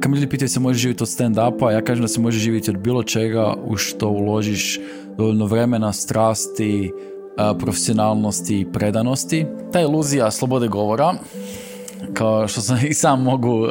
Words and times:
Kad 0.00 0.10
mi 0.10 0.16
ljudi 0.16 0.28
pitaju 0.28 0.48
se 0.48 0.60
može 0.60 0.78
živjeti 0.78 1.02
od 1.02 1.08
stand-upa, 1.08 1.70
ja 1.70 1.80
kažem 1.80 2.02
da 2.02 2.08
se 2.08 2.20
može 2.20 2.38
živjeti 2.38 2.70
od 2.70 2.78
bilo 2.78 3.02
čega 3.02 3.54
u 3.64 3.76
što 3.76 4.08
uložiš 4.08 4.80
dovoljno 5.16 5.46
vremena, 5.46 5.92
strasti, 5.92 6.92
profesionalnosti 7.58 8.60
i 8.60 8.66
predanosti. 8.72 9.46
Ta 9.72 9.80
iluzija 9.80 10.30
slobode 10.30 10.68
govora, 10.68 11.14
kao 12.14 12.48
što 12.48 12.60
sam 12.60 12.78
i 12.88 12.94
sam 12.94 13.22
mogu 13.22 13.66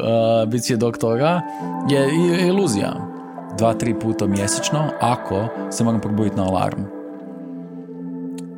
biti 0.48 0.64
svjedok 0.64 0.98
toga, 0.98 1.42
je 1.90 2.10
iluzija. 2.48 2.94
Dva, 3.58 3.74
tri 3.74 4.00
puta 4.00 4.28
mjesečno, 4.28 4.90
ako 5.02 5.48
se 5.72 5.84
moram 5.84 6.02
probuditi 6.02 6.36
na 6.36 6.44
alarm. 6.44 6.82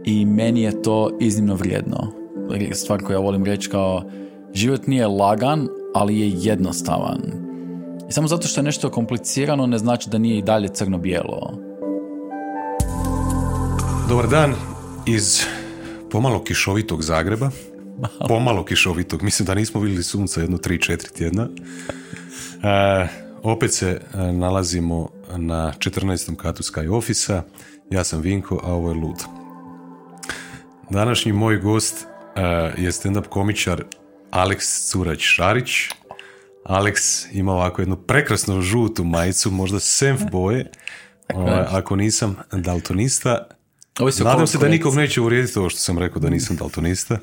I 0.06 0.26
meni 0.26 0.62
je 0.62 0.82
to 0.82 1.18
iznimno 1.20 1.56
vrijedno. 1.56 2.12
Stvar 2.74 3.04
koju 3.04 3.16
ja 3.16 3.20
volim 3.20 3.46
reći 3.46 3.70
kao 3.70 4.04
život 4.54 4.88
nije 4.88 5.08
lagan, 5.08 5.68
ali 5.96 6.20
je 6.20 6.32
jednostavan 6.36 7.51
i 8.12 8.14
samo 8.14 8.28
zato 8.28 8.48
što 8.48 8.60
je 8.60 8.64
nešto 8.64 8.90
komplicirano 8.90 9.68
ne 9.68 9.78
znači 9.78 10.10
da 10.10 10.18
nije 10.18 10.38
i 10.38 10.42
dalje 10.42 10.68
crno-bijelo. 10.68 11.54
Dobar 14.10 14.28
dan 14.28 14.56
iz 15.06 15.44
pomalo 16.10 16.44
kišovitog 16.44 17.04
Zagreba. 17.04 17.52
Pomalo 18.28 18.66
kišovitog. 18.66 19.24
Mislim 19.24 19.46
da 19.46 19.56
nismo 19.56 19.82
vidjeli 19.82 20.04
sunca 20.04 20.42
jedno 20.42 20.58
3-4 20.58 21.12
tjedna. 21.12 21.48
E, 22.64 23.08
opet 23.44 23.74
se 23.74 24.02
e, 24.14 24.18
nalazimo 24.32 25.10
na 25.38 25.74
14. 25.78 26.36
katu 26.36 26.64
Sky 26.64 26.98
Office-a. 26.98 27.44
Ja 27.90 28.04
sam 28.04 28.22
Vinko, 28.22 28.62
a 28.64 28.74
ovo 28.74 28.90
je 28.90 28.96
Lud. 28.96 29.24
Današnji 30.90 31.34
moj 31.34 31.58
gost 31.58 32.06
e, 32.36 32.42
je 32.78 32.92
stand-up 32.92 33.28
komičar 33.30 33.84
Aleks 34.32 34.94
Curać-Šarić. 34.94 36.01
Alex 36.66 37.26
ima 37.32 37.54
ovako 37.54 37.82
jednu 37.82 37.96
prekrasnu 37.96 38.62
žutu 38.62 39.04
majicu, 39.04 39.52
možda 39.52 39.80
senf 39.80 40.22
boje. 40.32 40.72
Ovaj, 41.34 41.66
ako 41.70 41.96
nisam 41.96 42.36
daltonista, 42.52 43.48
nadam 44.24 44.48
se 44.48 44.58
da 44.58 44.68
nikog 44.68 44.96
neće 44.96 45.22
uvrijediti 45.22 45.60
ovo 45.60 45.70
što 45.70 45.80
sam 45.80 46.00
rekao 46.00 46.22
da 46.22 46.30
nisam 46.30 46.56
daltonista. 46.56 47.18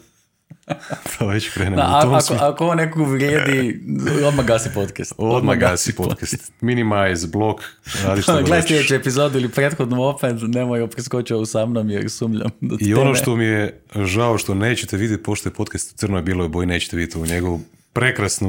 to 1.19 1.27
već 1.33 1.51
krenemo 1.51 1.83
u 1.83 2.03
tom 2.03 2.15
ako, 2.15 2.35
ako 2.35 2.65
ovo 2.65 2.75
nekog 2.75 3.11
vrijedi, 3.11 3.81
odmah 4.27 4.47
gasi 4.47 4.71
podcast. 4.75 5.13
Odmah, 5.19 5.59
gasi 5.59 5.95
podcast. 5.95 6.53
Minimize, 6.61 7.27
blok, 7.27 7.61
radi 8.05 8.23
što 8.23 8.33
Gledaj 8.43 8.63
sljedeću 8.63 8.95
epizodu 8.95 9.39
ili 9.39 9.49
prethodnu 9.49 10.03
opet, 10.03 10.37
nemoj 10.41 10.91
preskočio 10.91 11.47
sa 11.47 11.67
mnom 11.67 11.91
jer 11.91 12.11
sumljam. 12.11 12.51
I 12.81 12.95
ono 12.95 13.15
što 13.15 13.37
mi 13.37 13.45
je 13.45 13.81
žao 13.97 14.39
što 14.39 14.55
nećete 14.55 14.97
vidjeti, 14.97 15.23
pošto 15.23 15.49
je 15.49 15.53
podcast 15.53 15.93
u 15.93 15.97
crnoj 15.97 16.23
biloj 16.23 16.49
boji, 16.49 16.67
nećete 16.67 16.97
vidjeti 16.97 17.19
u 17.19 17.27
njegovu 17.27 17.61
prekrasnu 17.99 18.49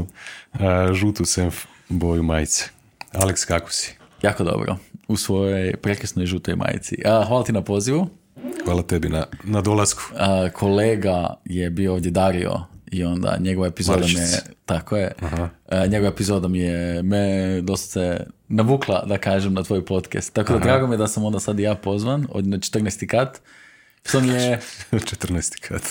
uh, 0.53 0.59
žutu 0.93 1.25
senf 1.25 1.65
boju 1.89 2.23
majice. 2.23 2.69
Aleks, 3.13 3.45
kako 3.45 3.71
si? 3.71 3.95
Jako 4.21 4.43
dobro. 4.43 4.77
U 5.07 5.17
svojoj 5.17 5.75
prekrasnoj 5.75 6.25
žutoj 6.25 6.55
majici. 6.55 7.01
A, 7.05 7.23
hvala 7.27 7.43
ti 7.43 7.51
na 7.51 7.61
pozivu. 7.61 8.07
Hvala 8.63 8.81
tebi 8.81 9.09
na, 9.09 9.25
na 9.43 9.61
dolasku. 9.61 10.01
A, 10.17 10.49
kolega 10.53 11.33
je 11.45 11.69
bio 11.69 11.93
ovdje 11.93 12.11
Dario 12.11 12.59
i 12.91 13.03
onda 13.03 13.37
njegova 13.39 13.67
epizoda 13.67 14.05
me 14.05 14.27
tako 14.65 14.97
je, 14.97 15.11
A, 15.69 15.85
njegova 15.85 16.11
epizoda 16.11 16.47
mi 16.47 16.59
je 16.59 17.03
me 17.03 17.61
dosta 17.61 17.87
se 17.87 18.25
navukla 18.47 19.05
da 19.05 19.17
kažem 19.17 19.53
na 19.53 19.63
tvoj 19.63 19.85
podcast. 19.85 20.33
Tako 20.33 20.53
da 20.53 20.59
drago 20.59 20.87
mi 20.87 20.93
je 20.93 20.97
da 20.97 21.07
sam 21.07 21.25
onda 21.25 21.39
sad 21.39 21.59
i 21.59 21.63
ja 21.63 21.75
pozvan 21.75 22.27
od 22.31 22.47
na 22.47 22.57
14. 22.57 23.07
kat. 23.07 23.41
Što 24.05 24.21
mi 24.21 24.27
je... 24.27 24.59
14. 24.91 25.59
kat. 25.59 25.81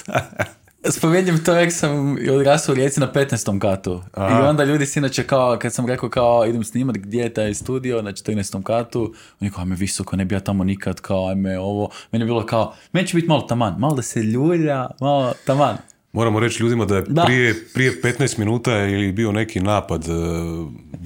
Spominjem 0.90 1.44
to 1.44 1.52
jer 1.52 1.72
sam 1.72 2.16
odrastao 2.30 2.72
u 2.72 2.76
Rijeci 2.76 3.00
na 3.00 3.12
15. 3.12 3.58
katu. 3.58 4.02
I 4.16 4.20
onda 4.48 4.64
ljudi 4.64 4.86
si 4.86 4.98
inače 4.98 5.24
kao, 5.24 5.58
kad 5.58 5.74
sam 5.74 5.86
rekao 5.86 6.08
kao 6.08 6.46
idem 6.46 6.64
snimat 6.64 6.96
gdje 6.96 7.22
je 7.22 7.34
taj 7.34 7.54
studio 7.54 8.02
na 8.02 8.12
14. 8.12 8.62
katu, 8.62 9.14
oni 9.40 9.50
kao 9.50 9.60
ajme 9.60 9.76
visoko, 9.76 10.16
ne 10.16 10.24
bi 10.24 10.34
ja 10.34 10.40
tamo 10.40 10.64
nikad, 10.64 11.00
kao 11.00 11.28
ajme 11.28 11.58
ovo. 11.58 11.90
Meni 12.12 12.22
je 12.22 12.26
bilo 12.26 12.46
kao, 12.46 12.74
meni 12.92 13.08
će 13.08 13.14
biti 13.14 13.28
malo 13.28 13.40
taman, 13.40 13.74
malo 13.78 13.94
da 13.94 14.02
se 14.02 14.22
ljulja, 14.22 14.86
malo 15.00 15.32
taman. 15.46 15.76
Moramo 16.12 16.40
reći 16.40 16.62
ljudima 16.62 16.84
da 16.84 16.96
je 16.96 17.04
Prije, 17.26 17.54
prije 17.74 18.02
15 18.02 18.38
minuta 18.38 18.72
je 18.72 19.12
bio 19.12 19.32
neki 19.32 19.60
napad 19.60 20.04
e, 20.04 20.12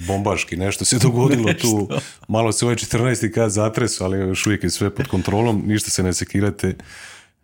bombaški, 0.07 0.57
nešto 0.57 0.85
se 0.85 0.99
dogodilo 0.99 1.53
tu. 1.63 1.89
Malo 2.29 2.53
se 2.53 2.65
ovaj 2.65 2.77
14. 2.77 3.33
kat 3.35 3.51
zatresu, 3.51 4.05
ali 4.05 4.19
još 4.19 4.47
uvijek 4.47 4.65
je 4.65 4.71
sve 4.71 4.95
pod 4.95 5.07
kontrolom, 5.07 5.63
ništa 5.67 5.91
se 5.91 6.03
ne 6.03 6.13
sekirate, 6.13 6.75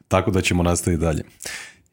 tako 0.08 0.30
da 0.30 0.42
ćemo 0.42 0.62
nastaviti 0.62 1.00
dalje. 1.00 1.22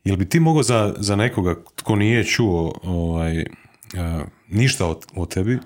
Jel 0.05 0.17
bi 0.17 0.29
ti 0.29 0.39
mogao 0.39 0.63
za, 0.63 0.93
za 0.97 1.15
nekoga 1.15 1.55
tko 1.75 1.95
nije 1.95 2.23
čuo 2.23 2.73
ovaj, 2.83 3.39
uh, 3.39 4.21
ništa 4.47 4.95
o, 5.15 5.25
tebi, 5.25 5.59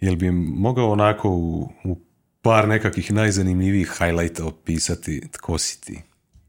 jel 0.00 0.16
bi 0.16 0.30
mogao 0.30 0.90
onako 0.90 1.30
u, 1.30 1.68
u 1.84 1.98
par 2.42 2.68
nekakvih 2.68 3.12
najzanimljivijih 3.12 3.92
highlighta 3.98 4.46
opisati 4.46 5.28
tko 5.32 5.58
si 5.58 5.80
ti? 5.80 6.02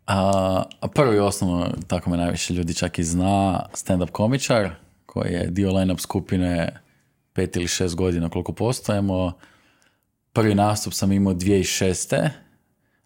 A, 0.08 0.64
prvo 0.94 1.14
i 1.14 1.20
osnovno, 1.20 1.70
tako 1.88 2.10
me 2.10 2.18
najviše 2.18 2.54
ljudi 2.54 2.74
čak 2.74 3.00
i 3.00 3.04
zna, 3.04 3.66
stand-up 3.74 4.12
komičar, 4.12 4.70
koji 5.06 5.34
je 5.34 5.48
dio 5.48 5.72
line-up 5.72 6.00
skupine 6.00 6.80
pet 7.34 7.56
ili 7.56 7.68
šest 7.68 7.96
godina 7.96 8.30
koliko 8.30 8.54
postojemo. 8.54 9.32
Prvi 10.34 10.56
nastup 10.56 10.94
sam 10.94 11.12
imao 11.12 11.34
2006 11.34 12.30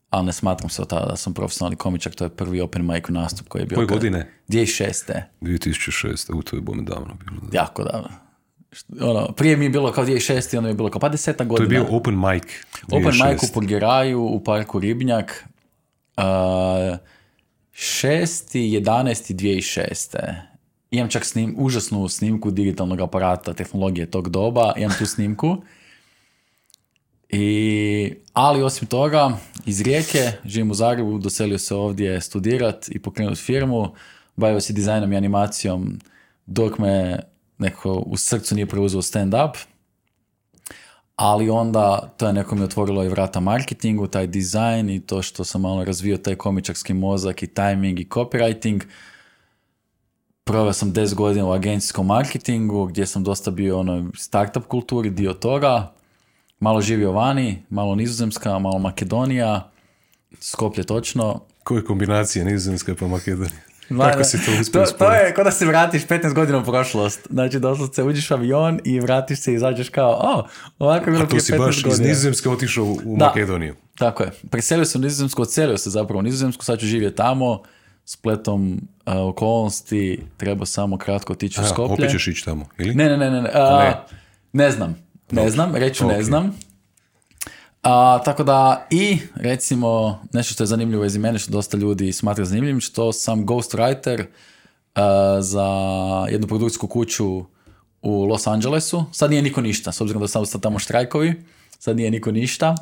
ali 0.09 0.25
ne 0.25 0.33
smatram 0.33 0.69
se 0.69 0.81
od 0.81 0.89
tada 0.89 1.05
da 1.05 1.15
sam 1.15 1.33
profesionalni 1.33 1.75
komičar, 1.75 2.13
to 2.13 2.23
je 2.23 2.29
prvi 2.29 2.61
open 2.61 2.85
mic 2.85 3.03
nastup 3.09 3.47
koji 3.47 3.61
je 3.61 3.65
bio... 3.65 3.75
Koje 3.75 3.87
godine? 3.87 4.31
2006. 4.47 5.21
2006. 5.41 6.33
U, 6.33 6.41
to 6.41 6.55
je 6.55 6.61
bome 6.61 6.83
davno 6.83 7.17
bilo. 7.25 7.41
Jako 7.51 7.83
davno. 7.83 8.09
Ono, 9.01 9.31
prije 9.31 9.57
mi 9.57 9.65
je 9.65 9.69
bilo 9.69 9.91
kao 9.91 10.05
2006. 10.05 10.57
ono 10.57 10.67
je 10.67 10.73
bilo 10.73 10.89
kao 10.89 10.99
pa 10.99 11.09
deseta 11.09 11.43
godina. 11.43 11.69
To 11.69 11.75
je 11.75 11.79
bio 11.79 11.97
open 11.97 12.19
mic. 12.19 12.43
2006. 12.87 13.07
Open 13.07 13.31
mic 13.31 13.43
u 13.43 13.53
Purgeraju, 13.53 14.21
u 14.21 14.43
parku 14.43 14.79
Ribnjak. 14.79 15.45
Uh, 16.17 16.23
6. 16.23 16.99
11. 17.73 19.33
2006. 19.33 20.33
Imam 20.91 21.09
čak 21.09 21.25
snim, 21.25 21.55
užasnu 21.57 22.07
snimku 22.07 22.51
digitalnog 22.51 23.01
aparata, 23.01 23.53
tehnologije 23.53 24.11
tog 24.11 24.29
doba. 24.29 24.73
Imam 24.77 24.97
tu 24.99 25.05
snimku. 25.05 25.57
I, 27.29 28.13
ali 28.33 28.63
osim 28.63 28.87
toga, 28.87 29.37
iz 29.65 29.81
Rijeke, 29.81 30.31
živim 30.45 30.71
u 30.71 30.73
Zagrebu, 30.73 31.17
doselio 31.17 31.57
se 31.57 31.75
ovdje 31.75 32.21
studirat 32.21 32.89
i 32.89 32.99
pokrenuti 32.99 33.41
firmu, 33.41 33.93
bavio 34.35 34.61
se 34.61 34.73
dizajnom 34.73 35.13
i 35.13 35.17
animacijom 35.17 35.99
dok 36.45 36.77
me 36.77 37.19
neko 37.57 37.93
u 37.93 38.17
srcu 38.17 38.55
nije 38.55 38.65
preuzeo 38.65 39.01
stand-up, 39.01 39.57
ali 41.15 41.49
onda 41.49 42.13
to 42.17 42.27
je 42.27 42.33
neko 42.33 42.55
mi 42.55 42.63
otvorilo 42.63 43.03
i 43.03 43.09
vrata 43.09 43.39
marketingu, 43.39 44.07
taj 44.07 44.27
dizajn 44.27 44.89
i 44.89 44.99
to 44.99 45.21
što 45.21 45.43
sam 45.43 45.61
malo 45.61 45.85
razvio 45.85 46.17
taj 46.17 46.35
komičarski 46.35 46.93
mozak 46.93 47.43
i 47.43 47.47
timing 47.47 47.99
i 47.99 48.07
copywriting. 48.09 48.81
Proveo 50.43 50.73
sam 50.73 50.93
10 50.93 51.15
godina 51.15 51.45
u 51.45 51.51
agencijskom 51.51 52.05
marketingu 52.05 52.85
gdje 52.85 53.05
sam 53.05 53.23
dosta 53.23 53.51
bio 53.51 53.79
ono 53.79 54.09
startup 54.15 54.67
kulturi, 54.67 55.09
dio 55.09 55.33
toga 55.33 55.96
malo 56.59 56.81
živio 56.81 57.11
vani, 57.11 57.63
malo 57.69 57.95
Nizozemska, 57.95 58.59
malo 58.59 58.79
Makedonija, 58.79 59.71
Skoplje 60.39 60.83
točno. 60.83 61.41
Koje 61.63 61.83
kombinacije 61.83 62.45
Nizozemska 62.45 62.95
pa 62.99 63.07
Makedonija? 63.07 63.61
Kako 63.97 64.23
si 64.23 64.45
to 64.45 64.51
uspio 64.61 64.85
to, 64.85 64.91
to 64.91 65.11
je 65.11 65.33
kao 65.33 65.43
da 65.43 65.51
se 65.51 65.65
vratiš 65.65 66.07
15 66.07 66.33
godina 66.33 66.57
u 66.57 66.63
prošlost. 66.63 67.27
Znači, 67.29 67.59
doslovce 67.59 68.03
uđeš 68.03 68.31
u 68.31 68.33
avion 68.33 68.79
i 68.83 68.99
vratiš 68.99 69.39
se 69.39 69.51
i 69.51 69.55
izađeš 69.55 69.89
kao, 69.89 70.11
o, 70.11 70.47
ovako 70.79 71.09
je 71.09 71.11
bilo 71.11 71.25
prije 71.25 71.39
15 71.39 71.51
godina. 71.51 71.63
A 71.63 71.67
to 71.67 71.73
si 71.73 71.83
baš 71.83 71.93
iz 71.93 71.99
Nizozemske 71.99 72.49
otišao 72.49 72.85
u, 72.85 73.17
Makedoniju. 73.17 73.75
Tako 73.97 74.23
je. 74.23 74.31
Preselio 74.51 74.85
sam 74.85 75.01
u 75.01 75.03
Nizozemsku, 75.03 75.41
odselio 75.41 75.77
se 75.77 75.89
zapravo 75.89 76.19
u 76.19 76.23
Nizozemsku, 76.23 76.65
sad 76.65 76.79
ću 76.79 76.85
živjeti 76.85 77.17
tamo, 77.17 77.61
spletom 78.05 78.71
uh, 79.05 79.13
okolnosti, 79.15 80.23
treba 80.37 80.65
samo 80.65 80.97
kratko 80.97 81.33
otići 81.33 81.61
u 81.61 81.63
Skoplje. 81.63 81.93
Opet 81.93 82.11
ćeš 82.11 82.27
ići 82.27 82.45
tamo, 82.45 82.65
ili? 82.77 82.95
Ne, 82.95 83.05
ne, 83.09 83.17
ne, 83.17 83.29
ne, 83.29 83.41
ne. 83.41 83.95
ne 84.53 84.71
znam. 84.71 84.95
Ne 85.31 85.49
znam, 85.49 85.75
reću 85.75 86.07
ne 86.07 86.23
znam. 86.23 86.59
A, 87.83 88.21
tako 88.25 88.43
da 88.43 88.87
i 88.89 89.19
recimo 89.35 90.21
nešto 90.33 90.53
što 90.53 90.63
je 90.63 90.67
zanimljivo 90.67 91.05
iz 91.05 91.17
mene 91.17 91.39
što 91.39 91.51
dosta 91.51 91.77
ljudi 91.77 92.13
smatra 92.13 92.45
zanimljivim 92.45 92.81
što 92.81 93.13
sam 93.13 93.45
ghostwriter 93.45 94.21
uh, 94.21 95.01
za 95.39 95.67
jednu 96.29 96.47
produkcijsku 96.47 96.87
kuću 96.87 97.45
u 98.01 98.25
Los 98.25 98.47
Angelesu. 98.47 99.05
Sad 99.11 99.29
nije 99.29 99.41
niko 99.41 99.61
ništa, 99.61 99.91
s 99.91 100.01
obzirom 100.01 100.21
da 100.21 100.27
sam 100.27 100.45
sad 100.45 100.61
tamo 100.61 100.79
štrajkovi, 100.79 101.43
sad 101.79 101.97
nije 101.97 102.11
niko 102.11 102.31
ništa. 102.31 102.75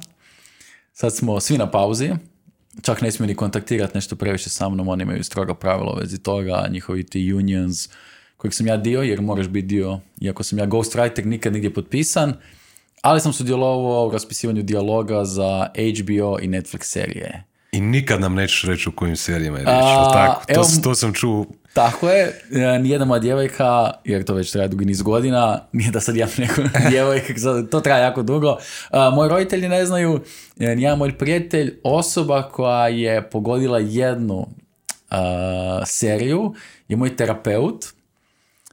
Sad 0.93 1.15
smo 1.15 1.39
svi 1.39 1.57
na 1.57 1.71
pauzi, 1.71 2.11
čak 2.81 3.01
ne 3.01 3.11
smiju 3.11 3.27
ni 3.27 3.35
kontaktirati 3.35 3.97
nešto 3.97 4.15
previše 4.15 4.49
sa 4.49 4.69
mnom, 4.69 4.87
oni 4.87 5.03
imaju 5.03 5.23
stroga 5.23 5.53
pravila 5.53 5.93
u 5.93 5.99
vezi 5.99 6.17
toga, 6.17 6.67
njihovi 6.69 7.05
ti 7.05 7.33
unions, 7.33 7.89
kojeg 8.37 8.53
sam 8.53 8.67
ja 8.67 8.77
dio, 8.77 9.01
jer 9.01 9.21
moraš 9.21 9.47
biti 9.47 9.67
dio, 9.67 9.99
iako 10.21 10.43
sam 10.43 10.59
ja 10.59 10.65
ghostwriter, 10.65 11.25
nikad 11.25 11.53
nigdje 11.53 11.73
potpisan, 11.73 12.33
ali 13.01 13.19
sam 13.19 13.33
sudjelovao 13.33 14.07
u 14.07 14.11
raspisivanju 14.11 14.61
dijaloga 14.61 15.25
za 15.25 15.67
HBO 15.75 16.39
i 16.41 16.47
Netflix 16.47 16.83
serije. 16.83 17.43
I 17.71 17.81
nikad 17.81 18.21
nam 18.21 18.35
nećeš 18.35 18.63
reći 18.63 18.89
u 18.89 18.91
kojim 18.91 19.15
serijama 19.15 19.57
je 19.57 19.65
riječ, 19.65 19.83
tako? 20.13 20.45
To, 20.45 20.53
evo, 20.53 20.65
to 20.83 20.95
sam 20.95 21.13
čuo 21.13 21.45
tako 21.75 22.09
je, 22.09 22.41
e, 22.51 22.79
nijedna 22.79 23.05
moja 23.05 23.19
djevojka, 23.19 23.91
jer 24.03 24.23
to 24.23 24.33
već 24.33 24.51
traje 24.51 24.67
dugi 24.67 24.85
niz 24.85 25.01
godina, 25.01 25.59
nije 25.71 25.91
da 25.91 25.99
sad 25.99 26.15
ja 26.15 26.27
neku 26.37 26.61
djevojka, 26.89 27.33
to 27.71 27.79
traje 27.79 28.01
jako 28.01 28.23
dugo. 28.23 28.57
moji 29.13 29.29
roditelji 29.29 29.69
ne 29.69 29.85
znaju, 29.85 30.19
e, 30.59 30.75
nijedan 30.75 30.97
moj 30.97 31.17
prijatelj, 31.17 31.79
osoba 31.83 32.49
koja 32.49 32.87
je 32.87 33.29
pogodila 33.29 33.79
jednu 33.79 34.47
seriju, 35.85 36.53
je 36.87 36.97
moj 36.97 37.15
terapeut. 37.15 37.85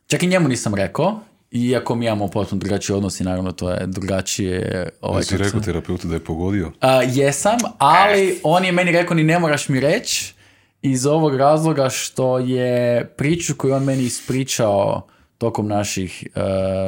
Čak 0.06 0.22
i 0.22 0.26
njemu 0.26 0.48
nisam 0.48 0.74
rekao, 0.74 1.20
iako 1.50 1.94
mi 1.94 2.06
imamo 2.06 2.28
potpuno 2.28 2.58
drugačiji 2.58 2.96
odnos 2.96 3.20
i 3.20 3.24
naravno 3.24 3.52
to 3.52 3.70
je 3.70 3.86
drugačije... 3.86 4.88
Ovaj, 5.00 5.20
Jesi 5.20 5.36
rekao 5.36 5.60
terapeutu 5.60 6.08
da 6.08 6.14
je 6.14 6.24
pogodio? 6.24 6.72
jesam, 7.12 7.58
ali 7.78 8.40
on 8.42 8.64
je 8.64 8.72
meni 8.72 8.92
rekao 8.92 9.16
ni 9.16 9.24
ne 9.24 9.38
moraš 9.38 9.68
mi 9.68 9.80
reći, 9.80 10.34
iz 10.82 11.06
ovog 11.06 11.36
razloga 11.36 11.88
što 11.90 12.38
je 12.38 13.04
priču 13.16 13.54
koju 13.56 13.74
on 13.74 13.84
meni 13.84 14.02
ispričao 14.02 15.06
tokom 15.38 15.68
naših 15.68 16.26
uh, 16.34 16.42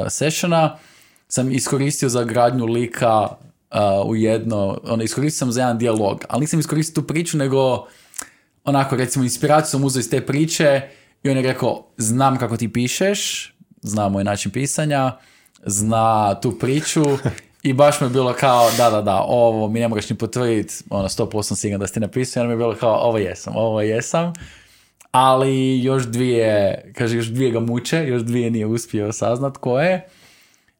sessiona 0.09 0.77
sam 1.27 1.51
iskoristio 1.51 2.09
za 2.09 2.23
gradnju 2.23 2.65
lika 2.65 3.21
uh, 3.21 4.09
u 4.09 4.15
jedno, 4.15 4.79
ono, 4.83 5.03
iskoristio 5.03 5.37
sam 5.37 5.51
za 5.51 5.61
jedan 5.61 5.77
dijalog, 5.77 6.25
ali 6.29 6.41
nisam 6.41 6.59
iskoristio 6.59 7.01
tu 7.01 7.07
priču, 7.07 7.37
nego 7.37 7.87
onako, 8.63 8.95
recimo, 8.95 9.23
inspiraciju 9.23 9.69
sam 9.69 9.83
uzeo 9.83 9.99
iz 9.99 10.09
te 10.09 10.25
priče 10.25 10.81
i 11.23 11.29
on 11.29 11.37
je 11.37 11.43
rekao, 11.43 11.87
znam 11.97 12.37
kako 12.37 12.57
ti 12.57 12.73
pišeš, 12.73 13.53
zna 13.81 14.09
moj 14.09 14.23
način 14.23 14.51
pisanja, 14.51 15.17
zna 15.65 16.39
tu 16.41 16.59
priču 16.59 17.03
I 17.65 17.73
baš 17.73 18.01
mi 18.01 18.07
je 18.07 18.11
bilo 18.11 18.33
kao, 18.33 18.69
da, 18.77 18.89
da, 18.89 19.01
da, 19.01 19.21
ovo 19.27 19.67
mi 19.67 19.79
ne 19.79 19.87
moraš 19.87 20.09
ni 20.09 20.17
potvrditi, 20.17 20.73
ono, 20.89 21.09
100% 21.09 21.55
siguran 21.55 21.79
da 21.79 21.87
ste 21.87 21.99
napisao, 21.99 22.41
ono 22.41 22.47
mi 22.47 22.53
je 22.53 22.57
bilo 22.57 22.75
kao, 22.75 22.95
ovo 22.95 23.17
jesam, 23.17 23.53
ovo 23.55 23.81
jesam. 23.81 24.33
Ali 25.11 25.83
još 25.83 26.03
dvije, 26.03 26.81
kaže, 26.97 27.17
još 27.17 27.25
dvije 27.25 27.51
ga 27.51 27.59
muče, 27.59 28.07
još 28.07 28.21
dvije 28.21 28.51
nije 28.51 28.65
uspio 28.65 29.13
saznat 29.13 29.57
ko 29.57 29.79
je. 29.79 30.07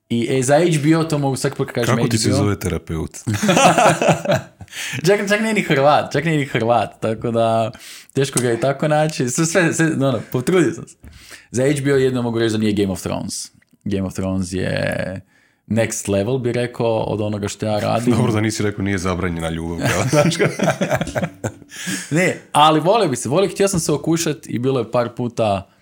I 0.10 0.28
e, 0.30 0.42
za 0.42 0.60
HBO 0.60 1.04
to 1.04 1.18
mogu 1.18 1.36
svaki 1.36 1.56
put 1.56 1.72
kažem 1.72 1.96
Kako 1.96 2.07
ti 2.07 2.18
se 2.18 2.31
zove 2.31 2.60
terapeut? 2.60 3.12
čak, 5.07 5.30
čak 5.30 5.42
nije 5.42 5.54
ni 5.54 5.62
Hrvat, 5.62 6.12
čak 6.13 6.25
nije 6.25 6.38
ni 6.38 6.46
Hrvat, 6.46 7.02
tako 7.02 7.31
da 7.31 7.72
teško 8.13 8.40
ga 8.40 8.50
je 8.50 8.60
tako 8.60 8.88
naći. 8.88 9.30
Sve, 9.30 9.46
sve, 9.46 9.74
sve 9.74 9.86
no, 9.86 10.12
no, 10.12 10.22
potrudio 10.31 10.72
sam 10.72 10.88
se. 10.88 10.96
Za 11.52 11.63
HBO 11.63 11.90
jedno 11.90 12.22
mogu 12.22 12.40
reći 12.40 12.52
da 12.52 12.57
nije 12.57 12.74
Game 12.74 12.92
of 12.92 13.02
Thrones. 13.02 13.52
Game 13.84 14.07
of 14.07 14.13
Thrones 14.13 14.54
je 14.54 15.22
next 15.68 16.10
level 16.10 16.38
bi 16.38 16.51
rekao 16.51 16.98
od 16.98 17.22
onoga 17.22 17.48
što 17.48 17.66
ja 17.66 17.80
radim. 17.80 18.13
Dobro 18.13 18.31
da 18.31 18.42
nisi 18.42 18.63
rekao 18.63 18.86
nije 18.86 18.98
zabranjena 18.98 19.50
ljubav. 19.50 19.80
ne, 22.18 22.38
ali 22.51 22.80
volio 22.80 23.10
bi 23.10 23.16
se, 23.16 23.30
volio, 23.30 23.50
htio 23.50 23.68
sam 23.68 23.80
se 23.80 23.92
okušati 23.92 24.50
i 24.50 24.60
bilo 24.60 24.80
je 24.80 24.92
par 24.92 25.10
puta 25.16 25.75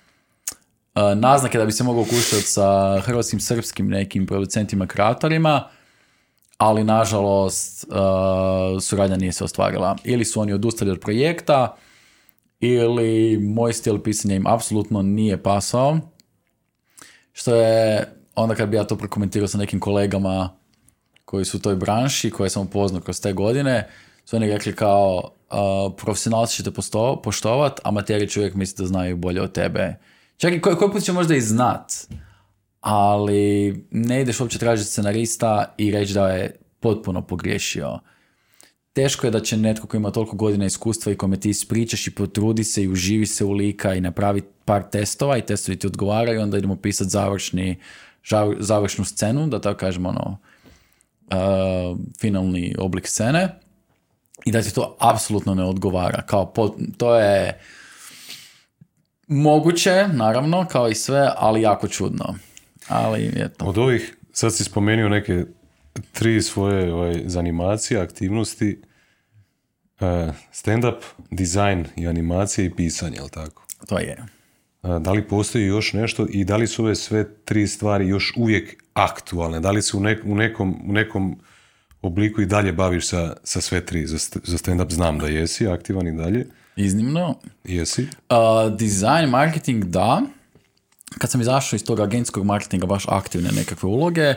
naznake 0.96 1.58
da 1.58 1.66
bi 1.66 1.72
se 1.72 1.84
mogao 1.84 2.02
okušati 2.02 2.42
sa 2.42 3.00
hrvatskim, 3.02 3.40
srpskim 3.40 3.90
nekim 3.90 4.26
producentima, 4.26 4.88
kreatorima, 4.88 5.68
ali 6.58 6.84
nažalost 6.84 7.86
uh, 7.90 8.82
suradnja 8.82 9.18
nije 9.18 9.32
se 9.32 9.44
ostvarila. 9.44 9.96
Ili 10.04 10.26
su 10.26 10.42
oni 10.42 10.54
odustali 10.54 10.92
od 10.92 11.00
projekta, 11.00 11.76
ili 12.60 13.38
moj 13.38 13.74
stil 13.74 14.00
pisanja 14.00 14.36
im 14.36 14.48
apsolutno 14.48 15.02
nije 15.02 15.44
pasao, 15.44 16.00
što 17.34 17.56
je 17.56 18.08
onda 18.36 18.56
kad 18.56 18.70
bi 18.70 18.78
ja 18.78 18.84
to 18.84 18.98
prokomentirao 18.98 19.48
sa 19.48 19.58
nekim 19.58 19.80
kolegama 19.80 20.50
koji 21.26 21.46
su 21.46 21.58
u 21.58 21.60
toj 21.60 21.76
branši, 21.76 22.32
koje 22.32 22.50
sam 22.50 22.64
upoznao 22.64 23.02
kroz 23.02 23.22
te 23.22 23.34
godine, 23.34 23.88
su 24.26 24.36
oni 24.36 24.48
rekli 24.48 24.76
kao 24.76 25.16
uh, 25.16 25.94
profesionalci 25.98 26.56
ćete 26.56 26.72
poštovat, 27.24 27.80
amateri 27.84 28.30
će 28.30 28.40
uvijek 28.40 28.56
da 28.78 28.86
znaju 28.86 29.18
bolje 29.18 29.42
od 29.42 29.52
tebe. 29.52 29.96
Čak 30.44 30.54
i 30.54 30.62
koji, 30.62 30.76
koji 30.76 30.92
put 30.92 31.04
će 31.04 31.12
možda 31.12 31.36
i 31.36 31.42
znat, 31.42 31.94
ali 32.82 33.74
ne 33.92 34.22
ideš 34.22 34.40
uopće 34.40 34.60
tražiti 34.60 34.90
scenarista 34.90 35.76
i 35.78 35.92
reći 35.92 36.14
da 36.14 36.30
je 36.30 36.60
potpuno 36.80 37.22
pogriješio. 37.22 38.00
Teško 38.94 39.28
je 39.28 39.32
da 39.32 39.40
će 39.40 39.58
netko 39.58 39.88
koji 39.88 40.00
ima 40.00 40.12
toliko 40.12 40.36
godina 40.36 40.66
iskustva 40.66 41.12
i 41.12 41.16
kome 41.16 41.40
ti 41.40 41.50
ispričaš 41.50 42.08
i 42.08 42.16
potrudi 42.16 42.64
se 42.64 42.84
i 42.84 42.88
uživi 42.88 43.26
se 43.26 43.46
u 43.46 43.52
lika 43.52 43.94
i 43.94 44.02
napravi 44.02 44.42
par 44.66 44.84
testova 44.92 45.38
i 45.38 45.46
testovi 45.46 45.80
ti 45.80 45.88
odgovaraju, 45.88 46.42
onda 46.42 46.58
idemo 46.58 46.76
pisati 46.76 47.10
završni 47.10 47.80
završnu 48.60 49.06
scenu, 49.06 49.48
da 49.48 49.62
tako 49.62 49.80
kažemo 49.80 50.10
ono, 50.10 50.38
uh, 51.28 52.00
finalni 52.20 52.76
oblik 52.80 53.08
scene 53.08 53.60
i 54.46 54.52
da 54.52 54.62
ti 54.62 54.74
to 54.74 54.98
apsolutno 55.00 55.56
ne 55.56 55.64
odgovara. 55.64 56.22
Kao 56.22 56.54
to 56.98 57.16
je 57.16 57.60
moguće, 59.34 60.08
naravno, 60.14 60.66
kao 60.72 60.90
i 60.90 60.96
sve, 60.96 61.30
ali 61.38 61.62
jako 61.62 61.88
čudno. 61.88 62.36
Ali 62.88 63.32
eto. 63.36 63.66
Od 63.66 63.78
ovih, 63.78 64.18
sad 64.32 64.56
si 64.56 64.64
spomenuo 64.64 65.10
neke 65.10 65.46
tri 66.12 66.42
svoje 66.42 66.94
ovaj, 66.94 67.22
zanimacije, 67.26 68.00
aktivnosti, 68.00 68.82
uh, 70.00 70.08
stand-up, 70.52 70.98
dizajn 71.32 71.86
i 71.96 72.08
animacije 72.08 72.66
i 72.66 72.76
pisanje, 72.76 73.16
jel 73.16 73.30
tako? 73.30 73.66
To 73.88 74.00
je. 74.00 74.18
Da 75.00 75.12
li 75.12 75.28
postoji 75.28 75.66
još 75.66 75.94
nešto 75.94 76.28
i 76.30 76.44
da 76.44 76.58
li 76.58 76.68
su 76.68 76.84
ove 76.84 76.96
sve 76.96 77.36
tri 77.46 77.68
stvari 77.68 78.08
još 78.08 78.34
uvijek 78.38 78.84
aktualne? 78.94 79.60
Da 79.60 79.72
li 79.72 79.82
se 79.82 79.98
u, 79.98 80.00
u, 80.26 80.36
nekom, 80.36 80.82
u 80.90 80.94
nekom 80.94 81.40
obliku 82.02 82.42
i 82.42 82.46
dalje 82.46 82.72
baviš 82.72 83.08
sa, 83.08 83.36
sa 83.44 83.62
sve 83.62 83.86
tri? 83.86 84.08
Za, 84.08 84.18
za 84.44 84.58
stand-up 84.58 84.94
znam 84.94 85.20
da 85.20 85.28
jesi 85.28 85.68
aktivan 85.68 86.08
i 86.08 86.18
dalje. 86.18 86.48
Iznimno. 86.76 87.36
Jesi? 87.64 88.02
Uh, 88.02 88.78
design, 88.78 89.30
marketing, 89.30 89.84
da. 89.84 90.22
Kad 91.18 91.32
sam 91.32 91.42
izašao 91.42 91.76
iz 91.78 91.84
tog 91.84 92.00
agentskog 92.00 92.46
marketinga 92.46 92.86
baš 92.86 93.06
aktivne 93.08 93.50
nekakve 93.52 93.90
uloge, 93.90 94.34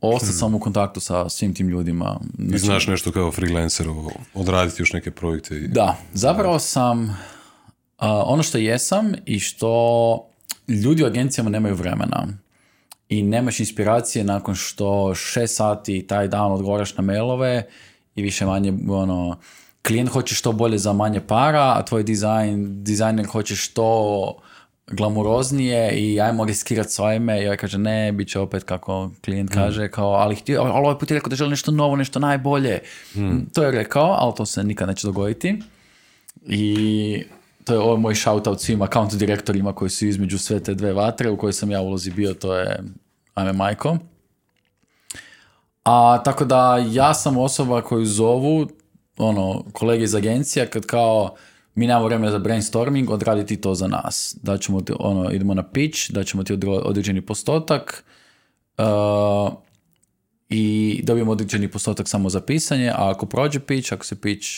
ostao 0.00 0.32
sam 0.32 0.54
u 0.54 0.60
kontaktu 0.60 1.00
sa 1.00 1.28
svim 1.28 1.54
tim 1.54 1.68
ljudima. 1.68 2.20
Znači, 2.38 2.54
I 2.54 2.58
znaš 2.58 2.86
nešto 2.86 3.12
kao 3.12 3.32
freelancer, 3.32 3.86
odraditi 4.34 4.82
još 4.82 4.92
neke 4.92 5.10
projekte? 5.10 5.54
Da, 5.54 5.96
zapravo 6.12 6.58
sam 6.58 7.18
ono 7.98 8.42
što 8.42 8.58
jesam 8.58 9.12
i 9.26 9.40
što 9.40 10.28
ljudi 10.68 11.02
u 11.02 11.06
agencijama 11.06 11.50
nemaju 11.50 11.74
vremena 11.74 12.26
i 13.08 13.22
nemaš 13.22 13.60
inspiracije 13.60 14.24
nakon 14.24 14.54
što 14.54 15.14
šest 15.14 15.56
sati 15.56 16.06
taj 16.06 16.28
dan 16.28 16.52
odgovaraš 16.52 16.96
na 16.96 17.02
mailove 17.02 17.66
i 18.14 18.22
više 18.22 18.46
manje 18.46 18.72
ono, 18.88 19.38
klijent 19.86 20.10
hoće 20.10 20.34
što 20.34 20.52
bolje 20.52 20.78
za 20.78 20.92
manje 20.92 21.20
para, 21.20 21.74
a 21.76 21.84
tvoj 21.84 22.02
dizajn, 22.02 22.84
dizajner 22.84 23.26
hoće 23.26 23.56
što 23.56 24.36
glamuroznije 24.90 25.90
i 25.90 26.20
ajmo 26.20 26.44
riskirati 26.44 26.92
svoje 26.92 27.16
ime 27.16 27.42
i 27.42 27.46
ovaj 27.46 27.56
kaže 27.56 27.78
ne, 27.78 28.12
bit 28.12 28.28
će 28.28 28.38
opet 28.38 28.64
kako 28.64 29.10
klijent 29.24 29.50
mm. 29.50 29.54
kaže, 29.54 29.88
kao, 29.88 30.12
ali, 30.12 30.34
htio, 30.34 30.60
ali 30.60 30.70
ovaj 30.70 30.98
put 30.98 31.10
je 31.10 31.14
rekao 31.14 31.30
da 31.30 31.36
želi 31.36 31.50
nešto 31.50 31.70
novo, 31.70 31.96
nešto 31.96 32.18
najbolje. 32.18 32.80
Mm. 33.16 33.38
To 33.54 33.62
je 33.62 33.70
rekao, 33.70 34.16
ali 34.18 34.32
to 34.36 34.46
se 34.46 34.64
nikad 34.64 34.88
neće 34.88 35.06
dogoditi. 35.06 35.62
I 36.46 37.24
to 37.64 37.72
je 37.72 37.78
ovo 37.78 37.96
moj 37.96 38.14
shoutout 38.14 38.60
svim 38.60 38.82
account 38.82 39.14
direktorima 39.14 39.72
koji 39.72 39.90
su 39.90 40.06
između 40.06 40.38
sve 40.38 40.60
te 40.60 40.74
dve 40.74 40.92
vatre 40.92 41.30
u 41.30 41.36
kojoj 41.36 41.52
sam 41.52 41.70
ja 41.70 41.80
ulozi 41.80 42.10
bio, 42.10 42.34
to 42.34 42.54
je 42.54 42.78
Ame 43.34 43.52
Majko. 43.52 43.98
A 45.84 46.22
tako 46.24 46.44
da 46.44 46.76
ja 46.90 47.14
sam 47.14 47.36
osoba 47.38 47.82
koju 47.82 48.06
zovu 48.06 48.68
ono, 49.18 49.64
kolege 49.72 50.04
iz 50.04 50.14
agencija 50.14 50.66
kad 50.66 50.86
kao 50.86 51.34
mi 51.74 51.86
nemamo 51.86 52.06
vremena 52.06 52.30
za 52.30 52.38
brainstorming, 52.38 53.10
odraditi 53.10 53.56
to 53.56 53.74
za 53.74 53.86
nas. 53.86 54.36
Da 54.42 54.58
ćemo 54.58 54.80
ti, 54.80 54.92
ono, 54.98 55.30
idemo 55.30 55.54
na 55.54 55.62
pitch, 55.62 56.10
da 56.10 56.24
ćemo 56.24 56.44
ti 56.44 56.58
određeni 56.64 57.20
postotak 57.20 58.04
uh, 58.78 59.52
i 60.48 61.00
dobijemo 61.04 61.32
određeni 61.32 61.68
postotak 61.68 62.08
samo 62.08 62.30
za 62.30 62.40
pisanje, 62.40 62.88
a 62.88 63.10
ako 63.10 63.26
prođe 63.26 63.60
pitch, 63.60 63.92
ako 63.92 64.04
se 64.04 64.20
pitch 64.20 64.48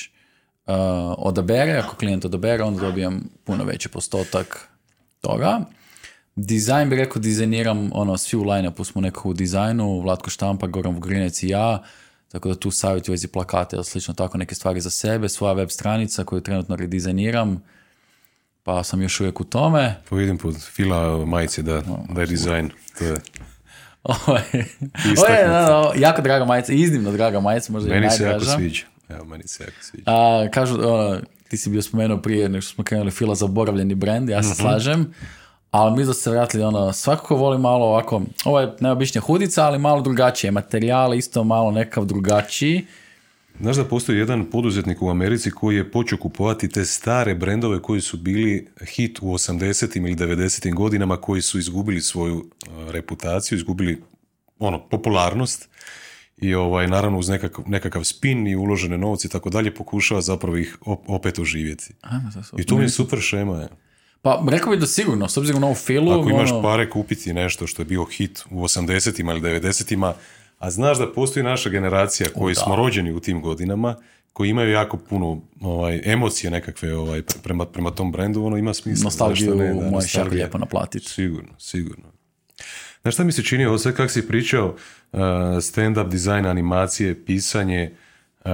uh, 0.66 0.74
odabere, 1.18 1.72
ako 1.72 1.96
klijent 1.96 2.24
odabere, 2.24 2.62
onda 2.62 2.80
dobijam 2.80 3.28
puno 3.44 3.64
veći 3.64 3.88
postotak 3.88 4.68
toga. 5.20 5.60
Dizajn 6.36 6.90
bi 6.90 6.96
rekao, 6.96 7.22
dizajniram, 7.22 7.90
ono, 7.92 8.16
svi 8.18 8.38
u 8.38 8.42
line-upu 8.42 8.84
smo 8.84 9.00
nekako 9.00 9.28
u 9.28 9.32
dizajnu, 9.32 10.00
Vlatko 10.00 10.30
Štampa, 10.30 10.66
Goran 10.66 10.94
Vugrinec 10.94 11.42
i 11.42 11.48
ja, 11.48 11.82
tako 12.32 12.48
da 12.48 12.54
tu 12.54 12.70
savjet 12.70 13.08
u 13.08 13.12
vezi 13.12 13.28
plakate 13.28 13.76
ili 13.76 13.84
slično 13.84 14.14
tako 14.14 14.38
neke 14.38 14.54
stvari 14.54 14.80
za 14.80 14.90
sebe, 14.90 15.28
svoja 15.28 15.52
web 15.52 15.68
stranica 15.68 16.24
koju 16.24 16.40
trenutno 16.40 16.76
redizajniram, 16.76 17.62
pa 18.62 18.84
sam 18.84 19.02
još 19.02 19.20
uvijek 19.20 19.40
u 19.40 19.44
tome. 19.44 19.94
Pa 20.08 20.16
vidim 20.16 20.38
pod 20.38 20.62
fila 20.62 21.26
majice 21.26 21.62
da, 21.62 21.82
da 22.08 22.20
je 22.20 22.26
dizajn. 22.26 22.70
To 22.98 23.04
je... 23.04 23.14
Ovo 24.02 24.38
je, 24.52 24.66
ovo 25.16 25.92
je 25.94 26.00
jako 26.00 26.22
draga 26.22 26.44
majica, 26.44 26.72
iznimno 26.72 27.12
draga 27.12 27.40
majica, 27.40 27.72
možda 27.72 27.90
Meni 27.90 28.06
i 28.06 28.10
se 28.10 28.24
jako 28.24 28.44
sviđa. 28.44 28.84
Evo, 29.08 29.24
meni 29.24 29.42
se 29.46 29.64
jako 29.64 29.82
sviđa. 29.82 30.04
A, 30.06 30.48
kažu, 30.52 30.74
ono, 30.74 31.20
ti 31.48 31.56
si 31.56 31.70
bio 31.70 31.82
spomenuo 31.82 32.18
prije 32.18 32.48
nego 32.48 32.62
što 32.62 32.74
smo 32.74 32.84
krenuli 32.84 33.10
fila 33.10 33.34
zaboravljeni 33.34 33.94
brand, 33.94 34.28
ja 34.28 34.42
se 34.42 34.48
mm-hmm. 34.48 34.56
slažem. 34.56 35.14
Ali 35.70 35.96
mi 35.96 36.04
da 36.04 36.14
se 36.14 36.30
vratili, 36.30 36.62
ono, 36.62 36.92
svakako 36.92 37.36
voli 37.36 37.58
malo 37.58 37.86
ovako, 37.86 38.22
ovo 38.44 38.60
je 38.60 38.72
neobičnija 38.80 39.22
hudica, 39.22 39.64
ali 39.64 39.78
malo 39.78 40.02
drugačije. 40.02 40.50
Materijal 40.50 41.14
isto 41.14 41.44
malo 41.44 41.70
nekav 41.70 42.04
drugačiji. 42.04 42.86
Znaš 43.60 43.76
da 43.76 43.84
postoji 43.84 44.18
jedan 44.18 44.50
poduzetnik 44.50 45.02
u 45.02 45.10
Americi 45.10 45.50
koji 45.50 45.76
je 45.76 45.90
počeo 45.90 46.18
kupovati 46.18 46.68
te 46.68 46.84
stare 46.84 47.34
brendove 47.34 47.82
koji 47.82 48.00
su 48.00 48.16
bili 48.16 48.68
hit 48.86 49.18
u 49.22 49.26
80. 49.26 49.96
ili 49.96 50.14
90. 50.14 50.74
godinama 50.74 51.16
koji 51.16 51.42
su 51.42 51.58
izgubili 51.58 52.00
svoju 52.00 52.36
uh, 52.36 52.90
reputaciju, 52.90 53.56
izgubili 53.56 54.02
ono, 54.58 54.88
popularnost 54.88 55.68
i 56.36 56.54
ovaj, 56.54 56.88
naravno 56.88 57.18
uz 57.18 57.28
nekakav, 57.28 57.64
nekakav 57.68 58.04
spin 58.04 58.46
i 58.46 58.56
uložene 58.56 58.98
novce 58.98 59.28
i 59.28 59.30
tako 59.30 59.50
dalje 59.50 59.74
pokušava 59.74 60.20
zapravo 60.20 60.56
ih 60.56 60.78
opet 60.86 61.38
oživjeti. 61.38 61.94
I 62.58 62.64
to 62.64 62.76
mi 62.76 62.82
je 62.82 62.88
super 62.88 63.20
šema. 63.20 63.56
Je. 63.56 63.68
Pa 64.22 64.44
rekao 64.50 64.70
bih 64.70 64.80
da 64.80 64.86
sigurno, 64.86 65.28
s 65.28 65.36
obzirom 65.36 65.60
na 65.60 65.66
ovu 65.66 65.76
filu... 65.76 66.20
Ako 66.20 66.30
imaš 66.30 66.52
ono... 66.52 66.62
pare 66.62 66.90
kupiti 66.90 67.32
nešto 67.32 67.66
što 67.66 67.82
je 67.82 67.86
bio 67.86 68.04
hit 68.04 68.44
u 68.50 68.62
80-ima 68.62 69.32
ili 69.32 69.40
90-ima, 69.40 70.14
a 70.58 70.70
znaš 70.70 70.98
da 70.98 71.12
postoji 71.12 71.44
naša 71.44 71.70
generacija 71.70 72.28
koji 72.34 72.54
smo 72.54 72.76
rođeni 72.76 73.12
u 73.12 73.20
tim 73.20 73.42
godinama, 73.42 73.96
koji 74.32 74.50
imaju 74.50 74.70
jako 74.70 74.96
puno 74.96 75.42
ovaj, 75.60 76.00
emocije 76.04 76.50
nekakve 76.50 76.96
ovaj, 76.96 77.22
prema, 77.42 77.66
prema 77.66 77.90
tom 77.90 78.12
brendu, 78.12 78.44
ono 78.44 78.56
ima 78.56 78.74
smisla. 78.74 79.04
Nostalgiju 79.04 79.54
ne, 79.54 79.74
da, 79.74 79.90
možeš 79.90 80.14
jako 80.14 80.30
lijepo 80.30 80.58
naplatiti. 80.58 81.08
Sigurno, 81.08 81.54
sigurno. 81.58 82.12
Znaš 83.02 83.14
šta 83.14 83.24
mi 83.24 83.32
se 83.32 83.42
čini, 83.42 83.66
ovo 83.66 83.78
sve 83.78 83.94
kak 83.94 84.10
si 84.10 84.28
pričao, 84.28 84.66
uh, 84.66 85.20
stand-up, 85.60 86.08
dizajn, 86.08 86.46
animacije, 86.46 87.24
pisanje, 87.24 87.94
uh, 88.44 88.50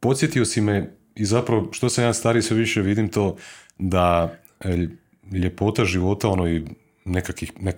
podsjetio 0.00 0.44
si 0.44 0.60
me 0.60 0.96
i 1.16 1.24
zapravo 1.24 1.68
što 1.72 1.88
sam 1.88 2.04
ja 2.04 2.12
stariji 2.12 2.42
sve 2.42 2.56
više 2.56 2.82
vidim 2.82 3.08
to 3.08 3.36
da 3.78 4.36
e, 4.60 4.88
ljepota 5.32 5.84
života 5.84 6.28
ono 6.28 6.48
i 6.48 6.64
nekakvih 7.04 7.52
nek, 7.60 7.76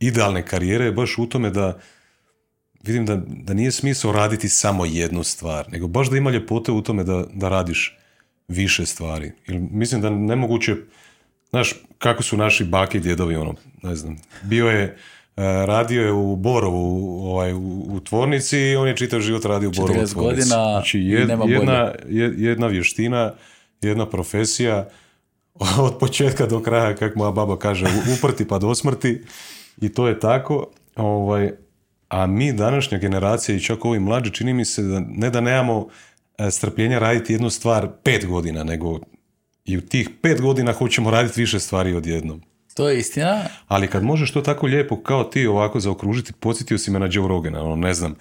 idealne 0.00 0.46
karijere 0.46 0.84
je 0.84 0.92
baš 0.92 1.18
u 1.18 1.26
tome 1.26 1.50
da 1.50 1.78
vidim 2.82 3.06
da, 3.06 3.16
da 3.26 3.54
nije 3.54 3.72
smisao 3.72 4.12
raditi 4.12 4.48
samo 4.48 4.84
jednu 4.84 5.24
stvar, 5.24 5.72
nego 5.72 5.88
baš 5.88 6.10
da 6.10 6.16
ima 6.16 6.30
ljepote 6.30 6.72
u 6.72 6.82
tome 6.82 7.04
da, 7.04 7.24
da 7.32 7.48
radiš 7.48 7.98
više 8.48 8.86
stvari. 8.86 9.32
Ili 9.46 9.58
mislim 9.58 10.00
da 10.00 10.10
nemoguće, 10.10 10.76
znaš, 11.50 11.74
kako 11.98 12.22
su 12.22 12.36
naši 12.36 12.64
baki 12.64 12.98
i 12.98 13.00
djedovi, 13.00 13.36
ono, 13.36 13.54
ne 13.82 13.96
znam, 13.96 14.16
bio 14.42 14.66
je, 14.66 14.96
radio 15.66 16.02
je 16.02 16.12
u 16.12 16.36
Borovu 16.36 17.20
ovaj, 17.30 17.52
u, 17.52 17.86
u 17.90 18.00
tvornici 18.00 18.58
i 18.58 18.76
on 18.76 18.88
je 18.88 18.96
čitav 18.96 19.20
život 19.20 19.44
radio 19.44 19.68
u 19.68 19.72
Borovu 19.72 20.06
tvornici. 20.06 20.14
godina 20.14 20.44
znači, 20.44 21.00
jedna, 21.00 21.92
jedna 22.36 22.66
vještina, 22.66 23.32
jedna 23.80 24.06
profesija, 24.06 24.88
od 25.86 25.98
početka 25.98 26.46
do 26.46 26.62
kraja, 26.62 26.96
kako 26.96 27.18
moja 27.18 27.30
baba 27.30 27.58
kaže, 27.58 27.86
uprti 28.18 28.48
pa 28.48 28.58
do 28.58 28.74
smrti 28.74 29.22
i 29.80 29.88
to 29.88 30.08
je 30.08 30.20
tako. 30.20 30.66
Ovaj, 30.96 31.50
a 32.08 32.26
mi, 32.26 32.52
današnja 32.52 32.98
generacija 32.98 33.56
i 33.56 33.60
čak 33.60 33.84
ovi 33.84 33.98
mlađi, 33.98 34.30
čini 34.30 34.54
mi 34.54 34.64
se 34.64 34.82
da 34.82 35.00
ne 35.00 35.30
da 35.30 35.40
nemamo 35.40 35.88
e, 36.38 36.50
strpljenja 36.50 36.98
raditi 36.98 37.32
jednu 37.32 37.50
stvar 37.50 37.88
pet 38.02 38.26
godina, 38.26 38.64
nego 38.64 38.98
i 39.64 39.78
u 39.78 39.80
tih 39.80 40.10
pet 40.22 40.40
godina 40.40 40.72
hoćemo 40.72 41.10
raditi 41.10 41.40
više 41.40 41.60
stvari 41.60 41.94
odjednom. 41.94 42.42
To 42.78 42.88
je 42.88 42.98
istina. 42.98 43.44
Ali 43.68 43.88
kad 43.88 44.04
možeš 44.04 44.32
to 44.32 44.40
tako 44.40 44.66
lijepo 44.66 45.02
kao 45.02 45.24
ti 45.24 45.46
ovako 45.46 45.80
zaokružiti, 45.80 46.32
podsjetio 46.32 46.78
si 46.78 46.90
me 46.90 46.98
na 46.98 47.08
Joe 47.12 47.28
Rogana, 47.28 47.62
ono, 47.62 47.76
ne 47.76 47.94
znam, 47.94 48.14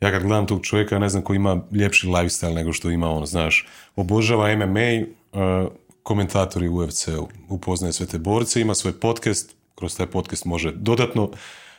ja 0.00 0.10
kad 0.10 0.22
gledam 0.22 0.46
tog 0.46 0.60
čovjeka, 0.62 0.98
ne 0.98 1.08
znam 1.08 1.22
ko 1.22 1.34
ima 1.34 1.62
ljepši 1.70 2.06
lifestyle 2.06 2.54
nego 2.54 2.72
što 2.72 2.90
ima 2.90 3.10
on, 3.10 3.26
znaš, 3.26 3.66
obožava 3.96 4.56
MMA, 4.56 4.90
uh, 5.32 5.72
komentatori 6.02 6.68
u 6.68 6.76
UFC-u, 6.76 7.28
upoznaje 7.48 7.92
sve 7.92 8.06
te 8.06 8.18
borce, 8.18 8.60
ima 8.60 8.74
svoj 8.74 9.00
podcast, 9.00 9.54
kroz 9.74 9.96
taj 9.96 10.06
podcast 10.06 10.44
može 10.44 10.72
dodatno 10.72 11.30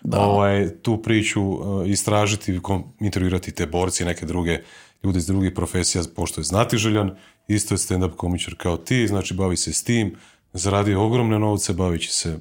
da. 0.02 0.22
Ovaj, 0.22 0.70
tu 0.82 1.02
priču 1.02 1.42
uh, 1.42 1.90
istražiti, 1.90 2.60
intervjuirati 3.00 3.52
te 3.52 3.66
borci, 3.66 4.06
neke 4.06 4.26
druge 4.26 4.60
ljude 5.04 5.18
iz 5.18 5.28
drugih 5.28 5.52
profesija, 5.56 6.04
pošto 6.16 6.42
je 6.42 6.46
znati 6.46 6.78
željan, 6.78 7.16
isto 7.48 7.74
je 7.74 7.78
stand-up 7.78 8.16
komičar 8.16 8.56
kao 8.58 8.78
ti, 8.78 9.08
znači 9.08 9.34
bavi 9.34 9.58
se 9.58 9.74
s 9.74 9.84
tim, 9.84 10.16
zaradio 10.54 11.06
ogromne 11.06 11.40
novce, 11.40 11.74
bavit 11.74 12.02
će 12.02 12.12
se 12.12 12.40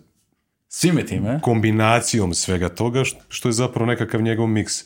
Svime 0.69 1.07
time. 1.07 1.41
kombinacijom 1.43 2.35
svega 2.35 2.69
toga, 2.69 3.03
što 3.29 3.49
je 3.49 3.53
zapravo 3.53 3.87
nekakav 3.87 4.23
njegov 4.23 4.47
miks. 4.47 4.85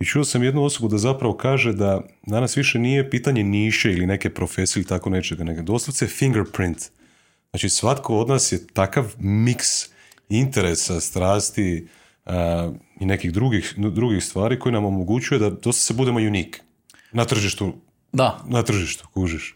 I 0.00 0.04
čuo 0.04 0.24
sam 0.24 0.42
jednu 0.42 0.64
osobu 0.64 0.88
da 0.88 0.98
zapravo 0.98 1.36
kaže 1.36 1.72
da 1.72 2.02
danas 2.26 2.56
više 2.56 2.78
nije 2.78 3.10
pitanje 3.10 3.44
niše 3.44 3.92
ili 3.92 4.06
neke 4.06 4.30
profesije 4.30 4.80
ili 4.80 4.88
tako 4.88 5.10
nečega, 5.10 5.44
nego 5.44 5.62
doslovce 5.62 6.06
fingerprint. 6.06 6.78
Znači 7.50 7.68
svatko 7.68 8.18
od 8.18 8.28
nas 8.28 8.52
je 8.52 8.66
takav 8.66 9.14
miks 9.18 9.68
interesa, 10.28 11.00
strasti 11.00 11.88
uh, 12.24 12.32
i 13.00 13.06
nekih 13.06 13.32
drugih, 13.32 13.74
drugih 13.76 14.24
stvari 14.24 14.58
koji 14.58 14.72
nam 14.72 14.84
omogućuje 14.84 15.38
da 15.38 15.50
dosta 15.50 15.82
se 15.82 15.94
budemo 15.94 16.18
unik 16.18 16.60
na 17.12 17.24
tržištu. 17.24 17.72
Da. 18.12 18.44
Na 18.48 18.62
tržištu, 18.62 19.08
kužiš. 19.14 19.54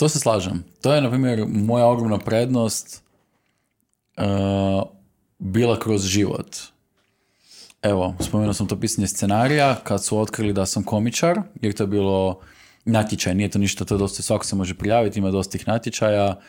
To 0.00 0.08
se 0.08 0.18
slažem. 0.18 0.64
To 0.80 0.92
je, 0.92 1.00
na 1.00 1.10
primjer, 1.10 1.44
moja 1.46 1.86
ogromna 1.86 2.18
prednost 2.18 3.02
uh, 4.16 4.24
bila 5.38 5.78
kroz 5.78 6.04
život. 6.04 6.56
Evo, 7.82 8.14
spomenuo 8.20 8.52
sam 8.52 8.66
to 8.66 8.80
pisanje 8.80 9.06
scenarija 9.06 9.74
kad 9.84 10.04
su 10.04 10.18
otkrili 10.18 10.52
da 10.52 10.66
sam 10.66 10.84
komičar, 10.84 11.40
jer 11.60 11.72
to 11.72 11.82
je 11.82 11.86
bilo 11.86 12.40
natječaj, 12.84 13.34
nije 13.34 13.50
to 13.50 13.58
ništa, 13.58 13.84
to 13.84 13.94
je 13.94 13.98
dosta, 13.98 14.22
svako 14.22 14.44
se 14.44 14.56
može 14.56 14.74
prijaviti, 14.74 15.18
ima 15.18 15.30
dosta 15.30 15.52
tih 15.58 15.68
natječaja. 15.68 16.40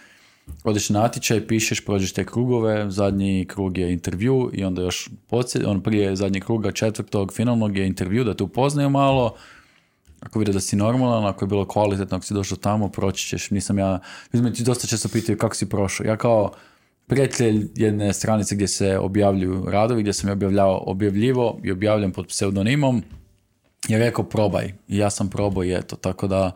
Odeš 0.63 0.89
na 0.89 1.00
natječaj, 1.00 1.48
pišeš, 1.48 1.86
prođeš 1.86 2.13
te 2.13 2.25
krugove, 2.25 2.91
zadnji 2.91 3.46
krug 3.46 3.77
je 3.77 3.93
intervju 3.93 4.50
i 4.53 4.63
onda 4.63 4.81
još 4.81 5.10
podsjet, 5.27 5.65
on 5.65 5.84
prije 5.84 6.15
zadnjeg 6.15 6.43
kruga 6.43 6.72
četvrtog 6.72 7.34
finalnog 7.34 7.77
je 7.77 7.88
intervju 7.88 8.24
da 8.24 8.34
te 8.34 8.43
upoznaju 8.43 8.89
malo, 8.89 9.36
ako 10.21 10.39
vide 10.39 10.51
da 10.51 10.59
si 10.59 10.75
normalan, 10.75 11.25
ako 11.25 11.45
je 11.45 11.49
bilo 11.49 11.67
kvalitetno, 11.67 12.17
ako 12.17 12.25
si 12.25 12.33
došao 12.33 12.57
tamo, 12.57 12.89
proći 12.89 13.27
ćeš. 13.27 13.49
Nisam 13.49 13.79
ja, 13.79 13.99
ljudi 14.33 14.53
ti 14.53 14.63
dosta 14.63 14.87
često 14.87 15.09
pitaju 15.09 15.37
kako 15.37 15.55
si 15.55 15.69
prošao. 15.69 16.05
Ja 16.05 16.17
kao 16.17 16.51
prijatelj 17.07 17.67
jedne 17.75 18.13
stranice 18.13 18.55
gdje 18.55 18.67
se 18.67 18.97
objavljuju 18.97 19.65
radovi, 19.67 20.01
gdje 20.01 20.13
sam 20.13 20.29
je 20.29 20.33
objavljavao, 20.33 20.83
objavljivo 20.85 21.59
i 21.63 21.71
objavljam 21.71 22.11
pod 22.11 22.27
pseudonimom, 22.27 23.03
je 23.87 23.99
rekao 23.99 24.25
probaj. 24.25 24.73
I 24.87 24.97
ja 24.97 25.09
sam 25.09 25.29
probao 25.29 25.63
i 25.63 25.73
eto, 25.73 25.95
tako 25.95 26.27
da... 26.27 26.51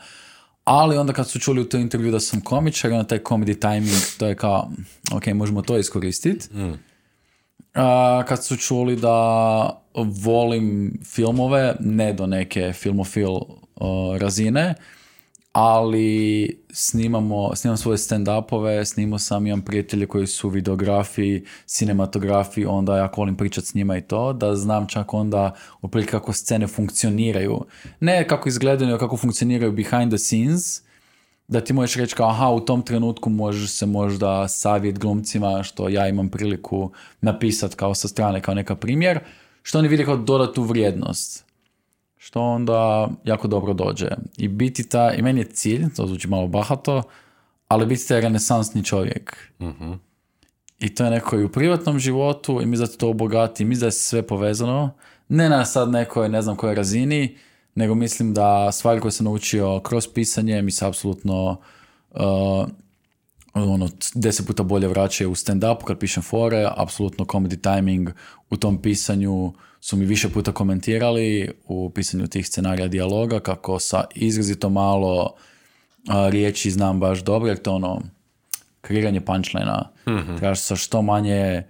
Ali 0.64 0.98
onda 0.98 1.14
kad 1.14 1.30
su 1.30 1.40
čuli 1.40 1.62
u 1.62 1.70
toj 1.70 1.82
intervju 1.82 2.12
da 2.12 2.20
sam 2.20 2.42
komičar, 2.42 2.92
onda 2.92 3.04
taj 3.04 3.20
comedy 3.20 3.60
timing, 3.62 4.02
to 4.18 4.28
je 4.28 4.36
kao, 4.36 4.72
ok, 5.14 5.28
možemo 5.28 5.62
to 5.62 5.78
iskoristiti. 5.78 6.54
Mm. 6.54 6.74
Kad 8.28 8.46
su 8.46 8.58
čuli 8.58 8.96
da 8.96 9.82
volim 10.24 11.00
filmove, 11.06 11.76
ne 11.80 12.14
do 12.14 12.28
neke 12.28 12.74
filmofil 12.74 13.32
razine, 14.20 14.76
ali 15.52 16.50
snimamo, 16.74 17.56
snimam 17.56 17.78
svoje 17.78 17.98
stand-upove, 17.98 18.86
snimao 18.86 19.20
sam, 19.20 19.48
imam 19.48 19.62
prijatelje 19.62 20.08
koji 20.08 20.28
su 20.28 20.50
videografi, 20.50 21.44
cinematografi, 21.66 22.66
onda 22.66 22.98
ja 22.98 23.12
volim 23.18 23.38
pričati 23.38 23.68
s 23.68 23.74
njima 23.74 23.98
i 23.98 24.02
to, 24.02 24.34
da 24.34 24.56
znam 24.56 24.88
čak 24.88 25.14
onda 25.14 25.54
kako 26.12 26.34
scene 26.34 26.68
funkcioniraju. 26.68 27.66
Ne 28.00 28.28
kako 28.28 28.50
izgledaju, 28.50 28.98
kako 28.98 29.18
funkcioniraju 29.18 29.72
behind 29.72 30.12
the 30.12 30.18
scenes, 30.18 30.85
da 31.48 31.62
ti 31.62 31.74
možeš 31.74 31.96
reći 31.96 32.16
kao 32.16 32.30
aha, 32.30 32.50
u 32.50 32.60
tom 32.60 32.82
trenutku 32.82 33.30
možeš 33.30 33.72
se 33.72 33.86
možda 33.86 34.48
savjet 34.48 35.00
glumcima, 35.00 35.64
što 35.64 35.90
ja 35.90 36.08
imam 36.08 36.30
priliku 36.30 36.92
napisati 37.22 37.76
kao 37.76 37.96
sa 37.96 38.08
strane, 38.08 38.42
kao 38.42 38.54
neka 38.54 38.76
primjer, 38.76 39.20
što 39.64 39.80
oni 39.80 39.88
vide 39.88 40.06
kao 40.06 40.18
dodatu 40.18 40.64
vrijednost 40.64 41.46
što 42.26 42.42
onda 42.42 43.10
jako 43.24 43.48
dobro 43.48 43.74
dođe. 43.74 44.08
I 44.38 44.48
biti 44.48 44.90
ta, 44.90 45.14
i 45.14 45.22
meni 45.22 45.42
je 45.42 45.46
cilj, 45.46 45.94
to 45.96 46.08
zvuči 46.08 46.28
malo 46.28 46.48
bahato, 46.48 47.04
ali 47.68 47.86
biti 47.86 48.08
taj 48.08 48.22
renesansni 48.22 48.84
čovjek. 48.84 49.38
uh 49.60 49.98
I 50.80 50.96
to 50.96 51.04
je 51.06 51.12
neko 51.12 51.40
i 51.40 51.44
u 51.44 51.50
privatnom 51.50 52.00
životu 52.00 52.62
i 52.62 52.66
mi 52.66 52.78
da 52.78 52.88
to 52.88 53.10
obogati, 53.10 53.66
mi 53.66 53.76
da 53.76 53.86
je 53.86 53.92
sve 53.92 54.28
povezano. 54.28 54.90
Ne 55.30 55.50
na 55.50 55.66
sad 55.66 55.90
nekoj, 55.90 56.30
ne 56.30 56.42
znam 56.42 56.56
kojoj 56.56 56.76
razini, 56.76 57.38
nego 57.76 57.96
mislim 57.96 58.34
da 58.34 58.72
stvari 58.72 59.02
koje 59.02 59.12
sam 59.12 59.24
naučio 59.24 59.80
kroz 59.80 60.08
pisanje 60.14 60.62
mi 60.62 60.72
se 60.72 60.86
apsolutno 60.86 61.58
uh, 62.10 62.68
ono, 63.54 63.90
deset 64.14 64.48
puta 64.48 64.64
bolje 64.64 64.88
vraćaju 64.88 65.32
u 65.32 65.36
stand-up 65.36 65.84
kad 65.84 66.00
pišem 66.00 66.24
fore, 66.24 66.68
apsolutno 66.78 67.26
comedy 67.26 67.76
timing 67.76 68.10
u 68.50 68.58
tom 68.58 68.82
pisanju 68.82 69.54
su 69.80 69.98
mi 69.98 70.06
više 70.06 70.30
puta 70.30 70.52
komentirali 70.52 71.52
u 71.68 71.90
pisanju 71.90 72.28
tih 72.28 72.48
scenarija 72.48 72.88
dijaloga 72.88 73.40
kako 73.40 73.80
sa 73.80 74.04
izrazito 74.16 74.70
malo 74.70 75.34
a, 76.08 76.30
riječi 76.30 76.72
znam 76.72 77.00
baš 77.00 77.24
dobro, 77.24 77.48
jer 77.48 77.58
to 77.58 77.74
ono 77.74 78.02
kreiranje 78.82 79.22
punchlina. 79.22 79.90
Mm-hmm. 80.08 80.38
Trebaš 80.38 80.62
sa 80.62 80.76
što 80.76 81.02
manje 81.02 81.64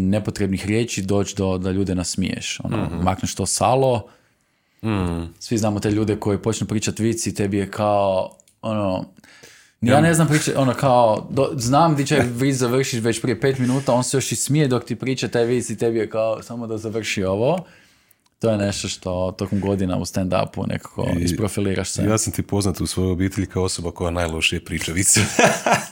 nepotrebnih 0.00 0.66
riječi 0.66 1.02
doći 1.02 1.36
do 1.36 1.58
da 1.58 1.70
ljude 1.70 1.94
nasmiješ. 1.94 2.60
Ono, 2.64 2.76
mm 2.76 3.04
Makneš 3.04 3.34
to 3.34 3.46
salo, 3.46 4.08
mm 4.84 5.34
svi 5.38 5.58
znamo 5.58 5.80
te 5.80 5.90
ljude 5.90 6.16
koji 6.16 6.38
počnu 6.38 6.66
pričati 6.66 7.02
vici, 7.02 7.34
tebi 7.34 7.56
je 7.56 7.70
kao 7.70 8.36
ono, 8.62 9.04
ja 9.80 10.00
ne 10.00 10.14
znam 10.14 10.28
pričati, 10.28 10.56
ono 10.56 10.74
kao, 10.74 11.26
do, 11.30 11.50
znam 11.56 11.96
di 11.96 12.06
će 12.06 12.22
vic 12.40 12.56
završiti 12.56 13.00
već 13.00 13.20
prije 13.20 13.40
pet 13.40 13.58
minuta, 13.58 13.92
on 13.92 14.04
se 14.04 14.16
još 14.16 14.32
i 14.32 14.36
smije 14.36 14.68
dok 14.68 14.84
ti 14.84 14.96
priča 14.96 15.28
taj 15.28 15.44
vic 15.44 15.70
i 15.70 15.78
tebi 15.78 15.98
je 15.98 16.10
kao, 16.10 16.42
samo 16.42 16.66
da 16.66 16.78
završi 16.78 17.24
ovo. 17.24 17.64
To 18.38 18.50
je 18.50 18.58
nešto 18.58 18.88
što 18.88 19.34
tokom 19.38 19.60
godina 19.60 19.98
u 19.98 20.04
stand-upu 20.04 20.68
nekako 20.68 21.08
I, 21.18 21.22
isprofiliraš 21.22 21.90
se. 21.90 22.04
Ja 22.04 22.18
sam 22.18 22.32
ti 22.32 22.42
poznat 22.42 22.80
u 22.80 22.86
svojoj 22.86 23.12
obitelji 23.12 23.46
kao 23.46 23.62
osoba 23.62 23.90
koja 23.90 24.10
najlošije 24.10 24.64
priča 24.64 24.92
vice. 24.92 25.20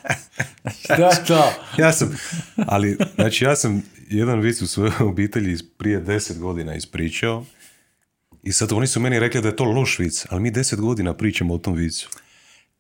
Šta 0.85 1.11
to? 1.27 1.53
ja 1.79 1.93
sam, 1.93 2.17
ali, 2.57 2.99
znači 3.15 3.45
ja 3.45 3.57
sam 3.57 3.83
jedan 4.09 4.41
vic 4.41 4.63
u 4.63 4.67
svojoj 4.67 4.93
obitelji 5.01 5.59
prije 5.77 6.01
deset 6.01 6.39
godina 6.39 6.75
ispričao 6.75 7.45
i 8.43 8.53
sad 8.53 8.73
oni 8.73 8.87
su 8.87 9.01
meni 9.01 9.19
rekli 9.19 9.41
da 9.41 9.49
je 9.49 9.57
to 9.57 9.65
loš 9.65 9.99
vic, 9.99 10.27
ali 10.31 10.41
mi 10.41 10.51
deset 10.51 10.81
godina 10.81 11.15
pričamo 11.15 11.55
o 11.55 11.59
tom 11.59 11.75
vicu. 11.75 12.09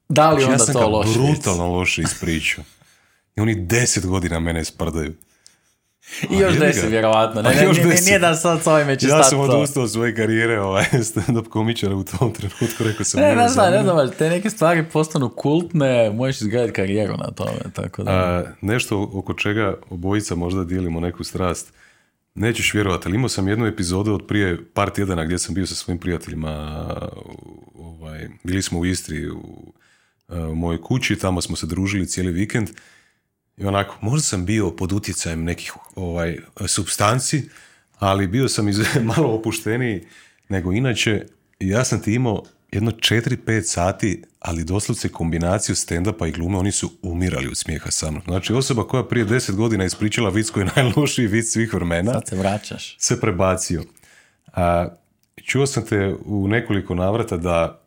Da 0.08 0.30
li 0.30 0.40
znači, 0.40 0.52
onda 0.52 0.62
ja 0.62 0.66
sam 0.66 0.74
to 0.74 0.88
loš 0.88 1.14
brutalno 1.14 1.66
loše 1.66 2.02
ispričao. 2.02 2.64
I 3.36 3.40
oni 3.40 3.54
deset 3.54 4.06
godina 4.06 4.40
mene 4.40 4.64
sprdaju. 4.64 5.14
I 6.30 6.38
još 6.38 6.58
deset, 6.58 6.90
vjerovatno. 6.90 7.42
Ne, 7.42 7.54
ne, 7.54 7.64
još 7.64 7.76
nije, 7.76 8.00
nije 8.00 8.18
da 8.18 8.34
sad 8.34 8.62
s 8.62 8.66
ovime 8.66 8.98
će 8.98 9.06
Ja 9.06 9.22
sam 9.22 9.40
odustao 9.40 9.88
svoje 9.88 10.14
karijere 10.14 10.60
ovaj, 10.60 10.84
stand-up 11.10 11.48
komičara 11.48 11.94
u 11.94 12.04
tom 12.04 12.32
trenutku, 12.32 12.84
rekao 12.84 13.04
sam... 13.04 13.20
Ne, 13.20 13.36
ne 13.36 13.48
znam, 13.48 13.72
ne 13.72 13.82
znam, 13.82 14.10
te 14.18 14.30
neke 14.30 14.50
stvari 14.50 14.84
postanu 14.92 15.28
kultne, 15.28 16.10
možeš 16.10 16.40
izgledati 16.40 16.72
karijeru 16.72 17.16
na 17.16 17.30
tome, 17.30 17.58
tako 17.72 18.02
da... 18.02 18.10
A, 18.10 18.44
nešto 18.60 19.10
oko 19.12 19.34
čega 19.34 19.74
obojica 19.90 20.34
možda 20.34 20.64
dijelimo 20.64 21.00
neku 21.00 21.24
strast. 21.24 21.72
Nećeš 22.34 22.74
vjerovati, 22.74 23.08
ali 23.08 23.16
imao 23.16 23.28
sam 23.28 23.48
jednu 23.48 23.66
epizodu 23.66 24.14
od 24.14 24.26
prije 24.26 24.64
par 24.74 24.90
tjedana 24.90 25.24
gdje 25.24 25.38
sam 25.38 25.54
bio 25.54 25.66
sa 25.66 25.74
svojim 25.74 25.98
prijateljima, 25.98 26.84
ovaj, 27.74 28.28
bili 28.44 28.62
smo 28.62 28.78
u 28.78 28.86
Istri 28.86 29.30
u, 29.30 29.72
u 30.28 30.54
mojoj 30.54 30.82
kući, 30.82 31.16
tamo 31.16 31.40
smo 31.40 31.56
se 31.56 31.66
družili 31.66 32.06
cijeli 32.06 32.32
vikend 32.32 32.70
i 33.56 33.64
onako, 33.64 33.96
možda 34.00 34.24
sam 34.24 34.46
bio 34.46 34.70
pod 34.70 34.92
utjecajem 34.92 35.44
nekih 35.44 35.72
ovaj, 35.94 36.38
substanci, 36.66 37.48
ali 37.98 38.26
bio 38.26 38.48
sam 38.48 38.68
iz, 38.68 38.78
malo 39.16 39.28
opušteniji 39.34 40.06
nego 40.48 40.72
inače. 40.72 41.26
Ja 41.60 41.84
sam 41.84 42.02
ti 42.02 42.14
imao 42.14 42.44
jedno 42.72 42.90
4-5 42.90 43.62
sati, 43.62 44.22
ali 44.40 44.64
doslovce 44.64 45.08
kombinaciju 45.08 45.74
stand-upa 45.74 46.28
i 46.28 46.32
glume, 46.32 46.58
oni 46.58 46.72
su 46.72 46.90
umirali 47.02 47.48
od 47.48 47.56
smijeha 47.56 47.90
sa 47.90 48.10
mnom. 48.10 48.22
Znači 48.24 48.52
osoba 48.52 48.84
koja 48.84 49.04
prije 49.04 49.26
10 49.26 49.54
godina 49.54 49.84
ispričala 49.84 50.30
vic 50.30 50.50
koji 50.50 50.64
je 50.64 50.70
najlošiji 50.76 51.26
vic 51.26 51.52
svih 51.52 51.74
vremena. 51.74 52.12
Sad 52.12 52.28
se 52.28 52.36
vraćaš. 52.36 52.96
Se 52.98 53.20
prebacio. 53.20 53.82
A, 54.52 54.88
čuo 55.44 55.66
sam 55.66 55.86
te 55.86 56.14
u 56.24 56.48
nekoliko 56.48 56.94
navrata 56.94 57.36
da 57.36 57.78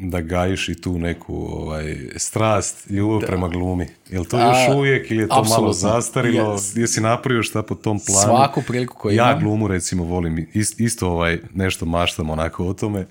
da 0.00 0.20
gajiš 0.20 0.68
i 0.68 0.80
tu 0.80 0.98
neku 0.98 1.34
ovaj, 1.34 1.96
strast, 2.16 2.90
ljubav 2.90 3.20
prema 3.20 3.48
glumi. 3.48 3.86
Je 4.10 4.20
li 4.20 4.28
to 4.28 4.40
još 4.40 4.76
uvijek 4.76 5.10
ili 5.10 5.22
je 5.22 5.28
to 5.28 5.44
malo 5.44 5.72
zastarilo? 5.72 6.56
Yes. 6.56 6.78
Jesi 6.78 7.00
napravio 7.00 7.42
šta 7.42 7.62
po 7.62 7.74
tom 7.74 8.00
planu? 8.06 8.22
Svaku 8.22 8.62
priliku 8.62 8.94
koju 8.98 9.16
ja 9.16 9.38
glumu 9.40 9.68
recimo 9.68 10.04
volim, 10.04 10.48
isto 10.78 11.08
ovaj, 11.10 11.38
nešto 11.54 11.86
maštam 11.86 12.30
onako 12.30 12.66
o 12.66 12.74
tome. 12.74 13.06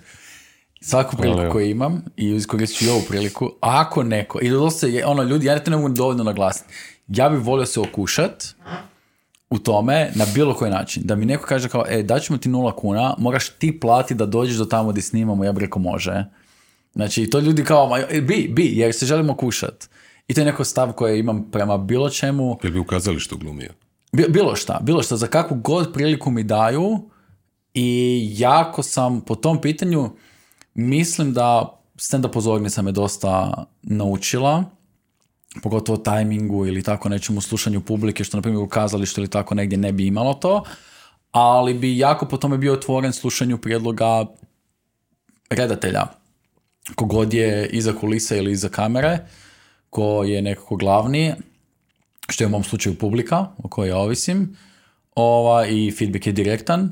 Svaku 0.85 1.17
priliku 1.17 1.51
koju 1.51 1.69
imam 1.69 2.03
i 2.17 2.29
iskoristit 2.35 2.79
ću 2.79 2.85
i 2.85 2.89
ovu 2.89 3.01
priliku, 3.07 3.51
ako 3.61 4.03
neko, 4.03 4.39
i 4.41 4.47
je, 4.93 5.05
ono 5.05 5.23
ljudi, 5.23 5.45
ja 5.45 5.55
ne 5.55 5.63
to 5.63 5.71
ne 5.71 5.77
mogu 5.77 5.89
dovoljno 5.89 6.23
naglasiti, 6.23 6.73
ja 7.07 7.29
bih 7.29 7.39
volio 7.39 7.65
se 7.65 7.79
okušat 7.79 8.55
u 9.49 9.59
tome 9.59 10.11
na 10.15 10.25
bilo 10.35 10.53
koji 10.53 10.71
način. 10.71 11.03
Da 11.05 11.15
mi 11.15 11.25
neko 11.25 11.45
kaže 11.45 11.69
kao, 11.69 11.85
e, 11.89 12.03
daćemo 12.03 12.39
ti 12.39 12.49
nula 12.49 12.75
kuna, 12.75 13.15
moraš 13.17 13.49
ti 13.49 13.79
plati 13.79 14.15
da 14.15 14.25
dođeš 14.25 14.55
do 14.55 14.65
tamo 14.65 14.89
gdje 14.89 15.01
snimamo, 15.01 15.43
ja 15.43 15.51
bih 15.51 15.61
rekao 15.61 15.81
može 15.81 16.25
Znači, 16.93 17.29
to 17.29 17.39
ljudi 17.39 17.63
kao, 17.63 17.97
e, 18.09 18.21
bi, 18.21 18.49
bi, 18.53 18.71
jer 18.73 18.93
se 18.93 19.05
želimo 19.05 19.35
kušat. 19.35 19.89
I 20.27 20.33
to 20.33 20.41
je 20.41 20.45
neko 20.45 20.63
stav 20.63 20.93
koji 20.93 21.19
imam 21.19 21.51
prema 21.51 21.77
bilo 21.77 22.09
čemu. 22.09 22.59
Jel 22.63 22.73
bi 22.73 22.79
ukazali 22.79 23.19
što 23.19 23.37
glumio? 23.37 23.69
Bilo 24.11 24.55
šta, 24.55 24.79
bilo 24.83 25.03
šta, 25.03 25.17
za 25.17 25.27
kakvu 25.27 25.57
god 25.57 25.93
priliku 25.93 26.31
mi 26.31 26.43
daju 26.43 27.09
i 27.73 28.29
jako 28.37 28.83
sam 28.83 29.21
po 29.21 29.35
tom 29.35 29.61
pitanju, 29.61 30.09
mislim 30.73 31.33
da 31.33 31.79
stand-up 31.97 32.31
pozornica 32.31 32.81
me 32.81 32.91
dosta 32.91 33.63
naučila, 33.81 34.63
pogotovo 35.63 35.97
tajmingu 35.97 36.67
ili 36.67 36.83
tako 36.83 37.09
nečemu 37.09 37.41
slušanju 37.41 37.81
publike, 37.81 38.23
što 38.23 38.37
na 38.37 38.41
primjer 38.41 38.63
u 38.63 38.69
kazalištu 38.69 39.21
ili 39.21 39.29
tako 39.29 39.55
negdje 39.55 39.77
ne 39.77 39.91
bi 39.91 40.07
imalo 40.07 40.33
to, 40.33 40.63
ali 41.31 41.73
bi 41.73 41.97
jako 41.97 42.25
po 42.25 42.37
tome 42.37 42.57
bio 42.57 42.73
otvoren 42.73 43.13
slušanju 43.13 43.57
prijedloga 43.57 44.25
redatelja 45.49 46.07
kogod 46.95 47.33
je 47.33 47.69
iza 47.69 47.93
kulisa 47.93 48.35
ili 48.35 48.51
iza 48.51 48.69
kamere, 48.69 49.19
ko 49.89 50.23
je 50.23 50.41
nekako 50.41 50.75
glavni, 50.75 51.33
što 52.29 52.43
je 52.43 52.47
u 52.47 52.49
mom 52.49 52.63
slučaju 52.63 52.97
publika 52.97 53.47
o 53.57 53.67
kojoj 53.67 53.89
ja 53.89 53.97
ovisim, 53.97 54.57
ova, 55.15 55.67
i 55.67 55.91
feedback 55.91 56.27
je 56.27 56.33
direktan. 56.33 56.91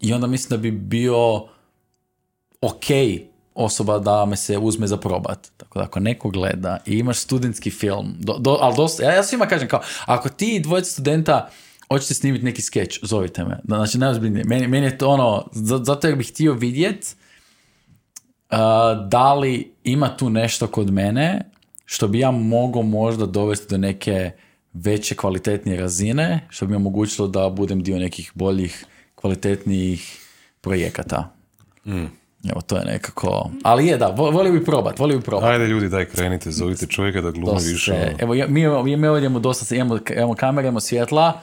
I 0.00 0.12
onda 0.12 0.26
mislim 0.26 0.50
da 0.50 0.62
bi 0.62 0.70
bio 0.70 1.46
ok 2.60 2.84
osoba 3.54 3.98
da 3.98 4.26
me 4.26 4.36
se 4.36 4.58
uzme 4.58 4.86
za 4.86 4.96
probat. 4.96 5.48
Tako 5.56 5.78
da 5.78 5.84
ako 5.84 6.00
neko 6.00 6.30
gleda 6.30 6.78
i 6.86 6.98
imaš 6.98 7.18
studentski 7.18 7.70
film, 7.70 8.14
do, 8.18 8.38
do, 8.38 8.58
ali 8.60 8.76
dosta, 8.76 9.02
ja, 9.02 9.14
ja 9.14 9.22
svima 9.22 9.46
kažem 9.46 9.68
kao, 9.68 9.80
ako 10.06 10.28
ti 10.28 10.60
dvojica 10.60 10.90
studenta 10.90 11.50
hoćete 11.88 12.14
snimiti 12.14 12.44
neki 12.44 12.62
skeč, 12.62 13.00
zovite 13.02 13.44
me. 13.44 13.60
Znači, 13.64 13.98
najozbiljnije. 13.98 14.44
Meni, 14.44 14.66
meni 14.66 14.86
je 14.86 14.98
to 14.98 15.08
ono, 15.08 15.48
zato 15.84 16.06
jer 16.06 16.16
bih 16.16 16.28
htio 16.28 16.52
vidjeti 16.52 17.14
da 19.08 19.34
li 19.34 19.74
ima 19.84 20.16
tu 20.16 20.30
nešto 20.30 20.66
kod 20.66 20.90
mene 20.90 21.50
što 21.84 22.08
bi 22.08 22.18
ja 22.18 22.30
mogao 22.30 22.82
možda 22.82 23.26
dovesti 23.26 23.66
do 23.70 23.78
neke 23.78 24.30
veće 24.72 25.14
kvalitetnije 25.14 25.80
razine, 25.80 26.46
što 26.48 26.66
bi 26.66 26.70
mi 26.70 26.76
omogućilo 26.76 27.28
da 27.28 27.48
budem 27.48 27.82
dio 27.82 27.98
nekih 27.98 28.32
boljih, 28.34 28.86
kvalitetnijih 29.14 30.18
projekata. 30.60 31.34
Mm. 31.84 32.06
Evo, 32.50 32.60
to 32.60 32.76
je 32.76 32.84
nekako... 32.84 33.50
Ali 33.62 33.86
je, 33.86 33.96
da, 33.96 34.06
volio 34.06 34.52
bi 34.52 34.64
probat, 34.64 34.98
volio 34.98 35.18
bi 35.18 35.24
probat. 35.24 35.50
Ajde 35.50 35.66
ljudi, 35.66 35.88
daj 35.88 36.04
krenite, 36.04 36.50
zovite 36.50 36.86
čovjeka 36.86 37.20
da 37.20 37.30
glumi 37.30 37.60
više. 37.72 38.14
Evo, 38.18 38.34
mi, 38.34 38.68
mi, 38.84 38.96
mi 38.96 39.06
ovdje 39.08 39.26
imamo 39.26 39.40
dosta, 39.40 39.74
imamo, 39.74 39.98
imamo 40.16 40.34
kamere, 40.34 40.68
imamo 40.68 40.80
svjetla, 40.80 41.40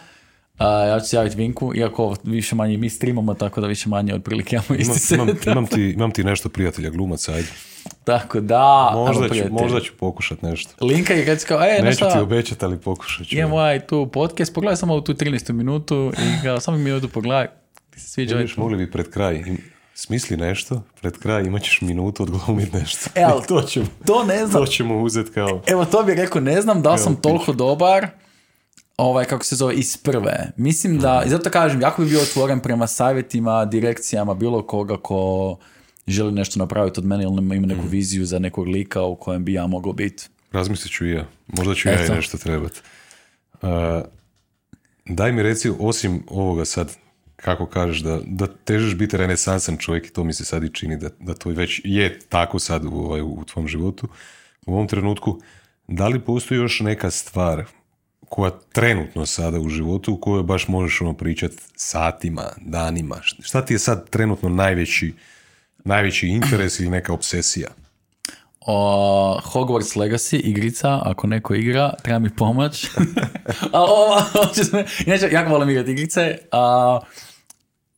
ja 0.60 1.00
ću 1.00 1.10
se 1.10 1.16
javiti 1.16 1.36
Vinku, 1.36 1.76
iako 1.76 2.16
više 2.24 2.56
manje 2.56 2.78
mi 2.78 2.89
streamamo, 2.89 3.34
tako 3.34 3.62
da 3.62 3.68
više 3.68 3.89
manje 3.89 4.16
otprilike 4.16 4.56
imamo 4.56 4.82
isti 4.82 5.16
imam, 5.16 5.30
imam, 5.48 5.68
ti, 5.68 5.89
imam 5.89 6.12
ti 6.12 6.24
nešto 6.24 6.50
prijatelja 6.50 6.89
glumaca, 6.89 7.34
ajde. 7.34 7.48
Tako 8.04 8.39
da, 8.39 8.92
možda 8.96 9.30
ću, 9.30 9.44
možda 9.52 9.80
ću 9.80 9.94
pokušat 10.00 10.42
nešto. 10.42 10.86
Linka 10.86 11.13
je 11.13 11.26
kad 11.26 11.42
si 11.42 11.48
kao, 11.48 11.62
e, 11.62 11.82
Neću 11.84 12.06
ti 12.13 12.20
obećati, 12.20 12.66
ali 12.66 12.78
pokušat 12.78 13.28
ću. 13.28 13.38
Imamo 13.38 13.56
ovaj 13.56 13.80
tu 13.80 14.10
podcast, 14.13 14.54
pogledaj 14.54 14.76
samo 14.76 14.96
u 14.96 15.02
tu 15.02 15.13
13. 15.13 15.52
minutu 15.52 16.12
i 16.18 16.44
kao, 16.44 16.60
samo 16.60 16.78
minutu 16.78 17.10
pogledaj, 17.10 17.48
ti 17.89 18.00
se 18.00 18.10
sviđa. 18.10 18.36
Vidiš, 18.36 18.58
mogli 18.58 18.78
bi 18.78 18.92
pred 18.92 19.10
kraj, 19.10 19.44
smisli 20.06 20.38
nešto, 20.38 20.84
pred 21.02 21.18
kraj 21.18 21.44
imat 21.44 21.62
ćeš 21.62 21.82
minutu 21.82 22.24
odglumiti 22.24 22.78
nešto. 22.78 23.10
E, 23.16 23.24
ali, 23.24 23.42
to, 23.50 23.62
ćemo, 23.62 23.86
to 24.06 24.24
ne 24.24 24.48
znam. 24.48 24.66
To 24.66 24.72
ćemo 24.72 25.02
uzeti 25.02 25.32
kao... 25.32 25.62
Evo, 25.68 25.86
to 25.86 26.04
bih 26.04 26.16
rekao, 26.16 26.42
ne 26.42 26.62
znam 26.62 26.82
da 26.82 26.92
li 26.92 27.00
sam 27.00 27.16
toliko 27.16 27.54
dobar, 27.54 28.08
ovaj, 28.98 29.26
kako 29.26 29.46
se 29.46 29.56
zove, 29.56 29.74
iz 29.74 29.98
prve. 29.98 30.52
Mislim 30.58 31.00
da, 31.00 31.24
i 31.26 31.30
zato 31.30 31.50
kažem, 31.50 31.82
jako 31.82 32.02
bi 32.02 32.10
bio 32.10 32.22
otvoren 32.22 32.60
prema 32.60 32.88
savjetima, 32.88 33.66
direkcijama, 33.66 34.34
bilo 34.34 34.68
koga 34.68 34.98
ko 34.98 35.58
želi 36.08 36.32
nešto 36.32 36.60
napraviti 36.60 37.00
od 37.00 37.06
mene 37.06 37.24
ili 37.24 37.58
ima 37.58 37.68
neku 37.68 37.82
mhm. 37.82 37.89
viziju 37.89 38.26
za 38.26 38.39
nekog 38.39 38.68
lika 38.68 39.02
u 39.02 39.16
kojem 39.16 39.46
bi 39.46 39.54
ja 39.54 39.68
mogao 39.68 39.94
biti. 39.94 40.28
Razmislit 40.52 40.94
ću 40.94 41.06
i 41.06 41.12
ja. 41.12 41.26
Možda 41.48 41.76
ću 41.76 41.89
ja 41.89 42.06
i 42.06 42.10
nešto 42.10 42.38
trebati. 42.38 42.80
Uh, 43.62 43.70
daj 45.06 45.32
mi 45.32 45.44
reci, 45.44 45.72
osim 45.80 46.24
ovoga 46.30 46.66
sad, 46.66 47.03
kako 47.43 47.65
kažeš, 47.65 47.99
da, 47.99 48.19
da 48.25 48.47
težeš 48.47 48.95
biti 48.95 49.17
renesansan 49.17 49.77
čovjek 49.77 50.08
i 50.08 50.13
to 50.13 50.23
mi 50.23 50.34
se 50.34 50.45
sad 50.45 50.63
i 50.63 50.73
čini 50.73 50.97
da, 50.97 51.10
da 51.19 51.34
to 51.34 51.49
već 51.49 51.82
je 51.84 52.19
tako 52.29 52.60
sad 52.60 52.86
u, 52.86 52.89
ovaj, 52.89 53.21
u 53.21 53.43
tvom 53.53 53.67
životu, 53.67 54.08
u 54.65 54.73
ovom 54.73 54.88
trenutku, 54.88 55.39
da 55.88 56.08
li 56.08 56.19
postoji 56.19 56.58
još 56.58 56.79
neka 56.79 57.12
stvar 57.12 57.65
koja 58.29 58.51
trenutno 58.71 59.25
sada 59.25 59.60
u 59.60 59.69
životu 59.69 60.13
u 60.13 60.17
kojoj 60.17 60.43
baš 60.43 60.67
možeš 60.67 61.01
ono 61.01 61.13
pričati 61.13 61.56
satima, 61.75 62.43
danima. 62.62 63.15
Šta 63.21 63.65
ti 63.65 63.73
je 63.73 63.79
sad 63.79 64.10
trenutno 64.10 64.49
najveći, 64.49 65.13
najveći 65.84 66.27
interes 66.27 66.79
ili 66.79 66.89
neka 66.89 67.13
obsesija? 67.13 67.67
O, 68.60 69.39
Hogwarts 69.43 69.97
Legacy, 69.97 70.41
igrica, 70.43 70.99
ako 71.03 71.27
neko 71.27 71.56
igra, 71.56 71.93
treba 72.03 72.19
mi 72.19 72.36
pomoć. 72.36 72.86
a, 73.73 73.84
o, 73.84 74.19
inače, 75.06 75.29
jako 75.32 75.51
volim 75.51 75.69
igrati 75.69 75.91
igrice. 75.91 76.38
A, 76.51 76.99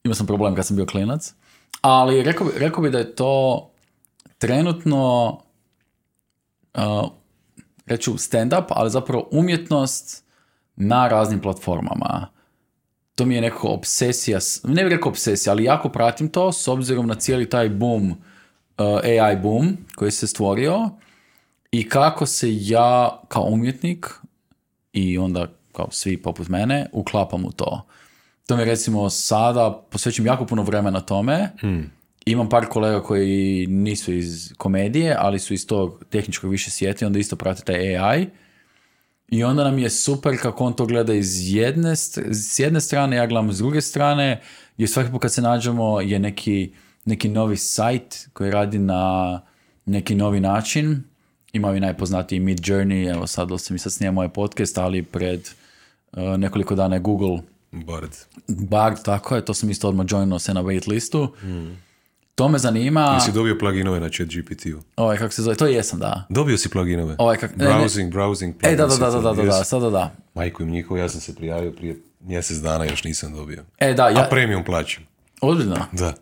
imao 0.06 0.16
sam 0.16 0.28
problem 0.28 0.56
kad 0.56 0.66
sam 0.66 0.76
bio 0.76 0.86
klinac. 0.86 1.34
Ali 1.82 2.24
rekao, 2.24 2.48
rekao 2.58 2.84
bi 2.84 2.90
da 2.90 2.98
je 2.98 3.16
to 3.16 3.70
trenutno 4.38 5.28
uh, 6.74 7.10
reću 7.86 8.12
stand-up, 8.14 8.66
ali 8.70 8.90
zapravo 8.90 9.28
umjetnost 9.32 10.24
na 10.76 11.08
raznim 11.08 11.42
platformama. 11.42 12.28
To 13.16 13.26
mi 13.26 13.36
je 13.36 13.42
nekako 13.42 13.68
obsesija, 13.68 14.40
ne 14.64 14.84
bih 14.84 14.92
rekao 14.92 15.10
obsesija, 15.10 15.54
ali 15.54 15.64
jako 15.64 15.90
pratim 15.90 16.30
to 16.30 16.52
s 16.52 16.68
obzirom 16.68 17.08
na 17.08 17.16
cijeli 17.16 17.50
taj 17.50 17.70
boom, 17.70 18.12
uh, 18.12 18.18
AI 19.04 19.36
boom 19.36 19.78
koji 19.96 20.12
se 20.12 20.28
stvorio 20.28 20.90
i 21.72 21.90
kako 21.90 22.26
se 22.26 22.48
ja 22.56 23.22
kao 23.28 23.44
umjetnik 23.44 24.10
i 24.94 25.18
onda 25.18 25.48
kao 25.72 25.88
svi 25.92 26.22
poput 26.22 26.48
mene 26.48 26.90
uklapam 26.92 27.46
u 27.46 27.52
to. 27.52 27.86
To 28.48 28.58
mi 28.58 28.66
recimo 28.66 29.10
sada 29.10 29.84
posvećujem 29.90 30.28
jako 30.28 30.46
puno 30.46 30.64
vremena 30.64 31.02
tome. 31.02 31.50
Hmm. 31.60 31.92
Imam 32.26 32.50
par 32.50 32.66
kolega 32.66 33.04
koji 33.04 33.68
nisu 33.68 34.14
iz 34.14 34.54
komedije, 34.58 35.16
ali 35.20 35.40
su 35.40 35.54
iz 35.54 35.68
tog 35.68 36.04
tehničkog 36.10 36.52
više 36.52 36.72
svijeta 36.72 37.06
i 37.06 37.08
onda 37.08 37.20
isto 37.20 37.36
prate 37.36 37.64
taj 37.64 37.98
AI. 37.98 38.28
I 39.28 39.44
onda 39.44 39.64
nam 39.64 39.80
je 39.80 39.90
super 39.90 40.42
kako 40.42 40.66
on 40.66 40.74
to 40.74 40.86
gleda 40.86 41.14
iz 41.14 41.54
jedne, 41.54 41.96
s 41.96 42.60
jedne 42.60 42.82
strane, 42.82 43.16
ja 43.16 43.28
gledam 43.28 43.54
s 43.54 43.58
druge 43.58 43.82
strane, 43.82 44.42
jer 44.78 44.90
svaki 44.90 45.12
put 45.12 45.22
kad 45.22 45.34
se 45.34 45.42
nađemo 45.42 46.02
je 46.02 46.20
neki, 46.20 46.74
neki 47.06 47.30
novi 47.30 47.58
sajt 47.58 48.30
koji 48.34 48.52
radi 48.52 48.80
na 48.80 49.42
neki 49.86 50.16
novi 50.16 50.40
način. 50.40 51.04
Imao 51.54 51.76
i 51.76 51.80
najpoznatiji 51.80 52.40
Mid 52.40 52.60
Journey, 52.60 53.14
evo 53.16 53.28
sad 53.28 53.50
da 53.50 53.58
sam 53.58 53.76
i 53.76 53.80
sad 53.80 53.92
snijemo 53.92 54.22
ovaj 54.22 54.34
podcast, 54.34 54.78
ali 54.78 55.04
pred 55.04 55.50
uh, 56.12 56.38
nekoliko 56.38 56.76
dana 56.76 56.96
je 56.96 57.00
Google 57.02 57.40
Bard. 57.76 58.10
Bard, 58.48 58.98
tako 59.04 59.36
je, 59.36 59.46
to 59.46 59.54
sam 59.54 59.70
isto 59.70 59.90
odmah 59.90 60.06
joinuo 60.10 60.40
se 60.40 60.54
na 60.54 60.62
wait 60.64 60.88
listu. 60.88 61.34
To 62.36 62.50
me 62.50 62.58
zanima. 62.60 63.02
Jesi 63.14 63.32
dobio 63.32 63.58
pluginove 63.60 64.00
na 64.00 64.10
chat 64.10 64.28
GPT-u? 64.28 64.80
Ovaj, 64.96 65.18
kako 65.18 65.34
se 65.34 65.42
zove, 65.42 65.56
to 65.56 65.68
jesam, 65.68 66.00
da. 66.00 66.26
Dobio 66.30 66.58
si 66.58 66.70
pluginove? 66.70 67.16
Ovaj, 67.18 67.38
kak, 67.38 67.58
ne. 67.58 67.66
browsing, 67.66 68.14
browsing. 68.14 68.54
E, 68.62 68.76
da, 68.76 68.88
da, 68.88 68.98
da, 68.98 69.10
da, 69.10 69.22
da, 69.22 69.34
da, 69.34 69.44
da, 69.44 69.64
sada 69.64 69.90
da. 69.90 70.16
Majko 70.34 70.64
im 70.64 70.70
njihovo, 70.70 70.98
ja 71.00 71.10
sam 71.10 71.22
se 71.22 71.36
prijavio 71.36 71.72
prije 71.72 71.96
mjesec 72.20 72.58
dana, 72.58 72.86
još 72.86 73.04
nisam 73.04 73.34
dobio. 73.34 73.64
E, 73.78 73.94
da, 73.94 74.06
A 74.06 74.10
ja, 74.10 74.28
premium 74.30 74.64
plaćam. 74.64 75.04
ozbiljno. 75.42 75.76
Da. 75.92 76.14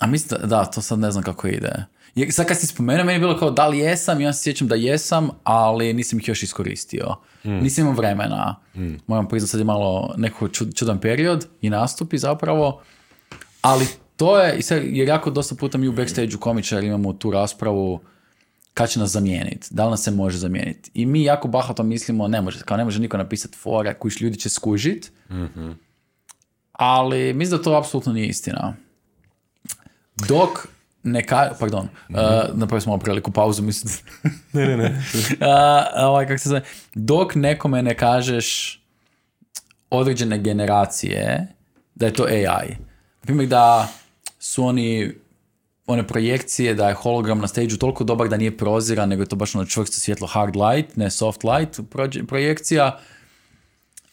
A 0.00 0.06
mislim, 0.06 0.40
da, 0.40 0.46
da, 0.46 0.64
to 0.64 0.82
sad 0.82 0.98
ne 0.98 1.10
znam 1.10 1.24
kako 1.24 1.48
ide. 1.48 1.84
Sad 2.30 2.46
kad 2.46 2.60
si 2.60 2.66
spomenuo, 2.66 3.04
meni 3.04 3.16
je 3.16 3.20
bilo 3.20 3.38
kao 3.38 3.50
da 3.50 3.68
li 3.68 3.78
jesam, 3.78 4.20
ja 4.20 4.32
se 4.32 4.42
sjećam 4.42 4.68
da 4.68 4.74
jesam, 4.74 5.28
ali 5.44 5.92
nisam 5.92 6.18
ih 6.18 6.28
još 6.28 6.42
iskoristio. 6.42 7.16
Nisam 7.44 7.82
imao 7.82 7.94
vremena. 7.94 8.56
Moram 9.06 9.28
priznati, 9.28 9.50
sad 9.50 9.60
je 9.60 9.64
malo 9.64 10.14
neko 10.16 10.48
čud- 10.48 10.74
čudan 10.78 11.00
period 11.00 11.46
i 11.60 11.70
nastupi 11.70 12.18
zapravo. 12.18 12.82
Ali 13.62 13.86
to 14.16 14.38
je, 14.40 14.60
jer 14.82 15.08
jako 15.08 15.30
dosta 15.30 15.54
puta 15.54 15.78
mi 15.78 15.88
u 15.88 15.92
backstage-u 15.92 16.38
komičar 16.38 16.84
imamo 16.84 17.12
tu 17.12 17.30
raspravu 17.30 18.00
kad 18.74 18.90
će 18.90 18.98
nas 19.00 19.10
zamijeniti, 19.10 19.68
da 19.70 19.84
li 19.84 19.90
nas 19.90 20.02
se 20.02 20.10
može 20.10 20.38
zamijeniti. 20.38 20.90
I 20.94 21.06
mi 21.06 21.24
jako 21.24 21.48
bahato 21.48 21.82
mislimo, 21.82 22.28
ne 22.28 22.40
može, 22.40 22.60
kao 22.64 22.76
ne 22.76 22.84
može 22.84 23.00
niko 23.00 23.16
napisati 23.16 23.56
fora, 23.56 23.94
kojiš 23.94 24.20
ljudi 24.20 24.36
će 24.38 24.48
skužit, 24.48 25.12
ali 26.72 27.32
mislim 27.34 27.58
da 27.58 27.64
to 27.64 27.74
apsolutno 27.78 28.12
nije 28.12 28.26
istina. 28.26 28.74
Dok 30.28 30.68
ne 31.02 31.22
ka... 31.26 31.50
Pardon, 31.60 31.88
uh, 32.08 32.16
napravili 32.54 32.80
smo 32.80 32.90
malo 32.90 33.00
priliku 33.00 33.30
pauzu, 33.30 33.62
mislim. 33.62 33.94
Ne, 34.52 34.66
ne, 34.66 34.76
ne. 34.76 35.02
A, 35.50 35.86
ovaj, 35.96 36.26
kako 36.26 36.38
se 36.38 36.48
zove, 36.48 36.62
dok 36.94 37.34
nekome 37.34 37.82
ne 37.82 37.96
kažeš 37.96 38.80
određene 39.90 40.38
generacije 40.38 41.46
da 41.94 42.06
je 42.06 42.12
to 42.12 42.24
AI. 42.24 42.76
Primjer 43.20 43.48
da 43.48 43.88
su 44.38 44.64
oni 44.64 45.14
one 45.86 46.06
projekcije 46.06 46.74
da 46.74 46.88
je 46.88 46.94
hologram 46.94 47.38
na 47.38 47.48
stage 47.48 47.76
toliko 47.78 48.04
dobar 48.04 48.28
da 48.28 48.36
nije 48.36 48.56
proziran, 48.56 49.08
nego 49.08 49.22
je 49.22 49.28
to 49.28 49.36
baš 49.36 49.54
ono 49.54 49.64
čvrsto 49.64 50.00
svjetlo 50.00 50.26
hard 50.26 50.56
light, 50.56 50.96
ne 50.96 51.10
soft 51.10 51.40
light 51.44 51.80
projekcija. 52.28 52.98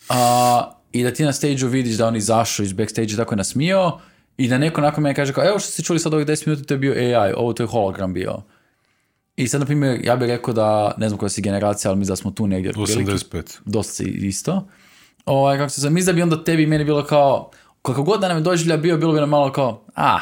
A, 0.10 0.72
I 0.92 1.04
da 1.04 1.14
ti 1.14 1.24
na 1.24 1.34
stage 1.34 1.66
vidiš 1.66 1.98
da 1.98 2.08
on 2.08 2.16
izašao 2.16 2.64
iz 2.64 2.74
backstage 2.74 3.16
tako 3.16 3.34
je 3.34 3.38
nasmio 3.38 4.00
i 4.40 4.48
da 4.48 4.58
neko 4.58 4.82
nakon 4.82 5.04
mene 5.04 5.16
kaže 5.16 5.34
kao, 5.34 5.48
evo 5.48 5.60
što 5.60 5.72
ste 5.72 5.84
čuli 5.84 6.00
sad 6.00 6.14
ovih 6.14 6.28
10 6.28 6.48
minuta, 6.48 6.68
to 6.68 6.74
je 6.74 6.78
bio 6.78 6.94
AI, 6.94 7.34
ovo 7.38 7.54
to 7.54 7.64
je 7.64 7.68
hologram 7.68 8.14
bio. 8.14 8.42
I 9.36 9.48
sad, 9.48 9.60
na 9.60 9.66
primjer, 9.66 10.00
ja 10.04 10.16
bih 10.16 10.28
rekao 10.30 10.54
da, 10.54 10.94
ne 10.98 11.10
znam 11.10 11.18
koja 11.20 11.30
si 11.30 11.42
generacija, 11.42 11.92
ali 11.92 12.00
mislim 12.00 12.12
da 12.12 12.16
smo 12.16 12.32
tu 12.32 12.48
negdje. 12.48 12.70
otprilike. 12.78 13.12
85. 13.12 13.58
Dosta 13.66 13.94
si 13.94 14.04
isto. 14.04 14.68
Ovaj, 15.26 15.58
kako 15.58 15.70
se 15.70 15.82
zove, 15.82 15.94
mislim 15.94 16.06
da 16.06 16.16
bi 16.16 16.22
onda 16.22 16.44
tebi 16.44 16.64
i 16.64 16.68
meni 16.68 16.84
bilo 16.86 17.06
kao, 17.06 17.52
kako 17.82 18.04
god 18.04 18.22
da 18.22 18.28
nam 18.28 18.38
je 18.38 18.42
doživlja 18.42 18.78
bio, 18.78 18.98
bilo 18.98 19.14
bi 19.14 19.20
nam 19.20 19.30
malo 19.30 19.52
kao, 19.52 19.86
ah, 19.96 20.20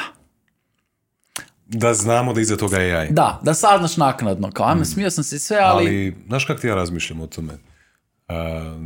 Da 1.66 1.94
znamo 1.94 2.32
da 2.32 2.40
iza 2.40 2.56
toga 2.56 2.76
je 2.78 2.96
AI. 2.96 3.08
da, 3.10 3.40
da 3.42 3.54
saznaš 3.54 3.96
naknadno, 3.96 4.50
kao, 4.50 4.66
ajme, 4.66 4.84
smio 4.84 5.10
sam 5.10 5.24
se 5.24 5.38
sve, 5.38 5.56
ali, 5.56 5.86
Ali, 5.86 6.16
znaš 6.26 6.44
kako 6.44 6.60
ti 6.60 6.66
ja 6.66 6.74
razmišljam 6.74 7.20
o 7.20 7.26
tome? 7.26 7.52
A, 8.28 8.76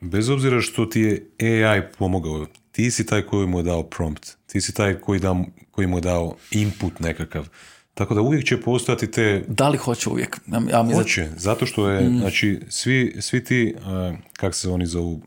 bez 0.00 0.28
obzira 0.28 0.60
što 0.60 0.86
ti 0.86 1.00
je 1.00 1.30
AI 1.66 1.82
pomogao, 1.98 2.46
ti 2.72 2.90
si 2.90 3.06
taj 3.06 3.22
koji 3.22 3.46
mu 3.46 3.58
je 3.58 3.62
dao 3.62 3.82
prompt, 3.82 4.36
ti 4.46 4.60
si 4.60 4.74
taj 4.74 4.94
koji, 4.94 5.20
da, 5.20 5.36
koji 5.70 5.86
mu 5.86 5.96
je 5.96 6.00
dao 6.00 6.36
input 6.50 7.00
nekakav. 7.00 7.48
Tako 7.94 8.14
da 8.14 8.20
uvijek 8.20 8.44
će 8.44 8.60
postojati 8.60 9.10
te 9.10 9.44
da 9.48 9.68
li 9.68 9.78
hoće 9.78 10.08
uvijek? 10.08 10.36
Ja, 10.46 10.82
da- 10.82 10.94
Hoće, 10.94 11.30
zato 11.36 11.66
što 11.66 11.88
je, 11.90 12.10
znači, 12.10 12.60
svi, 12.68 13.16
svi 13.20 13.44
ti, 13.44 13.74
uh, 13.76 13.82
kak 14.32 14.54
se 14.54 14.68
oni 14.70 14.86
zovu, 14.86 15.22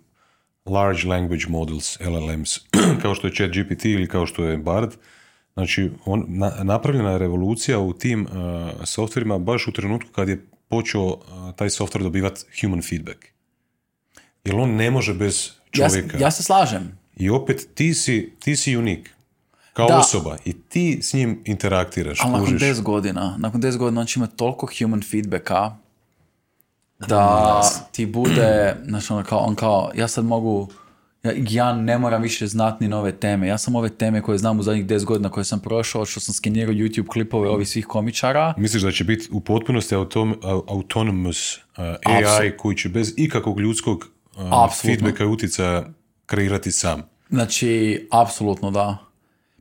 large 0.65 1.07
language 1.07 1.43
models, 1.47 1.99
LLMs, 1.99 2.57
kao 3.01 3.15
što 3.15 3.27
je 3.27 3.33
chat 3.35 3.49
GPT 3.49 3.85
ili 3.85 4.07
kao 4.07 4.25
što 4.25 4.45
je 4.45 4.57
Bard, 4.57 4.91
znači, 5.53 5.91
on, 6.05 6.25
na, 6.27 6.51
napravljena 6.63 7.11
je 7.11 7.17
revolucija 7.19 7.79
u 7.79 7.93
tim 7.93 8.21
uh, 8.25 8.29
softverima 8.85 9.37
baš 9.39 9.67
u 9.67 9.71
trenutku 9.71 10.09
kad 10.11 10.29
je 10.29 10.45
počeo 10.67 11.05
uh, 11.05 11.19
taj 11.55 11.69
softver 11.69 12.03
dobivati 12.03 12.41
human 12.61 12.81
feedback. 12.81 13.17
Jer 14.45 14.55
on 14.55 14.69
ne 14.71 14.91
može 14.91 15.13
bez 15.13 15.49
ja, 15.73 15.89
čovjeka. 15.89 16.17
ja 16.17 16.31
se 16.31 16.43
slažem. 16.43 16.97
I 17.15 17.29
opet 17.29 17.67
ti 17.73 17.93
si, 17.93 18.33
ti 18.39 18.55
si 18.55 18.77
unik. 18.77 19.09
Kao 19.73 19.87
Da. 19.87 19.97
osoba. 19.97 20.37
I 20.45 20.53
ti 20.53 20.99
s 21.01 21.13
njim 21.13 21.41
interaktiraš, 21.45 22.19
Ali 22.21 22.31
nakon 22.31 22.45
kužiš. 22.45 22.61
10 22.61 22.81
godina, 22.81 23.35
nakon 23.37 23.61
10 23.61 23.77
godina 23.77 24.01
on 24.01 24.07
će 24.07 24.19
imati 24.19 24.35
toliko 24.35 24.67
human 24.79 25.01
feedbacka 25.01 25.71
da 26.99 27.61
ti 27.91 28.05
bude, 28.05 28.75
znači 28.85 29.13
ono 29.13 29.23
kao, 29.23 29.39
on 29.39 29.55
kao, 29.55 29.91
ja 29.95 30.07
sad 30.07 30.25
mogu, 30.25 30.69
ja, 31.23 31.31
ja 31.37 31.73
ne 31.73 31.97
moram 31.97 32.21
više 32.21 32.47
znati 32.47 32.83
ni 32.83 32.89
nove 32.89 33.11
teme. 33.11 33.47
Ja 33.47 33.57
sam 33.57 33.75
ove 33.75 33.89
teme 33.89 34.21
koje 34.21 34.37
znam 34.37 34.59
u 34.59 34.63
zadnjih 34.63 34.85
10 34.85 35.05
godina 35.05 35.29
koje 35.29 35.43
sam 35.43 35.59
prošao, 35.59 36.05
što 36.05 36.19
sam 36.19 36.33
skenirao 36.33 36.73
YouTube 36.73 37.07
klipove 37.07 37.49
ovih 37.49 37.69
svih 37.69 37.85
komičara. 37.85 38.53
Misliš 38.57 38.81
da 38.83 38.91
će 38.91 39.03
biti 39.03 39.27
u 39.31 39.39
potpunosti 39.39 39.95
autom, 39.95 40.35
au- 40.41 40.63
autonomous 40.67 41.57
uh, 41.57 41.61
AI 42.05 42.23
Apsu- 42.23 42.57
koji 42.57 42.77
će 42.77 42.89
bez 42.89 43.13
ikakvog 43.17 43.59
ljudskog 43.59 44.07
uh, 44.39 44.73
feedbacka 44.81 45.23
i 45.23 45.27
utjecaja 45.27 45.85
kreirati 46.25 46.71
sam? 46.71 47.01
Znači, 47.29 48.07
apsolutno 48.11 48.71
da. 48.71 48.97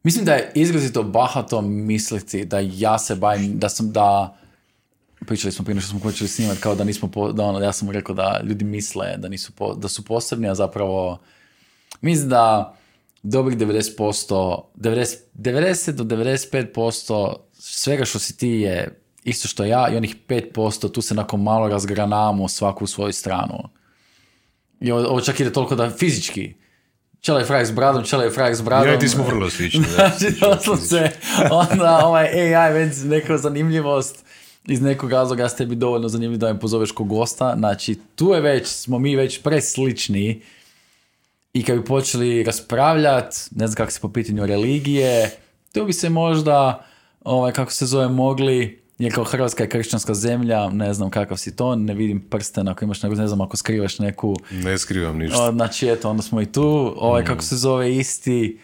Mislim 0.03 0.25
da 0.25 0.35
je 0.35 0.53
izrazito 0.55 1.03
bahato 1.03 1.63
misliti 1.63 2.45
da 2.45 2.59
ja 2.59 2.99
se 2.99 3.15
bavim, 3.15 3.59
da 3.59 3.69
sam 3.69 3.93
da 3.93 4.37
pričali 5.27 5.53
smo 5.53 5.65
prije 5.65 5.81
što 5.81 5.91
smo 5.91 6.01
počeli 6.01 6.29
snimati 6.29 6.61
kao 6.61 6.75
da 6.75 6.85
nismo, 6.85 7.09
po, 7.09 7.33
da 7.33 7.45
ono, 7.45 7.61
ja 7.61 7.73
sam 7.73 7.91
rekao 7.91 8.15
da 8.15 8.41
ljudi 8.45 8.65
misle 8.65 9.17
da, 9.17 9.29
nisu 9.29 9.53
po- 9.53 9.75
da 9.75 9.89
su 9.89 10.05
posebni, 10.05 10.49
a 10.49 10.55
zapravo 10.55 11.19
mislim 12.01 12.29
da 12.29 12.75
dobrih 13.23 13.59
90%, 13.59 14.63
90, 14.77 15.17
90 15.35 15.91
do 15.91 16.05
95% 16.05 17.35
svega 17.53 18.05
što 18.05 18.19
si 18.19 18.37
ti 18.37 18.49
je 18.49 19.01
isto 19.25 19.49
što 19.49 19.65
ja 19.65 19.89
i 19.93 19.97
onih 19.97 20.17
5% 20.29 20.93
tu 20.93 21.03
se 21.03 21.15
nakon 21.15 21.43
malo 21.43 21.69
razgranamo 21.69 22.49
svaku 22.49 22.85
u 22.85 22.87
svoju 22.87 23.13
stranu. 23.13 23.69
I 24.81 24.93
ovo, 24.93 25.21
čak 25.21 25.41
ide 25.41 25.53
toliko 25.53 25.75
da 25.75 25.91
fizički. 25.91 26.55
Čele 27.21 27.41
je 27.41 27.45
frajak 27.45 27.67
s 27.67 27.71
bradom, 27.71 28.05
čele 28.05 28.25
je 28.25 28.31
frajak 28.31 28.57
s 28.57 28.61
bradom. 28.61 28.89
Ja 28.89 28.95
i 28.95 28.99
ti 28.99 29.09
smo 29.09 29.25
vrlo 29.25 29.51
slični. 29.51 29.85
Znači, 29.95 30.41
doslovce, 30.41 31.11
onda 31.71 32.01
ovaj 32.05 32.27
AI 32.27 32.73
već 32.73 32.97
neka 33.05 33.39
zanimljivost 33.39 34.25
iz 34.69 34.81
nekog 34.83 35.13
razloga 35.13 35.43
ja 35.43 35.49
s 35.49 35.57
tebi 35.57 35.75
dovoljno 35.75 36.09
zanimljiv 36.09 36.39
da 36.39 36.53
me 36.53 36.61
pozoveš 36.61 36.93
ko 36.93 37.05
gosta. 37.05 37.55
Znači, 37.59 37.99
tu 38.15 38.31
je 38.31 38.41
već, 38.41 38.67
smo 38.67 38.99
mi 38.99 39.17
već 39.17 39.43
preslični 39.43 40.43
i 41.53 41.65
kad 41.65 41.79
bi 41.79 41.85
počeli 41.85 42.43
raspravljati, 42.43 43.37
ne 43.51 43.67
znam 43.67 43.77
kako 43.77 43.91
se 43.91 44.01
po 44.01 44.13
pitanju 44.13 44.47
religije, 44.47 45.31
tu 45.73 45.85
bi 45.85 45.93
se 45.93 46.09
možda, 46.09 46.87
ovaj, 47.25 47.53
kako 47.53 47.73
se 47.73 47.87
zove, 47.87 48.09
mogli, 48.09 48.83
jer 48.99 49.15
kao 49.15 49.25
Hrvatska 49.25 49.63
je 49.63 49.69
kršćanska 49.69 50.15
zemlja, 50.15 50.71
ne 50.71 50.95
znam 50.95 51.11
kakav 51.11 51.37
si 51.37 51.57
to, 51.57 51.77
ne 51.77 51.95
vidim 51.95 52.21
prsten 52.21 52.69
ako 52.69 52.85
imaš, 52.85 53.03
nego 53.03 53.15
ne 53.15 53.29
znam 53.29 53.41
ako 53.41 53.57
skrivaš 53.57 53.99
neku 53.99 54.37
Ne 54.51 54.79
skrivam 54.79 55.19
ništa. 55.19 55.53
znači, 55.53 55.89
eto, 55.89 56.11
onda 56.11 56.23
smo 56.23 56.41
i 56.41 56.47
tu, 56.47 56.95
ovaj, 56.97 57.25
kako 57.25 57.43
se 57.43 57.57
zove, 57.57 57.97
isti. 57.97 58.59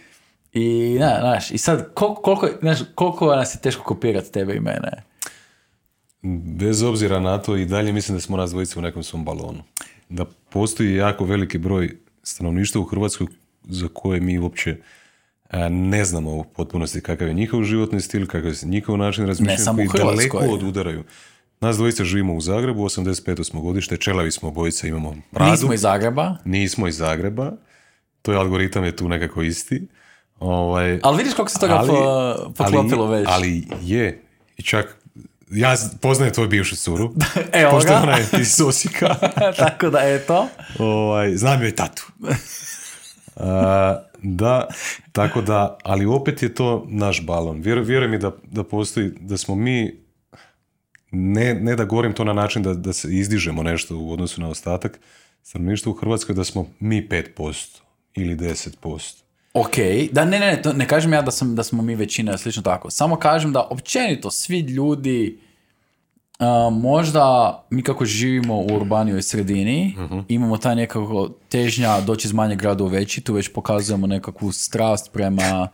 I, 0.52 0.96
ne, 1.00 1.16
znaš, 1.20 1.50
i 1.50 1.58
sad, 1.58 1.94
koliko, 1.94 2.22
koliko, 2.22 2.48
znaš, 2.60 2.78
koliko 2.94 3.36
nas 3.36 3.54
je 3.54 3.58
teško 3.60 3.82
kopirati 3.82 4.32
tebe 4.32 4.54
i 4.54 4.60
mene? 4.60 5.02
Bez 6.58 6.82
obzira 6.82 7.20
na 7.20 7.38
to 7.38 7.56
i 7.56 7.64
dalje 7.64 7.92
mislim 7.92 8.16
da 8.16 8.20
smo 8.20 8.36
nas 8.36 8.50
dvojice 8.50 8.78
u 8.78 8.82
nekom 8.82 9.02
svom 9.02 9.24
balonu. 9.24 9.62
Da 10.08 10.24
postoji 10.50 10.94
jako 10.94 11.24
veliki 11.24 11.58
broj 11.58 11.96
stanovništva 12.22 12.80
u 12.80 12.84
Hrvatskoj 12.84 13.26
za 13.64 13.88
koje 13.92 14.20
mi 14.20 14.38
uopće 14.38 14.76
ne 15.70 16.04
znamo 16.04 16.30
u 16.30 16.44
potpunosti 16.44 17.00
kakav 17.00 17.28
je 17.28 17.34
njihov 17.34 17.62
životni 17.62 18.00
stil, 18.00 18.26
kakav 18.26 18.46
je 18.46 18.56
njihov 18.64 18.98
način 18.98 19.26
razmišljanja, 19.26 19.88
koji 19.88 20.04
daleko 20.04 20.38
odudaraju. 20.38 21.04
Nas 21.60 21.76
dvojica 21.76 22.04
živimo 22.04 22.34
u 22.34 22.40
Zagrebu, 22.40 22.84
85. 22.84 23.44
smo 23.44 23.60
godište, 23.60 23.96
čelavi 23.96 24.30
smo 24.32 24.48
obojica, 24.48 24.86
imamo 24.86 25.14
bradu. 25.32 25.50
Nismo 25.50 25.74
iz 25.74 25.80
Zagreba, 25.80 26.36
Nismo 26.44 26.88
iz 26.88 26.96
Zagreba, 26.96 27.52
to 28.22 28.32
je 28.32 28.38
algoritam 28.38 28.84
je 28.84 28.96
tu 28.96 29.08
nekako 29.08 29.42
isti. 29.42 29.86
Ovaj, 30.40 31.00
ali 31.02 31.18
vidiš 31.18 31.34
koliko 31.34 31.50
se 31.50 31.58
toga 31.58 31.74
ali- 31.74 31.88
po, 31.88 32.34
poklopilo 32.56 33.04
ali, 33.04 33.18
već. 33.18 33.28
Ali 33.30 33.66
je, 33.82 34.22
i 34.56 34.62
čak, 34.62 34.96
ja 35.50 35.74
poznajem 36.00 36.34
tvoju 36.34 36.48
bivšu 36.48 36.76
curu, 36.76 37.12
Evo 37.52 37.70
pošto 37.70 37.88
ga. 37.88 38.00
ona 38.02 38.16
je 38.16 38.26
iz 38.40 38.60
Osijeka, 38.60 39.14
Tako 39.58 39.90
da, 39.90 39.98
eto. 40.02 40.48
ovaj, 40.78 41.36
znam 41.36 41.62
joj 41.62 41.74
tatu. 41.74 42.06
da, 44.22 44.68
tako 45.12 45.42
da, 45.42 45.78
ali 45.82 46.06
opet 46.06 46.42
je 46.42 46.54
to 46.54 46.86
naš 46.88 47.26
balon. 47.26 47.60
vjeruj 47.60 48.08
mi 48.08 48.18
da, 48.18 48.32
da 48.42 48.64
postoji, 48.64 49.10
da 49.20 49.36
smo 49.36 49.54
mi, 49.54 50.00
ne, 51.10 51.54
ne 51.54 51.76
da 51.76 51.84
govorim 51.84 52.12
to 52.12 52.24
na 52.24 52.32
način 52.32 52.62
da, 52.62 52.74
da 52.74 52.92
se 52.92 53.08
izdižemo 53.10 53.62
nešto 53.62 53.98
u 53.98 54.12
odnosu 54.12 54.40
na 54.40 54.48
ostatak 54.48 55.00
stanovništva 55.42 55.92
u 55.92 55.94
Hrvatskoj, 55.94 56.34
da 56.34 56.44
smo 56.44 56.66
mi 56.80 57.08
5% 57.08 57.80
ili 58.14 58.36
10%. 58.36 59.24
Ok, 59.54 59.76
da 60.12 60.24
ne, 60.24 60.38
ne, 60.40 60.62
to 60.62 60.72
ne 60.72 60.88
kažem 60.88 61.12
ja 61.12 61.22
da, 61.22 61.30
sam, 61.30 61.54
da 61.54 61.62
smo 61.62 61.82
mi 61.82 61.94
većina, 61.94 62.38
slično 62.38 62.62
tako. 62.62 62.90
Samo 62.90 63.16
kažem 63.16 63.52
da 63.52 63.66
općenito 63.70 64.30
svi 64.30 64.60
ljudi, 64.60 65.38
možda 66.72 67.58
mi 67.70 67.82
kako 67.82 68.04
živimo 68.04 68.56
u 68.56 68.66
urbanijoj 68.76 69.22
sredini, 69.22 69.96
uh 69.98 70.24
imamo 70.28 70.58
taj 70.58 70.76
nekako 70.76 71.30
težnja 71.48 72.00
doći 72.00 72.28
iz 72.28 72.32
manjeg 72.32 72.58
grada 72.58 72.84
u 72.84 72.86
veći, 72.86 73.20
tu 73.20 73.34
već 73.34 73.52
pokazujemo 73.52 74.06
nekakvu 74.06 74.52
strast 74.52 75.12
prema 75.12 75.68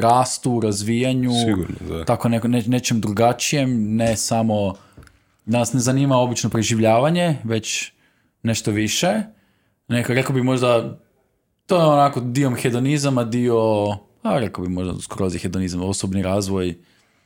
rastu, 0.00 0.60
razvijanju, 0.60 1.30
Sigurno, 1.46 2.04
tako 2.04 2.28
neko, 2.28 2.48
ne, 2.48 2.62
nečem 2.66 3.00
drugačijem, 3.00 3.96
ne 3.96 4.16
samo, 4.16 4.74
nas 5.44 5.72
ne 5.72 5.80
zanima 5.80 6.16
obično 6.16 6.50
preživljavanje, 6.50 7.36
već 7.44 7.92
nešto 8.42 8.70
više. 8.70 9.22
Neka, 9.88 10.14
rekao 10.14 10.34
bi 10.34 10.42
možda 10.42 10.98
to 11.66 11.76
je 11.76 11.86
onako 11.86 12.20
dio 12.20 12.50
hedonizama, 12.50 13.24
dio, 13.24 13.58
a 14.22 14.38
rekao 14.38 14.64
bi 14.64 14.70
možda 14.70 15.00
skroz 15.00 15.36
hedonizam, 15.36 15.82
osobni 15.82 16.22
razvoj. 16.22 16.78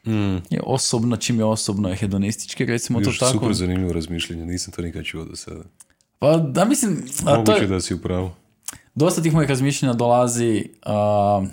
Mm. 0.06 0.36
Je 0.50 0.60
osobno, 0.66 1.16
čim 1.16 1.38
je 1.38 1.44
osobno 1.44 1.88
je 1.88 1.96
hedonistički, 1.96 2.64
recimo 2.64 3.00
Još 3.00 3.18
to 3.18 3.26
tako. 3.26 3.38
super 3.38 3.54
zanimljivo 3.54 3.92
razmišljanje, 3.92 4.46
nisam 4.46 4.72
to 4.72 4.82
nikad 4.82 5.04
čuo 5.04 5.24
do 5.24 5.36
sada. 5.36 5.62
Pa 6.18 6.36
da 6.36 6.64
mislim... 6.64 7.04
A 7.26 7.34
Moguće 7.34 7.52
to 7.52 7.62
je, 7.62 7.66
da 7.66 7.80
si 7.80 7.94
upravo. 7.94 8.34
Dosta 8.94 9.22
tih 9.22 9.32
mojih 9.34 9.48
razmišljanja 9.48 9.94
dolazi... 9.94 10.64
Uh, 10.86 11.48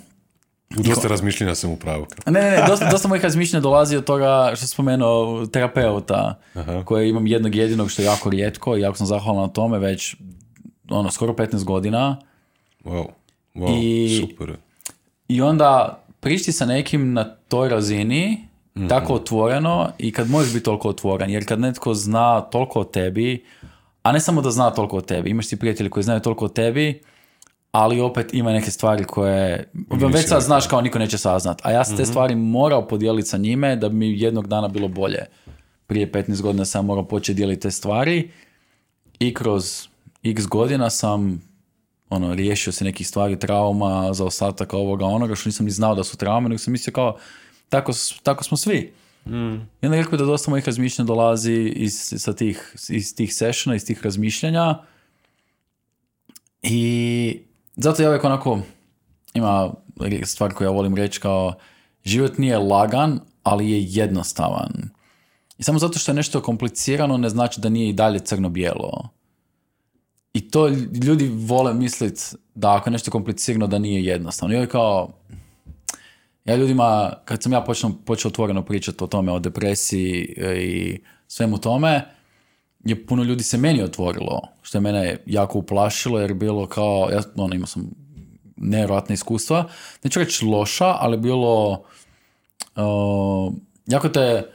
u 0.78 0.82
dosta 0.82 1.08
razmišljanja 1.08 1.54
sam 1.54 1.70
u 1.70 1.76
pravu. 1.76 2.06
Ne, 2.26 2.40
ne, 2.40 2.50
ne, 2.50 2.64
dosta, 2.68 2.90
dosta 2.90 3.08
mojih 3.08 3.22
razmišljanja 3.22 3.62
dolazi 3.62 3.96
od 3.96 4.04
toga 4.04 4.52
što 4.56 4.56
sam 4.56 4.68
spomenuo 4.68 5.46
terapeuta, 5.46 6.40
Aha. 6.54 6.82
koje 6.84 7.08
imam 7.08 7.26
jednog 7.26 7.54
jedinog 7.54 7.90
što 7.90 8.02
je 8.02 8.06
jako 8.06 8.30
rijetko 8.30 8.76
i 8.76 8.80
jako 8.80 8.96
sam 8.96 9.06
zahvalan 9.06 9.42
na 9.42 9.48
tome 9.48 9.78
već 9.78 10.16
ono, 10.90 11.10
skoro 11.10 11.32
15 11.32 11.64
godina 11.64 12.16
Wow, 12.84 13.06
wow 13.54 13.82
I, 13.82 14.20
super. 14.20 14.56
I 15.28 15.42
onda 15.42 15.99
prišti 16.20 16.52
sa 16.52 16.66
nekim 16.66 17.12
na 17.12 17.24
toj 17.24 17.68
razini, 17.68 18.38
mm 18.74 18.88
tako 18.88 19.14
otvoreno 19.14 19.90
i 19.98 20.12
kad 20.12 20.30
možeš 20.30 20.52
biti 20.52 20.64
toliko 20.64 20.88
otvoren, 20.88 21.30
jer 21.30 21.48
kad 21.48 21.60
netko 21.60 21.94
zna 21.94 22.40
toliko 22.40 22.80
o 22.80 22.84
tebi, 22.84 23.44
a 24.02 24.12
ne 24.12 24.20
samo 24.20 24.42
da 24.42 24.50
zna 24.50 24.70
toliko 24.70 24.96
o 24.96 25.00
tebi, 25.00 25.30
imaš 25.30 25.48
ti 25.48 25.56
prijatelji 25.56 25.90
koji 25.90 26.04
znaju 26.04 26.20
toliko 26.20 26.44
o 26.44 26.48
tebi, 26.48 27.02
ali 27.72 28.00
opet 28.00 28.34
ima 28.34 28.52
neke 28.52 28.70
stvari 28.70 29.04
koje 29.04 29.70
već 30.12 30.28
sad 30.28 30.42
znaš 30.42 30.66
kao 30.66 30.80
niko 30.80 30.98
neće 30.98 31.18
saznat. 31.18 31.60
A 31.64 31.70
ja 31.70 31.84
sam 31.84 31.96
te 31.96 32.02
mhm. 32.02 32.10
stvari 32.10 32.34
morao 32.34 32.88
podijeliti 32.88 33.28
sa 33.28 33.36
njime 33.36 33.76
da 33.76 33.88
bi 33.88 33.96
mi 33.96 34.20
jednog 34.20 34.46
dana 34.46 34.68
bilo 34.68 34.88
bolje. 34.88 35.26
Prije 35.86 36.12
15 36.12 36.42
godina 36.42 36.64
sam 36.64 36.86
morao 36.86 37.04
početi 37.04 37.36
dijeliti 37.36 37.60
te 37.60 37.70
stvari 37.70 38.30
i 39.18 39.34
kroz 39.34 39.88
x 40.22 40.46
godina 40.46 40.90
sam 40.90 41.49
ono, 42.10 42.34
riješio 42.34 42.72
se 42.72 42.84
nekih 42.84 43.08
stvari, 43.08 43.38
trauma, 43.38 44.12
za 44.12 44.24
ostatak 44.24 44.74
ovoga, 44.74 45.04
onoga, 45.04 45.34
što 45.34 45.48
nisam 45.48 45.66
ni 45.66 45.72
znao 45.72 45.94
da 45.94 46.04
su 46.04 46.16
traume, 46.16 46.48
nego 46.48 46.58
sam 46.58 46.72
mislio 46.72 46.92
kao, 46.92 47.16
tako, 47.68 47.92
tako 48.22 48.44
smo 48.44 48.56
svi. 48.56 48.92
Mm. 49.26 49.54
I 49.82 49.86
onda 49.86 49.96
rekao 49.96 50.18
da 50.18 50.24
dosta 50.24 50.50
mojih 50.50 50.66
razmišljanja 50.66 51.06
dolazi 51.06 51.72
iz, 51.76 52.14
sa 52.16 52.32
tih, 52.32 52.74
iz 52.88 53.16
tih 53.16 53.34
sessiona, 53.34 53.76
iz 53.76 53.84
tih 53.84 54.04
razmišljanja. 54.04 54.78
I 56.62 57.40
zato 57.76 58.02
ja 58.02 58.08
uvijek 58.08 58.24
onako, 58.24 58.60
ima 59.34 59.72
stvar 60.24 60.54
koju 60.54 60.66
ja 60.66 60.70
volim 60.70 60.94
reći 60.94 61.20
kao, 61.20 61.54
život 62.04 62.38
nije 62.38 62.58
lagan, 62.58 63.20
ali 63.42 63.70
je 63.70 63.84
jednostavan. 63.88 64.90
I 65.58 65.62
samo 65.62 65.78
zato 65.78 65.98
što 65.98 66.10
je 66.10 66.16
nešto 66.16 66.42
komplicirano 66.42 67.16
ne 67.16 67.28
znači 67.28 67.60
da 67.60 67.68
nije 67.68 67.88
i 67.88 67.92
dalje 67.92 68.18
crno-bijelo. 68.18 69.08
I 70.32 70.50
to 70.50 70.68
ljudi 71.04 71.30
vole 71.34 71.74
misliti 71.74 72.22
da 72.54 72.76
ako 72.76 72.88
je 72.88 72.92
nešto 72.92 73.10
komplicirano 73.10 73.66
da 73.66 73.78
nije 73.78 74.04
jednostavno. 74.04 74.54
I 74.54 74.58
je 74.58 74.68
kao, 74.68 75.12
ja 76.44 76.56
ljudima, 76.56 77.12
kad 77.24 77.42
sam 77.42 77.52
ja 77.52 77.60
počeo, 77.60 77.90
počeo 78.04 78.28
otvoreno 78.28 78.64
pričati 78.64 79.04
o 79.04 79.06
tome, 79.06 79.32
o 79.32 79.38
depresiji 79.38 80.34
e, 80.36 80.56
i 80.62 81.00
svemu 81.26 81.58
tome, 81.58 82.04
je 82.84 83.06
puno 83.06 83.22
ljudi 83.22 83.42
se 83.42 83.58
meni 83.58 83.82
otvorilo, 83.82 84.40
što 84.62 84.78
je 84.78 84.82
mene 84.82 85.16
jako 85.26 85.58
uplašilo 85.58 86.20
jer 86.20 86.34
bilo 86.34 86.66
kao, 86.66 87.08
ja 87.12 87.22
ono, 87.36 87.54
imao 87.54 87.66
sam 87.66 87.90
nevjerojatna 88.56 89.14
iskustva, 89.14 89.68
neću 90.04 90.18
reći 90.18 90.44
loša, 90.44 90.96
ali 91.00 91.16
bilo 91.16 91.70
uh, 92.76 93.52
jako 93.86 94.08
te 94.08 94.52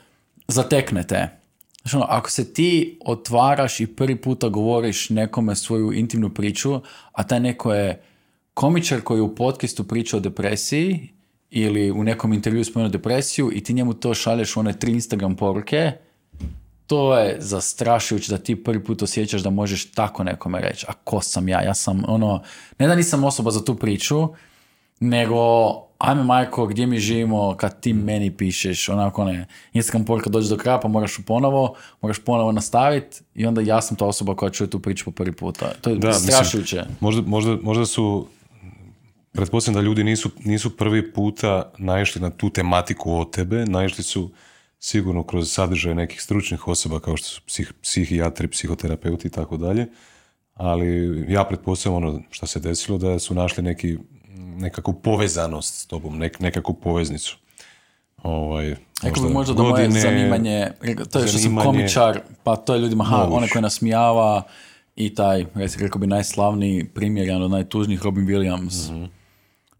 zateknete 0.47 1.44
Znači, 1.86 1.95
ono, 1.95 2.06
ako 2.10 2.32
se 2.32 2.54
ti 2.54 3.00
otvaraš 3.06 3.80
i 3.80 3.88
prvi 3.88 4.15
puta 4.15 4.50
govoriš 4.50 5.10
nekome 5.10 5.56
svoju 5.56 5.93
intimnu 5.93 6.30
priču, 6.30 6.82
a 7.12 7.24
taj 7.24 7.39
neko 7.39 7.74
je 7.74 8.02
komičar 8.54 9.02
koji 9.02 9.21
u 9.21 9.36
podcastu 9.36 9.84
priča 9.84 10.17
o 10.17 10.19
depresiji 10.19 11.10
ili 11.50 11.91
u 11.91 12.04
nekom 12.04 12.34
intervju 12.34 12.65
spomenuo 12.65 12.91
depresiju 12.91 13.52
i 13.54 13.63
ti 13.63 13.74
njemu 13.74 13.93
to 13.93 14.13
šalješ 14.13 14.58
u 14.58 14.60
one 14.60 14.80
tri 14.80 14.91
Instagram 14.91 15.36
poruke, 15.36 15.91
to 16.88 17.17
je 17.17 17.38
zastrašujuće 17.39 18.32
da 18.32 18.38
ti 18.38 18.63
prvi 18.63 18.84
put 18.84 19.02
osjećaš 19.02 19.41
da 19.41 19.50
možeš 19.50 19.91
tako 19.91 20.24
nekome 20.24 20.62
reći. 20.62 20.86
A 20.89 20.93
ko 20.93 21.21
sam 21.21 21.50
ja? 21.50 21.62
Ja 21.62 21.74
sam 21.74 22.04
ono, 22.08 22.41
ne 22.80 22.88
da 22.88 22.95
nisam 22.95 23.24
osoba 23.24 23.52
za 23.52 23.65
tu 23.65 23.76
priču, 23.76 24.28
nego 25.00 25.38
ajme 25.97 26.23
majko, 26.23 26.65
gdje 26.65 26.88
mi 26.88 26.99
živimo 26.99 27.55
kad 27.58 27.79
ti 27.79 27.93
meni 27.93 28.31
pišeš, 28.31 28.89
onako 28.89 29.23
ne, 29.23 29.47
Instagram 29.73 30.05
poruka 30.05 30.29
dođe 30.29 30.49
do 30.49 30.58
kraja 30.58 30.79
pa 30.79 30.88
moraš 30.88 31.17
ponovo, 31.25 31.75
moraš 32.01 32.19
ponovo 32.19 32.51
nastaviti 32.51 33.21
i 33.36 33.45
onda 33.45 33.62
ja 33.62 33.81
sam 33.81 33.97
ta 33.97 34.05
osoba 34.05 34.36
koja 34.36 34.49
čuje 34.49 34.69
tu 34.69 34.79
priču 34.79 35.05
po 35.05 35.12
prvi 35.12 35.31
puta. 35.31 35.73
To 35.81 35.89
je 35.89 35.95
da, 35.95 36.13
strašujuće. 36.13 36.84
možda, 36.99 37.21
možda, 37.21 37.58
možda 37.62 37.86
su 37.86 38.27
pretpostavljam 39.31 39.81
da 39.81 39.86
ljudi 39.86 40.03
nisu, 40.03 40.29
nisu 40.43 40.77
prvi 40.77 41.13
puta 41.13 41.71
naišli 41.77 42.21
na 42.21 42.29
tu 42.29 42.49
tematiku 42.49 43.13
o 43.13 43.25
tebe, 43.25 43.65
naišli 43.65 44.03
su 44.03 44.31
sigurno 44.79 45.23
kroz 45.23 45.51
sadržaj 45.51 45.95
nekih 45.95 46.21
stručnih 46.21 46.67
osoba 46.67 46.99
kao 46.99 47.17
što 47.17 47.27
su 47.27 47.41
psih, 47.45 47.73
psihijatri, 47.81 48.47
psihoterapeuti 48.47 49.27
i 49.27 49.31
tako 49.31 49.58
dalje, 49.58 49.88
ali 50.53 51.25
ja 51.29 51.43
pretpostavljam 51.43 52.03
ono 52.03 52.21
što 52.29 52.47
se 52.47 52.60
desilo 52.60 52.97
da 52.97 53.19
su 53.19 53.34
našli 53.34 53.63
neki 53.63 53.97
nekakvu 54.36 54.93
povezanost 54.93 55.82
s 55.82 55.86
tobom, 55.86 56.17
nek, 56.17 56.39
nekakvu 56.39 56.74
poveznicu. 56.74 57.38
Ovaj, 58.24 58.76
možda, 59.04 59.28
bi 59.28 59.34
možda 59.34 59.54
da 59.54 59.63
moje 59.63 59.91
zanimanje, 59.91 60.71
to 61.12 61.19
je 61.19 61.28
što 61.28 61.38
sam 61.38 61.58
komičar, 61.58 62.19
pa 62.43 62.56
to 62.56 62.74
je 62.74 62.82
ljudima, 62.82 63.04
ha, 63.04 63.28
onaj 63.32 63.50
koji 63.50 63.62
nasmijava 63.62 64.43
i 64.95 65.15
taj, 65.15 65.45
rekao 65.80 66.00
bi, 66.00 66.08
najslavniji 66.08 66.86
primjer, 66.93 67.28
jedan 67.28 67.43
od 67.43 67.52
najtužnijih, 67.52 68.04
Robin 68.04 68.26
Williams, 68.26 68.91
mm 68.91 69.15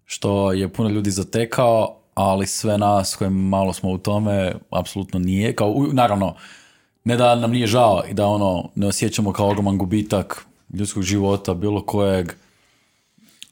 što 0.06 0.52
je 0.52 0.70
puno 0.70 0.90
ljudi 0.90 1.12
zatekao, 1.12 1.98
ali 2.14 2.48
sve 2.48 2.78
nas 2.78 3.16
koji 3.16 3.30
malo 3.30 3.74
smo 3.74 3.92
u 3.92 3.98
tome, 3.98 4.54
apsolutno 4.70 5.20
nije. 5.20 5.56
Kao, 5.56 5.88
naravno, 5.92 6.36
ne 7.04 7.18
da 7.18 7.36
nam 7.36 7.52
nije 7.52 7.68
žao 7.68 8.04
i 8.10 8.14
da 8.14 8.26
ono 8.26 8.70
ne 8.76 8.88
osjećamo 8.88 9.34
kao 9.34 9.50
ogroman 9.50 9.78
gubitak 9.78 10.46
ljudskog 10.74 11.04
života, 11.04 11.54
bilo 11.54 11.86
kojeg, 11.86 12.32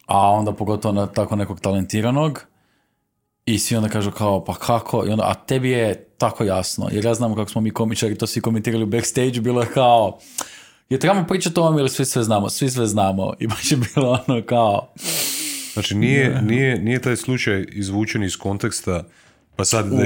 a 0.06 0.32
onda 0.32 0.52
pogotovo 0.52 0.94
na 0.94 1.08
tako 1.08 1.36
nekog 1.36 1.60
talentiranog 1.60 2.46
i 3.46 3.60
svi 3.60 3.76
onda 3.76 3.89
kažu 3.89 4.12
kao 4.12 4.44
pa 4.46 4.54
kako 4.54 5.06
i 5.08 5.10
onda 5.10 5.24
a 5.24 5.34
tebi 5.34 5.70
je 5.70 6.08
tako 6.18 6.44
jasno 6.44 6.88
jer 6.92 7.06
ja 7.06 7.13
znam 7.13 7.36
kako 7.36 7.52
smo 7.52 7.62
mi 7.62 7.72
komičari 7.72 8.18
to 8.18 8.28
svi 8.28 8.42
komentirali 8.42 8.84
u 8.84 8.88
backstage 8.88 9.42
bilo 9.42 9.62
je 9.62 9.68
kao 9.74 10.20
je 10.89 11.00
trebamo 11.00 11.28
pričati 11.28 11.60
o 11.60 11.63
ovom 11.63 11.80
ili 11.80 11.89
svi 11.89 12.06
sve 12.06 12.24
znamo 12.24 12.50
svi 12.50 12.70
sve 12.70 12.88
znamo 12.88 13.34
i 13.39 13.48
baš 13.48 13.72
je 13.72 13.78
bilo 13.78 14.24
ono 14.28 14.42
kao 14.46 14.94
znači 15.74 15.96
nije, 15.96 16.42
nije, 16.42 16.80
nije 16.80 17.02
taj 17.02 17.16
slučaj 17.16 17.66
izvučen 17.70 18.24
iz 18.24 18.38
konteksta 18.38 19.04
pa 19.56 19.66
sad 19.66 19.86
da 19.86 20.04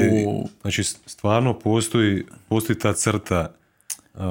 znači 0.62 0.84
stvarno 0.84 1.60
postoji, 1.60 2.24
postoji 2.50 2.80
ta 2.80 2.94
crta 2.94 3.54
uh, 4.14 4.22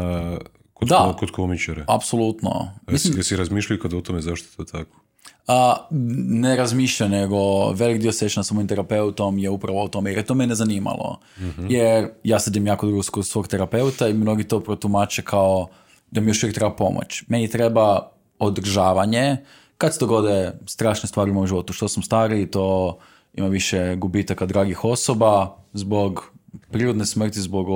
kod, 0.72 0.88
da, 0.88 1.16
kod 1.18 1.31
komičara. 1.31 1.85
Apsolutno. 1.88 2.70
Jesi 3.16 3.37
razmišljali 3.37 3.81
kad 3.81 3.94
o 3.94 4.00
tome 4.00 4.20
zašto 4.20 4.48
to 4.57 4.64
tako? 4.64 5.00
A, 5.46 5.87
ne 5.90 6.56
razmišlja, 6.56 7.09
nego 7.09 7.70
velik 7.72 8.00
dio 8.00 8.12
sečna 8.12 8.42
sa 8.42 8.54
mojim 8.54 8.68
terapeutom 8.68 9.38
je 9.38 9.50
upravo 9.50 9.82
o 9.82 9.88
tome, 9.88 10.11
jer 10.11 10.18
je 10.18 10.26
to 10.26 10.35
mene 10.35 10.54
zanimalo. 10.54 11.20
mm 11.38 11.66
Jer 11.68 12.09
ja 12.24 12.40
sedim 12.40 12.66
jako 12.66 12.87
dugo 12.87 13.00
kod 13.11 13.26
svog 13.26 13.48
terapeuta 13.48 14.09
i 14.09 14.14
mnogi 14.14 14.44
to 14.44 14.61
protumače 14.61 15.22
kao 15.22 15.66
da 16.11 16.20
mi 16.20 16.30
još 16.30 16.42
uvijek 16.42 16.54
treba 16.54 16.74
pomoć. 16.74 17.24
Meni 17.28 17.48
treba 17.48 18.11
održavanje. 18.38 19.37
Kad 19.78 19.94
se 19.94 20.00
dogode 20.00 20.52
strašne 20.66 21.09
stvari 21.09 21.30
u 21.30 21.35
mom 21.35 21.46
životu, 21.46 21.72
što 21.72 21.88
sam 21.88 22.02
stariji, 22.02 22.46
to 22.46 22.98
ima 23.35 23.48
više 23.48 23.96
gubitaka 23.96 24.46
dragih 24.46 24.85
osoba 24.85 25.56
zbog 25.72 26.32
prirodne 26.70 27.06
smrti, 27.06 27.40
zbog 27.40 27.66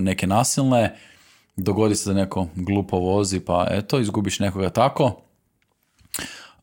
neke 0.00 0.26
nasilne. 0.26 0.96
Dogodi 1.56 1.94
se 1.94 2.10
da 2.10 2.20
neko 2.20 2.46
glupo 2.54 2.98
vozi, 2.98 3.40
pa 3.40 3.66
eto, 3.70 4.00
izgubiš 4.00 4.38
nekoga 4.38 4.70
tako 4.70 5.25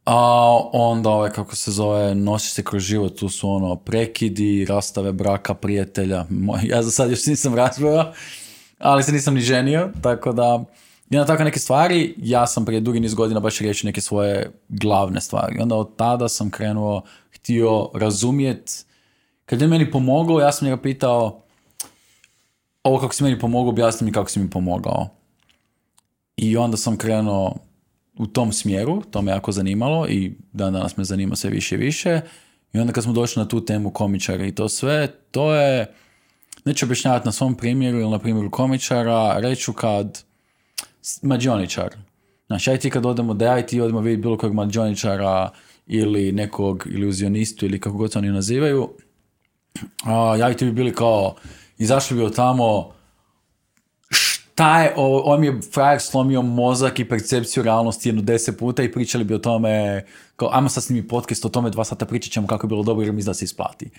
A 0.06 0.60
onda, 0.74 1.10
ovaj, 1.10 1.32
kako 1.32 1.56
se 1.56 1.72
zove, 1.72 2.16
nosi 2.16 2.50
se 2.50 2.64
kroz 2.64 2.84
život, 2.84 3.20
tu 3.20 3.30
su 3.30 3.50
ono 3.50 3.76
prekidi, 3.76 4.66
rastave 4.66 5.12
braka, 5.12 5.54
prijatelja. 5.54 6.26
Ja 6.64 6.84
za 6.84 6.92
sad 6.92 7.12
još 7.12 7.26
nisam 7.26 7.56
razvojao, 7.56 8.14
ali 8.80 9.04
se 9.04 9.12
nisam 9.12 9.34
ni 9.34 9.42
ženio, 9.42 9.90
tako 10.02 10.32
da 10.32 10.64
i 11.10 11.16
na 11.16 11.26
tako 11.26 11.44
neke 11.44 11.60
stvari, 11.60 12.16
ja 12.18 12.48
sam 12.48 12.66
prije 12.66 12.82
dugi 12.82 13.00
niz 13.00 13.14
godina 13.14 13.40
baš 13.40 13.60
reći 13.60 13.86
neke 13.86 14.02
svoje 14.02 14.52
glavne 14.70 15.22
stvari. 15.22 15.60
Onda 15.62 15.76
od 15.76 15.96
tada 15.96 16.30
sam 16.30 16.52
krenuo, 16.52 17.02
htio 17.32 17.90
razumjet, 17.94 18.86
kad 19.46 19.62
je 19.62 19.68
meni 19.68 19.92
pomogao, 19.92 20.40
ja 20.40 20.52
sam 20.52 20.66
njega 20.66 20.82
pitao, 20.82 21.42
ovo 22.84 23.00
kako 23.00 23.14
si 23.14 23.24
meni 23.24 23.40
pomogao, 23.40 23.70
objasni 23.70 24.06
mi 24.06 24.12
kako 24.12 24.30
si 24.30 24.40
mi 24.40 24.50
pomogao. 24.50 25.08
I 26.38 26.58
onda 26.58 26.78
sam 26.78 26.98
krenuo 26.98 27.56
u 28.18 28.28
tom 28.28 28.54
smjeru, 28.54 29.02
to 29.12 29.22
me 29.22 29.32
jako 29.32 29.52
zanimalo 29.52 30.08
i 30.08 30.34
dan 30.52 30.74
danas 30.74 30.98
me 30.98 31.04
zanima 31.04 31.36
sve 31.36 31.50
više 31.50 31.76
i 31.76 31.78
više. 31.78 32.22
I 32.74 32.80
onda 32.80 32.94
kad 32.94 33.04
smo 33.04 33.14
došli 33.14 33.40
na 33.40 33.48
tu 33.48 33.66
temu 33.66 33.92
komičara 33.92 34.46
i 34.46 34.56
to 34.56 34.70
sve, 34.70 35.08
to 35.32 35.56
je, 35.56 35.94
neću 36.66 36.86
objašnjavati 36.86 37.26
na 37.26 37.32
svom 37.32 37.56
primjeru 37.56 38.00
ili 38.00 38.12
na 38.12 38.20
primjeru 38.20 38.52
komičara, 38.52 39.40
reću 39.40 39.74
kad 39.74 40.24
mađioničar. 41.22 41.96
Znači, 42.48 42.72
aj 42.72 42.78
ti 42.78 42.90
kad 42.90 43.06
odemo, 43.06 43.34
da 43.34 43.60
i 43.60 43.66
ti 43.66 43.82
odemo 43.82 44.02
vidjeti 44.02 44.22
bilo 44.22 44.38
kojeg 44.38 44.54
mađioničara 44.54 45.50
ili 45.88 46.32
nekog 46.32 46.88
iluzionistu 46.92 47.66
ili 47.66 47.80
kako 47.80 47.98
god 47.98 48.12
se 48.12 48.20
oni 48.20 48.30
nazivaju, 48.30 48.90
a, 50.06 50.36
ja 50.40 50.52
i 50.52 50.58
ti 50.58 50.66
bi 50.66 50.72
bili 50.72 50.94
kao, 50.94 51.36
izašli 51.78 52.18
bi 52.18 52.24
od 52.24 52.36
tamo, 52.36 52.92
šta 54.54 54.82
je, 54.82 54.94
on 54.98 55.40
mi 55.40 55.48
je 55.48 55.60
frajer 55.74 56.02
slomio 56.02 56.42
mozak 56.42 57.00
i 57.00 57.10
percepciju 57.10 57.64
realnosti 57.64 58.10
jedno 58.10 58.22
deset 58.22 58.60
puta 58.60 58.84
i 58.84 58.92
pričali 58.92 59.24
bi 59.24 59.34
o 59.34 59.40
tome, 59.40 60.06
kao, 60.36 60.50
ajmo 60.52 60.70
sad 60.70 60.84
snimi 60.84 61.08
podcast 61.08 61.46
o 61.46 61.50
tome, 61.50 61.70
dva 61.70 61.84
sata 61.84 62.06
pričat 62.06 62.32
ćemo 62.32 62.48
kako 62.48 62.66
je 62.66 62.70
bilo 62.70 62.84
dobro 62.84 63.06
jer 63.06 63.14
mi 63.14 63.24
da 63.24 63.34
se 63.34 63.46
isplati. 63.46 63.90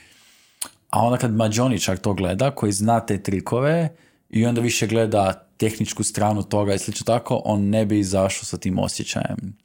A 0.91 1.01
onda 1.01 1.19
kad 1.19 1.35
mađoničar 1.35 1.97
to 1.97 2.15
gleda, 2.15 2.51
koji 2.51 2.73
zna 2.73 3.01
te 3.01 3.23
trikove 3.23 3.97
i 4.31 4.47
onda 4.47 4.61
više 4.61 4.87
gleda 4.87 5.49
tehničku 5.57 6.03
stranu 6.03 6.43
toga 6.43 6.75
i 6.75 6.79
slično 6.79 7.05
tako, 7.05 7.43
on 7.45 7.69
ne 7.69 7.87
bi 7.87 7.99
izašao 7.99 8.45
sa 8.45 8.57
tim 8.57 8.79
osjećajem. 8.79 9.57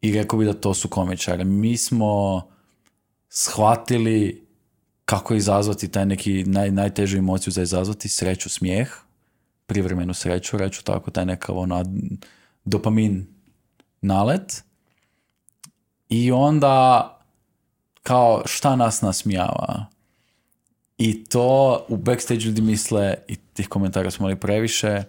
I 0.00 0.12
rekao 0.12 0.38
bi 0.38 0.44
da 0.44 0.52
to 0.52 0.74
su 0.74 0.88
komičari. 0.88 1.44
Mi 1.44 1.76
smo 1.76 2.42
shvatili 3.28 4.46
kako 5.04 5.34
izazvati 5.34 5.88
taj 5.88 6.06
neki 6.06 6.44
naj, 6.44 6.70
najtežu 6.70 7.18
emociju 7.18 7.52
za 7.52 7.62
izazvati, 7.62 8.08
sreću, 8.08 8.48
smijeh, 8.48 9.07
privremenu 9.68 10.14
sreću, 10.14 10.58
reću 10.58 10.84
tako, 10.84 11.10
taj 11.10 11.26
nekav 11.26 11.58
ono, 11.58 11.84
dopamin 12.64 13.26
nalet. 14.00 14.64
I 16.08 16.32
onda 16.32 17.14
kao 18.02 18.42
šta 18.46 18.76
nas 18.76 19.02
nasmijava? 19.02 19.86
I 20.98 21.24
to 21.24 21.86
u 21.88 21.96
backstage 21.96 22.40
ljudi 22.40 22.62
misle, 22.62 23.14
i 23.28 23.36
tih 23.36 23.68
komentara 23.68 24.10
smo 24.10 24.24
imali 24.24 24.40
previše, 24.40 25.02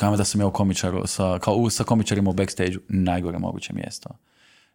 kao 0.00 0.16
da 0.16 0.24
sam 0.24 0.40
ja 0.40 0.46
u 0.46 0.52
komičaru, 0.52 1.06
sa, 1.06 1.38
kao 1.38 1.54
u, 1.54 1.70
sa 1.70 1.84
komičarima 1.84 2.30
u 2.30 2.34
backstage 2.34 2.76
najgore 2.88 3.38
moguće 3.38 3.72
mjesto. 3.72 4.10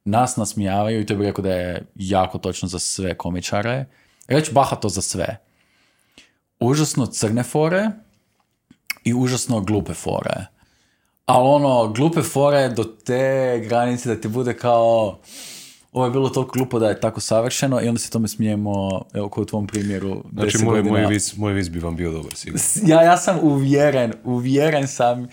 Nas 0.06 0.36
nasmijavaju 0.38 1.02
i 1.02 1.06
to 1.06 1.16
bih 1.16 1.28
rekao 1.28 1.44
da 1.44 1.54
je 1.54 1.86
jako 1.96 2.38
točno 2.38 2.68
za 2.68 2.80
sve 2.80 3.18
komičare. 3.18 3.86
Reći 4.28 4.54
bahato 4.54 4.90
za 4.90 5.02
sve. 5.02 5.38
Užasno 6.60 7.06
crne 7.06 7.44
fore 7.44 7.90
i 9.10 9.14
užasno 9.14 9.62
glupe 9.62 9.94
fore. 9.94 10.46
Ali 11.26 11.48
ono, 11.48 11.88
glupe 11.88 12.22
fore 12.22 12.70
do 12.70 12.84
te 12.84 13.62
granice 13.68 14.10
da 14.10 14.22
ti 14.22 14.28
bude 14.28 14.54
kao 14.54 15.20
ovo 15.92 16.06
je 16.06 16.12
bilo 16.12 16.30
toliko 16.30 16.52
glupo 16.52 16.80
da 16.80 16.90
je 16.90 17.00
tako 17.00 17.20
savršeno 17.20 17.82
i 17.82 17.88
onda 17.88 18.00
se 18.00 18.10
tome 18.10 18.28
smijemo, 18.28 19.02
evo 19.14 19.30
kao 19.30 19.42
u 19.42 19.46
tvom 19.46 19.68
primjeru. 19.68 20.24
Znači 20.34 20.58
moj, 20.58 20.84
moj, 20.84 21.06
vis, 21.06 21.38
moj 21.38 21.54
vis 21.54 21.70
bi 21.70 21.80
vam 21.80 21.96
bio 21.96 22.12
dobar 22.12 22.36
sigurno. 22.36 22.62
Ja, 22.86 23.02
ja 23.02 23.18
sam 23.18 23.40
uvjeren, 23.42 24.14
uvjeren 24.24 24.88
sam 24.88 25.28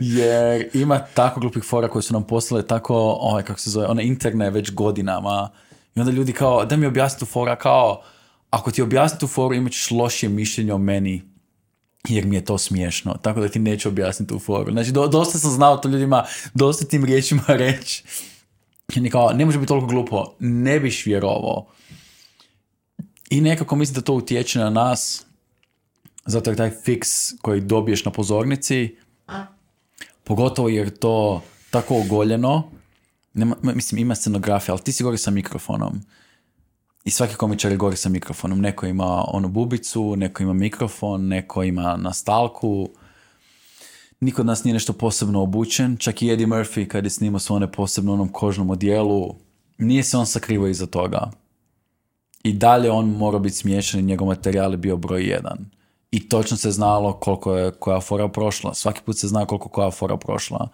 jer 0.00 0.68
ima 0.74 0.98
tako 1.14 1.40
glupih 1.40 1.62
fora 1.62 1.88
koji 1.88 2.02
su 2.02 2.12
nam 2.12 2.26
poslale 2.26 2.66
tako, 2.66 2.94
ovaj, 3.20 3.42
kako 3.42 3.60
se 3.60 3.70
zove, 3.70 3.86
one 3.86 4.04
interne 4.04 4.50
već 4.50 4.72
godinama 4.72 5.50
i 5.94 6.00
onda 6.00 6.12
ljudi 6.12 6.32
kao, 6.32 6.64
da 6.64 6.76
mi 6.76 6.86
objasni 6.86 7.18
tu 7.18 7.26
fora, 7.26 7.56
kao, 7.56 8.02
ako 8.50 8.70
ti 8.70 8.82
objasni 8.82 9.18
tu 9.18 9.26
foru 9.26 9.54
imat 9.54 9.72
ćeš 9.72 9.90
lošije 9.90 10.30
mišljenje 10.30 10.72
o 10.72 10.78
meni 10.78 11.29
jer 12.08 12.26
mi 12.26 12.36
je 12.36 12.44
to 12.44 12.58
smiješno, 12.58 13.14
tako 13.22 13.40
da 13.40 13.48
ti 13.48 13.58
neću 13.58 13.88
objasniti 13.88 14.28
tu 14.28 14.38
foru. 14.38 14.72
Znači, 14.72 14.92
dosta 14.92 15.38
sam 15.38 15.50
znao 15.50 15.76
to 15.76 15.88
ljudima, 15.88 16.24
dosta 16.54 16.84
tim 16.84 17.04
riječima 17.04 17.42
reći 17.66 18.04
i 18.96 19.10
kao, 19.10 19.32
ne 19.32 19.44
može 19.44 19.58
biti 19.58 19.68
toliko 19.68 19.86
glupo, 19.86 20.34
ne 20.38 20.80
biš 20.80 21.06
vjerovao. 21.06 21.66
I 23.30 23.40
nekako 23.40 23.76
mislim 23.76 23.94
da 23.94 24.00
to 24.00 24.12
utječe 24.12 24.58
na 24.58 24.70
nas, 24.70 25.24
zato 26.26 26.50
je 26.50 26.56
taj 26.56 26.70
fiks 26.84 27.08
koji 27.42 27.60
dobiješ 27.60 28.04
na 28.04 28.10
pozornici, 28.10 28.96
pogotovo 30.24 30.68
jer 30.68 30.98
to 30.98 31.42
tako 31.70 31.96
ogoljeno, 31.96 32.70
nema, 33.34 33.56
mislim 33.62 33.98
ima 33.98 34.14
scenografija, 34.14 34.74
ali 34.74 34.82
ti 34.82 34.92
si 34.92 35.02
gori 35.02 35.18
sa 35.18 35.30
mikrofonom. 35.30 36.00
I 37.04 37.10
svaki 37.10 37.34
komičar 37.34 37.70
je 37.70 37.76
gori 37.76 37.96
sa 37.96 38.08
mikrofonom. 38.08 38.60
Neko 38.60 38.86
ima 38.86 39.24
onu 39.28 39.48
bubicu, 39.48 40.16
neko 40.16 40.42
ima 40.42 40.52
mikrofon, 40.52 41.28
neko 41.28 41.62
ima 41.62 41.96
nastalku, 41.96 42.90
niko 44.20 44.42
od 44.42 44.46
nas 44.46 44.64
nije 44.64 44.74
nešto 44.74 44.92
posebno 44.92 45.42
obučen, 45.42 45.96
čak 45.96 46.22
i 46.22 46.30
Eddie 46.30 46.46
Murphy 46.46 46.88
kad 46.88 47.04
je 47.04 47.10
snimao 47.10 47.38
svone 47.38 47.72
posebno 47.72 48.12
onom 48.12 48.28
kožnom 48.28 48.70
odijelu, 48.70 49.34
nije 49.78 50.02
se 50.02 50.16
on 50.16 50.26
sakrivo 50.26 50.66
iza 50.66 50.86
toga. 50.86 51.30
I 52.42 52.52
dalje 52.52 52.90
on 52.90 53.08
mora 53.08 53.38
biti 53.38 53.56
smiješan 53.56 54.00
i 54.00 54.02
njegov 54.02 54.26
materijal 54.26 54.70
je 54.72 54.76
bio 54.76 54.96
broj 54.96 55.22
jedan. 55.22 55.70
I 56.10 56.28
točno 56.28 56.56
se 56.56 56.70
znalo 56.70 57.12
koliko 57.12 57.56
je 57.56 57.70
koja 57.70 58.00
fora 58.00 58.28
prošla. 58.28 58.74
Svaki 58.74 59.00
put 59.06 59.18
se 59.18 59.28
zna 59.28 59.46
koliko 59.46 59.68
koja 59.68 59.90
fora 59.90 60.16
prošla. 60.16 60.68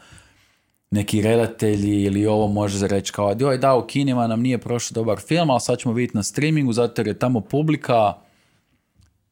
Neki 0.96 1.22
redatelji 1.22 2.02
ili 2.02 2.26
ovo 2.26 2.48
može 2.48 2.88
reći 2.88 3.12
kao, 3.12 3.36
joj 3.38 3.58
da, 3.58 3.74
u 3.74 3.86
kinima 3.86 4.26
nam 4.26 4.40
nije 4.40 4.58
prošao 4.58 4.94
dobar 4.94 5.18
film, 5.18 5.50
ali 5.50 5.60
sad 5.60 5.78
ćemo 5.78 5.94
vidjeti 5.94 6.16
na 6.16 6.22
streamingu 6.22 6.72
zato 6.72 7.00
jer 7.00 7.06
je 7.06 7.18
tamo 7.18 7.40
publika. 7.40 8.14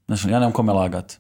Znači, 0.07 0.29
ja 0.29 0.39
nemam 0.39 0.53
kome 0.53 0.73
lagat. 0.73 1.19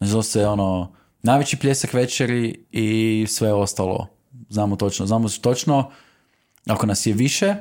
Znači, 0.00 0.28
se 0.28 0.46
ono, 0.46 0.92
najveći 1.22 1.56
pljesak 1.56 1.92
večeri 1.92 2.64
i 2.70 3.26
sve 3.28 3.52
ostalo. 3.52 4.06
Znamo 4.48 4.76
točno. 4.76 5.06
Znamo 5.06 5.28
točno, 5.28 5.90
ako 6.66 6.86
nas 6.86 7.06
je 7.06 7.12
više, 7.12 7.54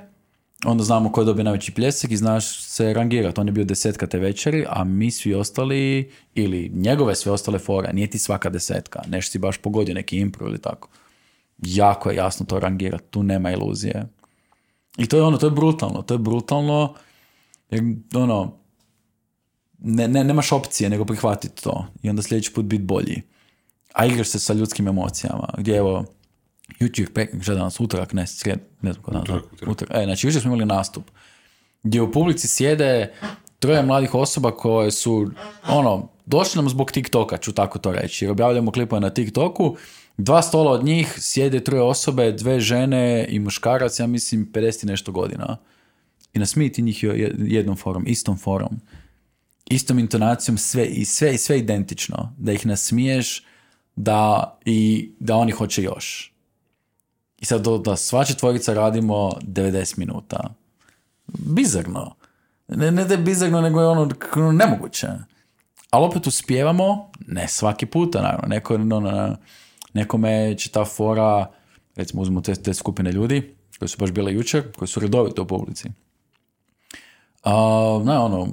onda 0.65 0.83
znamo 0.83 1.11
ko 1.11 1.23
dobio 1.23 1.43
najveći 1.43 1.71
pljesak 1.71 2.11
i 2.11 2.17
znaš 2.17 2.65
se 2.65 2.93
rangirati. 2.93 3.41
On 3.41 3.47
je 3.47 3.51
bio 3.51 3.63
desetka 3.63 4.07
te 4.07 4.19
večeri, 4.19 4.65
a 4.69 4.83
mi 4.83 5.11
svi 5.11 5.33
ostali, 5.33 6.11
ili 6.35 6.71
njegove 6.73 7.15
sve 7.15 7.31
ostale 7.31 7.59
fore, 7.59 7.93
nije 7.93 8.09
ti 8.09 8.19
svaka 8.19 8.49
desetka. 8.49 9.01
Nešto 9.07 9.31
si 9.31 9.39
baš 9.39 9.57
pogodio 9.57 9.95
neki 9.95 10.17
impro 10.17 10.47
ili 10.47 10.61
tako. 10.61 10.89
Jako 11.61 12.09
je 12.09 12.15
jasno 12.15 12.45
to 12.45 12.59
rangirati, 12.59 13.03
tu 13.09 13.23
nema 13.23 13.51
iluzije. 13.51 14.05
I 14.97 15.07
to 15.07 15.17
je 15.17 15.23
ono, 15.23 15.37
to 15.37 15.45
je 15.45 15.51
brutalno, 15.51 16.01
to 16.01 16.13
je 16.13 16.17
brutalno, 16.17 16.93
jer 17.69 17.83
ono, 18.15 18.53
ne, 19.79 20.07
ne, 20.07 20.23
nemaš 20.23 20.51
opcije 20.51 20.89
nego 20.89 21.05
prihvatiti 21.05 21.63
to 21.63 21.85
i 22.03 22.09
onda 22.09 22.21
sljedeći 22.21 22.53
put 22.53 22.65
biti 22.65 22.83
bolji. 22.83 23.21
A 23.93 24.05
igraš 24.05 24.27
se 24.27 24.39
sa 24.39 24.53
ljudskim 24.53 24.87
emocijama, 24.87 25.49
gdje 25.57 25.77
evo, 25.77 26.05
jučer, 26.79 27.13
pek, 27.13 27.43
šta 27.43 27.53
danas, 27.53 27.79
utorak, 27.79 28.13
ne, 28.13 28.27
srijed, 28.27 28.59
ne 28.81 28.93
znam 28.93 29.03
kod 29.03 29.15
utorak, 29.67 29.95
E, 29.95 30.03
znači, 30.03 30.27
jučer 30.27 30.41
smo 30.41 30.49
imali 30.49 30.65
nastup, 30.65 31.03
gdje 31.83 32.01
u 32.01 32.11
publici 32.11 32.47
sjede 32.47 33.13
troje 33.59 33.83
mladih 33.83 34.15
osoba 34.15 34.51
koje 34.51 34.91
su, 34.91 35.31
ono, 35.67 36.09
došli 36.25 36.61
nam 36.61 36.69
zbog 36.69 36.91
TikToka, 36.91 37.37
ću 37.37 37.51
tako 37.51 37.79
to 37.79 37.91
reći, 37.91 38.25
jer 38.25 38.31
objavljamo 38.31 38.71
klipove 38.71 38.99
na 38.99 39.09
TikToku, 39.09 39.75
dva 40.23 40.41
stola 40.41 40.71
od 40.71 40.83
njih 40.83 41.15
sjede 41.17 41.63
troje 41.63 41.81
osobe, 41.81 42.31
dve 42.31 42.59
žene 42.59 43.25
i 43.29 43.39
muškarac, 43.39 43.99
ja 43.99 44.07
mislim, 44.07 44.51
50 44.53 44.85
nešto 44.85 45.11
godina. 45.11 45.57
I 46.33 46.39
nasmijeti 46.39 46.81
njih 46.81 47.03
jednom 47.37 47.75
forom, 47.75 48.03
istom 48.07 48.37
forom, 48.37 48.79
istom 49.69 49.99
intonacijom, 49.99 50.57
sve, 50.57 50.85
i 50.85 51.05
sve, 51.05 51.37
sve 51.37 51.59
identično. 51.59 52.33
Da 52.37 52.51
ih 52.51 52.65
nasmiješ, 52.65 53.43
da, 53.95 54.57
i, 54.65 55.11
da 55.19 55.35
oni 55.35 55.51
hoće 55.51 55.83
još. 55.83 56.33
I 57.39 57.45
sad 57.45 57.67
da 57.85 57.95
sva 57.95 58.25
četvorica 58.25 58.73
radimo 58.73 59.31
90 59.41 59.97
minuta. 59.97 60.53
Bizarno. 61.27 62.15
Ne, 62.67 62.91
ne 62.91 63.05
da 63.05 63.13
je 63.13 63.17
bizarno, 63.17 63.61
nego 63.61 63.81
je 63.81 63.87
ono 63.87 64.09
nemoguće. 64.51 65.07
Ali 65.89 66.05
opet 66.05 66.27
uspijevamo, 66.27 67.11
ne 67.27 67.47
svaki 67.47 67.85
puta, 67.85 68.21
naravno. 68.21 68.47
Neko, 68.47 68.77
no, 68.77 69.37
nekome 69.93 70.57
će 70.57 70.69
ta 70.69 70.85
fora, 70.85 71.51
recimo 71.95 72.21
uzmemo 72.21 72.41
te, 72.41 72.55
te 72.55 72.73
skupine 72.73 73.11
ljudi, 73.11 73.55
koji 73.79 73.89
su 73.89 73.97
baš 73.97 74.11
bile 74.11 74.33
jučer, 74.33 74.71
koji 74.77 74.87
su 74.87 74.99
redovito 74.99 75.41
u 75.41 75.47
publici. 75.47 75.87
Uh, 77.45 78.05
ne, 78.05 78.17
ono, 78.17 78.47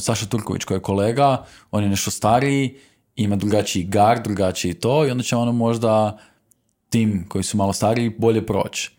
Saša 0.00 0.26
Turković 0.26 0.64
koji 0.64 0.76
je 0.76 0.82
kolega, 0.82 1.44
on 1.70 1.82
je 1.82 1.88
nešto 1.88 2.10
stariji, 2.10 2.76
ima 3.16 3.36
drugačiji 3.36 3.84
gar, 3.84 4.22
drugačiji 4.22 4.74
to 4.74 5.06
i 5.06 5.10
onda 5.10 5.24
će 5.24 5.36
ono 5.36 5.52
možda 5.52 6.18
tim 6.88 7.26
koji 7.28 7.44
su 7.44 7.56
malo 7.56 7.72
stariji 7.72 8.14
bolje 8.18 8.46
proći. 8.46 8.90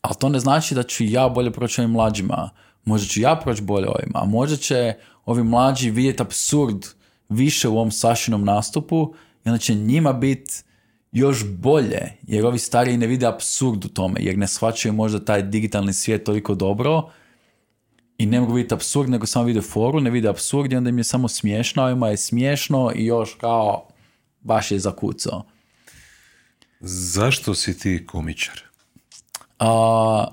Ali 0.00 0.14
to 0.18 0.28
ne 0.28 0.40
znači 0.40 0.74
da 0.74 0.82
ću 0.82 1.04
ja 1.04 1.28
bolje 1.28 1.50
proći 1.50 1.80
ovim 1.80 1.90
mlađima. 1.90 2.50
Možda 2.84 3.08
ću 3.08 3.20
ja 3.20 3.36
proći 3.36 3.62
bolje 3.62 3.88
ovima, 3.88 4.22
a 4.22 4.24
možda 4.24 4.56
će 4.56 4.94
ovi 5.24 5.42
mlađi 5.42 5.90
vidjeti 5.90 6.22
absurd 6.22 6.86
više 7.28 7.68
u 7.68 7.76
ovom 7.76 7.90
Sašinom 7.90 8.44
nastupu 8.44 9.14
i 9.44 9.48
onda 9.48 9.58
će 9.58 9.74
njima 9.74 10.12
biti 10.12 10.52
još 11.12 11.44
bolje, 11.44 12.12
jer 12.22 12.46
ovi 12.46 12.58
stariji 12.58 12.96
ne 12.96 13.06
vide 13.06 13.26
absurd 13.26 13.84
u 13.84 13.88
tome, 13.88 14.20
jer 14.20 14.38
ne 14.38 14.48
shvaćaju 14.48 14.92
možda 14.92 15.24
taj 15.24 15.42
digitalni 15.42 15.92
svijet 15.92 16.24
toliko 16.24 16.54
dobro 16.54 17.10
i 18.18 18.26
ne 18.26 18.40
mogu 18.40 18.52
vidjeti 18.52 18.74
absurd, 18.74 19.10
nego 19.10 19.26
samo 19.26 19.44
vide 19.44 19.60
foru, 19.60 20.00
ne 20.00 20.10
vide 20.10 20.28
absurd 20.28 20.72
i 20.72 20.76
onda 20.76 20.90
im 20.90 20.98
je 20.98 21.04
samo 21.04 21.28
smiješno, 21.28 21.82
ovima 21.82 22.08
je 22.08 22.16
smiješno 22.16 22.92
i 22.94 23.04
još 23.04 23.34
kao 23.34 23.88
baš 24.40 24.70
je 24.70 24.78
zakucao. 24.78 25.44
Zašto 26.80 27.54
si 27.54 27.78
ti 27.78 28.06
komičar? 28.06 28.62
A, 29.58 30.26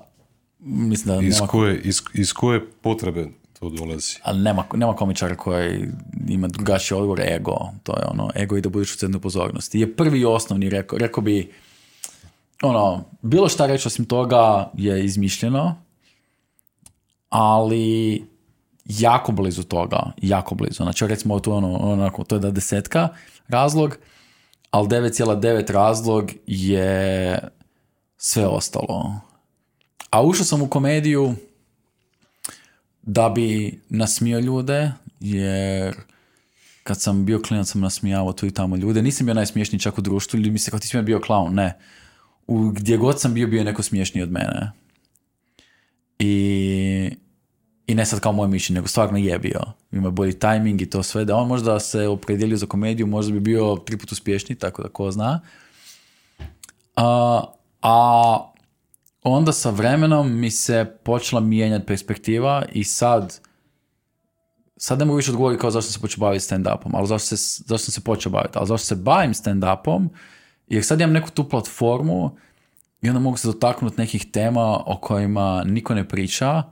mislim 0.58 1.16
da 1.16 1.26
iz, 1.26 1.34
nema, 1.34 1.46
koje, 1.46 1.80
iz, 1.80 2.02
iz 2.14 2.32
koje 2.32 2.70
potrebe 2.70 3.28
to 3.60 3.70
dolazi? 3.70 4.16
ali 4.22 4.42
nema, 4.42 4.64
nema 4.74 4.96
komičara 4.96 5.36
koji 5.36 5.88
ima 6.28 6.48
drugačiji 6.48 6.98
odgovor, 6.98 7.20
ego. 7.20 7.56
To 7.82 7.92
je 7.92 8.04
ono, 8.06 8.30
ego 8.36 8.56
i 8.56 8.60
da 8.60 8.68
budiš 8.68 8.94
u 8.94 8.98
centru 8.98 9.20
pozornosti. 9.20 9.80
Je 9.80 9.96
prvi 9.96 10.20
i 10.20 10.24
osnovni, 10.24 10.70
rekao, 10.70 10.98
rekao 10.98 11.22
bi, 11.22 11.52
ono, 12.62 13.04
bilo 13.22 13.48
šta 13.48 13.66
reći 13.66 13.88
osim 13.88 14.04
toga 14.04 14.70
je 14.74 15.04
izmišljeno, 15.04 15.74
ali 17.28 18.24
jako 18.84 19.32
blizu 19.32 19.62
toga, 19.62 20.12
jako 20.22 20.54
blizu. 20.54 20.82
Znači, 20.82 21.06
recimo, 21.06 21.40
tu 21.40 21.52
ono, 21.52 21.76
onako, 21.76 22.24
to 22.24 22.34
je 22.34 22.38
da 22.38 22.50
desetka 22.50 23.08
razlog, 23.48 23.98
ali 24.70 24.88
9,9 24.88 25.72
razlog 25.72 26.30
je 26.46 27.38
sve 28.16 28.46
ostalo. 28.46 29.20
A 30.10 30.22
ušao 30.22 30.44
sam 30.44 30.62
u 30.62 30.68
komediju 30.68 31.34
da 33.12 33.28
bi 33.28 33.80
nasmio 33.88 34.38
ljude, 34.38 34.92
jer 35.20 35.94
kad 36.82 37.00
sam 37.00 37.24
bio 37.24 37.42
klinac 37.42 37.68
sam 37.68 37.80
nasmijavao 37.80 38.32
tu 38.32 38.46
i 38.46 38.50
tamo 38.50 38.76
ljude. 38.76 39.02
Nisam 39.02 39.26
bio 39.26 39.34
najsmiješniji 39.34 39.80
čak 39.80 39.98
u 39.98 40.00
društvu, 40.00 40.38
ljudi 40.38 40.50
mi 40.50 40.58
se 40.58 40.70
kao 40.70 40.80
ti 40.80 40.88
si 40.88 41.02
bio 41.02 41.20
klaun, 41.20 41.54
ne. 41.54 41.78
U, 42.46 42.68
gdje 42.68 42.96
god 42.96 43.20
sam 43.20 43.34
bio, 43.34 43.46
bio 43.46 43.58
je 43.58 43.64
neko 43.64 43.82
smiješniji 43.82 44.22
od 44.22 44.30
mene. 44.30 44.72
I, 46.18 47.10
I 47.86 47.94
ne 47.94 48.06
sad 48.06 48.20
kao 48.20 48.32
moje 48.32 48.48
mišljenje, 48.48 48.78
nego 48.78 48.88
stvarno 48.88 49.18
je 49.18 49.38
bio. 49.38 49.60
Ima 49.92 50.10
bolji 50.10 50.38
tajming 50.38 50.82
i 50.82 50.90
to 50.90 51.02
sve. 51.02 51.24
Da 51.24 51.36
on 51.36 51.48
možda 51.48 51.80
se 51.80 52.06
opredijelio 52.08 52.56
za 52.56 52.66
komediju, 52.66 53.06
možda 53.06 53.32
bi 53.32 53.40
bio 53.40 53.76
tri 53.86 53.96
put 53.96 54.12
uspješniji, 54.12 54.58
tako 54.58 54.82
da 54.82 54.88
ko 54.88 55.10
zna. 55.10 55.40
A, 56.96 57.44
a 57.82 58.52
onda 59.22 59.52
sa 59.52 59.70
vremenom 59.70 60.40
mi 60.40 60.50
se 60.50 60.96
počela 61.04 61.40
mijenjati 61.40 61.86
perspektiva 61.86 62.64
i 62.72 62.84
sad 62.84 63.40
sad 64.76 64.98
ne 64.98 65.04
mogu 65.04 65.16
više 65.16 65.30
odgovoriti 65.30 65.60
kao 65.60 65.70
zašto 65.70 65.92
se 65.92 66.00
počeo 66.00 66.20
baviti 66.20 66.44
stand-upom, 66.44 66.90
ali 66.92 67.06
zašto, 67.06 67.36
se, 67.36 67.62
zašto 67.66 67.90
se 67.92 68.00
počeo 68.00 68.32
baviti, 68.32 68.58
ali 68.58 68.66
zašto 68.66 68.86
se 68.86 68.94
bavim 68.94 69.34
stand-upom, 69.34 70.08
jer 70.68 70.84
sad 70.84 71.00
imam 71.00 71.12
neku 71.12 71.30
tu 71.30 71.48
platformu 71.48 72.36
i 73.02 73.08
onda 73.08 73.20
mogu 73.20 73.36
se 73.36 73.48
dotaknuti 73.48 74.00
nekih 74.00 74.26
tema 74.30 74.82
o 74.86 74.98
kojima 75.02 75.64
niko 75.66 75.94
ne 75.94 76.08
priča, 76.08 76.62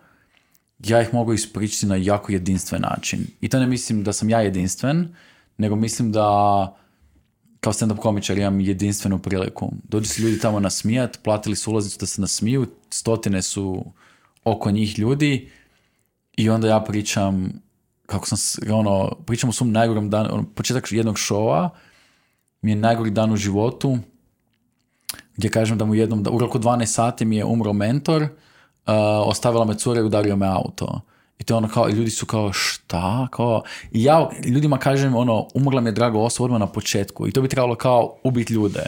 ja 0.79 1.03
ih 1.03 1.15
mogu 1.15 1.33
ispričati 1.33 1.87
na 1.87 1.97
jako 1.97 2.33
jedinstven 2.33 2.83
način. 2.83 3.27
I 3.41 3.49
to 3.49 3.61
ne 3.61 3.67
mislim 3.67 4.05
da 4.05 4.13
sam 4.13 4.31
ja 4.31 4.41
jedinstven, 4.41 5.15
nego 5.59 5.77
mislim 5.77 6.13
da 6.13 6.77
kao 7.61 7.73
stand-up 7.73 7.99
komičar 7.99 8.39
imam 8.39 8.61
jedinstvenu 8.61 9.19
priliku. 9.19 9.73
Dođu 9.89 10.09
se 10.09 10.23
ljudi 10.23 10.39
tamo 10.39 10.61
nasmijat, 10.61 11.19
platili 11.23 11.57
su 11.57 11.71
ulaznicu 11.71 11.99
da 12.01 12.07
se 12.07 12.21
nasmiju, 12.21 12.67
stotine 12.91 13.43
su 13.43 13.85
oko 14.45 14.71
njih 14.71 14.99
ljudi 14.99 15.51
i 16.37 16.51
onda 16.51 16.69
ja 16.69 16.81
pričam 16.81 17.53
kako 18.07 18.27
sam, 18.27 18.39
ono, 18.73 19.17
pričam 19.27 19.51
o 19.51 19.53
svom 19.53 19.73
najgorem 19.73 20.11
danu, 20.11 20.29
ono, 20.33 20.45
početak 20.55 20.93
jednog 20.93 21.19
šova 21.19 21.71
mi 22.63 22.71
je 22.71 22.77
najgori 22.77 23.11
dan 23.11 23.33
u 23.33 23.37
životu, 23.37 23.99
gdje 25.37 25.51
kažem 25.51 25.79
da 25.79 25.85
mu 25.85 25.95
jednom, 25.95 26.23
da 26.23 26.31
u 26.31 26.39
roku 26.39 26.59
12 26.59 26.87
sati 26.87 27.25
mi 27.25 27.37
je 27.37 27.45
umro 27.45 27.73
mentor, 27.73 28.23
uh, 28.23 28.29
ostavila 29.25 29.65
me 29.65 29.79
cura 29.79 30.01
i 30.01 30.05
udario 30.05 30.37
me 30.37 30.47
auto. 30.47 31.01
I 31.39 31.45
to 31.45 31.55
je 31.55 31.59
ono 31.59 31.69
kao, 31.69 31.89
ljudi 31.89 32.11
su 32.11 32.27
kao, 32.27 32.53
šta? 32.53 33.29
Kao, 33.31 33.63
I 33.93 34.05
ja 34.05 34.31
ljudima 34.45 34.79
kažem, 34.79 35.15
ono, 35.15 35.49
umrla 35.55 35.81
mi 35.81 35.89
je 35.89 35.93
draga 35.93 36.19
osoba 36.19 36.45
odmah 36.45 36.61
na 36.61 36.67
početku. 36.67 37.29
I 37.29 37.33
to 37.33 37.43
bi 37.43 37.49
trebalo 37.49 37.75
kao 37.75 38.17
ubiti 38.25 38.53
ljude. 38.53 38.83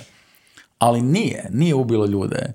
Ali 0.78 1.02
nije, 1.02 1.48
nije 1.52 1.74
ubilo 1.74 2.06
ljude. 2.06 2.52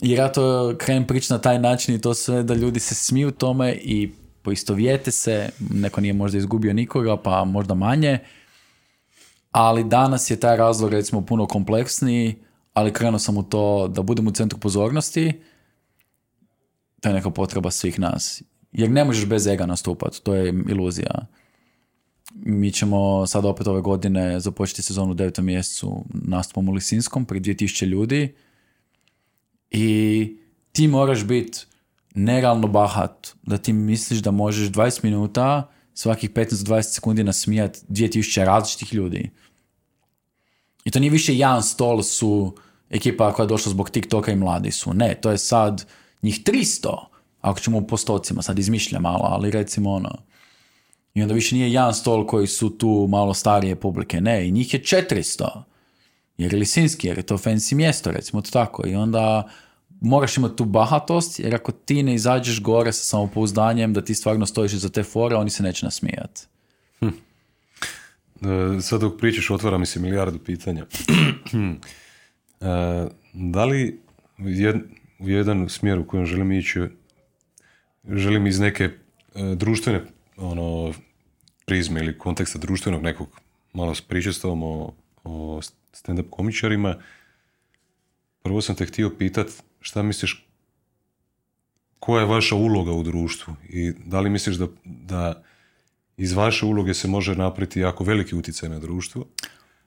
Jer 0.00 0.18
ja 0.18 0.32
to 0.32 0.74
krenem 0.78 1.06
pričati 1.06 1.32
na 1.32 1.38
taj 1.38 1.58
način 1.58 1.94
i 1.94 2.00
to 2.00 2.14
sve 2.14 2.42
da 2.42 2.54
ljudi 2.54 2.80
se 2.80 2.94
smiju 2.94 3.30
tome 3.30 3.72
i 3.72 4.12
poistovijete 4.42 5.10
se, 5.10 5.48
neko 5.70 6.00
nije 6.00 6.12
možda 6.12 6.38
izgubio 6.38 6.72
nikoga, 6.72 7.16
pa 7.16 7.44
možda 7.44 7.74
manje, 7.74 8.18
ali 9.50 9.84
danas 9.84 10.30
je 10.30 10.40
taj 10.40 10.56
razlog 10.56 10.92
recimo 10.92 11.26
puno 11.26 11.46
kompleksniji, 11.46 12.34
ali 12.74 12.92
krenuo 12.92 13.18
sam 13.18 13.36
u 13.36 13.42
to 13.42 13.88
da 13.88 14.02
budem 14.02 14.26
u 14.26 14.30
centru 14.30 14.58
pozornosti, 14.58 15.32
to 17.00 17.08
je 17.08 17.14
neka 17.14 17.30
potreba 17.30 17.70
svih 17.70 18.00
nas. 18.00 18.42
Jer 18.76 18.90
ne 18.90 19.04
možeš 19.04 19.26
bez 19.26 19.46
ega 19.46 19.66
nastupati, 19.66 20.22
to 20.22 20.34
je 20.34 20.54
iluzija. 20.68 21.26
Mi 22.34 22.72
ćemo 22.72 23.26
sad 23.26 23.44
opet 23.44 23.66
ove 23.66 23.80
godine 23.80 24.40
započeti 24.40 24.82
sezonu 24.82 25.10
u 25.10 25.14
devetom 25.14 25.44
mjesecu 25.44 26.04
nastupom 26.14 26.68
u 26.68 26.72
Lisinskom 26.72 27.24
pri 27.24 27.40
2000 27.40 27.86
ljudi 27.86 28.34
i 29.70 30.36
ti 30.72 30.88
moraš 30.88 31.24
biti 31.24 31.58
nerealno 32.14 32.68
bahat, 32.68 33.28
da 33.42 33.58
ti 33.58 33.72
misliš 33.72 34.20
da 34.20 34.30
možeš 34.30 34.68
20 34.68 35.04
minuta 35.04 35.70
svakih 35.94 36.30
15-20 36.30 36.82
sekundi 36.82 37.24
nasmijat 37.24 37.78
2000 37.88 38.44
različitih 38.44 38.94
ljudi. 38.94 39.30
I 40.84 40.90
to 40.90 40.98
nije 40.98 41.10
više 41.10 41.36
jedan 41.36 41.62
stol 41.62 42.02
su 42.02 42.56
ekipa 42.90 43.32
koja 43.32 43.44
je 43.44 43.48
došla 43.48 43.72
zbog 43.72 43.90
TikToka 43.90 44.32
i 44.32 44.36
mladi 44.36 44.70
su. 44.70 44.94
Ne, 44.94 45.14
to 45.14 45.30
je 45.30 45.38
sad 45.38 45.86
njih 46.22 46.42
300, 46.42 47.15
ako 47.50 47.60
ćemo 47.60 47.78
u 47.78 47.86
postocima, 47.86 48.42
sad 48.42 48.58
izmišljam 48.58 49.02
malo, 49.02 49.24
ali 49.30 49.50
recimo 49.50 49.90
ono. 49.90 50.18
I 51.14 51.22
onda 51.22 51.34
više 51.34 51.54
nije 51.54 51.72
jedan 51.72 51.94
stol 51.94 52.26
koji 52.26 52.46
su 52.46 52.70
tu 52.70 53.06
malo 53.10 53.34
starije 53.34 53.76
publike, 53.76 54.20
ne, 54.20 54.48
i 54.48 54.50
njih 54.50 54.74
je 54.74 54.82
400. 54.82 55.62
Jer 56.38 56.52
je 56.52 56.58
Lisinski, 56.58 57.06
jer 57.06 57.18
je 57.18 57.22
to 57.22 57.38
fancy 57.38 57.74
mjesto, 57.74 58.10
recimo 58.10 58.42
to 58.42 58.50
tako. 58.50 58.86
I 58.86 58.94
onda 58.94 59.48
moraš 60.00 60.36
imati 60.36 60.56
tu 60.56 60.64
bahatost, 60.64 61.40
jer 61.40 61.54
ako 61.54 61.72
ti 61.72 62.02
ne 62.02 62.14
izađeš 62.14 62.62
gore 62.62 62.92
sa 62.92 63.04
samopouzdanjem 63.04 63.92
da 63.92 64.04
ti 64.04 64.14
stvarno 64.14 64.46
stojiš 64.46 64.72
iza 64.72 64.88
te 64.88 65.02
fore, 65.02 65.36
oni 65.36 65.50
se 65.50 65.62
neće 65.62 65.86
nasmijati. 65.86 66.42
E, 68.42 68.80
Sad 68.80 69.00
dok 69.00 69.18
pričaš 69.18 69.50
otvara 69.50 69.78
mi 69.78 69.86
se 69.86 70.00
milijardu 70.00 70.38
pitanja. 70.38 70.86
E, 72.60 73.08
da 73.32 73.64
li 73.64 74.00
u 75.18 75.28
jedan 75.28 75.68
smjer 75.68 75.98
u 75.98 76.06
kojem 76.06 76.26
želim 76.26 76.52
ići, 76.52 76.80
želim 78.08 78.46
iz 78.46 78.60
neke 78.60 78.84
e, 78.84 78.90
društvene 79.54 80.02
ono, 80.36 80.92
prizme 81.66 82.00
ili 82.00 82.18
konteksta 82.18 82.58
društvenog 82.58 83.02
nekog, 83.02 83.28
malo 83.72 83.94
pričati 84.08 84.36
s 84.36 84.40
tobom 84.40 84.62
o, 84.62 84.94
o 85.24 85.60
stand-up 85.92 86.30
komičarima, 86.30 86.96
prvo 88.42 88.60
sam 88.60 88.76
te 88.76 88.86
htio 88.86 89.10
pitat 89.18 89.46
šta 89.80 90.02
misliš 90.02 90.46
koja 91.98 92.20
je 92.20 92.26
vaša 92.26 92.54
uloga 92.54 92.92
u 92.92 93.02
društvu 93.02 93.54
i 93.68 93.92
da 94.04 94.20
li 94.20 94.30
misliš 94.30 94.56
da, 94.56 94.66
da 94.84 95.42
iz 96.16 96.32
vaše 96.32 96.66
uloge 96.66 96.94
se 96.94 97.08
može 97.08 97.34
napraviti 97.34 97.80
jako 97.80 98.04
veliki 98.04 98.34
utjecaj 98.34 98.68
na 98.68 98.78
društvo. 98.78 99.26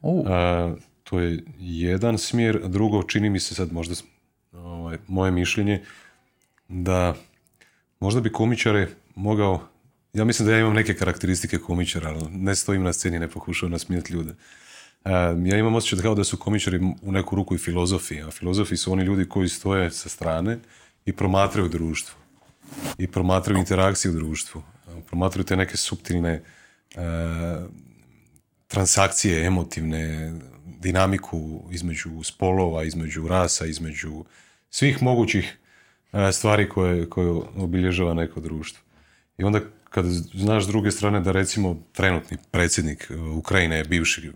U, 0.01 0.23
A, 0.27 0.75
to 1.03 1.19
je 1.19 1.43
jedan 1.59 2.17
smjer, 2.17 2.61
drugo 2.67 3.03
čini 3.03 3.29
mi 3.29 3.39
se 3.39 3.55
sad 3.55 3.73
možda 3.73 3.95
ovaj, 4.53 4.97
moje 5.07 5.31
mišljenje 5.31 5.83
da 6.67 7.15
možda 7.99 8.21
bi 8.21 8.31
komičare 8.31 8.87
mogao 9.15 9.67
ja 10.13 10.25
mislim 10.25 10.45
da 10.45 10.53
ja 10.53 10.59
imam 10.59 10.73
neke 10.73 10.93
karakteristike 10.93 11.57
komičara, 11.57 12.09
ali 12.09 12.23
ne 12.31 12.55
stojim 12.55 12.83
na 12.83 12.93
sceni, 12.93 13.19
ne 13.19 13.27
pokušavam 13.27 13.71
nasmijati 13.71 14.13
ljude. 14.13 14.33
Ja 15.45 15.57
imam 15.57 15.75
osjećaj 15.75 15.99
kao 15.99 16.15
da 16.15 16.23
su 16.23 16.37
komičari 16.37 16.79
u 17.01 17.11
neku 17.11 17.35
ruku 17.35 17.55
i 17.55 17.57
filozofi, 17.57 18.21
a 18.21 18.31
filozofi 18.31 18.77
su 18.77 18.91
oni 18.91 19.03
ljudi 19.03 19.29
koji 19.29 19.49
stoje 19.49 19.91
sa 19.91 20.09
strane 20.09 20.59
i 21.05 21.13
promatraju 21.13 21.69
društvo 21.69 22.15
i 22.97 23.07
promatraju 23.07 23.59
interakciju 23.59 24.11
u 24.11 24.15
društvu, 24.15 24.63
promatraju 25.07 25.43
te 25.43 25.55
neke 25.55 25.77
suptilne 25.77 26.31
e, 26.31 26.41
transakcije 28.67 29.45
emotivne, 29.45 30.33
dinamiku 30.79 31.63
između 31.71 32.23
spolova, 32.23 32.83
između 32.83 33.27
rasa, 33.27 33.65
između 33.65 34.25
svih 34.69 35.03
mogućih 35.03 35.57
stvari 36.33 36.69
koje, 36.69 37.09
koje 37.09 37.29
obilježava 37.57 38.13
neko 38.13 38.39
društvo. 38.39 38.83
I 39.37 39.43
onda 39.43 39.59
kad 39.89 40.05
znaš 40.33 40.63
s 40.63 40.67
druge 40.67 40.91
strane 40.91 41.19
da 41.19 41.31
recimo 41.31 41.77
trenutni 41.91 42.37
predsjednik 42.51 43.07
e, 43.11 43.15
Ukrajine 43.15 43.77
je 43.77 43.83
bivši 43.83 44.31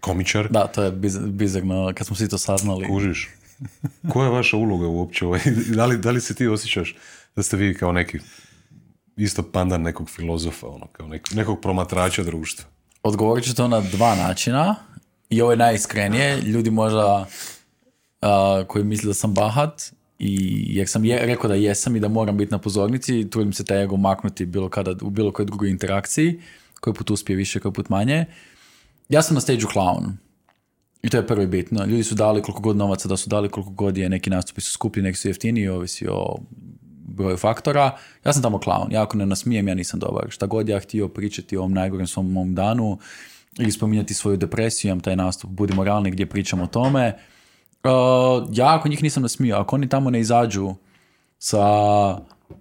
komičar, 0.00 0.48
da, 0.50 0.66
to 0.66 0.82
je 0.82 0.92
biz- 0.92 1.26
bizarno, 1.26 1.92
kad 1.94 2.06
smo 2.06 2.16
svi 2.16 2.28
to 2.28 2.38
saznali. 2.38 2.86
kužiš, 2.88 3.30
Koja 4.12 4.24
je 4.24 4.30
vaša 4.30 4.56
uloga 4.56 4.86
uopće? 4.86 5.26
Ovaj? 5.26 5.40
Da 5.76 5.86
li, 5.86 5.98
da 5.98 6.10
li 6.10 6.20
se 6.20 6.34
ti 6.34 6.46
osjećaš 6.46 6.96
da 7.36 7.42
ste 7.42 7.56
vi 7.56 7.74
kao 7.74 7.92
neki 7.92 8.18
isto 9.16 9.42
pandan 9.42 9.82
nekog 9.82 10.10
filozofa, 10.10 10.66
ono, 10.66 10.86
kao 10.86 11.08
nekog, 11.08 11.36
nekog 11.36 11.60
promatrača 11.60 12.22
društva? 12.22 12.64
Odgovorit 13.02 13.44
ću 13.44 13.54
to 13.54 13.68
na 13.68 13.80
dva 13.80 14.14
načina 14.14 14.74
i 15.30 15.42
ovo 15.42 15.50
je 15.50 15.56
najiskrenije. 15.56 16.40
Ljudi 16.40 16.70
možda 16.70 17.26
koji 18.66 18.84
misle 18.84 19.08
da 19.08 19.14
sam 19.14 19.34
bahat 19.34 19.92
i 20.22 20.64
jer 20.76 20.88
sam 20.88 21.04
je, 21.04 21.26
rekao 21.26 21.48
da 21.48 21.54
jesam 21.54 21.96
i 21.96 22.00
da 22.00 22.08
moram 22.08 22.36
biti 22.36 22.52
na 22.52 22.58
pozornici, 22.58 23.30
trudim 23.30 23.52
se 23.52 23.64
taj 23.64 23.82
ego 23.82 23.96
maknuti 23.96 24.46
bilo 24.46 24.68
kada, 24.68 24.94
u 25.02 25.10
bilo 25.10 25.32
kojoj 25.32 25.46
drugoj 25.46 25.70
interakciji, 25.70 26.40
koji 26.80 26.94
put 26.94 27.10
uspije 27.10 27.36
više, 27.36 27.60
koji 27.60 27.72
put 27.72 27.88
manje. 27.88 28.24
Ja 29.08 29.22
sam 29.22 29.34
na 29.34 29.40
stage 29.40 29.60
clown. 29.60 30.12
I 31.02 31.08
to 31.08 31.16
je 31.16 31.26
prvo 31.26 31.46
bitno. 31.46 31.84
Ljudi 31.84 32.02
su 32.02 32.14
dali 32.14 32.42
koliko 32.42 32.60
god 32.60 32.76
novaca 32.76 33.08
da 33.08 33.16
su 33.16 33.30
dali, 33.30 33.48
koliko 33.48 33.70
god 33.70 33.98
je 33.98 34.08
neki 34.08 34.30
nastupi 34.30 34.60
su 34.60 34.72
skuplji, 34.72 35.02
neki 35.02 35.18
su 35.18 35.28
jeftiniji, 35.28 35.68
ovisi 35.68 36.06
o 36.10 36.36
broju 37.08 37.36
faktora. 37.36 37.98
Ja 38.24 38.32
sam 38.32 38.42
tamo 38.42 38.58
clown. 38.58 38.92
Ja 38.92 39.02
ako 39.02 39.16
ne 39.16 39.26
nasmijem, 39.26 39.68
ja 39.68 39.74
nisam 39.74 40.00
dobar. 40.00 40.26
Šta 40.30 40.46
god 40.46 40.68
ja 40.68 40.80
htio 40.80 41.08
pričati 41.08 41.56
o 41.56 41.60
ovom 41.60 41.72
najgorem 41.72 42.06
svom 42.06 42.32
mom 42.32 42.54
danu 42.54 42.98
ili 43.58 43.72
spominjati 43.72 44.14
svoju 44.14 44.36
depresiju, 44.36 44.88
imam 44.88 45.00
taj 45.00 45.16
nastup, 45.16 45.50
budimo 45.50 45.84
realni 45.84 46.10
gdje 46.10 46.26
pričam 46.26 46.60
o 46.60 46.66
tome. 46.66 47.12
Uh, 47.84 48.48
ja 48.52 48.74
ako 48.76 48.88
njih 48.88 49.02
nisam 49.02 49.22
nasmio, 49.22 49.56
ako 49.56 49.76
oni 49.76 49.88
tamo 49.88 50.10
ne 50.10 50.20
izađu 50.20 50.74
sa 51.38 51.64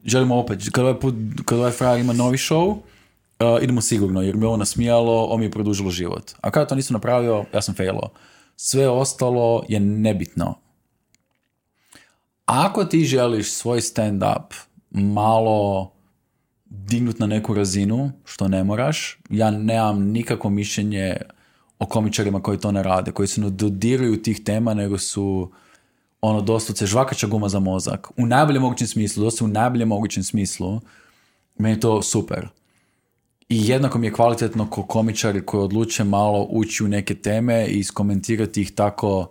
želimo 0.05 0.39
opet, 0.39 0.69
kad 0.72 0.84
ovaj, 0.84 0.99
put, 0.99 1.15
kad 1.45 1.57
ovaj 1.57 1.72
frajer 1.72 1.99
ima 1.99 2.13
novi 2.13 2.38
show, 2.38 2.69
uh, 2.72 3.63
idemo 3.63 3.82
sigurno, 3.82 4.22
jer 4.22 4.36
mi 4.36 4.45
ovo 4.45 4.57
nasmijalo, 4.57 5.26
on 5.26 5.39
mi 5.39 5.45
je 5.45 5.51
produžilo 5.51 5.89
život. 5.89 6.32
A 6.41 6.51
kada 6.51 6.65
to 6.65 6.76
nisam 6.76 6.93
napravio, 6.93 7.45
ja 7.53 7.61
sam 7.61 7.76
failo. 7.76 8.09
Sve 8.55 8.89
ostalo 8.89 9.63
je 9.69 9.80
nebitno. 9.80 10.55
Ako 12.45 12.86
ti 12.86 13.05
želiš 13.05 13.51
svoj 13.51 13.82
stand-up 13.82 14.53
malo 14.89 15.91
dignut 16.65 17.19
na 17.19 17.28
neku 17.28 17.53
razinu, 17.53 18.11
što 18.26 18.47
ne 18.47 18.63
moraš, 18.63 19.19
ja 19.30 19.51
nemam 19.51 20.03
nikakvo 20.03 20.49
mišljenje 20.49 21.17
o 21.82 21.86
komičarima 21.86 22.42
koji 22.42 22.58
to 22.58 22.72
ne 22.72 22.84
rade, 22.84 23.12
koji 23.12 23.28
se 23.28 23.42
ne 23.42 23.50
dodiruju 23.50 24.22
tih 24.22 24.44
tema, 24.44 24.74
nego 24.74 24.98
su 24.98 25.52
ono 26.22 26.42
doslovce 26.42 26.86
žvakača 26.86 27.28
guma 27.28 27.50
za 27.50 27.60
mozak. 27.60 28.12
U 28.18 28.26
najboljem 28.26 28.62
mogućem 28.62 28.88
smislu, 28.88 29.24
doslovce 29.24 29.44
u 29.44 29.48
najboljem 29.48 29.88
mogućem 29.88 30.24
smislu, 30.24 30.82
meni 31.58 31.76
je 31.76 31.80
to 31.80 32.02
super. 32.02 32.48
I 33.50 33.68
jednako 33.68 33.98
mi 33.98 34.08
je 34.08 34.14
kvalitetno 34.14 34.70
ko 34.70 34.84
komičari 34.84 35.46
koji 35.46 35.64
odluče 35.64 36.04
malo 36.04 36.48
ući 36.50 36.84
u 36.84 36.88
neke 36.88 37.16
teme 37.16 37.68
i 37.68 37.80
iskomentirati 37.80 38.62
ih 38.62 38.72
tako 38.72 39.30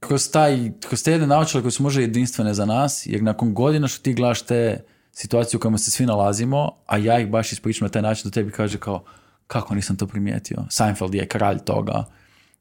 kroz, 0.00 0.30
taj, 0.30 0.72
kroz 0.88 1.02
te 1.02 1.12
jedne 1.12 1.26
naočale 1.26 1.62
koje 1.62 1.72
su 1.72 1.82
možda 1.82 2.00
jedinstvene 2.00 2.54
za 2.54 2.66
nas, 2.66 3.06
jer 3.06 3.22
nakon 3.22 3.54
godina 3.54 3.88
što 3.88 4.02
ti 4.02 4.14
gledaš 4.14 4.42
te 4.42 4.84
situacije 5.12 5.58
u 5.58 5.60
kojima 5.60 5.78
se 5.78 5.90
svi 5.90 6.06
nalazimo, 6.06 6.70
a 6.86 6.96
ja 6.96 7.20
ih 7.20 7.28
baš 7.28 7.52
ispričam 7.52 7.86
na 7.86 7.92
taj 7.92 8.02
način 8.02 8.30
da 8.30 8.34
tebi 8.34 8.50
kaže 8.50 8.78
kao 8.78 9.04
kako 9.50 9.74
nisam 9.74 9.96
to 9.96 10.06
primijetio. 10.06 10.64
Seinfeld 10.70 11.14
je 11.14 11.26
kralj 11.26 11.58
toga. 11.58 12.04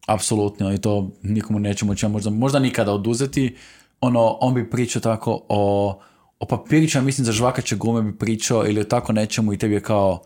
Apsolutno. 0.08 0.74
I 0.74 0.78
to 0.78 1.12
nikomu 1.24 1.60
nećemo 1.60 1.96
će 1.96 2.08
možda, 2.08 2.30
možda 2.30 2.60
nikada 2.60 2.94
oduzeti. 2.94 3.56
Ono, 4.02 4.38
on 4.42 4.54
bi 4.54 4.70
pričao 4.70 5.02
tako 5.02 5.42
o, 5.50 6.00
o 6.40 6.46
papirićima, 6.46 7.04
mislim 7.04 7.26
za 7.26 7.32
žvakaće 7.32 7.76
gume 7.76 8.02
bi 8.02 8.18
pričao 8.18 8.68
ili 8.68 8.90
tako 8.90 9.14
nečemu 9.14 9.54
i 9.54 9.58
tebi 9.58 9.74
je 9.74 9.82
kao 9.82 10.22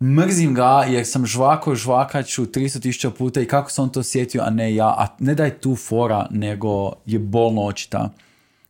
mrzim 0.00 0.54
ga 0.54 0.84
jer 0.88 1.06
sam 1.06 1.26
žvako 1.26 1.74
žvakaću 1.74 2.46
300.000 2.46 3.10
puta 3.10 3.40
i 3.40 3.46
kako 3.46 3.70
sam 3.70 3.92
to 3.92 4.00
osjetio, 4.00 4.42
a 4.42 4.50
ne 4.50 4.74
ja. 4.74 4.86
A 4.86 5.06
ne 5.18 5.34
da 5.34 5.44
je 5.44 5.60
tu 5.60 5.76
fora, 5.76 6.26
nego 6.30 6.92
je 7.06 7.18
bolno 7.18 7.62
očita. 7.62 8.10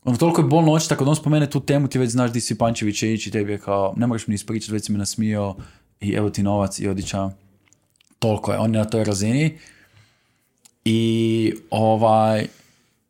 Ono, 0.03 0.17
toliko 0.17 0.41
je 0.41 0.47
bolno 0.47 0.71
očita, 0.71 0.95
kad 0.95 1.07
on 1.07 1.15
spomene 1.15 1.49
tu 1.49 1.59
temu, 1.59 1.87
ti 1.87 1.99
već 1.99 2.11
znaš 2.11 2.31
di 2.31 2.41
si 2.41 2.57
Pančević 2.57 2.99
će 2.99 3.13
ići, 3.13 3.31
tebi 3.31 3.51
je 3.51 3.57
kao, 3.57 3.93
ne 3.97 4.07
možeš 4.07 4.27
mi 4.27 4.35
ispričati, 4.35 4.73
već 4.73 4.85
si 4.85 4.91
me 4.91 4.97
nasmio, 4.97 5.55
i 5.99 6.11
evo 6.13 6.29
ti 6.29 6.43
novac 6.43 6.79
i 6.79 6.87
odića. 6.87 7.29
Toliko 8.19 8.51
je, 8.51 8.59
on 8.59 8.73
je 8.73 8.79
na 8.79 8.85
toj 8.85 9.03
razini. 9.03 9.57
I 10.85 11.53
ovaj, 11.69 12.47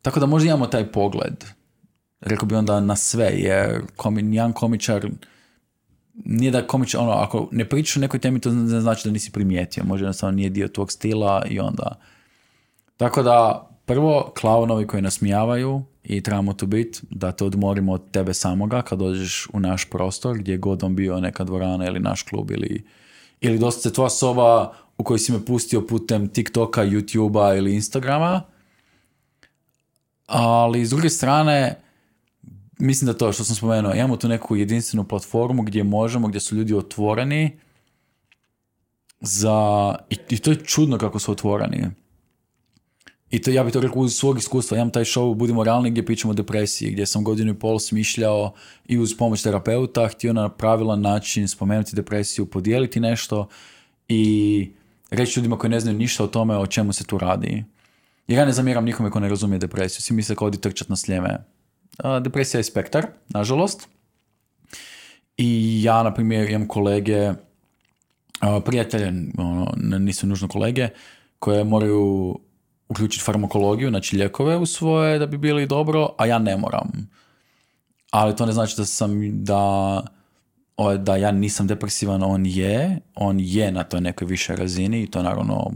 tako 0.02 0.20
da 0.20 0.26
možda 0.26 0.48
imamo 0.48 0.66
taj 0.66 0.92
pogled. 0.92 1.44
Rekao 2.20 2.46
bi 2.46 2.54
onda 2.54 2.80
na 2.80 2.96
sve, 2.96 3.30
jer 3.34 3.82
komi, 3.96 4.36
jedan 4.36 4.52
komičar 4.52 5.08
nije 6.24 6.50
da 6.50 6.66
komičar, 6.66 7.00
ono, 7.00 7.12
ako 7.12 7.48
ne 7.52 7.68
pričaš 7.68 7.96
o 7.96 8.00
nekoj 8.00 8.20
temi, 8.20 8.40
to 8.40 8.50
ne 8.50 8.80
znači 8.80 9.08
da 9.08 9.12
nisi 9.12 9.32
primijetio. 9.32 9.84
Možda 9.84 10.04
jednostavno 10.04 10.36
nije 10.36 10.50
dio 10.50 10.68
tvog 10.68 10.92
stila 10.92 11.44
i 11.50 11.60
onda... 11.60 11.98
Tako 12.96 13.22
da, 13.22 13.68
prvo, 13.86 14.32
klaunovi 14.40 14.86
koji 14.86 15.02
nasmijavaju 15.02 15.82
i 16.04 16.20
trebamo 16.20 16.52
tu 16.52 16.66
biti, 16.66 17.00
da 17.10 17.32
te 17.32 17.44
odmorimo 17.44 17.92
od 17.92 18.10
tebe 18.10 18.34
samoga 18.34 18.82
kad 18.82 18.98
dođeš 18.98 19.48
u 19.52 19.60
naš 19.60 19.90
prostor, 19.90 20.38
gdje 20.38 20.56
god 20.56 20.82
on 20.82 20.96
bio 20.96 21.20
neka 21.20 21.44
dvorana 21.44 21.86
ili 21.86 22.00
naš 22.00 22.22
klub 22.22 22.50
ili, 22.50 22.84
ili 23.40 23.58
dosta 23.58 23.90
tvoja 23.90 24.10
soba 24.10 24.72
u 24.98 25.04
kojoj 25.04 25.18
si 25.18 25.32
me 25.32 25.44
pustio 25.44 25.86
putem 25.86 26.28
TikToka, 26.28 26.84
YouTubea 26.84 27.58
ili 27.58 27.74
Instagrama. 27.74 28.42
Ali 30.26 30.86
s 30.86 30.90
druge 30.90 31.10
strane, 31.10 31.80
mislim 32.78 33.06
da 33.06 33.18
to 33.18 33.32
što 33.32 33.44
sam 33.44 33.56
spomenuo, 33.56 33.94
imamo 33.94 34.16
tu 34.16 34.28
neku 34.28 34.56
jedinstvenu 34.56 35.04
platformu 35.04 35.62
gdje 35.62 35.84
možemo, 35.84 36.28
gdje 36.28 36.40
su 36.40 36.56
ljudi 36.56 36.74
otvoreni 36.74 37.58
za... 39.20 39.94
I 40.28 40.38
to 40.38 40.50
je 40.50 40.56
čudno 40.56 40.98
kako 40.98 41.18
su 41.18 41.32
otvoreni 41.32 41.90
i 43.30 43.42
to 43.42 43.50
ja 43.50 43.64
bih 43.64 43.72
to 43.72 43.80
rekao 43.80 44.02
uz 44.02 44.14
svog 44.14 44.38
iskustva. 44.38 44.76
Imam 44.76 44.90
taj 44.90 45.04
show 45.04 45.34
Budimo 45.34 45.64
realni 45.64 45.90
gdje 45.90 46.06
pričamo 46.06 46.30
o 46.30 46.34
depresiji, 46.34 46.90
gdje 46.90 47.06
sam 47.06 47.24
godinu 47.24 47.52
i 47.52 47.58
pol 47.58 47.78
smišljao 47.78 48.52
i 48.86 48.98
uz 48.98 49.16
pomoć 49.16 49.42
terapeuta 49.42 50.08
htio 50.08 50.32
na 50.32 50.48
pravilan 50.48 51.00
način 51.00 51.48
spomenuti 51.48 51.96
depresiju, 51.96 52.46
podijeliti 52.46 53.00
nešto 53.00 53.48
i 54.08 54.70
reći 55.10 55.40
ljudima 55.40 55.58
koji 55.58 55.70
ne 55.70 55.80
znaju 55.80 55.98
ništa 55.98 56.24
o 56.24 56.26
tome 56.26 56.56
o 56.56 56.66
čemu 56.66 56.92
se 56.92 57.04
tu 57.04 57.18
radi. 57.18 57.64
Jer 58.28 58.38
ja 58.38 58.44
ne 58.44 58.52
zamjeram 58.52 58.84
nikome 58.84 59.10
ko 59.10 59.20
ne 59.20 59.28
razumije 59.28 59.58
depresiju. 59.58 60.02
Svi 60.02 60.14
misle 60.14 60.36
kao 60.36 60.46
odi 60.46 60.60
trčat 60.60 60.88
na 60.88 60.96
sljeme. 60.96 61.38
Depresija 62.22 62.58
je 62.58 62.64
spektar, 62.64 63.06
nažalost. 63.28 63.88
I 65.36 65.82
ja, 65.82 66.02
na 66.02 66.14
primjer, 66.14 66.50
imam 66.50 66.68
kolege, 66.68 67.32
prijatelje, 68.64 69.12
ono, 69.38 69.72
nisu 69.98 70.26
nužno 70.26 70.48
kolege, 70.48 70.88
koje 71.38 71.64
moraju 71.64 72.38
uključiti 72.88 73.24
farmakologiju, 73.24 73.90
znači 73.90 74.16
lijekove 74.16 74.56
u 74.56 74.66
svoje 74.66 75.18
da 75.18 75.26
bi 75.26 75.38
bili 75.38 75.66
dobro, 75.66 76.08
a 76.18 76.26
ja 76.26 76.38
ne 76.38 76.56
moram. 76.56 77.10
Ali 78.10 78.36
to 78.36 78.46
ne 78.46 78.52
znači 78.52 78.74
da 78.76 78.84
sam 78.84 79.44
da 79.44 80.02
da 80.98 81.16
ja 81.16 81.30
nisam 81.30 81.66
depresivan, 81.66 82.22
on 82.22 82.46
je, 82.46 83.00
on 83.14 83.40
je 83.40 83.72
na 83.72 83.84
toj 83.84 84.00
nekoj 84.00 84.26
više 84.26 84.56
razini 84.56 85.02
i 85.02 85.10
to 85.10 85.22
naravno, 85.22 85.72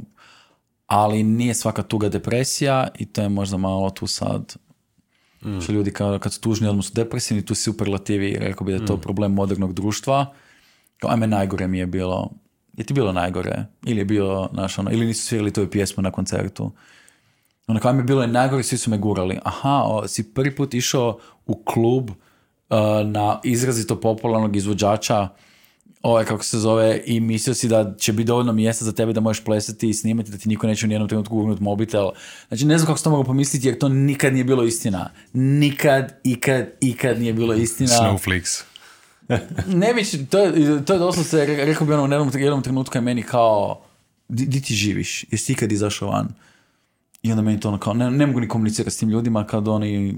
ali 0.87 1.23
nije 1.23 1.55
svaka 1.55 1.83
tuga 1.83 2.09
depresija 2.09 2.89
i 2.99 3.07
to 3.07 3.23
je 3.23 3.29
možda 3.29 3.57
malo 3.57 3.91
tu 3.91 4.07
sad 4.07 4.57
mm. 5.45 5.61
što 5.61 5.73
ljudi 5.73 5.93
kad, 5.93 6.21
kad 6.21 6.33
su 6.33 6.41
tužni 6.41 6.69
odmah 6.69 6.85
su 6.85 6.93
depresivni, 6.95 7.47
tu 7.47 7.55
superlativi, 7.55 8.37
rekao 8.41 8.65
bi 8.65 8.73
da 8.73 8.79
je 8.79 8.87
to 8.87 8.97
mm. 8.97 9.01
problem 9.01 9.33
modernog 9.33 9.73
društva. 9.73 10.35
Kao, 10.97 11.11
ajme, 11.11 11.27
najgore 11.27 11.69
mi 11.69 11.79
je 11.79 11.87
bilo. 11.87 12.31
Je 12.77 12.85
ti 12.85 12.95
bilo 12.95 13.13
najgore? 13.13 13.65
Ili 13.87 14.01
je 14.01 14.05
bilo, 14.05 14.51
naš, 14.53 14.79
ono, 14.79 14.91
ili 14.91 15.07
nisu 15.07 15.27
svirali 15.27 15.53
tvoju 15.53 15.71
pjesmu 15.71 16.03
na 16.03 16.11
koncertu? 16.11 16.73
Ono 17.71 17.81
kao 17.81 17.93
mi 17.93 17.99
je 17.99 18.05
bilo 18.05 18.27
najgore, 18.27 18.63
svi 18.63 18.79
su 18.79 18.91
me 18.91 18.99
gurali. 18.99 19.39
Aha, 19.45 19.83
o, 19.87 20.09
si 20.09 20.35
prvi 20.35 20.57
put 20.57 20.75
išao 20.75 21.19
u 21.47 21.63
klub 21.65 22.11
uh, 22.11 22.17
na 23.05 23.41
izrazito 23.45 24.01
popularnog 24.01 24.57
izvođača 24.57 25.29
ovaj, 26.03 26.25
kako 26.25 26.45
se 26.45 26.59
zove, 26.59 27.03
i 27.07 27.21
mislio 27.21 27.55
si 27.55 27.69
da 27.69 27.95
će 27.99 28.13
biti 28.13 28.27
dovoljno 28.27 28.53
mjesta 28.53 28.85
za 28.85 28.93
tebe 28.93 29.13
da 29.13 29.21
možeš 29.21 29.45
plesati 29.45 29.89
i 29.89 29.95
snimati, 29.95 30.31
da 30.31 30.39
ti 30.39 30.49
niko 30.49 30.67
neće 30.67 30.87
u 30.87 30.89
nijednom 30.89 31.09
trenutku 31.09 31.37
gurnuti 31.37 31.63
mobitel. 31.63 32.11
Znači, 32.49 32.67
ne 32.67 32.79
znam 32.79 32.87
kako 32.87 32.99
se 32.99 33.05
to 33.05 33.11
mogu 33.11 33.25
pomisliti, 33.25 33.69
jer 33.69 33.79
to 33.79 33.89
nikad 33.89 34.33
nije 34.33 34.45
bilo 34.45 34.65
istina. 34.65 35.11
Nikad, 35.33 36.21
ikad, 36.25 36.67
ikad 36.81 37.21
nije 37.21 37.33
bilo 37.33 37.55
istina. 37.55 37.91
Snowflakes. 37.91 38.63
ne 39.67 39.95
bi, 39.95 40.27
to, 40.27 40.39
to 40.87 40.93
je 40.93 40.99
doslovce, 40.99 41.47
rekao 41.47 41.87
bi 41.87 41.93
ono 41.93 42.03
u 42.03 42.07
jednom, 42.07 42.31
jednom 42.35 42.63
trenutku 42.63 42.99
je 42.99 43.03
meni 43.03 43.23
kao, 43.23 43.83
di, 44.29 44.61
ti 44.61 44.75
živiš? 44.75 45.25
Jesi 45.31 45.53
ikad 45.53 45.73
izašao 45.73 46.09
van? 46.09 46.29
I 47.23 47.31
onda 47.31 47.43
meni 47.43 47.61
to 47.61 47.69
ono 47.69 47.79
kao, 47.79 47.95
ne, 47.95 48.11
ne 48.11 48.27
mogu 48.27 48.41
ni 48.41 48.49
komunicirati 48.49 48.95
s 48.97 48.99
tim 48.99 49.09
ljudima 49.09 49.47
kad 49.47 49.69
oni 49.69 50.15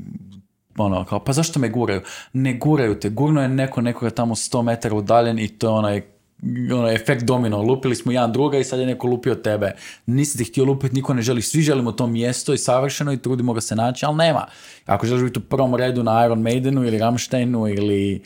ono, 0.79 1.05
kao, 1.05 1.25
pa 1.25 1.33
zašto 1.33 1.61
me 1.61 1.69
guraju? 1.69 2.01
Ne 2.33 2.55
guraju 2.55 3.01
te, 3.01 3.11
gurno 3.11 3.43
je 3.43 3.49
neko 3.49 3.81
nekoga 3.81 4.11
tamo 4.11 4.35
100 4.35 4.63
metara 4.63 4.97
udaljen 4.97 5.39
i 5.39 5.49
to 5.49 5.67
je 5.67 5.71
onaj 5.71 6.03
onaj 6.75 6.95
efekt 6.95 7.23
domino, 7.25 7.63
lupili 7.63 7.95
smo 7.95 8.13
jedan 8.13 8.33
druga 8.33 8.59
i 8.59 8.65
sad 8.65 8.81
je 8.81 8.87
neko 8.87 9.07
lupio 9.07 9.35
tebe. 9.35 9.73
Nisi 10.07 10.39
ti 10.39 10.45
htio 10.45 10.65
lupiti, 10.65 10.95
niko 10.95 11.15
ne 11.15 11.23
želi, 11.23 11.43
svi 11.43 11.63
želimo 11.63 11.93
to 11.93 12.07
mjesto 12.07 12.55
i 12.55 12.59
savršeno 12.59 13.13
i 13.13 13.17
trudimo 13.17 13.53
ga 13.53 13.61
se 13.61 13.77
naći, 13.77 14.07
ali 14.07 14.17
nema. 14.17 14.47
Ako 14.87 15.07
želiš 15.07 15.25
biti 15.25 15.39
u 15.39 15.43
prvom 15.43 15.75
redu 15.75 16.03
na 16.03 16.25
Iron 16.25 16.41
Maidenu 16.41 16.85
ili 16.85 16.99
Rammsteinu 16.99 17.69
ili 17.69 18.23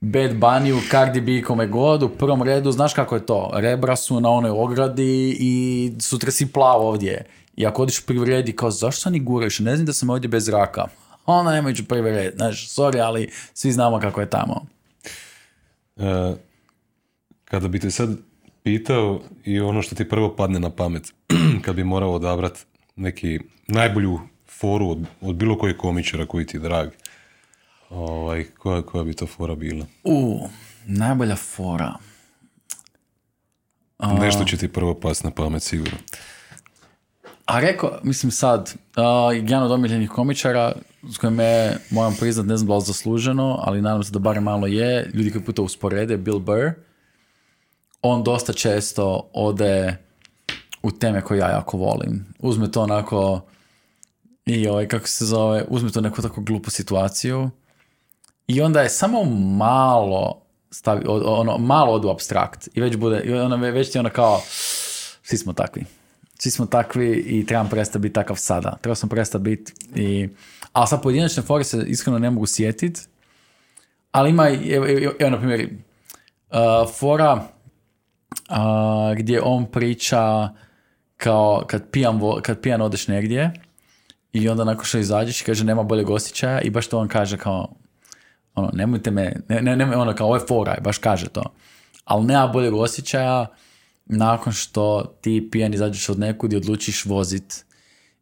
Bad 0.00 0.30
Bunny, 0.30 0.90
Cardi 0.90 1.20
B, 1.20 1.42
kome 1.42 1.66
god, 1.66 2.02
u 2.02 2.08
prvom 2.08 2.42
redu, 2.42 2.72
znaš 2.72 2.94
kako 2.94 3.14
je 3.14 3.26
to? 3.26 3.50
Rebra 3.54 3.96
su 3.96 4.20
na 4.20 4.30
onoj 4.30 4.50
ogradi 4.50 5.36
i 5.40 5.92
sutra 6.00 6.30
si 6.30 6.52
plav 6.52 6.80
ovdje 6.80 7.24
I 7.60 7.66
ako 7.66 7.82
odiš 7.82 8.06
prvi 8.06 8.24
red 8.24 8.48
i 8.48 8.52
kao, 8.52 8.70
zašto 8.70 9.08
oni 9.08 9.20
guraju? 9.20 9.50
Ne 9.58 9.76
znam 9.76 9.86
da 9.86 9.92
sam 9.92 10.10
ovdje 10.10 10.28
bez 10.28 10.48
raka. 10.48 10.84
Onda 11.26 11.52
nema 11.52 11.70
ići 11.70 11.84
prvi 11.84 12.10
red. 12.10 12.34
Znaš, 12.36 12.68
sorry, 12.68 13.02
ali 13.02 13.30
svi 13.54 13.72
znamo 13.72 14.00
kako 14.00 14.20
je 14.20 14.30
tamo. 14.30 14.66
E, 15.96 16.34
kada 17.44 17.68
bi 17.68 17.78
te 17.78 17.90
sad 17.90 18.16
pitao 18.62 19.20
i 19.44 19.60
ono 19.60 19.82
što 19.82 19.94
ti 19.94 20.08
prvo 20.08 20.36
padne 20.36 20.60
na 20.60 20.70
pamet, 20.70 21.12
kad 21.64 21.76
bi 21.76 21.84
morao 21.84 22.14
odabrati 22.14 22.60
neki 22.96 23.40
najbolju 23.68 24.20
foru 24.48 24.90
od, 24.90 25.06
od 25.20 25.34
bilo 25.34 25.58
kojeg 25.58 25.76
komičara 25.76 26.26
koji 26.26 26.46
ti 26.46 26.56
je 26.56 26.60
drag, 26.60 26.88
ovaj, 27.90 28.44
koja, 28.58 28.82
koja 28.82 29.04
bi 29.04 29.14
to 29.14 29.26
fora 29.26 29.54
bila? 29.54 29.86
U, 30.04 30.48
najbolja 30.86 31.36
fora. 31.36 31.94
Nešto 34.20 34.44
će 34.44 34.56
ti 34.56 34.68
prvo 34.68 34.94
pas 34.94 35.22
na 35.22 35.30
pamet, 35.30 35.62
sigurno. 35.62 35.98
A 37.50 37.60
rekao, 37.60 37.98
mislim 38.02 38.32
sad, 38.32 38.74
uh, 38.96 39.36
jedan 39.36 39.62
od 39.62 39.72
omiljenih 39.72 40.10
komičara 40.10 40.72
s 41.12 41.18
kojim 41.18 41.40
je, 41.40 41.78
moram 41.90 42.16
priznat, 42.20 42.46
ne 42.46 42.56
znam 42.56 42.68
da 42.68 42.74
li 42.74 42.84
zasluženo, 42.84 43.58
ali 43.62 43.82
nadam 43.82 44.02
se 44.02 44.12
da 44.12 44.18
barem 44.18 44.42
malo 44.42 44.66
je, 44.66 45.10
ljudi 45.14 45.30
koji 45.30 45.44
puta 45.44 45.62
usporede, 45.62 46.16
Bill 46.16 46.38
Burr, 46.38 46.70
on 48.02 48.24
dosta 48.24 48.52
često 48.52 49.30
ode 49.32 49.96
u 50.82 50.90
teme 50.90 51.20
koje 51.20 51.38
ja 51.38 51.48
jako 51.50 51.76
volim. 51.76 52.26
Uzme 52.38 52.70
to 52.70 52.82
onako 52.82 53.40
i 54.46 54.68
ovaj, 54.68 54.88
kako 54.88 55.08
se 55.08 55.26
zove, 55.26 55.64
uzme 55.68 55.90
to 55.90 56.00
neku 56.00 56.22
tako 56.22 56.40
glupu 56.40 56.70
situaciju 56.70 57.50
i 58.46 58.60
onda 58.60 58.80
je 58.80 58.88
samo 58.88 59.24
malo 59.56 60.42
stavi, 60.70 61.04
ono, 61.08 61.58
malo 61.58 61.92
od 61.92 62.04
u 62.04 62.10
abstrakt 62.10 62.68
i 62.74 62.80
već 62.80 62.96
bude, 62.96 63.20
i 63.20 63.32
ono, 63.32 63.56
već 63.56 63.92
ti 63.92 63.98
ono 63.98 64.10
kao, 64.10 64.40
svi 65.22 65.38
smo 65.38 65.52
takvi. 65.52 65.84
Svi 66.42 66.50
smo 66.50 66.66
takvi 66.66 67.24
i 67.26 67.46
trebam 67.46 67.68
prestati 67.68 67.98
biti 67.98 68.12
takav 68.12 68.36
sada. 68.36 68.76
Trebao 68.80 68.94
sam 68.94 69.08
prestati 69.08 69.42
biti 69.42 69.72
i... 69.94 70.28
Ali 70.72 70.86
sad 70.86 71.02
pojedinačne 71.02 71.42
fore 71.42 71.64
se 71.64 71.84
iskreno 71.86 72.18
ne 72.18 72.30
mogu 72.30 72.46
sjetiti. 72.46 73.00
Ali 74.12 74.30
ima, 74.30 74.48
evo, 74.48 74.86
evo 75.18 75.30
na 75.30 75.38
primjer, 75.38 75.68
uh, 76.50 76.92
fora 76.98 77.32
uh, 77.34 79.18
gdje 79.18 79.42
on 79.42 79.66
priča 79.66 80.48
kao 81.16 81.64
kad 81.66 81.90
pijan, 81.90 82.20
kad 82.42 82.60
pijan 82.60 82.82
odeš 82.82 83.08
negdje 83.08 83.52
i 84.32 84.48
onda 84.48 84.64
nakon 84.64 84.84
što 84.84 84.98
izađeš 84.98 85.42
kaže 85.42 85.64
nema 85.64 85.82
boljeg 85.82 86.10
osjećaja 86.10 86.60
i 86.60 86.70
baš 86.70 86.86
to 86.86 86.98
on 86.98 87.08
kaže 87.08 87.38
kao 87.38 87.68
ono, 88.54 88.70
nemojte 88.72 89.10
me, 89.10 89.32
ne, 89.48 89.76
ne, 89.76 89.96
ono 89.96 90.14
kao 90.14 90.26
ovo 90.26 90.36
je 90.36 90.46
fora, 90.48 90.76
baš 90.80 90.98
kaže 90.98 91.28
to. 91.28 91.42
Ali 92.04 92.26
nema 92.26 92.46
boljeg 92.46 92.74
osjećaja 92.74 93.46
nakon 94.10 94.52
što 94.52 95.16
ti 95.20 95.48
pijan 95.52 95.74
izađeš 95.74 96.08
od 96.08 96.18
nekud 96.18 96.52
i 96.52 96.56
odlučiš 96.56 97.04
vozit. 97.04 97.64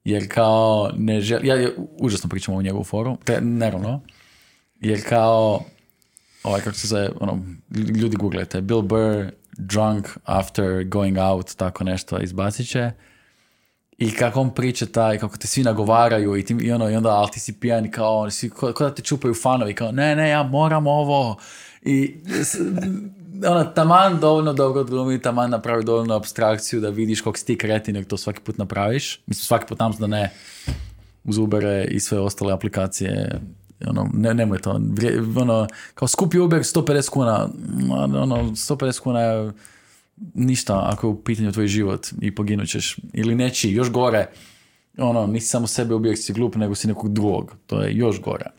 Jer 0.04 0.28
kao 0.28 0.90
ne 0.96 1.20
žel... 1.20 1.44
Ja 1.44 1.70
užasno 1.98 2.28
pričam 2.28 2.54
o 2.54 2.62
njegovu 2.62 2.84
foru, 2.84 3.16
te, 3.24 3.40
naravno. 3.40 4.00
Jer 4.80 5.08
kao, 5.08 5.64
ovaj 6.42 6.60
kako 6.60 6.76
se 6.76 6.86
zove, 6.86 7.10
ono, 7.20 7.42
ljudi 7.70 8.16
googlete, 8.16 8.60
Bill 8.60 8.82
Burr 8.82 9.30
drunk 9.58 10.08
after 10.24 10.84
going 10.84 11.18
out, 11.18 11.54
tako 11.56 11.84
nešto 11.84 12.20
izbacit 12.20 12.68
će. 12.68 12.90
I 13.98 14.10
kako 14.10 14.40
on 14.40 14.54
priča 14.54 14.86
taj, 14.86 15.18
kako 15.18 15.36
te 15.36 15.46
svi 15.46 15.62
nagovaraju 15.62 16.36
i, 16.36 16.44
ti, 16.44 16.56
i, 16.60 16.72
ono, 16.72 16.90
i 16.90 16.96
onda, 16.96 17.10
ali 17.10 17.30
ti 17.30 17.40
si 17.40 17.60
pijan 17.60 17.90
kao, 17.90 18.30
svi, 18.30 18.50
ko, 18.50 18.72
da 18.72 18.94
te 18.94 19.02
čupaju 19.02 19.34
fanovi, 19.34 19.74
kao, 19.74 19.92
ne, 19.92 20.16
ne, 20.16 20.28
ja 20.28 20.42
moram 20.42 20.86
ovo. 20.86 21.36
I 21.82 22.14
ono, 23.50 23.64
taman 23.64 24.20
dovoljno 24.20 24.52
dobro 24.52 24.84
glumi, 24.84 25.22
taman 25.22 25.50
napravi 25.50 25.84
dovoljno 25.84 26.14
abstrakciju 26.14 26.80
da 26.80 26.88
vidiš 26.88 27.20
kako 27.20 27.38
si 27.38 27.46
ti 27.46 27.58
kretin, 27.58 27.96
jer 27.96 28.04
to 28.04 28.16
svaki 28.16 28.40
put 28.40 28.58
napraviš. 28.58 29.20
Mislim, 29.26 29.44
svaki 29.44 29.66
put 29.66 29.78
nam 29.78 29.92
da 29.98 30.06
ne 30.06 30.30
uz 31.24 31.38
Ubere 31.38 31.84
i 31.90 32.00
sve 32.00 32.18
ostale 32.18 32.52
aplikacije 32.52 33.40
ono, 33.86 34.10
ne, 34.14 34.34
nemoj 34.34 34.58
to, 34.58 34.80
ono, 35.36 35.66
kao 35.94 36.08
skupi 36.08 36.38
Uber 36.38 36.60
150 36.60 37.10
kuna, 37.10 37.48
ono, 38.22 38.36
150 38.36 39.00
kuna 39.00 39.20
je 39.20 39.52
ništa 40.34 40.88
ako 40.92 41.06
je 41.06 41.10
u 41.10 41.22
pitanju 41.22 41.52
tvoj 41.52 41.66
život 41.66 42.06
i 42.20 42.34
poginut 42.34 42.68
ćeš. 42.68 42.96
Ili 43.12 43.34
neći, 43.34 43.70
još 43.70 43.90
gore, 43.90 44.26
ono, 44.98 45.26
nisi 45.26 45.46
samo 45.46 45.66
sebe 45.66 45.94
ubijek 45.94 46.18
si 46.18 46.32
glup, 46.32 46.56
nego 46.56 46.74
si 46.74 46.88
nekog 46.88 47.12
drugog. 47.12 47.54
To 47.66 47.82
je 47.82 47.96
još 47.96 48.20
gore. 48.20 48.50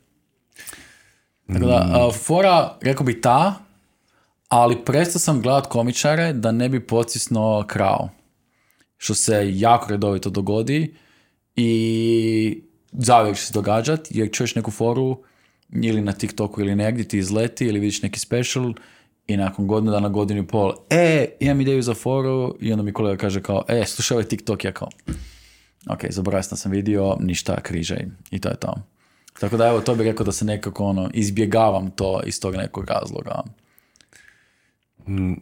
Tako 1.54 1.66
da, 1.66 2.08
mm. 2.08 2.12
fora, 2.12 2.78
rekao 2.82 3.06
bi 3.06 3.22
ta, 3.22 3.54
ali 4.47 4.86
prestao 4.86 5.20
sam 5.20 5.41
gledat 5.41 5.68
komičare 5.68 6.34
da 6.34 6.52
ne 6.52 6.70
bi 6.70 6.88
pocisno 6.88 7.66
krao. 7.68 8.10
Što 8.97 9.16
se 9.16 9.52
jako 9.54 9.89
redovito 9.89 10.30
dogodi 10.30 10.95
i 11.56 12.64
zavijek 12.91 13.38
će 13.38 13.43
se 13.43 13.54
događat, 13.54 14.08
jer 14.10 14.32
čuješ 14.32 14.56
neku 14.56 14.72
foru 14.72 15.24
ili 15.70 16.02
na 16.02 16.12
TikToku 16.12 16.62
ili 16.62 16.76
negdje 16.76 17.08
ti 17.08 17.18
izleti 17.18 17.66
ili 17.66 17.80
vidiš 17.80 18.02
neki 18.02 18.20
special 18.20 18.74
i 19.28 19.38
nakon 19.38 19.68
godinu 19.68 19.91
dana, 19.91 20.10
godinu 20.10 20.43
i 20.43 20.47
pol, 20.47 20.74
e, 20.89 21.26
imam 21.39 21.62
ideju 21.62 21.82
za 21.82 21.93
foru 21.93 22.56
i 22.60 22.72
onda 22.72 22.84
mi 22.84 22.93
kolega 22.93 23.18
kaže 23.18 23.41
kao, 23.41 23.64
e, 23.68 23.86
slušaj 23.86 24.16
ovaj 24.16 24.28
TikTok, 24.28 24.66
ja 24.66 24.72
kao, 24.72 24.89
ok, 25.89 26.00
zaboravio 26.10 26.43
sam 26.43 26.72
vidio, 26.72 27.18
ništa, 27.20 27.62
križaj 27.62 28.06
i 28.32 28.39
to 28.39 28.50
je 28.50 28.56
to. 28.56 28.74
Tako 29.40 29.58
da 29.58 29.68
evo, 29.68 29.82
to 29.82 29.96
bih 29.96 30.06
rekao 30.06 30.26
da 30.26 30.32
se 30.32 30.46
nekako 30.46 30.86
ono, 30.86 31.10
izbjegavam 31.14 31.92
to 31.92 32.22
iz 32.26 32.40
tog 32.40 32.56
nekog 32.56 32.86
razloga. 32.86 33.44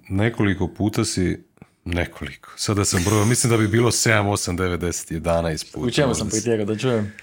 Nekoliko 0.09 0.67
puta 0.67 1.05
si, 1.05 1.43
nekoliko, 1.85 2.49
sada 2.55 2.85
sam 2.85 3.03
brojao, 3.03 3.25
mislim 3.25 3.51
da 3.51 3.57
bi 3.57 3.67
bilo 3.67 3.91
7, 3.91 4.11
8, 4.11 4.57
9, 4.57 4.77
10, 4.77 5.19
11 5.21 5.73
puta. 5.73 5.87
U 5.87 5.91
čemu 5.91 6.15
sam 6.15 6.29
pretjerao, 6.29 6.65
da 6.65 6.77
čujem? 6.77 7.13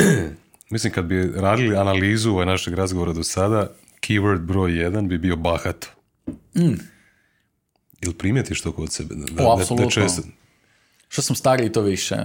mislim 0.70 0.92
kad 0.92 1.04
bi 1.04 1.32
radili 1.34 1.76
analizu 1.76 2.30
ovaj 2.30 2.46
našeg 2.46 2.74
razgovora 2.74 3.12
do 3.12 3.22
sada, 3.22 3.70
keyword 4.00 4.38
broj 4.38 4.82
jedan 4.82 5.08
bi 5.08 5.18
bio 5.18 5.36
bahato. 5.36 5.88
Mm. 6.54 6.80
Ili 8.00 8.14
primijetiš 8.14 8.60
to 8.60 8.72
kod 8.72 8.92
sebe? 8.92 9.14
Da, 9.14 9.46
o, 9.46 9.58
apsolutno. 9.60 10.08
Što 11.08 11.22
sam 11.22 11.36
stariji, 11.36 11.72
to 11.72 11.80
više. 11.80 12.16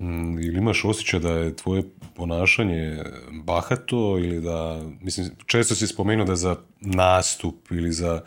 Mm, 0.00 0.38
ili 0.38 0.58
imaš 0.58 0.84
osjećaj 0.84 1.20
da 1.20 1.32
je 1.32 1.56
tvoje 1.56 1.82
ponašanje 2.14 3.04
bahato 3.44 4.18
ili 4.18 4.40
da, 4.40 4.82
mislim, 5.00 5.30
često 5.46 5.74
si 5.74 5.86
spomenuo 5.86 6.26
da 6.26 6.36
za 6.36 6.56
nastup 6.80 7.70
ili 7.70 7.92
za 7.92 8.20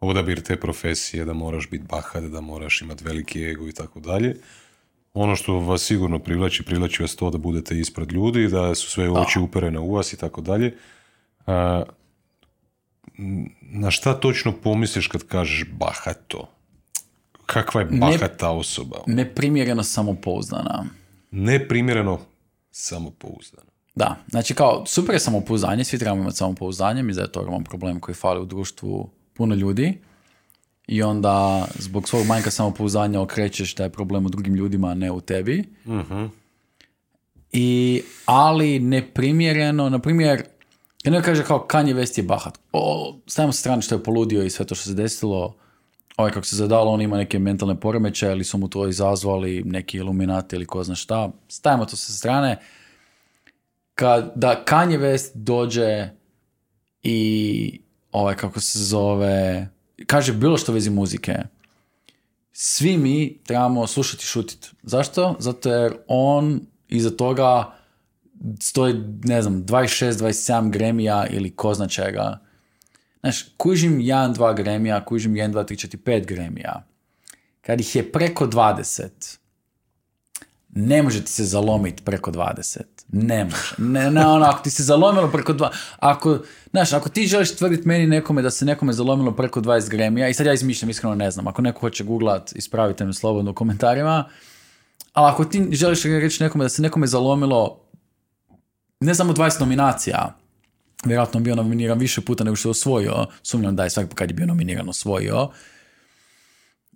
odabir 0.00 0.42
te 0.42 0.60
profesije 0.60 1.24
da 1.24 1.32
moraš 1.32 1.70
biti 1.70 1.84
bahat, 1.88 2.24
da 2.24 2.40
moraš 2.40 2.82
imati 2.82 3.04
veliki 3.04 3.44
ego 3.44 3.68
i 3.68 3.72
tako 3.72 4.00
dalje. 4.00 4.36
Ono 5.14 5.36
što 5.36 5.58
vas 5.58 5.82
sigurno 5.82 6.18
privlači, 6.18 6.62
privlači 6.62 7.02
vas 7.02 7.16
to 7.16 7.30
da 7.30 7.38
budete 7.38 7.78
ispred 7.78 8.12
ljudi, 8.12 8.48
da 8.48 8.74
su 8.74 8.90
sve 8.90 9.10
oči 9.10 9.38
uperene 9.38 9.78
u 9.78 9.94
vas 9.94 10.12
i 10.12 10.16
tako 10.16 10.40
dalje 10.40 10.76
na 13.60 13.90
šta 13.90 14.20
točno 14.20 14.52
pomisliš 14.52 15.06
kad 15.06 15.22
kažeš 15.22 15.64
bahato? 15.72 16.48
Kakva 17.46 17.80
je 17.80 17.86
bahata 17.86 18.46
ne, 18.46 18.58
osoba? 18.58 18.96
Neprimjereno 19.06 19.82
samopouzdana. 19.82 20.84
Neprimjereno 21.30 22.18
samopouzdana. 22.70 23.70
Da, 23.94 24.16
znači 24.28 24.54
kao 24.54 24.86
super 24.86 25.14
je 25.14 25.20
samopouzdanje, 25.20 25.84
svi 25.84 25.98
trebamo 25.98 26.22
imati 26.22 26.36
samopouzdanje, 26.36 27.02
mi 27.02 27.14
da 27.14 27.22
je 27.22 27.32
to 27.32 27.40
ogroman 27.40 27.64
problem 27.64 28.00
koji 28.00 28.14
fali 28.14 28.40
u 28.40 28.44
društvu 28.44 29.10
puno 29.34 29.54
ljudi 29.54 29.98
i 30.86 31.02
onda 31.02 31.66
zbog 31.78 32.08
svog 32.08 32.26
manjka 32.26 32.50
samopouzdanja 32.50 33.20
okrećeš 33.20 33.74
da 33.74 33.84
je 33.84 33.90
problem 33.90 34.26
u 34.26 34.28
drugim 34.28 34.54
ljudima, 34.54 34.88
a 34.88 34.94
ne 34.94 35.10
u 35.10 35.20
tebi. 35.20 35.64
uh 35.84 36.30
I, 37.52 38.02
ali 38.24 38.78
neprimjereno, 38.78 39.88
na 39.88 39.98
primjer, 39.98 40.42
onda 41.06 41.22
kaže 41.22 41.44
kao 41.44 41.66
Kanye 41.70 41.94
West 41.94 42.18
je 42.18 42.24
bahat. 42.24 42.58
O, 42.72 43.16
stavimo 43.26 43.52
se 43.52 43.60
strane 43.60 43.82
što 43.82 43.94
je 43.94 44.02
poludio 44.02 44.42
i 44.42 44.50
sve 44.50 44.66
to 44.66 44.74
što 44.74 44.84
se 44.84 44.94
desilo. 44.94 45.54
Ovaj 46.16 46.32
kako 46.32 46.46
se 46.46 46.56
zadalo, 46.56 46.90
on 46.90 47.00
ima 47.00 47.16
neke 47.16 47.38
mentalne 47.38 47.80
poremećaje 47.80 48.32
ili 48.32 48.44
su 48.44 48.58
mu 48.58 48.68
to 48.68 48.88
izazvali 48.88 49.62
neki 49.66 49.96
iluminati 49.96 50.56
ili 50.56 50.66
ko 50.66 50.84
zna 50.84 50.94
šta. 50.94 51.30
Stavimo 51.48 51.84
to 51.84 51.96
sa 51.96 52.12
strane. 52.12 52.58
Kad, 53.94 54.32
da 54.34 54.64
Kanye 54.66 54.98
West 54.98 55.30
dođe 55.34 56.08
i 57.02 57.80
ovaj 58.12 58.36
kako 58.36 58.60
se 58.60 58.78
zove, 58.78 59.68
kaže 60.06 60.32
bilo 60.32 60.58
što 60.58 60.72
vezi 60.72 60.90
muzike. 60.90 61.34
Svi 62.52 62.96
mi 62.96 63.38
trebamo 63.44 63.86
slušati 63.86 64.22
i 64.22 64.26
šutiti. 64.26 64.68
Zašto? 64.82 65.36
Zato 65.38 65.72
jer 65.72 65.96
on 66.08 66.60
iza 66.88 67.10
toga 67.10 67.72
stoji, 68.60 68.94
ne 69.24 69.42
znam, 69.42 69.64
26, 69.64 70.12
27 70.12 70.70
gremija 70.70 71.26
ili 71.30 71.50
ko 71.50 71.74
zna 71.74 71.88
čega. 71.88 72.38
Znaš, 73.26 73.44
kužim 73.56 73.98
1, 73.98 74.34
2 74.34 74.56
gremija, 74.56 75.04
kužim 75.04 75.34
1, 75.34 75.52
2, 75.52 75.64
3, 75.64 75.86
4, 75.86 75.96
5 75.96 76.26
gremija. 76.26 76.84
Kad 77.60 77.80
ih 77.80 77.96
je 77.96 78.12
preko 78.12 78.46
20, 78.46 79.38
ne 80.70 81.02
može 81.02 81.24
ti 81.24 81.32
se 81.32 81.44
zalomiti 81.44 82.02
preko 82.02 82.30
20. 82.30 82.80
Ne 83.12 83.44
može. 83.44 83.74
Ne, 83.78 84.10
ne, 84.10 84.26
ono, 84.26 84.44
ako 84.44 84.62
ti 84.62 84.70
se 84.70 84.82
zalomilo 84.82 85.30
preko 85.30 85.52
20, 85.52 85.68
ako, 85.98 86.38
znaš, 86.70 86.92
ako 86.92 87.08
ti 87.08 87.26
želiš 87.26 87.56
tvrditi 87.56 87.88
meni 87.88 88.06
nekome 88.06 88.42
da 88.42 88.50
se 88.50 88.64
nekome 88.64 88.92
zalomilo 88.92 89.32
preko 89.32 89.60
20 89.60 89.90
gremija, 89.90 90.28
i 90.28 90.34
sad 90.34 90.46
ja 90.46 90.52
izmišljam, 90.52 90.90
iskreno 90.90 91.14
ne 91.14 91.30
znam, 91.30 91.46
ako 91.46 91.62
neko 91.62 91.80
hoće 91.80 92.04
googlat, 92.04 92.52
ispravite 92.52 93.04
me 93.04 93.12
slobodno 93.12 93.50
u 93.50 93.54
komentarima, 93.54 94.24
ali 95.12 95.32
ako 95.32 95.44
ti 95.44 95.68
želiš 95.72 96.02
reći 96.02 96.42
nekome 96.42 96.64
da 96.64 96.68
se 96.68 96.82
nekome 96.82 97.06
zalomilo 97.06 97.80
ne 99.00 99.14
samo 99.14 99.32
20 99.32 99.60
nominacija, 99.60 100.36
vjerojatno 101.04 101.40
bio 101.40 101.54
nominiran 101.54 101.98
više 101.98 102.20
puta 102.20 102.44
nego 102.44 102.56
što 102.56 102.68
je 102.68 102.70
osvojio, 102.70 103.26
sumnjam 103.42 103.76
da 103.76 103.84
je 103.84 103.90
svaki 103.90 104.14
kad 104.14 104.30
je 104.30 104.34
bio 104.34 104.46
nominiran 104.46 104.88
osvojio. 104.88 105.48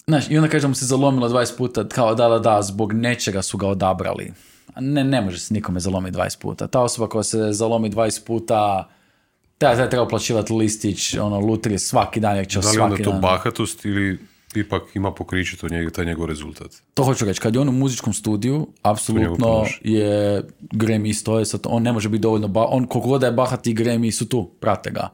Znaš, 0.07 0.31
i 0.31 0.39
onda 0.39 0.51
kaže 0.51 0.69
mu 0.69 0.75
se 0.75 0.85
zalomilo 0.85 1.29
20 1.29 1.57
puta, 1.57 1.89
kao 1.89 2.15
da, 2.15 2.29
da, 2.29 2.39
da, 2.39 2.63
zbog 2.63 2.93
nečega 2.93 3.43
su 3.43 3.59
ga 3.59 3.69
odabrali. 3.69 4.33
Ne, 4.81 5.05
ne 5.05 5.21
može 5.21 5.39
se 5.39 5.55
nikome 5.55 5.81
zalomiti 5.81 6.17
20 6.17 6.41
puta. 6.41 6.67
Ta 6.67 6.81
osoba 6.81 7.09
koja 7.09 7.23
se 7.23 7.53
zalomi 7.53 7.91
20 7.91 8.27
puta, 8.27 8.89
treba, 9.59 9.89
treba 9.89 10.05
uplaćivati 10.05 10.53
listić, 10.53 11.15
ono, 11.15 11.39
lutrije 11.41 11.79
svaki 11.79 12.21
dan, 12.21 12.37
jer 12.37 12.49
će 12.49 12.61
Da 12.61 12.69
li 12.69 12.75
svaki 12.75 12.93
onda 12.93 13.05
to 13.05 13.11
dan. 13.11 13.21
bahatost 13.21 13.85
ili 13.85 14.19
ipak 14.55 14.83
ima 14.95 15.15
pokriće 15.15 15.57
to 15.57 15.69
njega, 15.69 15.91
taj 15.91 16.05
njegov 16.05 16.27
rezultat? 16.27 16.75
To 16.95 17.05
hoću 17.05 17.25
reći, 17.25 17.41
kad 17.41 17.55
je 17.55 17.61
on 17.61 17.69
u 17.69 17.73
muzičkom 17.73 18.13
studiju, 18.13 18.67
apsolutno 18.83 19.65
je 19.81 20.43
Grammy 20.61 21.13
stoje, 21.13 21.45
sad 21.47 21.61
on 21.65 21.83
ne 21.83 21.93
može 21.93 22.09
biti 22.09 22.23
dovoljno, 22.23 22.49
ba- 22.49 22.67
on 22.69 22.87
koliko 22.87 23.09
god 23.09 23.21
da 23.21 23.27
je 23.27 23.33
bahati 23.33 23.75
Grammy 23.75 24.11
su 24.11 24.29
tu, 24.29 24.51
prate 24.61 24.91
ga. 24.91 25.09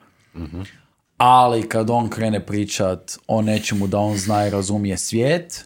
Ali 1.16 1.68
kad 1.68 1.90
on 1.90 2.08
krene 2.08 2.46
pričat 2.46 3.18
o 3.26 3.42
nečemu 3.42 3.86
da 3.86 3.98
on 3.98 4.16
zna 4.16 4.46
i 4.46 4.50
razumije 4.50 4.96
svijet, 4.96 5.64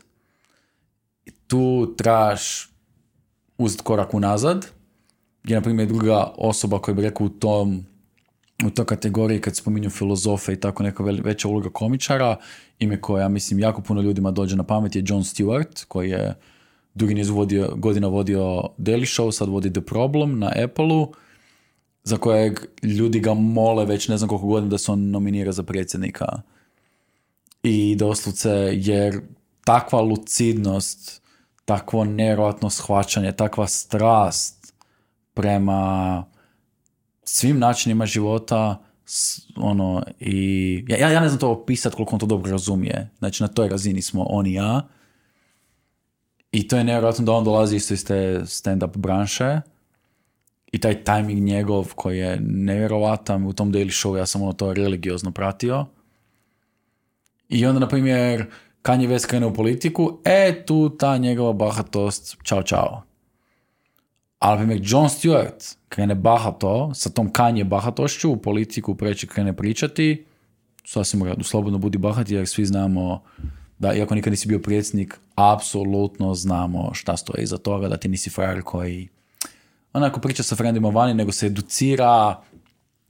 tu 1.47 1.95
trebaš 1.99 2.71
uzeti 3.59 3.83
korak 3.83 4.15
unazad, 4.15 4.67
gdje 5.43 5.55
na 5.57 5.63
primjer 5.63 5.89
druga 5.89 6.33
osoba 6.37 6.79
koja 6.79 6.95
bi 6.95 7.03
rekao 7.03 7.27
u 7.27 7.31
tom 7.31 7.87
u 8.67 8.71
toj 8.71 8.85
kategoriji 8.87 9.41
kad 9.41 9.57
spominju 9.57 9.91
filozofe 9.91 10.53
i 10.53 10.61
tako 10.61 10.83
neka 10.83 11.03
veća 11.03 11.49
uloga 11.49 11.71
komičara, 11.71 12.37
ime 12.81 13.01
koje 13.01 13.21
ja 13.21 13.29
mislim 13.29 13.59
jako 13.59 13.83
puno 13.83 14.01
ljudima 14.01 14.31
dođe 14.31 14.57
na 14.57 14.63
pamet 14.63 14.97
je 14.97 15.05
Jon 15.07 15.23
Stewart, 15.23 15.85
koji 15.89 16.11
je 16.11 16.35
dugi 16.95 17.15
niz 17.15 17.29
vodio, 17.29 17.75
godina 17.77 18.09
vodio 18.09 18.63
Daily 18.79 19.21
Show, 19.21 19.33
sad 19.33 19.49
vodi 19.49 19.73
The 19.73 19.81
Problem 19.81 20.39
na 20.39 20.53
Apple-u, 20.65 21.13
za 22.03 22.17
kojeg 22.17 22.61
ljudi 22.83 23.21
ga 23.21 23.35
mole 23.35 23.85
već 23.85 24.09
ne 24.09 24.17
znam 24.17 24.29
koliko 24.29 24.47
godina 24.47 24.71
da 24.71 24.79
se 24.79 24.93
on 24.93 25.11
nominira 25.11 25.53
za 25.53 25.63
predsjednika. 25.63 26.27
I 27.63 27.97
doslovce, 27.97 28.51
jer 28.73 29.21
takva 29.65 30.01
lucidnost, 30.01 31.23
takvo 31.65 32.05
nevjerojatno 32.05 32.71
shvaćanje, 32.71 33.33
takva 33.33 33.67
strast 33.67 34.75
prema 35.35 36.25
svim 37.25 37.59
načinima 37.59 38.07
života 38.07 38.90
ono 39.57 40.03
i 40.21 40.85
ja, 40.89 41.09
ja 41.09 41.21
ne 41.21 41.29
znam 41.29 41.41
to 41.41 41.51
opisati 41.51 41.97
koliko 41.97 42.15
on 42.15 42.21
to 42.21 42.27
dobro 42.27 42.51
razumije. 42.51 43.11
Znači 43.19 43.43
na 43.43 43.49
toj 43.49 43.69
razini 43.69 44.03
smo 44.03 44.23
on 44.23 44.47
i 44.47 44.53
ja. 44.53 44.89
I 46.53 46.69
to 46.69 46.77
je 46.77 46.85
nevjerojatno 46.85 47.25
da 47.25 47.33
on 47.33 47.45
dolazi 47.45 47.77
isto 47.77 47.95
iz 47.95 48.05
te 48.05 48.41
stand-up 48.47 48.97
branše. 48.97 49.61
I 50.73 50.81
taj 50.81 51.05
timing 51.05 51.43
njegov 51.43 51.95
koji 51.95 52.19
je 52.19 52.39
nevjerojatan 52.41 53.47
u 53.47 53.53
tom 53.53 53.73
Daily 53.73 54.07
Show 54.07 54.17
ja 54.17 54.27
sam 54.27 54.43
ono 54.43 54.53
to 54.53 54.75
religiozno 54.75 55.31
pratio. 55.31 55.87
I 57.49 57.67
onda 57.67 57.81
na 57.81 57.89
primjer 57.89 58.47
Kanye 58.83 59.09
West 59.09 59.27
krene 59.27 59.47
u 59.47 59.55
politiku 59.55 60.19
e 60.25 60.63
tu 60.67 60.97
ta 60.99 61.17
njegova 61.17 61.53
bahatost 61.53 62.37
čao 62.43 62.63
čao 62.63 63.10
ali, 64.41 64.59
na 64.59 64.67
primjer, 64.67 64.81
Jon 64.85 65.09
Stewart 65.09 65.77
krene 65.89 66.15
bahato, 66.15 66.95
sa 66.95 67.11
tom 67.11 67.33
kanje 67.33 67.65
bahatošću 67.65 68.31
u 68.31 68.37
politiku 68.37 68.95
preći 68.95 69.27
krene 69.27 69.57
pričati, 69.57 70.25
sasvim 70.85 71.23
u 71.23 71.25
redu, 71.25 71.45
slobodno 71.45 71.79
budi 71.79 71.99
bahati 71.99 72.35
jer 72.35 72.49
svi 72.49 72.67
znamo 72.67 73.23
da, 73.79 73.95
iako 73.95 74.15
nikad 74.15 74.31
nisi 74.31 74.49
bio 74.49 74.59
predsjednik, 74.59 75.21
apsolutno 75.35 76.35
znamo 76.35 76.91
šta 76.95 77.17
stoji 77.17 77.43
iza 77.43 77.59
toga, 77.59 77.89
da 77.89 77.97
ti 77.97 78.09
nisi 78.09 78.31
frajer 78.31 78.63
koji 78.63 79.09
onako 79.93 80.21
priča 80.21 80.43
sa 80.43 80.57
frendima 80.57 80.89
vani, 80.89 81.15
nego 81.15 81.33
se 81.33 81.47
educira, 81.47 82.43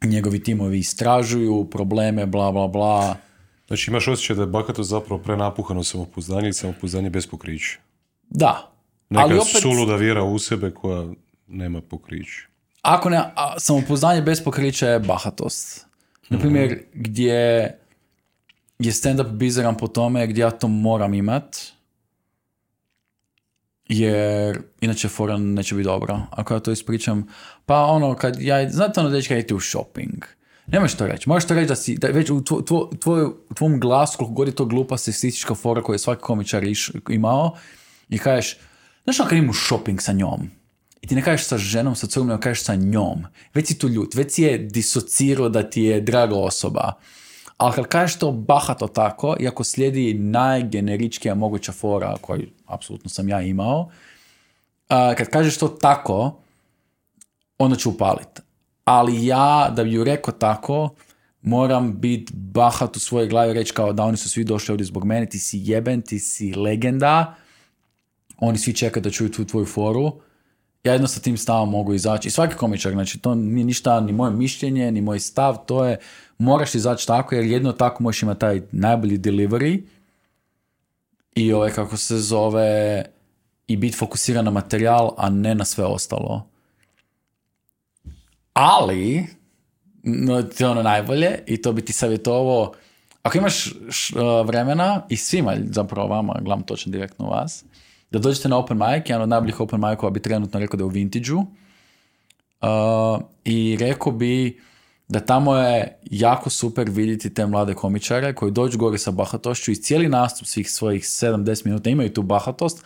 njegovi 0.02 0.42
timovi 0.42 0.78
istražuju 0.78 1.68
probleme, 1.70 2.26
bla, 2.26 2.52
bla, 2.52 2.68
bla. 2.68 3.16
Znači 3.66 3.90
imaš 3.90 4.08
osjećaj 4.08 4.36
da 4.36 4.42
je 4.42 4.46
bahatost 4.46 4.90
zapravo 4.90 5.22
prenapuhano 5.22 5.82
samopouzdanje 5.82 6.48
i 6.48 6.52
samopouzdanje 6.52 7.10
bez 7.10 7.26
pokrića. 7.26 7.78
Da. 8.30 8.69
Neka 9.10 9.24
ali 9.24 9.34
opet, 9.38 9.62
suluda 9.62 9.96
vjera 9.96 10.22
u 10.22 10.38
sebe 10.38 10.70
koja 10.70 11.06
nema 11.48 11.80
pokriće. 11.80 12.46
ako 12.82 13.10
ne, 13.10 13.16
a, 13.18 13.54
samopouzdanje 13.58 14.22
bez 14.22 14.44
pokrića 14.44 14.88
je 14.88 14.98
bahatost. 15.00 15.86
Na 16.28 16.38
primjer, 16.38 16.78
gdje 16.94 17.34
je 18.78 18.92
stand-up 18.92 19.30
bizaran 19.30 19.76
po 19.76 19.88
tome 19.88 20.26
gdje 20.26 20.40
ja 20.40 20.50
to 20.50 20.68
moram 20.68 21.14
imat, 21.14 21.56
jer 23.88 24.62
inače 24.80 25.08
fora 25.08 25.36
neće 25.38 25.74
biti 25.74 25.84
dobra. 25.84 26.22
Ako 26.30 26.54
ja 26.54 26.60
to 26.60 26.70
ispričam, 26.70 27.28
pa 27.66 27.84
ono, 27.84 28.14
kad 28.14 28.36
ja, 28.40 28.70
znate 28.70 29.00
ono, 29.00 29.10
dečka, 29.10 29.34
idete 29.34 29.54
u 29.54 29.60
shopping. 29.60 30.24
Nemaš 30.66 30.94
to 30.94 31.06
reći. 31.06 31.28
Možeš 31.28 31.48
to 31.48 31.54
reći 31.54 31.68
da 31.68 31.76
si, 31.76 31.96
da 31.98 32.08
već 32.08 32.30
u 32.30 32.44
tvo, 32.44 32.62
tvo, 32.62 32.90
tvoj- 33.00 33.30
u 33.50 33.54
tvom 33.54 33.80
glasu, 33.80 34.18
koliko 34.18 34.34
god 34.34 34.48
je 34.48 34.54
to 34.54 34.64
glupa 34.64 34.96
seksistička 34.98 35.54
fora 35.54 35.82
koju 35.82 35.94
je 35.94 35.98
svaki 35.98 36.20
komičar 36.22 36.64
iš, 36.64 36.90
imao, 37.08 37.56
i 38.08 38.18
kažeš, 38.18 38.56
znaš 39.12 39.20
ono 39.20 39.46
kad 39.46 39.56
shopping 39.66 40.02
sa 40.02 40.12
njom, 40.12 40.50
i 41.02 41.06
ti 41.06 41.14
ne 41.14 41.22
kažeš 41.22 41.46
sa 41.46 41.58
ženom, 41.58 41.94
sa 41.94 42.06
curom, 42.06 42.28
nego 42.28 42.40
kažeš 42.40 42.64
sa 42.64 42.74
njom. 42.74 43.24
Već 43.54 43.66
si 43.66 43.78
tu 43.78 43.88
ljut, 43.88 44.14
već 44.14 44.32
si 44.32 44.42
je 44.42 44.58
disocirao 44.58 45.48
da 45.48 45.70
ti 45.70 45.82
je 45.82 46.00
draga 46.00 46.36
osoba. 46.36 46.92
Ali 47.56 47.74
kad 47.74 47.86
kažeš 47.86 48.18
to 48.18 48.32
bahato 48.32 48.86
tako, 48.86 49.36
iako 49.40 49.64
slijedi 49.64 50.14
najgeneričkija 50.14 51.34
moguća 51.34 51.72
fora 51.72 52.16
koju 52.20 52.46
apsolutno 52.66 53.10
sam 53.10 53.28
ja 53.28 53.40
imao, 53.40 53.90
kad 54.88 55.28
kažeš 55.30 55.58
to 55.58 55.68
tako, 55.68 56.40
onda 57.58 57.76
ću 57.76 57.90
upalit. 57.90 58.40
Ali 58.84 59.26
ja, 59.26 59.72
da 59.76 59.84
bi 59.84 59.92
ju 59.92 60.04
rekao 60.04 60.34
tako, 60.34 60.94
moram 61.42 62.00
biti 62.00 62.32
bahat 62.34 62.96
u 62.96 63.00
svojoj 63.00 63.28
glavi 63.28 63.54
reći 63.54 63.72
kao 63.72 63.92
da 63.92 64.02
oni 64.02 64.16
su 64.16 64.30
svi 64.30 64.44
došli 64.44 64.72
ovdje 64.72 64.84
zbog 64.84 65.04
mene, 65.04 65.26
ti 65.26 65.38
si 65.38 65.60
jeben, 65.64 66.02
ti 66.02 66.18
si 66.18 66.54
legenda, 66.54 67.34
oni 68.40 68.58
svi 68.58 68.74
čekaju 68.74 69.02
da 69.02 69.10
čuju 69.10 69.30
tu 69.30 69.44
tvoju 69.44 69.66
foru, 69.66 70.12
ja 70.84 70.92
jedno 70.92 71.08
sa 71.08 71.20
tim 71.20 71.36
stavom 71.36 71.70
mogu 71.70 71.94
izaći. 71.94 72.28
I 72.28 72.30
svaki 72.30 72.54
komičar, 72.54 72.92
znači 72.92 73.18
to 73.18 73.34
nije 73.34 73.64
ništa, 73.64 74.00
ni 74.00 74.12
moje 74.12 74.32
mišljenje, 74.32 74.92
ni 74.92 75.00
moj 75.00 75.20
stav, 75.20 75.56
to 75.66 75.84
je, 75.84 75.98
moraš 76.38 76.74
izaći 76.74 77.06
tako, 77.06 77.34
jer 77.34 77.44
jedno 77.44 77.72
tako 77.72 78.02
možeš 78.02 78.22
imati 78.22 78.40
taj 78.40 78.62
najbolji 78.72 79.18
delivery 79.18 79.82
i 81.34 81.52
ovaj, 81.52 81.70
kako 81.70 81.96
se 81.96 82.18
zove, 82.18 83.04
i 83.66 83.76
biti 83.76 83.96
fokusiran 83.96 84.44
na 84.44 84.50
materijal, 84.50 85.14
a 85.16 85.30
ne 85.30 85.54
na 85.54 85.64
sve 85.64 85.84
ostalo. 85.84 86.46
Ali, 88.52 89.26
no, 90.02 90.42
to 90.42 90.64
je 90.64 90.68
ono 90.68 90.82
najbolje 90.82 91.38
i 91.46 91.62
to 91.62 91.72
bi 91.72 91.84
ti 91.84 91.92
savjetovao, 91.92 92.72
ako 93.22 93.38
imaš 93.38 93.74
š- 93.88 94.14
uh, 94.16 94.46
vremena 94.46 95.02
i 95.08 95.16
svima 95.16 95.56
zapravo 95.64 96.08
vama, 96.08 96.40
gledam 96.40 96.62
točno 96.62 96.92
direktno 96.92 97.26
vas, 97.26 97.64
da 98.10 98.18
dođete 98.18 98.48
na 98.48 98.56
open 98.56 98.78
mic, 98.78 99.02
jedan 99.06 99.22
od 99.22 99.28
najboljih 99.28 99.60
open 99.60 99.80
micova 99.80 100.10
bi 100.10 100.22
trenutno 100.22 100.60
rekao 100.60 100.76
da 100.76 100.82
je 100.82 100.86
u 100.86 100.88
Vintage-u. 100.88 101.38
Uh, 101.38 103.22
I 103.44 103.76
rekao 103.80 104.12
bi 104.12 104.60
da 105.08 105.20
tamo 105.20 105.56
je 105.56 105.98
jako 106.10 106.50
super 106.50 106.90
vidjeti 106.90 107.34
te 107.34 107.46
mlade 107.46 107.74
komičare 107.74 108.34
koji 108.34 108.52
dođu 108.52 108.78
gore 108.78 108.98
sa 108.98 109.10
bahatošću 109.10 109.70
i 109.70 109.76
cijeli 109.76 110.08
nastup 110.08 110.46
svih 110.46 110.70
svojih 110.70 111.02
7-10 111.02 111.66
minuta 111.66 111.90
imaju 111.90 112.12
tu 112.12 112.22
bahatost 112.22 112.84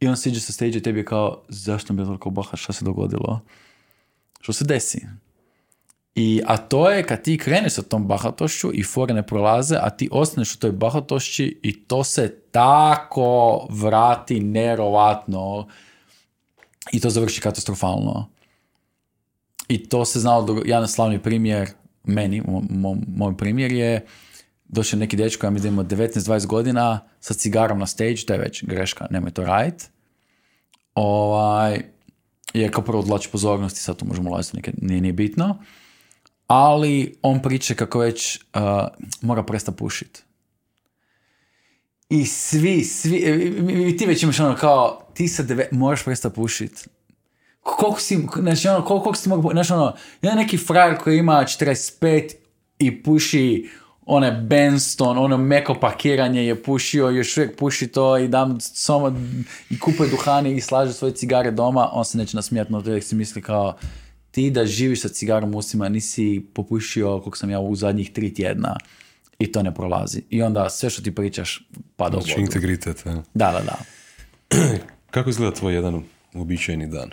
i 0.00 0.08
on 0.08 0.16
siđe 0.16 0.40
sa 0.40 0.52
stage 0.52 0.78
i 0.78 0.82
tebi 0.82 1.00
je 1.00 1.04
kao 1.04 1.42
zašto 1.48 1.92
mi 1.92 2.02
je 2.02 2.06
toliko 2.06 2.30
bahat, 2.30 2.60
šta 2.60 2.72
se 2.72 2.84
dogodilo? 2.84 3.40
Što 4.40 4.52
se 4.52 4.64
desi? 4.64 5.06
I, 6.14 6.42
a 6.46 6.56
to 6.56 6.90
je 6.90 7.02
kad 7.02 7.22
ti 7.22 7.38
kreneš 7.38 7.72
sa 7.72 7.82
tom 7.82 8.06
bahatošću 8.06 8.70
i 8.74 8.82
fore 8.82 9.14
ne 9.14 9.26
prolaze, 9.26 9.76
a 9.80 9.90
ti 9.90 10.08
ostaneš 10.12 10.54
u 10.54 10.58
toj 10.58 10.72
bahatošći 10.72 11.60
i 11.62 11.84
to 11.84 12.04
se 12.04 12.40
tako 12.50 13.66
vrati 13.70 14.40
nerovatno 14.40 15.68
i 16.92 17.00
to 17.00 17.10
završi 17.10 17.40
katastrofalno. 17.40 18.28
I 19.68 19.88
to 19.88 20.04
se 20.04 20.20
znalo, 20.20 20.62
jedan 20.64 20.88
slavni 20.88 21.22
primjer 21.22 21.70
meni, 22.04 22.42
mo- 22.42 22.68
mo- 22.70 23.04
moj 23.16 23.36
primjer 23.36 23.72
je 23.72 24.06
došao 24.68 24.98
neki 24.98 25.16
dečko, 25.16 25.46
ja 25.46 25.50
mi 25.50 25.60
da 25.60 25.68
ima 25.68 25.84
19-20 25.84 26.46
godina, 26.46 27.00
sa 27.20 27.34
cigarom 27.34 27.78
na 27.78 27.86
stage, 27.86 28.16
to 28.26 28.32
je 28.32 28.38
već 28.38 28.64
greška, 28.64 29.06
nemoj 29.10 29.30
to 29.30 29.44
radit. 29.44 29.90
Ovaj, 30.94 31.82
je 32.54 32.70
kao 32.70 32.84
prvo 32.84 32.98
odlači 32.98 33.28
pozornosti, 33.32 33.80
sad 33.80 33.96
tu 33.96 34.04
možemo 34.04 34.30
ulaziti, 34.30 34.72
nije, 34.76 35.00
nije 35.00 35.12
bitno. 35.12 35.58
Ali 36.54 37.18
on 37.22 37.42
priča 37.42 37.74
kako 37.74 37.98
već 37.98 38.36
uh, 38.36 38.62
mora 39.20 39.42
prestati 39.42 39.78
pušit. 39.78 40.22
I 42.08 42.24
svi, 42.24 42.84
svi, 42.84 43.16
e, 43.16 43.96
ti 43.96 44.06
već 44.06 44.22
imaš 44.22 44.40
ono 44.40 44.56
kao, 44.56 45.06
ti 45.14 45.28
sa 45.28 45.42
deve, 45.42 45.68
moraš 45.70 46.04
prestati 46.04 46.34
pušit. 46.34 46.88
Koliko 47.60 48.00
si, 48.00 48.18
znači 48.40 48.68
ono, 48.68 48.84
koliko, 48.84 49.14
si 49.14 49.28
mogu, 49.28 49.50
znači 49.52 49.72
ono, 49.72 49.96
jedan 50.22 50.38
neki 50.38 50.58
frajer 50.58 50.98
koji 50.98 51.18
ima 51.18 51.32
45 51.32 52.32
i 52.78 53.02
puši 53.02 53.70
one 54.06 54.32
Benston, 54.32 55.18
ono 55.18 55.36
meko 55.36 55.74
pakiranje 55.74 56.46
je 56.46 56.62
pušio, 56.62 57.08
još 57.08 57.36
uvijek 57.36 57.58
puši 57.58 57.86
to 57.86 58.18
i 58.18 58.28
dam 58.28 58.60
samo 58.60 59.12
i 59.70 59.78
kupuje 59.78 60.10
duhani 60.10 60.54
i 60.54 60.60
slaže 60.60 60.92
svoje 60.92 61.14
cigare 61.14 61.50
doma, 61.50 61.88
on 61.92 62.04
se 62.04 62.18
neće 62.18 62.36
nasmijati, 62.36 62.72
no 62.72 63.00
si 63.00 63.14
misli 63.14 63.42
kao 63.42 63.76
ti 64.32 64.50
da 64.50 64.66
živiš 64.66 65.02
sa 65.02 65.08
cigarom 65.08 65.54
usima 65.54 65.88
nisi 65.88 66.46
popušio 66.54 67.20
koliko 67.20 67.36
sam 67.36 67.50
ja 67.50 67.60
u 67.60 67.76
zadnjih 67.76 68.12
tri 68.12 68.34
tjedna 68.34 68.76
i 69.38 69.52
to 69.52 69.62
ne 69.62 69.74
prolazi. 69.74 70.22
I 70.30 70.42
onda 70.42 70.70
sve 70.70 70.90
što 70.90 71.02
ti 71.02 71.14
pričaš 71.14 71.68
pada 71.96 72.20
znači, 72.20 72.32
u 72.32 72.34
vodu. 72.34 72.42
integritet. 72.42 73.04
Da, 73.34 73.52
da, 73.52 73.60
da. 73.60 73.78
Kako 75.14 75.30
izgleda 75.30 75.54
tvoj 75.54 75.74
jedan 75.74 76.02
uobičajeni 76.34 76.86
dan? 76.86 77.10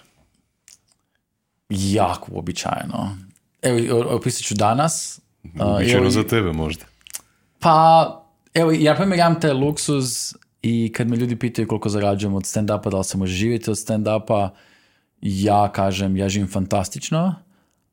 Jako 1.69 2.31
uobičajeno. 2.31 3.17
Evo, 3.61 4.05
opisat 4.09 4.43
ću 4.43 4.55
danas. 4.55 5.19
Uobičajeno 5.59 6.09
za 6.09 6.23
tebe 6.23 6.51
možda. 6.51 6.85
Pa, 7.59 8.25
evo, 8.53 8.71
ja 8.71 8.95
primjer 8.95 9.19
imam 9.19 9.41
taj 9.41 9.53
luksuz 9.53 10.33
i 10.61 10.93
kad 10.95 11.07
me 11.07 11.17
ljudi 11.17 11.35
pitaju 11.35 11.67
koliko 11.67 11.89
zarađujem 11.89 12.33
od 12.33 12.43
stand-upa, 12.43 12.89
da 12.89 12.97
li 12.97 13.03
se 13.03 13.17
može 13.17 13.33
živjeti 13.33 13.69
od 13.69 13.77
stand-upa, 13.77 14.49
ja 15.21 15.71
kažem, 15.71 16.17
ja 16.17 16.29
živim 16.29 16.47
fantastično, 16.47 17.35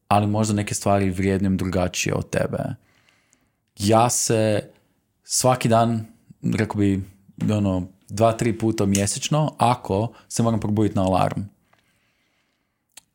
ali 0.09 0.27
možda 0.27 0.55
neke 0.55 0.75
stvari 0.75 1.11
vrijednim 1.11 1.57
drugačije 1.57 2.15
od 2.15 2.31
tebe. 2.31 2.59
Ja 3.79 4.11
se 4.11 4.71
svaki 5.25 5.69
dan, 5.69 6.07
rekao 6.43 6.77
bi, 6.77 7.03
ono, 7.51 7.87
dva, 8.09 8.33
tri 8.33 8.59
puta 8.59 8.87
mjesečno, 8.87 9.55
ako 9.59 10.13
se 10.29 10.43
moram 10.43 10.61
probuditi 10.61 10.97
na 10.97 11.03
alarm. 11.03 11.41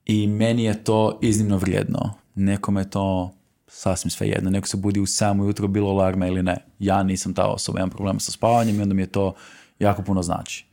I 0.06 0.28
meni 0.28 0.64
je 0.64 0.84
to 0.84 1.20
iznimno 1.22 1.58
vrijedno. 1.58 2.14
Nekome 2.36 2.82
je 2.82 2.90
to 2.90 3.32
sasvim 3.68 4.12
sve 4.12 4.28
jedno. 4.28 4.50
Neko 4.50 4.68
se 4.68 4.78
budi 4.78 5.00
u 5.00 5.06
samo 5.06 5.46
jutro, 5.46 5.68
bilo 5.68 5.90
alarma 5.90 6.28
ili 6.28 6.44
ne. 6.44 6.58
Ja 6.80 7.04
nisam 7.04 7.34
ta 7.34 7.48
osoba, 7.48 7.80
imam 7.80 7.90
problema 7.90 8.20
sa 8.20 8.32
spavanjem 8.32 8.80
i 8.80 8.82
onda 8.82 8.94
mi 8.94 9.02
je 9.02 9.12
to 9.12 9.34
jako 9.80 10.02
puno 10.02 10.22
znači. 10.22 10.71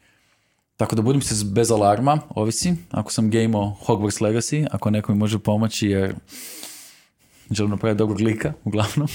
Tako 0.79 0.97
da 0.97 1.03
budim 1.03 1.23
se 1.23 1.45
bez 1.45 1.71
alarma, 1.71 2.19
ovisi. 2.29 2.75
Ako 2.91 3.13
sam 3.13 3.31
gameo 3.31 3.77
Hogwarts 3.87 4.23
Legacy, 4.23 4.67
ako 4.71 4.91
neko 4.91 5.13
mi 5.13 5.19
može 5.19 5.39
pomoći 5.39 5.89
jer 5.89 6.15
želim 7.51 7.71
napraviti 7.71 7.99
dobrog 7.99 8.21
lika, 8.21 8.53
uglavnom. 8.65 9.09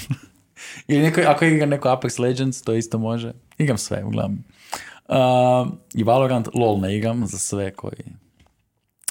Ili 0.88 1.02
neko, 1.02 1.20
ako 1.26 1.44
igram 1.44 1.68
neko 1.68 1.88
Apex 1.88 2.20
Legends, 2.20 2.62
to 2.62 2.74
isto 2.74 2.98
može. 2.98 3.32
Igram 3.58 3.78
sve, 3.78 4.04
uglavnom. 4.04 4.44
Uh, 5.08 5.72
I 5.94 6.02
Valorant, 6.02 6.48
lol 6.54 6.80
ne 6.80 6.96
igram 6.96 7.26
za 7.26 7.38
sve 7.38 7.70
koji 7.70 8.04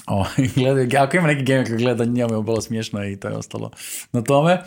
o, 0.08 0.26
gledaju, 0.56 0.90
ako 1.00 1.18
ima 1.18 1.28
neki 1.28 1.44
gamer 1.44 1.68
koji 1.68 1.78
gleda, 1.78 2.06
njemu 2.06 2.36
je 2.36 2.44
bilo 2.44 2.62
smiješno 2.62 3.06
i 3.06 3.20
to 3.20 3.28
je 3.28 3.38
ostalo 3.38 3.72
na 4.12 4.22
tome. 4.22 4.64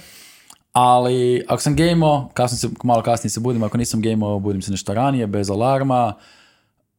Ali 0.73 1.45
ako 1.49 1.63
sam 1.63 1.77
gameo, 1.77 2.29
kasnije 2.35 2.59
se, 2.59 2.69
malo 2.85 3.03
kasnije 3.03 3.31
se 3.31 3.41
budim, 3.41 3.63
ako 3.63 3.79
nisam 3.79 4.03
gameo, 4.03 4.39
budim 4.39 4.63
se 4.63 4.71
nešto 4.71 4.95
ranije, 4.95 5.27
bez 5.27 5.51
alarma. 5.51 6.15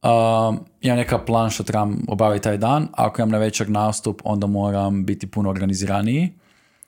Um, 0.02 0.60
imam 0.80 0.96
neka 0.98 1.18
plan 1.18 1.50
što 1.50 1.62
trebam 1.62 2.04
obaviti 2.08 2.44
taj 2.44 2.56
dan. 2.56 2.88
Ako 2.92 3.22
imam 3.22 3.30
na 3.30 3.38
večer 3.38 3.70
nastup, 3.70 4.20
onda 4.24 4.46
moram 4.46 5.04
biti 5.04 5.26
puno 5.26 5.50
organiziraniji. 5.50 6.32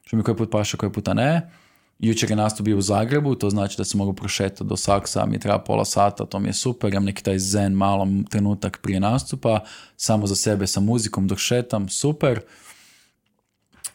Što 0.04 0.16
mi 0.16 0.22
koji 0.22 0.36
put 0.36 0.50
paša, 0.50 0.76
koji 0.76 0.92
puta 0.92 1.14
ne. 1.14 1.50
Jučer 1.98 2.30
je 2.30 2.36
nastup 2.36 2.64
bio 2.64 2.78
u 2.78 2.80
Zagrebu, 2.80 3.34
to 3.34 3.50
znači 3.50 3.76
da 3.78 3.84
se 3.84 3.96
mogu 3.96 4.12
prošetati 4.12 4.64
do 4.64 4.76
Saksa, 4.76 5.26
mi 5.26 5.38
treba 5.38 5.58
pola 5.58 5.84
sata, 5.84 6.26
to 6.26 6.38
mi 6.38 6.48
je 6.48 6.52
super, 6.52 6.92
imam 6.92 7.04
neki 7.04 7.22
taj 7.24 7.38
zen 7.38 7.72
malo 7.72 8.06
trenutak 8.30 8.78
prije 8.82 9.00
nastupa, 9.00 9.60
samo 9.96 10.26
za 10.26 10.34
sebe 10.36 10.66
sa 10.66 10.80
muzikom 10.80 11.28
dok 11.28 11.38
šetam, 11.38 11.88
super. 11.88 12.40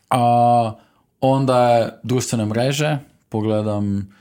A 0.10 0.74
onda 1.22 1.70
je 1.70 2.00
društvene 2.04 2.46
mreže, 2.46 2.98
pogledam, 3.30 4.14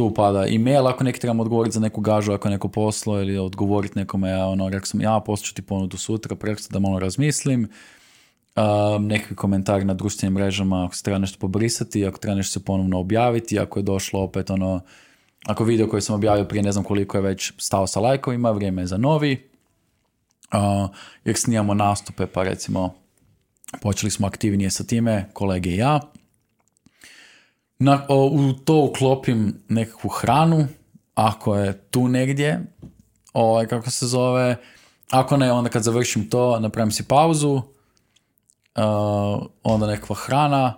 tu 0.00 0.08
pada 0.14 0.48
e-mail, 0.48 0.88
ako 0.88 1.04
neki 1.04 1.20
trebam 1.20 1.40
odgovoriti 1.40 1.74
za 1.74 1.80
neku 1.80 2.00
gažu, 2.00 2.32
ako 2.32 2.48
neko 2.48 2.68
poslo 2.68 3.20
ili 3.20 3.38
odgovoriti 3.38 3.98
nekome, 3.98 4.30
ja, 4.30 4.46
ono, 4.46 4.68
rekao 4.68 4.86
sam, 4.86 5.00
ja 5.00 5.20
poslat 5.20 5.54
ti 5.54 5.62
ponudu 5.62 5.96
sutra, 5.96 6.36
preko 6.36 6.62
da 6.70 6.78
malo 6.78 6.98
razmislim, 6.98 7.68
um, 8.56 9.06
neki 9.06 9.34
komentar 9.34 9.84
na 9.84 9.94
društvenim 9.94 10.34
mrežama 10.34 10.84
ako 10.84 10.94
se 10.94 11.02
treba 11.02 11.18
nešto 11.18 11.38
pobrisati, 11.38 12.06
ako 12.06 12.18
treba 12.18 12.36
nešto 12.36 12.60
se 12.60 12.64
ponovno 12.64 12.98
objaviti, 12.98 13.58
ako 13.58 13.78
je 13.78 13.82
došlo 13.82 14.22
opet 14.22 14.50
ono, 14.50 14.80
ako 15.46 15.64
video 15.64 15.88
koji 15.88 16.02
sam 16.02 16.14
objavio 16.14 16.44
prije 16.44 16.62
ne 16.62 16.72
znam 16.72 16.84
koliko 16.84 17.18
je 17.18 17.22
već 17.22 17.52
stao 17.58 17.86
sa 17.86 18.00
lajkovima, 18.00 18.50
vrijeme 18.50 18.82
je 18.82 18.86
za 18.86 18.96
novi. 18.96 19.50
Uh, 20.52 20.90
jer 21.24 21.36
snijamo 21.36 21.74
nastupe, 21.74 22.26
pa 22.26 22.42
recimo 22.42 22.94
počeli 23.82 24.10
smo 24.10 24.26
aktivnije 24.26 24.70
sa 24.70 24.84
time, 24.84 25.28
kolege 25.32 25.70
i 25.70 25.76
ja. 25.76 26.00
Na, 27.82 28.06
u 28.08 28.52
to 28.52 28.84
uklopim 28.84 29.62
nekakvu 29.68 30.08
hranu, 30.08 30.66
ako 31.14 31.56
je 31.56 31.72
tu 31.90 32.08
negdje, 32.08 32.60
ovaj, 33.32 33.66
kako 33.66 33.90
se 33.90 34.06
zove, 34.06 34.56
ako 35.10 35.36
ne, 35.36 35.52
onda 35.52 35.70
kad 35.70 35.82
završim 35.82 36.30
to, 36.30 36.60
napravim 36.60 36.90
si 36.92 37.08
pauzu, 37.08 37.52
uh, 37.52 37.62
onda 39.62 39.86
nekakva 39.86 40.16
hrana 40.16 40.74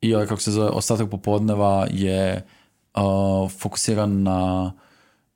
i 0.00 0.14
ovaj, 0.14 0.26
kako 0.26 0.40
se 0.40 0.50
zove, 0.50 0.68
ostatak 0.68 1.10
popodneva 1.10 1.86
je 1.90 2.46
uh, 2.94 3.50
fokusiran 3.50 4.22
na 4.22 4.72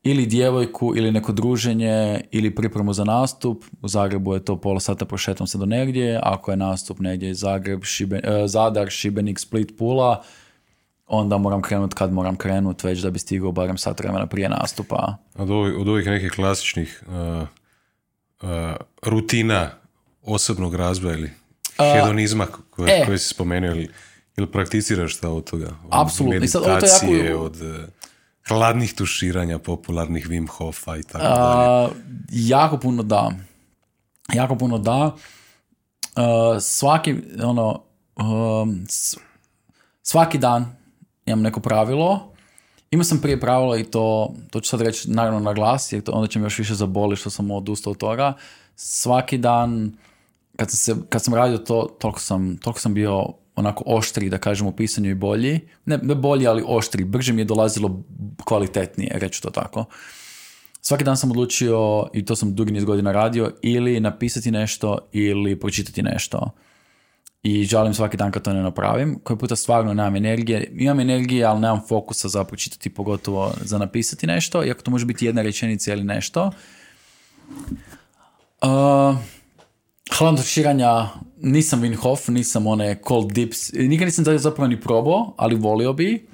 ili 0.03 0.27
djevojku 0.27 0.97
ili 0.97 1.13
neko 1.13 1.33
druženje 1.33 2.21
ili 2.31 2.55
pripremu 2.55 2.93
za 2.93 3.05
nastup. 3.05 3.65
U 3.83 3.89
Zagrebu 3.89 4.35
je 4.35 4.45
to 4.45 4.57
pola 4.57 4.81
sata 4.81 5.05
prošetam 5.05 5.47
se 5.47 5.59
do 5.59 5.67
negdje. 5.67 6.21
Ako 6.23 6.51
je 6.51 6.57
nastup 6.57 7.01
negdje 7.01 7.35
Zagreb, 7.35 7.85
Šiben, 7.85 8.21
uh, 8.25 8.47
Zadar, 8.47 8.91
Šibenik, 8.91 9.39
Split, 9.39 9.79
Pula, 9.79 10.23
onda 11.07 11.39
moram 11.39 11.63
krenut 11.63 11.95
kad 11.95 12.13
moram 12.13 12.37
krenut 12.37 12.85
već 12.85 13.01
da 13.01 13.11
bi 13.11 13.19
stigao 13.19 13.53
barem 13.53 13.79
sat 13.79 14.01
vremena 14.01 14.27
prije 14.27 14.49
nastupa. 14.49 15.17
Od 15.35 15.51
ovih, 15.51 15.75
od 15.79 15.89
ovih 15.89 16.07
nekih 16.07 16.33
klasičnih 16.33 17.03
uh, 17.07 17.49
uh, 18.43 18.49
rutina 19.03 19.71
osobnog 20.23 20.75
razvoja 20.75 21.17
ili 21.19 21.31
hedonizma 21.79 22.47
koje, 22.71 23.03
e. 23.03 23.07
koje 23.07 23.19
si 23.19 23.29
spomenuo 23.29 23.71
ili, 23.71 23.91
ili 24.37 24.51
prakticiraš 24.51 25.17
šta 25.17 25.31
od 25.31 25.51
toga? 25.51 25.71
Apsolutno. 25.91 26.41
Meditacije, 26.41 27.27
jako... 27.27 27.43
od 27.43 27.63
uh, 27.63 27.85
hladnih 28.49 28.95
tuširanja, 28.95 29.59
popularnih 29.59 30.29
Wim 30.29 30.49
Hofa 30.49 30.97
i 30.97 31.03
tako 31.03 31.25
dalje. 31.25 31.89
Jako 32.33 32.79
puno 32.79 33.03
da. 33.03 33.31
Jako 34.35 34.57
puno 34.57 34.79
da. 34.79 35.05
Uh, 36.17 36.61
svaki, 36.61 37.17
ono, 37.43 37.83
um, 38.17 38.87
svaki 40.03 40.39
dan 40.39 40.84
imam 41.27 41.43
neko 41.43 41.61
pravilo. 41.61 42.35
Imao 42.91 43.05
sam 43.05 43.21
prije 43.21 43.41
pravilo 43.41 43.79
i 43.79 43.85
to, 43.85 44.35
to 44.51 44.61
ću 44.61 44.69
sad 44.69 44.81
reći 44.81 45.11
naravno 45.11 45.41
na 45.41 45.53
glas, 45.53 45.93
jer 45.93 46.03
to 46.03 46.13
onda 46.13 46.29
će 46.29 46.39
mi 46.39 46.45
još 46.45 46.59
više 46.59 46.75
zaboli 46.75 47.17
što 47.17 47.31
sam 47.31 47.51
odustao 47.51 47.91
od 47.91 47.97
toga. 47.97 48.33
Svaki 48.77 49.39
dan, 49.39 49.93
kad 50.57 50.71
sam, 50.71 50.77
se, 50.77 51.03
kad 51.09 51.23
sam 51.23 51.35
radio 51.35 51.59
to, 51.59 51.97
toliko 51.99 52.21
sam, 52.21 52.57
toliko 52.57 52.81
sam 52.81 52.95
bio 52.95 53.27
onako 53.57 53.85
oštri, 53.87 54.29
da 54.29 54.39
kažem, 54.39 54.67
u 54.67 54.73
pisanju 54.73 55.11
i 55.11 55.15
bolji. 55.15 55.61
Ne, 55.87 55.99
ne 55.99 56.15
bolji, 56.15 56.47
ali 56.47 56.65
oštri. 56.67 57.05
Brže 57.05 57.33
mi 57.33 57.41
je 57.41 57.45
dolazilo 57.45 58.03
kvalitetnije, 58.45 59.19
reću 59.19 59.43
to 59.43 59.51
tako. 59.51 59.85
Svaki 60.81 61.05
dan 61.05 61.17
sam 61.17 61.31
odlučio, 61.31 62.07
i 62.13 62.25
to 62.25 62.37
sam 62.37 62.55
dugi 62.55 62.73
niz 62.73 62.85
godina 62.85 63.13
radio, 63.13 63.53
ili 63.63 64.01
napisati 64.01 64.51
nešto 64.51 64.99
ili 65.13 65.61
pročitati 65.61 66.03
nešto 66.03 66.51
i 67.45 67.65
žalim 67.65 67.95
svaki 67.95 68.17
dan 68.17 68.33
kad 68.33 68.43
to 68.43 68.53
ne 68.53 68.63
napravim. 68.63 69.19
Koji 69.25 69.39
puta 69.39 69.57
stvarno 69.57 69.95
nemam 69.95 70.17
energije. 70.17 70.73
Imam 70.77 71.01
energije, 71.01 71.45
ali 71.45 71.61
nemam 71.61 71.81
fokusa 71.89 72.29
za 72.29 72.45
pročitati, 72.45 72.91
pogotovo 72.91 73.53
za 73.61 73.79
napisati 73.79 74.27
nešto, 74.27 74.65
iako 74.65 74.83
to 74.83 74.91
može 74.91 75.07
biti 75.07 75.27
jedna 75.27 75.43
rečenica 75.43 75.93
ili 75.93 76.05
nešto. 76.05 76.51
Uh, 78.63 79.17
hladno 80.19 80.43
nisam 81.41 81.83
Wim 81.83 81.97
Hof, 81.97 82.29
nisam 82.29 82.67
one 82.67 82.99
cold 83.09 83.33
dips, 83.33 83.73
nikad 83.73 84.07
nisam 84.07 84.39
zapravo 84.39 84.69
ni 84.69 84.81
probao, 84.81 85.35
ali 85.37 85.57
volio 85.57 85.93
bi. 85.93 86.27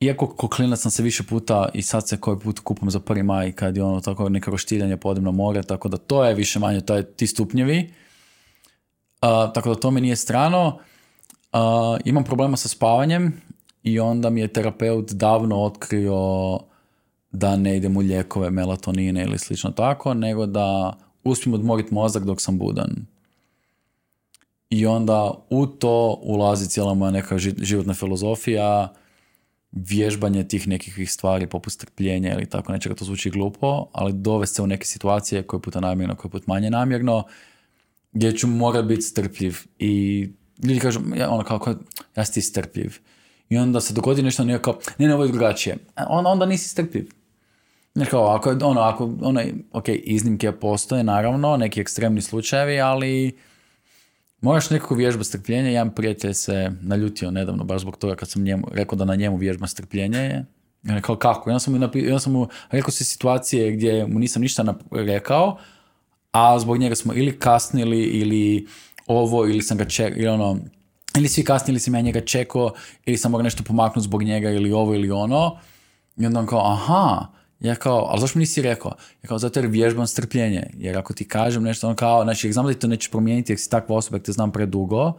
Iako 0.00 0.26
ko 0.26 0.48
klinac 0.48 0.80
sam 0.80 0.90
se 0.90 1.02
više 1.02 1.22
puta 1.22 1.68
i 1.74 1.82
sad 1.82 2.08
se 2.08 2.16
koji 2.16 2.38
put 2.38 2.58
kupam 2.58 2.90
za 2.90 3.00
prvi 3.00 3.22
maj 3.22 3.52
kad 3.52 3.76
je 3.76 3.82
ono 3.82 4.00
tako 4.00 4.28
neka 4.28 4.50
roštiljanje 4.50 4.96
podem 4.96 5.24
na 5.24 5.30
more, 5.30 5.62
tako 5.62 5.88
da 5.88 5.96
to 5.96 6.24
je 6.24 6.34
više 6.34 6.58
manje, 6.58 6.80
to 6.80 6.94
je 6.94 7.12
ti 7.12 7.26
stupnjevi 7.26 7.92
tako 9.54 9.68
da 9.68 9.74
to 9.74 9.90
mi 9.90 10.00
nije 10.00 10.16
strano. 10.16 10.78
Uh, 11.52 11.58
imam 12.04 12.24
problema 12.24 12.56
sa 12.56 12.68
spavanjem 12.68 13.40
i 13.82 14.00
onda 14.00 14.30
mi 14.30 14.40
je 14.40 14.48
terapeut 14.48 15.12
davno 15.12 15.62
otkrio 15.62 16.58
da 17.32 17.56
ne 17.56 17.76
idem 17.76 17.96
u 17.96 18.00
lijekove, 18.00 18.50
melatonine 18.50 19.22
ili 19.22 19.38
slično 19.38 19.70
tako, 19.70 20.14
nego 20.14 20.46
da 20.46 20.96
uspijem 21.24 21.54
odmoriti 21.54 21.94
mozak 21.94 22.24
dok 22.24 22.40
sam 22.40 22.58
budan. 22.58 23.06
I 24.70 24.86
onda 24.86 25.32
u 25.50 25.66
to 25.66 26.20
ulazi 26.22 26.68
cijela 26.68 26.94
moja 26.94 27.10
neka 27.10 27.38
životna 27.38 27.94
filozofija, 27.94 28.92
vježbanje 29.72 30.48
tih 30.48 30.68
nekih 30.68 31.10
stvari 31.10 31.46
poput 31.46 31.72
strpljenja 31.72 32.34
ili 32.34 32.46
tako 32.46 32.72
nečega, 32.72 32.94
to 32.94 33.04
zvuči 33.04 33.30
glupo, 33.30 33.86
ali 33.92 34.12
dovesti 34.12 34.54
se 34.54 34.62
u 34.62 34.66
neke 34.66 34.84
situacije 34.84 35.42
koje 35.42 35.62
puta 35.62 35.80
namjerno, 35.80 36.16
koje 36.16 36.30
put 36.30 36.46
manje 36.46 36.70
namjerno, 36.70 37.24
gdje 38.12 38.36
ću 38.36 38.46
morat 38.46 38.84
biti 38.84 39.02
strpljiv 39.02 39.56
i 39.78 40.20
ljudi 40.64 40.80
kažu, 40.80 41.00
ja, 41.16 41.30
ono 41.30 41.44
kao, 41.44 41.74
ja 42.16 42.24
si 42.24 42.42
strpljiv. 42.42 42.98
i 43.48 43.58
onda 43.58 43.80
se 43.80 43.94
dogodi 43.94 44.22
nešto, 44.22 44.44
nije 44.44 44.62
kao, 44.62 44.78
ne, 44.98 45.08
ne, 45.08 45.14
ovo 45.14 45.24
je 45.24 45.32
drugačije. 45.32 45.76
Onda, 46.08 46.30
onda 46.30 46.46
nisi 46.46 46.68
strpljiv. 46.68 47.10
Jer 47.94 48.10
kao, 48.10 48.26
ako, 48.26 48.50
ono, 48.50 48.80
ako, 48.80 49.04
ono, 49.22 49.40
ok, 49.72 49.88
iznimke 49.88 50.52
postoje, 50.52 51.04
naravno, 51.04 51.56
neki 51.56 51.80
ekstremni 51.80 52.22
slučajevi, 52.22 52.80
ali 52.80 53.38
moraš 54.40 54.70
nekako 54.70 54.94
vježba 54.94 55.24
strpljenja. 55.24 55.68
Jedan 55.68 55.94
prijatelj 55.94 56.34
se 56.34 56.70
naljutio 56.80 57.30
nedavno, 57.30 57.64
baš 57.64 57.80
zbog 57.80 57.96
toga 57.96 58.16
kad 58.16 58.30
sam 58.30 58.42
njemu, 58.42 58.68
rekao 58.72 58.96
da 58.98 59.04
na 59.04 59.14
njemu 59.14 59.36
vježba 59.36 59.66
strpljenja 59.66 60.20
je. 60.20 60.46
I 60.84 60.88
rekao, 60.88 61.16
kako? 61.16 61.50
Ja 61.50 61.58
sam 61.58 61.72
mu, 61.72 61.78
napi, 61.78 62.18
sam 62.18 62.32
mu 62.32 62.48
rekao 62.70 62.90
se 62.90 63.04
situacije 63.04 63.72
gdje 63.72 64.06
mu 64.06 64.18
nisam 64.18 64.42
ništa 64.42 64.74
rekao, 64.90 65.58
a 66.32 66.58
zbog 66.58 66.78
njega 66.78 66.94
smo 66.94 67.14
ili 67.14 67.38
kasnili, 67.38 68.00
ili 68.00 68.66
ovo, 69.06 69.46
ili 69.46 69.62
sam 69.62 69.78
ga 69.78 69.84
čekao, 69.84 70.18
ili 70.18 70.28
ono, 70.28 70.58
ili 71.16 71.28
svi 71.28 71.44
kasnili, 71.44 71.72
ili 71.72 71.80
sam 71.80 71.94
ja 71.94 72.00
njega 72.00 72.20
čekao, 72.20 72.72
ili 73.06 73.16
sam 73.16 73.32
mogao 73.32 73.42
nešto 73.42 73.62
pomaknuti 73.62 74.04
zbog 74.04 74.22
njega, 74.22 74.50
ili 74.50 74.72
ovo, 74.72 74.94
ili 74.94 75.10
ono. 75.10 75.58
I 76.16 76.26
onda 76.26 76.38
on 76.40 76.46
kao, 76.46 76.72
aha, 76.72 77.26
ja 77.60 77.74
kao, 77.74 78.06
ali 78.10 78.20
zašto 78.20 78.38
mi 78.38 78.42
nisi 78.42 78.62
rekao? 78.62 78.92
Ja 79.22 79.28
kao, 79.28 79.38
zato 79.38 79.60
jer 79.60 79.66
vježbam 79.66 80.06
strpljenje. 80.06 80.70
Jer 80.76 80.98
ako 80.98 81.12
ti 81.12 81.28
kažem 81.28 81.62
nešto, 81.62 81.88
on 81.88 81.96
kao, 81.96 82.22
znači, 82.24 82.52
znam 82.52 82.66
da 82.66 82.72
ti 82.72 82.78
to 82.78 82.86
neće 82.86 83.10
promijeniti 83.10 83.52
jer 83.52 83.58
si 83.58 83.70
takva 83.70 83.96
osoba, 83.96 84.16
jer 84.16 84.22
te 84.22 84.32
znam 84.32 84.52
predugo, 84.52 85.12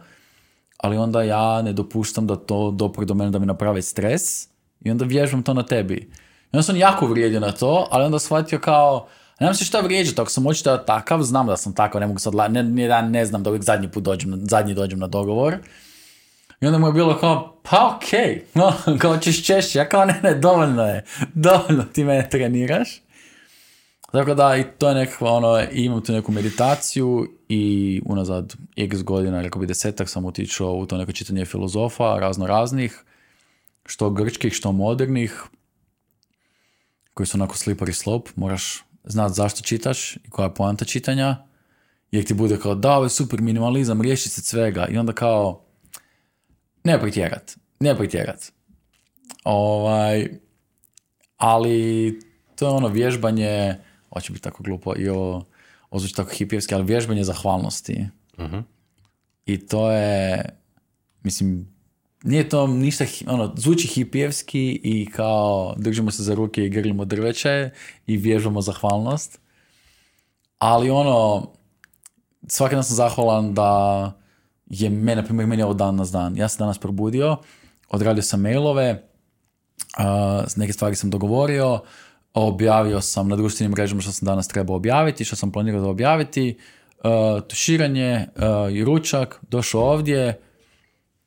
ali 0.76 0.96
onda 0.96 1.22
ja 1.22 1.62
ne 1.62 1.72
dopuštam 1.72 2.26
da 2.26 2.36
to 2.36 2.70
dopre 2.70 3.04
do 3.04 3.14
mene 3.14 3.30
da 3.30 3.38
mi 3.38 3.46
naprave 3.46 3.82
stres 3.82 4.48
i 4.80 4.90
onda 4.90 5.04
vježbam 5.04 5.42
to 5.42 5.54
na 5.54 5.62
tebi. 5.62 6.10
I 6.52 6.56
onda 6.56 6.62
sam 6.62 6.76
jako 6.76 7.06
vrijedio 7.06 7.40
na 7.40 7.52
to, 7.52 7.88
ali 7.90 8.04
onda 8.04 8.18
shvatio 8.18 8.58
kao, 8.58 9.06
nemam 9.42 9.54
se 9.54 9.64
šta 9.64 9.80
vrijeđati, 9.80 10.20
ako 10.20 10.30
sam 10.30 10.46
očito 10.46 10.76
takav, 10.76 11.22
znam 11.22 11.46
da 11.46 11.56
sam 11.56 11.74
takav, 11.74 12.00
ne 12.00 12.06
mogu 12.06 12.18
sad, 12.18 12.34
ne, 12.34 12.62
ne, 12.62 13.02
ne 13.02 13.26
znam 13.26 13.42
da 13.42 13.50
uvijek 13.50 13.64
zadnji 13.64 13.90
put 13.90 14.04
dođem, 14.04 14.40
zadnji 14.48 14.74
dođem 14.74 14.98
na 14.98 15.06
dogovor. 15.06 15.56
I 16.60 16.66
onda 16.66 16.78
mu 16.78 16.86
je 16.86 16.92
bilo 16.92 17.18
kao, 17.18 17.60
pa 17.62 17.96
okej, 17.96 18.44
no, 18.54 18.72
kao 18.98 19.18
ćeš 19.18 19.46
češće. 19.46 19.78
Ja 19.78 19.88
kao, 19.88 20.04
ne, 20.04 20.20
ne, 20.22 20.34
dovoljno 20.34 20.86
je. 20.86 21.04
Dovoljno 21.34 21.84
ti 21.92 22.04
mene 22.04 22.28
treniraš. 22.28 23.02
Tako 24.12 24.34
da, 24.34 24.56
i 24.56 24.64
to 24.78 24.88
je 24.88 24.94
nekakva, 24.94 25.32
ono, 25.32 25.62
imam 25.72 26.02
tu 26.02 26.12
neku 26.12 26.32
meditaciju 26.32 27.28
i 27.48 28.02
unazad 28.06 28.54
x 28.76 29.02
godina, 29.02 29.42
rekao 29.42 29.60
bi 29.60 29.66
desetak, 29.66 30.08
sam 30.08 30.24
otišao 30.24 30.72
u 30.72 30.86
to 30.86 30.96
neko 30.96 31.12
čitanje 31.12 31.44
filozofa, 31.44 32.18
razno 32.18 32.46
raznih, 32.46 33.04
što 33.86 34.10
grčkih, 34.10 34.52
što 34.52 34.72
modernih, 34.72 35.42
koji 37.14 37.26
su 37.26 37.36
onako 37.36 37.56
slipari 37.56 37.92
slop, 37.92 38.28
moraš 38.36 38.82
znati 39.04 39.34
zašto 39.34 39.62
čitaš 39.62 40.16
i 40.16 40.30
koja 40.30 40.46
je 40.46 40.54
poanta 40.54 40.84
čitanja, 40.84 41.36
jer 42.10 42.24
ti 42.24 42.34
bude 42.34 42.58
kao, 42.58 42.74
da, 42.74 42.92
ovo 42.92 43.04
je 43.04 43.10
super 43.10 43.40
minimalizam, 43.40 44.02
riješi 44.02 44.28
se 44.28 44.40
svega, 44.42 44.86
i 44.86 44.98
onda 44.98 45.12
kao, 45.12 45.64
ne 46.84 47.00
pretjerat. 47.00 47.56
Ne 47.80 47.96
pretjerat. 47.96 48.52
Ovaj, 49.44 50.28
ali 51.36 52.20
to 52.56 52.66
je 52.66 52.70
ono 52.70 52.88
vježbanje, 52.88 53.74
hoće 54.12 54.32
biti 54.32 54.44
tako 54.44 54.62
glupo 54.62 54.94
i 54.96 55.08
ovo, 55.08 55.44
ozvuči 55.90 56.14
tako 56.14 56.30
hipijevski, 56.30 56.74
ali 56.74 56.84
vježbanje 56.84 57.24
zahvalnosti. 57.24 58.06
uh 58.38 58.62
I 59.46 59.66
to 59.66 59.90
je, 59.90 60.44
mislim, 61.22 61.71
nije 62.22 62.48
to 62.48 62.66
ništa, 62.66 63.04
ono, 63.26 63.52
zvuči 63.56 63.88
hipijevski 63.88 64.80
i 64.84 65.10
kao 65.10 65.74
držimo 65.76 66.10
se 66.10 66.22
za 66.22 66.34
ruke 66.34 66.64
i 66.64 66.68
grlimo 66.68 67.04
drveće 67.04 67.70
i 68.06 68.16
vježbamo 68.16 68.60
zahvalnost. 68.60 69.40
Ali 70.58 70.90
ono, 70.90 71.50
svaki 72.46 72.74
dan 72.74 72.84
sam 72.84 72.96
zahvalan 72.96 73.54
da 73.54 74.12
je 74.66 74.90
meni, 74.90 75.16
na 75.16 75.24
primjer, 75.24 75.46
meni 75.46 75.62
ovo 75.62 75.74
danas 75.74 76.10
dan. 76.10 76.36
Ja 76.36 76.48
sam 76.48 76.58
danas 76.58 76.78
probudio, 76.78 77.36
odradio 77.88 78.22
sam 78.22 78.40
mailove, 78.40 79.02
uh, 79.98 80.44
neke 80.56 80.72
stvari 80.72 80.96
sam 80.96 81.10
dogovorio, 81.10 81.80
objavio 82.34 83.00
sam 83.00 83.28
na 83.28 83.36
društvenim 83.36 83.72
mrežama 83.72 84.00
što 84.00 84.12
sam 84.12 84.26
danas 84.26 84.48
trebao 84.48 84.76
objaviti, 84.76 85.24
što 85.24 85.36
sam 85.36 85.52
planirao 85.52 85.80
da 85.80 85.88
objaviti, 85.88 86.58
uh, 87.04 87.42
tuširanje 87.48 88.26
uh, 88.36 88.72
i 88.72 88.84
ručak, 88.84 89.40
došao 89.48 89.80
ovdje, 89.80 90.40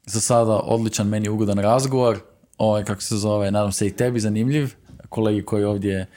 za 0.05 0.21
sada 0.21 0.59
odličan 0.63 1.07
meni 1.07 1.29
ugodan 1.29 1.59
razgovor, 1.59 2.19
ovaj, 2.57 2.83
kako 2.83 3.01
se 3.01 3.17
zove, 3.17 3.51
nadam 3.51 3.71
se 3.71 3.87
i 3.87 3.91
tebi 3.91 4.19
zanimljiv, 4.19 4.73
kolegi 5.09 5.41
koji 5.41 5.63
ovdje 5.63 6.07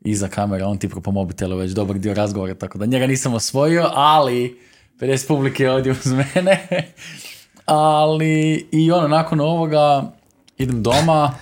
iza 0.00 0.28
kamere, 0.28 0.64
on 0.64 0.78
ti 0.78 0.88
po 0.88 1.10
mobitelu 1.10 1.56
već 1.56 1.72
dobar 1.72 1.98
dio 1.98 2.14
razgovora, 2.14 2.54
tako 2.54 2.78
da 2.78 2.86
njega 2.86 3.06
nisam 3.06 3.34
osvojio, 3.34 3.90
ali 3.94 4.60
50 5.00 5.28
publike 5.28 5.70
ovdje 5.70 5.92
uz 5.92 6.12
mene. 6.12 6.66
Ali 7.66 8.68
i 8.72 8.92
ono, 8.92 9.08
nakon 9.08 9.40
ovoga 9.40 10.12
idem 10.58 10.82
doma, 10.82 11.34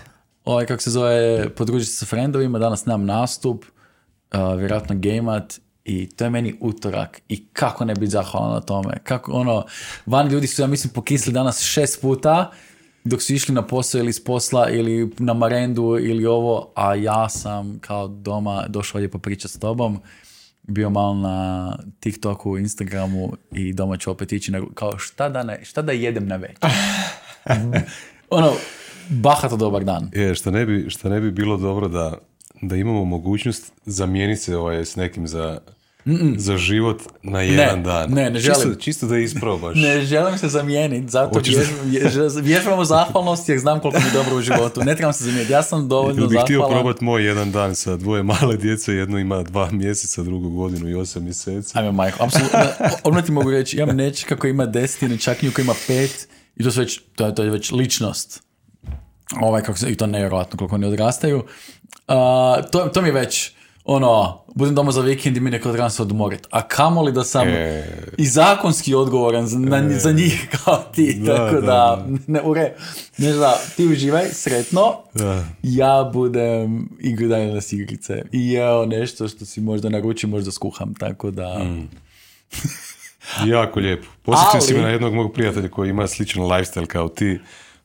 ovaj, 0.44 0.66
kako 0.66 0.82
se 0.82 0.90
zove, 0.90 1.48
podružiti 1.54 1.92
sa 1.92 2.06
friendovima, 2.06 2.58
danas 2.58 2.86
nemam 2.86 3.04
nastup, 3.04 3.64
uh, 3.64 4.58
vjerojatno 4.58 4.96
gameat 4.98 5.60
i 5.84 6.08
to 6.08 6.24
je 6.24 6.30
meni 6.30 6.54
utorak 6.60 7.20
i 7.28 7.46
kako 7.46 7.84
ne 7.84 7.94
biti 7.94 8.10
zahvalan 8.10 8.52
na 8.52 8.60
tome. 8.60 8.94
Kako, 9.04 9.32
ono, 9.32 9.64
van 10.06 10.28
ljudi 10.28 10.46
su, 10.46 10.62
ja 10.62 10.66
mislim, 10.66 10.92
pokisli 10.92 11.32
danas 11.32 11.60
šest 11.60 12.00
puta, 12.00 12.50
dok 13.04 13.22
su 13.22 13.34
išli 13.34 13.54
na 13.54 13.62
posao 13.62 13.98
ili 13.98 14.12
s 14.12 14.24
posla 14.24 14.70
ili 14.70 15.10
na 15.18 15.34
marendu 15.34 15.98
ili 16.00 16.26
ovo, 16.26 16.72
a 16.74 16.94
ja 16.94 17.28
sam 17.28 17.78
kao 17.80 18.08
doma 18.08 18.66
došao 18.68 18.98
ovdje 18.98 19.10
popričati 19.10 19.54
s 19.54 19.58
tobom 19.58 20.00
bio 20.62 20.90
malo 20.90 21.14
na 21.14 21.78
TikToku, 22.00 22.58
Instagramu 22.58 23.32
i 23.52 23.72
doma 23.72 23.96
ću 23.96 24.10
opet 24.10 24.32
ići 24.32 24.52
na, 24.52 24.62
kao 24.74 24.98
šta 24.98 25.28
da, 25.28 25.42
ne, 25.42 25.64
šta 25.64 25.82
da 25.82 25.92
jedem 25.92 26.26
na 26.28 26.36
večer. 26.36 26.70
ono, 28.30 28.52
bahato 29.08 29.56
dobar 29.56 29.84
dan. 29.84 30.10
Je, 30.12 30.34
šta 30.34 30.50
ne 30.50 30.66
bi, 30.66 30.90
šta 30.90 31.08
ne 31.08 31.20
bi 31.20 31.30
bilo 31.30 31.56
dobro 31.56 31.88
da, 31.88 32.18
da 32.62 32.76
imamo 32.76 33.04
mogućnost 33.04 33.72
zamijeniti 33.86 34.40
se 34.40 34.56
ovaj, 34.56 34.84
s 34.84 34.96
nekim 34.96 35.28
za 35.28 35.58
za 36.36 36.56
život 36.56 37.02
na 37.22 37.40
jedan 37.40 37.82
dan. 37.82 38.10
Ne, 38.10 38.30
ne 38.30 38.40
želim. 38.40 38.62
Čisto, 38.62 38.74
čisto 38.80 39.06
da 39.06 39.18
isprobaš. 39.18 39.76
Ne 39.76 40.00
želim 40.00 40.38
se 40.38 40.48
zamijeniti, 40.48 41.08
zato 41.08 41.40
vježbamo 42.42 42.84
zahvalnost 42.84 43.48
jer 43.48 43.58
znam 43.58 43.80
koliko 43.80 44.00
mi 44.00 44.12
dobro 44.12 44.36
u 44.36 44.40
životu. 44.40 44.80
Ne 44.84 44.96
trebam 44.96 45.12
se 45.12 45.24
zamijeniti, 45.24 45.52
ja 45.52 45.62
sam 45.62 45.88
dovoljno 45.88 46.14
zahvalan. 46.14 46.30
bih 46.30 46.40
htio 46.42 46.68
probati 46.68 47.04
moj 47.04 47.26
jedan 47.26 47.52
dan 47.52 47.74
sa 47.74 47.96
dvoje 47.96 48.22
male 48.22 48.56
djece, 48.56 48.92
jedno 48.92 49.18
ima 49.18 49.42
dva 49.42 49.70
mjeseca, 49.70 50.22
drugu 50.22 50.50
godinu 50.50 50.88
i 50.88 50.94
osam 50.94 51.24
mjeseci. 51.24 51.78
Ajme, 51.78 51.92
majko, 51.92 52.24
apsolutno. 52.24 52.60
Odmah 53.04 53.24
ti 53.24 53.32
mogu 53.32 53.50
reći, 53.50 53.76
imam 53.76 53.96
nečka 53.96 54.36
koji 54.36 54.50
ima 54.50 54.66
deset 54.66 55.02
ili 55.02 55.18
čak 55.18 55.38
koji 55.54 55.64
ima 55.64 55.74
pet 55.86 56.28
i 56.56 56.64
to, 56.64 56.70
već, 56.76 57.00
to, 57.16 57.26
je, 57.26 57.34
to 57.34 57.42
je 57.42 57.50
već 57.50 57.72
ličnost. 57.72 58.42
Ovaj, 59.40 59.62
kako 59.62 59.78
se, 59.78 59.90
I 59.90 59.94
to 59.94 60.06
nevjerojatno 60.06 60.58
koliko 60.58 60.74
oni 60.74 60.86
odrastaju. 60.86 61.38
Uh, 61.38 61.44
to, 62.70 62.80
to 62.80 63.02
mi 63.02 63.08
je 63.08 63.12
već 63.12 63.52
ono, 63.84 64.44
budem 64.54 64.74
doma 64.74 64.92
za 64.92 65.00
vikend 65.00 65.36
i 65.36 65.40
mi 65.40 65.50
neko 65.50 65.72
trebam 65.72 65.90
se 65.90 66.02
odmoriti. 66.02 66.48
A 66.50 66.68
kamoli 66.68 67.12
da 67.12 67.24
sam 67.24 67.48
e... 67.48 67.84
i 68.18 68.26
zakonski 68.26 68.94
odgovoran 68.94 69.46
za, 69.46 69.58
na, 69.58 69.76
e... 69.76 69.98
za 69.98 70.12
njih 70.12 70.48
kao 70.64 70.84
ti, 70.94 71.20
da, 71.20 71.36
tako 71.36 71.54
da, 71.54 71.66
da, 71.66 72.06
ne, 72.26 72.42
ure, 72.42 72.74
ne 73.18 73.32
znam, 73.32 73.52
ti 73.76 73.86
uživaj, 73.86 74.28
sretno, 74.32 74.94
da. 75.14 75.44
ja 75.62 76.10
budem 76.12 76.88
igru 77.00 77.60
s 77.60 77.72
igrice 77.72 78.22
i 78.32 78.50
jeo 78.50 78.86
nešto 78.86 79.28
što 79.28 79.44
si 79.44 79.60
možda 79.60 79.88
naručim, 79.88 80.30
možda 80.30 80.50
skuham, 80.50 80.94
tako 80.94 81.30
da... 81.30 81.58
Mm. 81.58 81.88
jako 83.54 83.80
lijepo. 83.80 84.06
Posjetio 84.22 84.60
si 84.60 84.74
me 84.74 84.82
na 84.82 84.88
jednog 84.88 85.14
mog 85.14 85.32
prijatelja 85.32 85.68
koji 85.68 85.90
ima 85.90 86.06
sličan 86.06 86.42
lifestyle 86.42 86.86
kao 86.86 87.08
ti. 87.08 87.38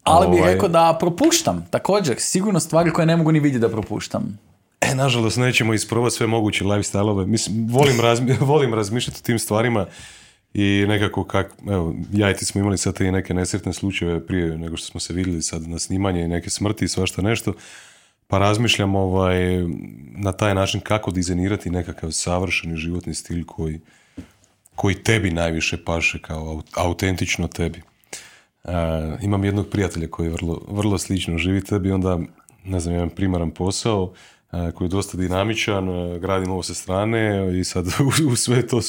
Ali 0.03 0.25
ovaj... 0.25 0.37
bih 0.37 0.45
rekao 0.45 0.69
da 0.69 0.97
propuštam, 0.99 1.67
također, 1.71 2.15
sigurno 2.19 2.59
stvari 2.59 2.91
koje 2.93 3.05
ne 3.05 3.17
mogu 3.17 3.31
ni 3.31 3.39
vidjeti 3.39 3.61
da 3.61 3.69
propuštam. 3.69 4.39
E, 4.81 4.95
nažalost, 4.95 5.37
nećemo 5.37 5.73
isprobati 5.73 6.15
sve 6.15 6.27
moguće 6.27 6.63
lifestyle-ove. 6.63 7.25
Mislim, 7.25 7.67
volim, 7.67 7.99
razmi 7.99 8.37
volim 8.51 8.73
razmišljati 8.73 9.19
o 9.19 9.25
tim 9.25 9.39
stvarima 9.39 9.85
i 10.53 10.85
nekako 10.87 11.23
kak, 11.23 11.53
evo, 11.69 11.95
ja 12.13 12.31
i 12.31 12.33
ti 12.33 12.45
smo 12.45 12.61
imali 12.61 12.77
sad 12.77 13.01
i 13.01 13.11
neke 13.11 13.33
nesretne 13.33 13.73
slučajeve 13.73 14.27
prije 14.27 14.57
nego 14.57 14.77
što 14.77 14.87
smo 14.87 14.99
se 14.99 15.13
vidjeli 15.13 15.41
sad 15.41 15.67
na 15.67 15.79
snimanje 15.79 16.21
i 16.21 16.27
neke 16.27 16.49
smrti 16.49 16.85
i 16.85 16.87
svašta 16.87 17.21
nešto, 17.21 17.53
pa 18.27 18.37
razmišljam 18.37 18.95
ovaj, 18.95 19.39
na 20.17 20.31
taj 20.31 20.55
način 20.55 20.81
kako 20.81 21.11
dizajnirati 21.11 21.69
nekakav 21.69 22.11
savršeni 22.11 22.77
životni 22.77 23.13
stil 23.13 23.45
koji, 23.45 23.79
koji 24.75 25.03
tebi 25.03 25.31
najviše 25.31 25.83
paše 25.83 26.19
kao 26.21 26.61
autentično 26.75 27.47
tebi. 27.47 27.81
Uh, 28.63 28.71
imam 29.21 29.43
jednog 29.43 29.67
prijatelja 29.69 30.07
koji 30.07 30.29
vrlo, 30.29 30.61
vrlo 30.67 30.97
slično 30.97 31.37
živi 31.37 31.63
tebi, 31.63 31.91
onda, 31.91 32.19
ne 32.63 32.79
znam, 32.79 32.95
imam 32.95 33.09
primaran 33.09 33.51
posao, 33.51 34.13
koji 34.51 34.85
je 34.85 34.89
dosta 34.89 35.17
dinamičan, 35.17 35.85
gradim 36.19 36.51
ovo 36.51 36.63
sa 36.63 36.73
strane 36.73 37.51
i 37.59 37.63
sad 37.63 37.85
u, 38.31 38.35
sve 38.35 38.67
to 38.67 38.79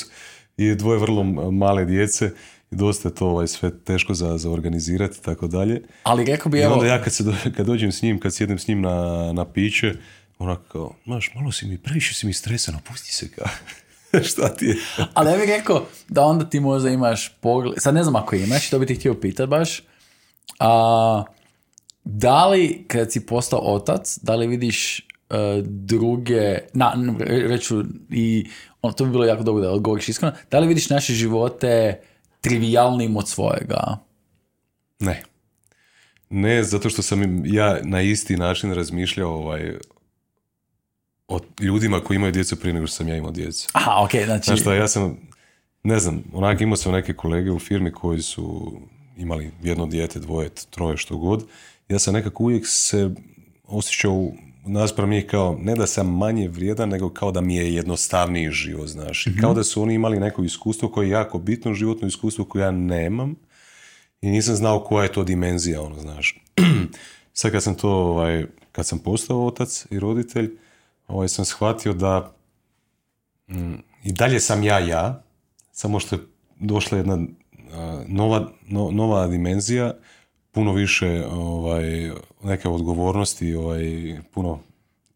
je 0.57 0.75
dvoje 0.75 0.99
vrlo 0.99 1.25
male 1.51 1.85
djece 1.85 2.31
i 2.71 2.77
dosta 2.77 3.09
je 3.09 3.15
to 3.15 3.27
ovaj, 3.27 3.47
sve 3.47 3.79
teško 3.79 4.15
za, 4.15 4.39
za 4.39 4.51
organizirati 4.51 5.23
tako 5.23 5.47
dalje. 5.47 5.83
Ali 6.03 6.25
rekao 6.25 6.51
bi 6.51 6.59
I 6.59 6.65
onda 6.65 6.87
ja 6.87 7.03
kad, 7.03 7.13
se 7.13 7.25
kad 7.57 7.67
dođem 7.67 7.93
s 7.93 8.03
njim, 8.03 8.21
kad 8.21 8.35
sjednem 8.35 8.59
s 8.59 8.69
njim 8.69 8.81
na, 8.81 9.31
na 9.33 9.45
piće, 9.45 9.95
onako 10.39 10.63
kao, 10.73 10.95
znaš, 11.05 11.31
malo 11.35 11.53
si 11.53 11.67
mi, 11.67 11.79
previše 11.79 12.15
si 12.15 12.27
mi 12.27 12.33
stresan, 12.33 12.75
pusti 12.89 13.15
se 13.15 13.31
kao. 13.31 13.47
Šta 14.31 14.55
ti 14.57 14.67
je? 14.67 14.77
Ali 15.15 15.31
ja 15.31 15.37
bih 15.37 15.49
rekao 15.49 15.87
da 16.09 16.23
onda 16.23 16.45
ti 16.45 16.61
možda 16.61 16.91
imaš 16.91 17.37
pogled, 17.41 17.75
sad 17.79 17.95
ne 17.95 18.03
znam 18.03 18.17
ako 18.17 18.37
imaš, 18.37 18.71
to 18.71 18.79
bi 18.79 18.87
ti 18.87 18.95
htio 18.95 19.15
pitati 19.15 19.51
baš, 19.51 19.83
a, 20.59 21.25
da 22.05 22.47
li 22.47 22.85
kad 22.89 23.13
si 23.13 23.27
postao 23.27 23.61
otac, 23.61 24.19
da 24.23 24.35
li 24.35 24.47
vidiš 24.47 25.07
druge, 25.64 26.59
na, 26.74 26.95
reću 27.26 27.85
i 28.11 28.47
on, 28.83 28.93
to 28.93 29.05
bi 29.05 29.11
bilo 29.11 29.24
jako 29.24 29.43
dobro 29.43 29.62
da 29.62 29.70
odgovoriš 29.70 30.09
iskreno, 30.09 30.35
da 30.51 30.59
li 30.59 30.68
vidiš 30.68 30.91
naše 30.91 31.12
živote 31.12 32.01
trivialnim 32.41 33.16
od 33.16 33.28
svojega? 33.28 33.99
Ne. 34.99 35.22
Ne, 36.31 36.64
zato 36.64 36.91
što 36.91 37.03
sam 37.03 37.47
ja 37.47 37.78
na 37.83 38.03
isti 38.03 38.37
način 38.37 38.72
razmišljao 38.72 39.31
ovaj, 39.31 39.76
o 41.28 41.41
ljudima 41.61 42.01
koji 42.01 42.16
imaju 42.16 42.33
djecu 42.33 42.57
prije 42.57 42.74
nego 42.74 42.87
što 42.87 42.97
sam 42.97 43.09
ja 43.09 43.16
imao 43.16 43.31
djecu. 43.31 43.68
Aha, 43.72 44.05
ok, 44.05 44.11
znači... 44.24 44.45
Znaš 44.45 44.61
šta, 44.61 44.74
ja 44.74 44.89
sam, 44.89 45.16
ne 45.83 45.99
znam, 45.99 46.24
onak 46.33 46.61
imao 46.61 46.76
sam 46.76 46.93
neke 46.93 47.14
kolege 47.14 47.51
u 47.51 47.59
firmi 47.59 47.93
koji 47.93 48.22
su 48.22 48.72
imali 49.16 49.51
jedno 49.62 49.87
dijete, 49.87 50.18
dvoje, 50.18 50.51
troje, 50.70 50.97
što 50.97 51.16
god. 51.16 51.45
Ja 51.89 51.99
sam 51.99 52.14
nekako 52.14 52.43
uvijek 52.43 52.66
se 52.66 53.11
osjećao 53.64 54.31
naspram 54.67 55.11
njih 55.11 55.27
kao, 55.27 55.59
ne 55.61 55.75
da 55.75 55.87
sam 55.87 56.17
manje 56.17 56.49
vrijedan, 56.49 56.89
nego 56.89 57.11
kao 57.11 57.33
da 57.33 57.41
mi 57.41 57.57
je 57.57 57.75
jednostavniji 57.75 58.51
život, 58.51 58.89
znaš. 58.89 59.27
mm 59.27 59.41
Kao 59.41 59.55
da 59.55 59.65
su 59.65 59.83
oni 59.83 59.95
imali 59.95 60.21
neko 60.21 60.43
iskustvo 60.43 60.89
koje 60.89 61.07
je 61.07 61.11
jako 61.11 61.39
bitno, 61.39 61.75
životno 61.75 62.09
iskustvo 62.09 62.45
koje 62.45 62.63
ja 62.63 62.71
nemam 62.71 63.35
i 64.23 64.31
nisam 64.31 64.57
znao 64.57 64.85
koja 64.85 65.03
je 65.03 65.13
to 65.13 65.25
dimenzija, 65.25 65.83
ono, 65.83 66.01
znaš. 66.01 66.41
Sad 67.33 67.53
kad 67.53 67.63
sam 67.63 67.75
to, 67.75 67.91
ovaj, 67.91 68.47
kad 68.73 68.87
sam 68.87 68.99
postao 68.99 69.47
otac 69.47 69.87
i 69.91 69.99
roditelj, 69.99 70.51
ovaj, 71.09 71.29
sam 71.29 71.45
shvatio 71.45 71.93
da 71.93 72.33
mm, 73.49 73.75
i 74.05 74.13
dalje 74.13 74.41
sam 74.41 74.63
ja 74.63 74.79
ja, 74.79 75.23
samo 75.73 76.01
što 76.01 76.17
je 76.17 76.23
došla 76.59 76.99
jedna 76.99 77.19
nova, 78.07 78.51
nova 78.93 79.27
dimenzija, 79.27 79.95
puno 80.53 80.73
više 80.73 81.25
ovaj, 81.33 82.11
neke 82.43 82.69
odgovornosti, 82.69 83.55
ovaj, 83.55 83.83
puno 84.35 84.59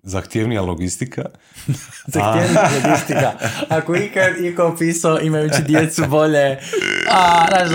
zahtjevnija 0.03 0.63
logistika. 0.63 1.23
zahtjevnija 2.15 2.71
logistika. 2.85 3.33
Ako 3.69 3.97
ikad 3.97 4.45
iko 4.45 4.65
opisao 4.65 5.21
imajući 5.21 5.63
djecu 5.63 6.03
bolje, 6.09 6.59
a, 7.11 7.47
znaš 7.49 7.71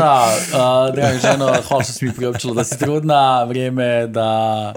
da, 0.51 0.91
draga 0.95 1.17
ženo, 1.17 1.55
hvala 1.67 1.83
što 1.83 1.93
si 1.93 2.05
mi 2.05 2.13
priopćilo 2.13 2.53
da 2.53 2.63
si 2.63 2.79
trudna, 2.79 3.43
vrijeme 3.43 4.07
da 4.07 4.73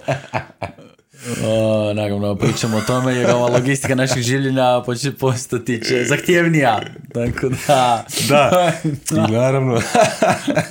o, 1.44 1.92
naravno, 1.94 2.34
pričamo 2.36 2.76
o 2.76 2.80
tome 2.80 3.14
jer 3.14 3.30
ova 3.30 3.48
logistika 3.48 3.94
naših 3.94 4.22
življenja 4.22 4.82
počne 4.86 5.12
postati 5.12 5.84
će 5.84 6.04
zahtjevnija. 6.04 6.80
Tako 7.14 7.48
da... 7.66 8.06
Da, 8.28 8.72
i 9.28 9.32
naravno... 9.32 9.74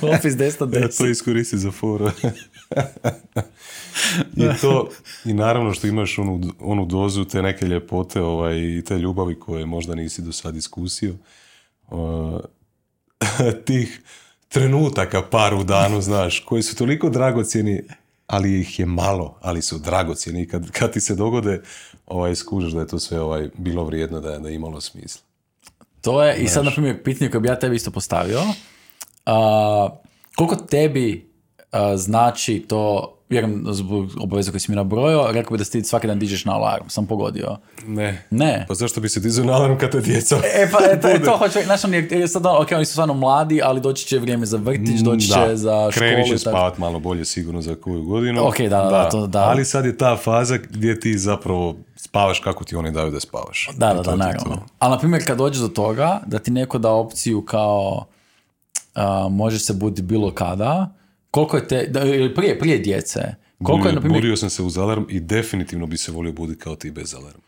Office 0.02 0.36
10 0.38 0.80
Ja 0.82 0.88
to 0.88 1.06
iskoristi 1.06 1.58
za 1.58 1.70
foru. 1.70 2.10
I 4.36 4.44
to, 4.60 4.88
i 5.24 5.32
naravno 5.32 5.74
što 5.74 5.86
imaš 5.86 6.18
onu, 6.18 6.40
onu 6.60 6.86
dozu 6.86 7.24
te 7.24 7.42
neke 7.42 7.66
ljepote 7.66 8.20
ovaj, 8.20 8.58
i 8.58 8.82
te 8.84 8.98
ljubavi 8.98 9.40
koje 9.40 9.66
možda 9.66 9.94
nisi 9.94 10.22
do 10.22 10.32
sad 10.32 10.56
iskusio. 10.56 11.14
Uh, 11.88 12.40
tih 13.66 14.00
trenutaka 14.48 15.22
par 15.22 15.54
u 15.54 15.64
danu, 15.64 16.00
znaš, 16.00 16.40
koji 16.40 16.62
su 16.62 16.76
toliko 16.76 17.10
dragocjeni 17.10 17.82
ali 18.32 18.60
ih 18.60 18.78
je 18.78 18.86
malo, 18.86 19.38
ali 19.40 19.62
su 19.62 19.78
dragocjeni. 19.78 20.48
Kad, 20.48 20.70
kad 20.70 20.92
ti 20.92 21.00
se 21.00 21.14
dogode, 21.14 21.62
ovaj, 22.06 22.34
skužiš 22.34 22.72
da 22.72 22.80
je 22.80 22.86
to 22.86 22.98
sve 22.98 23.20
ovaj, 23.20 23.48
bilo 23.56 23.84
vrijedno, 23.84 24.20
da 24.20 24.32
je, 24.32 24.38
da 24.38 24.50
imalo 24.50 24.80
smisla. 24.80 25.22
To 26.00 26.22
je, 26.24 26.36
i 26.36 26.48
sad, 26.48 26.64
na 26.64 26.70
primjer, 26.70 27.02
pitanje 27.02 27.30
koje 27.30 27.40
bi 27.40 27.48
ja 27.48 27.58
tebi 27.58 27.76
isto 27.76 27.90
postavio. 27.90 28.40
koliko 30.36 30.56
tebi 30.56 31.30
znači 31.96 32.64
to 32.68 33.14
vjerujem 33.32 33.64
zbog 33.70 34.10
obaveza 34.20 34.50
koje 34.50 34.60
si 34.60 34.70
mi 34.70 34.76
nabrojao, 34.76 35.32
rekao 35.32 35.52
bi 35.52 35.58
da 35.58 35.64
ti 35.64 35.84
svaki 35.84 36.06
dan 36.06 36.18
dižeš 36.18 36.44
na 36.44 36.54
alarm, 36.54 36.88
sam 36.88 37.06
pogodio. 37.06 37.56
Ne. 37.86 38.24
Ne. 38.30 38.64
Pa 38.68 38.74
zašto 38.74 39.00
bi 39.00 39.08
se 39.08 39.20
dizao 39.20 39.44
na 39.44 39.52
alarm 39.52 39.78
kad 39.78 39.90
te 39.90 40.00
djeca 40.00 40.36
E 40.62 40.70
pa 40.72 40.78
e, 40.92 41.00
to, 41.00 41.24
to 41.24 41.36
hoće, 41.36 41.62
znaš 41.64 41.84
on 41.84 41.94
je, 41.94 42.28
sad, 42.28 42.46
ok, 42.46 42.68
oni 42.76 42.84
su 42.84 42.92
stvarno 42.92 43.14
mladi, 43.14 43.60
ali 43.64 43.80
doći 43.80 44.06
će 44.06 44.18
vrijeme 44.18 44.46
za 44.46 44.56
vrtić, 44.56 45.00
mm, 45.00 45.04
doći 45.04 45.26
će 45.26 45.56
za 45.56 45.90
školu. 45.90 46.08
Krenit 46.08 46.28
će 46.28 46.38
spavat 46.38 46.78
malo 46.78 47.00
bolje 47.00 47.24
sigurno 47.24 47.62
za 47.62 47.74
koju 47.74 48.02
godinu. 48.02 48.48
Ok, 48.48 48.58
da, 48.58 48.68
da, 48.68 48.90
da, 48.90 49.08
to, 49.08 49.26
da. 49.26 49.40
Ali 49.42 49.64
sad 49.64 49.84
je 49.84 49.96
ta 49.96 50.16
faza 50.16 50.58
gdje 50.70 51.00
ti 51.00 51.18
zapravo 51.18 51.76
spavaš 51.96 52.40
kako 52.40 52.64
ti 52.64 52.76
oni 52.76 52.92
daju 52.92 53.10
da 53.10 53.20
spavaš. 53.20 53.68
Da, 53.76 53.94
da, 53.94 54.02
da, 54.02 54.16
naravno. 54.16 54.62
Ali 54.78 54.90
na 54.90 54.98
primjer 54.98 55.26
kad 55.26 55.38
dođeš 55.38 55.60
do 55.60 55.68
toga 55.68 56.20
da 56.26 56.38
ti 56.38 56.50
neko 56.50 56.78
da 56.78 56.90
opciju 56.90 57.44
kao 57.44 58.04
uh, 58.94 59.32
možeš 59.32 59.66
se 59.66 59.72
buditi 59.72 60.02
bilo 60.02 60.30
kada, 60.34 60.94
koliko 61.32 61.56
je 61.56 61.68
te, 61.68 61.90
ili 62.04 62.34
prije, 62.34 62.58
prije 62.58 62.78
djece, 62.78 63.20
koliko 63.62 63.88
je, 63.88 63.94
na 63.94 64.00
primjer... 64.00 64.22
Budio 64.22 64.36
sam 64.36 64.50
se 64.50 64.62
uz 64.62 64.78
alarm 64.78 65.04
i 65.08 65.20
definitivno 65.20 65.86
bi 65.86 65.96
se 65.96 66.12
volio 66.12 66.32
buditi 66.32 66.60
kao 66.60 66.76
ti 66.76 66.90
bez 66.90 67.14
alarma. 67.14 67.42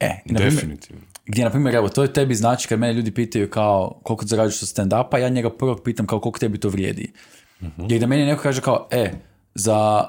E, 0.00 0.22
definitivno. 0.26 1.02
Gdje, 1.26 1.44
na 1.44 1.50
primjer, 1.50 1.74
evo, 1.74 1.88
to 1.88 2.02
je 2.02 2.12
tebi 2.12 2.34
znači 2.34 2.68
kad 2.68 2.78
mene 2.78 2.92
ljudi 2.92 3.10
pitaju 3.10 3.50
kao 3.50 4.00
koliko 4.02 4.26
zarađuješ 4.26 4.62
od 4.62 4.68
stand-upa, 4.68 5.18
ja 5.18 5.28
njega 5.28 5.50
prvo 5.50 5.76
pitam 5.76 6.06
kao 6.06 6.20
koliko 6.20 6.38
tebi 6.38 6.60
to 6.60 6.68
vrijedi. 6.68 7.12
Uh-huh. 7.60 7.92
Jer 7.92 8.00
da 8.00 8.06
meni 8.06 8.24
neko 8.24 8.42
kaže 8.42 8.60
kao, 8.60 8.88
e, 8.90 9.12
za 9.54 10.04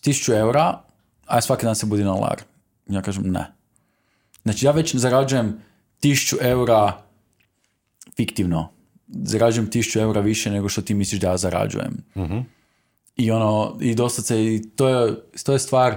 tisuću 0.00 0.32
eura, 0.32 0.80
aj 1.26 1.42
svaki 1.42 1.66
dan 1.66 1.74
se 1.74 1.86
budi 1.86 2.04
na 2.04 2.14
alarm. 2.14 2.42
Ja 2.88 3.02
kažem, 3.02 3.24
ne. 3.26 3.52
Znači, 4.42 4.66
ja 4.66 4.72
već 4.72 4.96
zarađujem 4.96 5.58
tisuću 6.00 6.36
eura 6.40 7.02
fiktivno 8.16 8.68
zarađujem 9.12 9.70
tisuću 9.70 10.00
eura 10.00 10.20
više 10.20 10.50
nego 10.50 10.68
što 10.68 10.82
ti 10.82 10.94
misliš 10.94 11.20
da 11.20 11.30
ja 11.30 11.36
zarađujem. 11.36 12.04
uh 12.14 12.30
I 13.16 13.30
ono, 13.30 13.78
i 13.80 13.94
dosta 13.94 14.22
se, 14.22 14.44
i 14.44 14.62
to 14.76 14.88
je, 14.88 15.14
to 15.44 15.52
je 15.52 15.58
stvar 15.58 15.96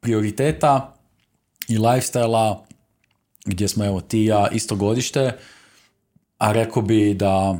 prioriteta 0.00 0.96
i 1.68 1.78
lifestyle 1.78 2.56
gdje 3.44 3.68
smo 3.68 3.84
evo 3.84 4.00
ti 4.00 4.24
ja 4.24 4.48
isto 4.52 4.76
godište, 4.76 5.38
a 6.38 6.52
rekao 6.52 6.82
bi 6.82 7.14
da, 7.14 7.58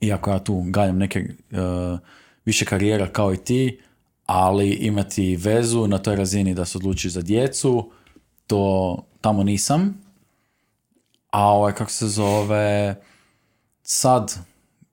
iako 0.00 0.30
ja 0.30 0.38
tu 0.38 0.64
ganjam 0.66 0.98
neke 0.98 1.24
uh, 1.50 1.98
više 2.44 2.64
karijera 2.64 3.06
kao 3.06 3.34
i 3.34 3.36
ti, 3.36 3.80
ali 4.26 4.70
imati 4.70 5.36
vezu 5.36 5.86
na 5.86 5.98
toj 5.98 6.16
razini 6.16 6.54
da 6.54 6.64
se 6.64 6.78
odlučiš 6.78 7.12
za 7.12 7.22
djecu, 7.22 7.90
to 8.46 8.96
tamo 9.20 9.42
nisam. 9.42 10.04
A 11.30 11.48
ovaj, 11.48 11.74
kako 11.74 11.90
se 11.90 12.08
zove, 12.08 12.94
sad, 13.84 14.34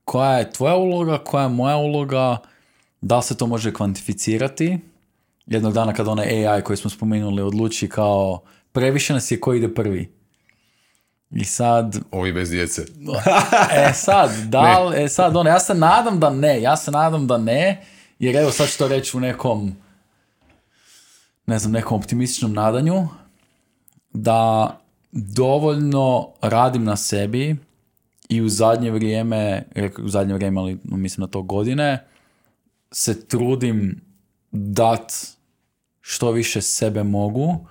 koja 0.06 0.38
je 0.38 0.52
tvoja 0.52 0.76
uloga, 0.76 1.18
koja 1.18 1.44
je 1.44 1.50
moja 1.50 1.78
uloga, 1.78 2.38
da 3.02 3.18
li 3.18 3.24
se 3.24 3.38
to 3.38 3.48
može 3.48 3.74
kvantificirati? 3.74 4.80
Jednog 5.46 5.74
dana 5.74 5.94
kad 5.94 6.08
onaj 6.08 6.48
AI 6.48 6.62
koji 6.62 6.78
smo 6.78 6.90
spomenuli 6.90 7.42
odluči 7.42 7.90
kao 7.90 8.42
previše 8.72 9.14
nas 9.14 9.32
je 9.32 9.40
ko 9.40 9.54
ide 9.54 9.74
prvi. 9.74 10.12
I 11.32 11.46
sad... 11.46 12.00
Ovi 12.12 12.34
bez 12.34 12.50
djece. 12.50 12.86
e 13.88 13.94
sad, 13.94 14.32
da 14.50 14.84
li, 14.84 15.04
e 15.04 15.10
sad, 15.10 15.36
ono, 15.36 15.50
ja 15.50 15.60
se 15.60 15.74
nadam 15.74 16.20
da 16.20 16.30
ne, 16.30 16.62
ja 16.62 16.78
se 16.78 16.92
nadam 16.92 17.28
da 17.28 17.38
ne, 17.38 17.86
jer 18.20 18.36
evo 18.36 18.52
sad 18.52 18.70
ću 18.70 18.78
to 18.78 18.88
reći 18.88 19.18
u 19.18 19.20
nekom, 19.20 19.76
ne 21.46 21.60
znam, 21.60 21.72
nekom 21.72 21.98
optimističnom 21.98 22.54
nadanju, 22.54 23.08
da 24.14 24.80
dovoljno 25.12 26.30
radim 26.42 26.84
na 26.84 26.96
sebi, 26.96 27.58
i 28.32 28.42
u 28.42 28.50
zadnje 28.50 28.92
vrijeme, 28.92 29.64
u 30.04 30.10
zadnje 30.10 30.34
vrijeme, 30.34 30.60
ali 30.62 30.80
mislim 30.84 31.22
na 31.22 31.28
to 31.28 31.42
godine, 31.42 32.08
se 32.92 33.28
trudim 33.28 34.02
dat 34.52 35.14
što 36.02 36.32
više 36.32 36.62
sebe 36.62 37.04
mogu 37.04 37.68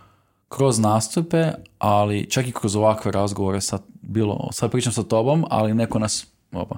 kroz 0.49 0.79
nastupe, 0.79 1.53
ali 1.79 2.31
čak 2.31 2.47
i 2.49 2.53
kroz 2.53 2.77
ovakve 2.77 3.13
razgovore 3.13 3.61
sad 3.61 3.83
bilo, 4.03 4.49
sad 4.53 4.71
pričam 4.71 4.93
sa 4.93 5.03
tobom, 5.03 5.45
ali 5.51 5.75
neko 5.75 5.99
nas 5.99 6.27
opa, 6.53 6.77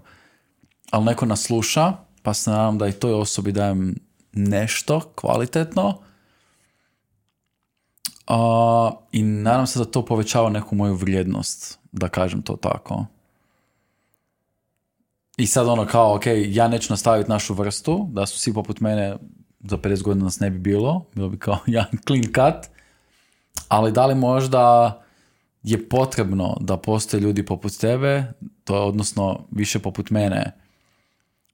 ali 0.91 1.05
neko 1.05 1.27
nas 1.27 1.43
sluša, 1.43 1.93
pa 2.23 2.35
se 2.35 2.51
nadam 2.51 2.79
da 2.79 2.89
i 2.89 2.93
toj 2.93 3.13
osobi 3.13 3.53
dajem 3.53 3.95
nešto 4.33 5.01
kvalitetno. 5.15 5.99
Uh, 8.29 8.93
I 9.13 9.23
nadam 9.23 9.67
se 9.67 9.79
da 9.79 9.85
to 9.85 10.05
povećava 10.05 10.51
neku 10.51 10.75
moju 10.75 10.95
vrijednost, 10.95 11.79
da 11.93 12.09
kažem 12.09 12.43
to 12.43 12.57
tako. 12.57 13.07
I 15.37 15.47
sad 15.47 15.69
ono 15.69 15.87
kao, 15.87 16.15
ok, 16.15 16.23
ja 16.47 16.69
neću 16.69 16.93
nastaviti 16.93 17.31
našu 17.31 17.55
vrstu, 17.55 18.09
da 18.13 18.27
su 18.27 18.39
svi 18.39 18.53
poput 18.53 18.81
mene 18.81 19.17
za 19.61 19.77
50 19.77 20.03
godina 20.03 20.25
nas 20.25 20.41
ne 20.41 20.51
bi 20.51 20.59
bilo, 20.59 21.05
bilo 21.15 21.29
bi 21.29 21.39
kao 21.39 21.59
jedan 21.67 21.99
clean 22.07 22.25
cut, 22.25 22.71
ali 23.69 23.93
da 23.93 24.07
li 24.07 24.15
možda 24.15 24.99
je 25.63 25.89
potrebno 25.89 26.57
da 26.61 26.77
postoje 26.77 27.21
ljudi 27.21 27.47
poput 27.47 27.79
tebe, 27.79 28.33
to 28.65 28.75
je 28.75 28.81
odnosno 28.81 29.47
više 29.51 29.79
poput 29.79 30.11
mene, 30.11 30.53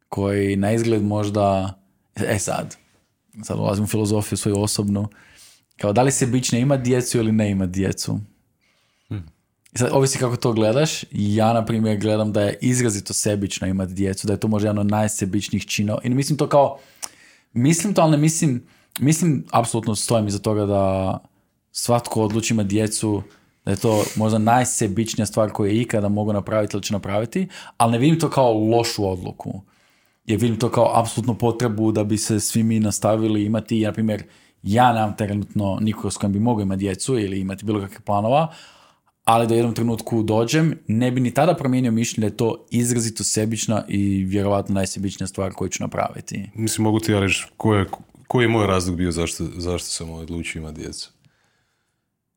koji 0.09 0.56
na 0.56 0.72
izgled 0.72 1.05
možda, 1.05 1.74
e 2.14 2.38
sad, 2.38 2.76
sad 3.42 3.59
ulazim 3.59 3.84
u 3.84 3.88
filozofiju 3.88 4.38
svoju 4.38 4.60
osobnu, 4.60 5.09
kao 5.76 5.92
da 5.92 6.02
li 6.02 6.12
se 6.12 6.26
bićne 6.26 6.60
ima 6.60 6.76
djecu 6.76 7.18
ili 7.18 7.32
ne 7.32 7.50
ima 7.50 7.66
djecu. 7.66 8.20
Sad, 9.78 9.88
ovisi 9.92 10.18
kako 10.18 10.36
to 10.36 10.52
gledaš. 10.52 11.05
Ja, 11.10 11.52
na 11.52 11.64
primjer, 11.64 11.98
gledam 11.98 12.32
da 12.32 12.40
je 12.40 12.59
izrazito 12.60 13.12
sebično 13.12 13.66
imati 13.66 13.92
djecu, 13.92 14.26
da 14.26 14.32
je 14.32 14.40
to 14.40 14.48
možda 14.48 14.68
jedan 14.68 14.86
najsebičnijih 14.86 15.66
činova. 15.66 16.00
I 16.05 16.10
mislim 16.10 16.38
to 16.38 16.48
kao, 16.48 16.78
Mislim 17.52 17.94
to, 17.94 18.02
ali 18.02 18.10
ne 18.10 18.16
mislim, 18.16 18.62
mislim, 19.00 19.44
apsolutno 19.50 19.94
stojim 19.94 20.26
iza 20.26 20.38
toga 20.38 20.66
da 20.66 21.18
svatko 21.72 22.22
odluči 22.22 22.55
ima 22.55 22.62
djecu, 22.62 23.22
da 23.64 23.70
je 23.70 23.76
to 23.76 24.05
možda 24.16 24.38
najsebičnija 24.38 25.26
stvar 25.26 25.50
koju 25.50 25.70
je 25.70 25.80
ikada 25.80 26.09
mogu 26.09 26.32
napraviti 26.32 26.76
ili 26.76 26.82
će 26.82 26.92
napraviti, 26.92 27.48
ali 27.76 27.92
ne 27.92 27.98
vidim 27.98 28.20
to 28.20 28.30
kao 28.30 28.52
lošu 28.52 29.10
odluku. 29.10 29.60
Jer 30.26 30.40
vidim 30.40 30.59
to 30.59 30.70
kao 30.70 30.92
apsolutno 30.94 31.34
potrebu 31.34 31.92
da 31.92 32.05
bi 32.05 32.16
se 32.16 32.40
svi 32.40 32.62
mi 32.62 32.80
nastavili 32.80 33.44
imati, 33.44 33.84
na 33.84 33.92
primjer, 33.92 34.22
ja 34.62 34.92
nemam 34.92 35.16
trenutno 35.16 35.78
nikoga 35.80 36.10
s 36.10 36.16
kojim 36.16 36.32
bi 36.32 36.40
mogao 36.40 36.62
imati 36.62 36.78
djecu 36.78 37.18
ili 37.18 37.40
imati 37.40 37.64
bilo 37.64 37.80
kakvih 37.80 38.00
planova, 38.00 38.55
ali 39.28 39.46
da 39.46 39.55
jednom 39.55 39.74
trenutku 39.74 40.22
dođem, 40.22 40.78
ne 40.86 41.10
bi 41.10 41.20
ni 41.20 41.34
tada 41.34 41.55
promijenio 41.55 41.92
mišljenje 41.92 42.28
da 42.28 42.32
je 42.32 42.36
to 42.36 42.66
izrazito 42.70 43.24
sebična 43.24 43.84
i 43.88 44.24
vjerovatno 44.24 44.74
najsebičnija 44.74 45.26
stvar 45.26 45.52
koju 45.52 45.68
ću 45.68 45.82
napraviti. 45.82 46.50
Mislim, 46.55 46.82
mogu 46.82 47.00
ti 47.00 47.12
ja 47.12 47.20
reći 47.20 47.46
koji 47.56 47.78
je, 47.78 47.86
je 48.42 48.48
moj 48.48 48.66
razlog 48.66 48.96
bio 48.96 49.12
zašto, 49.12 49.44
zašto 49.56 49.88
sam 49.88 50.10
odlučio 50.10 50.60
imati 50.60 50.80
djecu. 50.80 51.10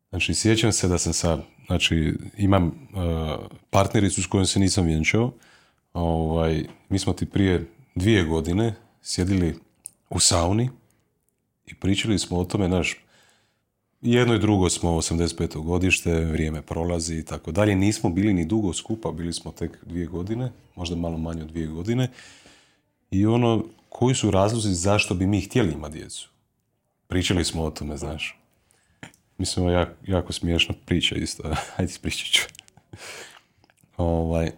Znači, 0.09 0.33
sjećam 0.33 0.71
se 0.71 0.87
da 0.87 0.97
sam 0.97 1.13
sad, 1.13 1.41
znači, 1.65 2.13
imam 2.37 2.65
uh, 2.65 2.71
partnericu 3.69 4.23
s 4.23 4.27
kojom 4.27 4.45
se 4.45 4.59
nisam 4.59 4.85
vjenčao. 4.85 5.33
Ovaj, 5.93 6.65
mi 6.89 6.99
smo 6.99 7.13
ti 7.13 7.25
prije 7.25 7.67
dvije 7.95 8.23
godine 8.23 8.75
sjedili 9.01 9.55
u 10.09 10.19
sauni 10.19 10.69
i 11.65 11.75
pričali 11.75 12.19
smo 12.19 12.39
o 12.39 12.45
tome, 12.45 12.67
naš, 12.67 12.97
jedno 14.01 14.35
i 14.35 14.39
drugo 14.39 14.69
smo 14.69 14.89
85. 14.91 15.63
godište, 15.63 16.25
vrijeme 16.25 16.61
prolazi 16.61 17.15
i 17.15 17.25
tako 17.25 17.51
dalje. 17.51 17.75
Nismo 17.75 18.09
bili 18.09 18.33
ni 18.33 18.45
dugo 18.45 18.73
skupa, 18.73 19.11
bili 19.11 19.33
smo 19.33 19.51
tek 19.51 19.85
dvije 19.85 20.05
godine, 20.05 20.51
možda 20.75 20.95
malo 20.95 21.17
manje 21.17 21.41
od 21.41 21.47
dvije 21.47 21.67
godine. 21.67 22.07
I 23.11 23.25
ono, 23.25 23.65
koji 23.89 24.15
su 24.15 24.31
razlozi 24.31 24.73
zašto 24.73 25.13
bi 25.13 25.27
mi 25.27 25.41
htjeli 25.41 25.73
imati 25.73 25.97
djecu? 25.97 26.29
Pričali 27.07 27.45
smo 27.45 27.63
o 27.63 27.71
tome, 27.71 27.97
znaš. 27.97 28.39
Mislim, 29.37 29.69
jako, 29.69 29.91
jako 30.07 30.33
smiješna 30.33 30.75
priča 30.85 31.15
isto. 31.15 31.43
Ajde, 31.77 31.91
ispričat 31.91 32.27
ću. 32.27 32.41
ovaj. 33.97 34.51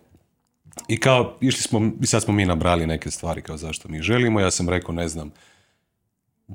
I 0.87 0.99
kao, 0.99 1.37
išli 1.41 1.61
smo, 1.61 1.91
i 2.01 2.05
sad 2.05 2.23
smo 2.23 2.33
mi 2.33 2.45
nabrali 2.45 2.87
neke 2.87 3.11
stvari 3.11 3.41
kao 3.41 3.57
zašto 3.57 3.89
mi 3.89 4.01
želimo. 4.01 4.39
Ja 4.39 4.51
sam 4.51 4.69
rekao, 4.69 4.95
ne 4.95 5.07
znam, 5.07 5.31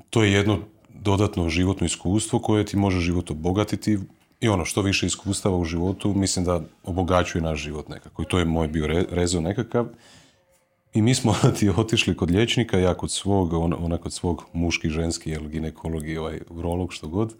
to 0.09 0.23
je 0.23 0.31
jedno 0.31 0.59
dodatno 1.01 1.49
životno 1.49 1.85
iskustvo 1.85 2.39
koje 2.39 2.65
ti 2.65 2.77
može 2.77 2.99
život 2.99 3.31
obogatiti 3.31 3.99
i 4.41 4.49
ono 4.49 4.65
što 4.65 4.81
više 4.81 5.05
iskustava 5.05 5.57
u 5.57 5.65
životu 5.65 6.13
mislim 6.13 6.45
da 6.45 6.61
obogaćuje 6.83 7.41
naš 7.41 7.59
život 7.59 7.89
nekako 7.89 8.21
i 8.21 8.25
to 8.25 8.39
je 8.39 8.45
moj 8.45 8.67
bio 8.67 8.87
re, 8.87 9.05
rezo 9.11 9.41
nekakav 9.41 9.87
i 10.93 11.01
mi 11.01 11.15
smo 11.15 11.35
ti 11.59 11.69
otišli 11.69 12.17
kod 12.17 12.31
liječnika, 12.31 12.79
ja 12.79 12.93
kod 12.93 13.11
svog, 13.11 13.53
ona, 13.53 13.77
ona 13.79 13.97
kod 13.97 14.13
svog 14.13 14.43
muški, 14.53 14.89
ženski, 14.89 15.29
jel, 15.29 15.47
ginekolog 15.47 16.09
i 16.09 16.17
ovaj 16.17 16.39
urolog, 16.49 16.93
što 16.93 17.07
god, 17.07 17.33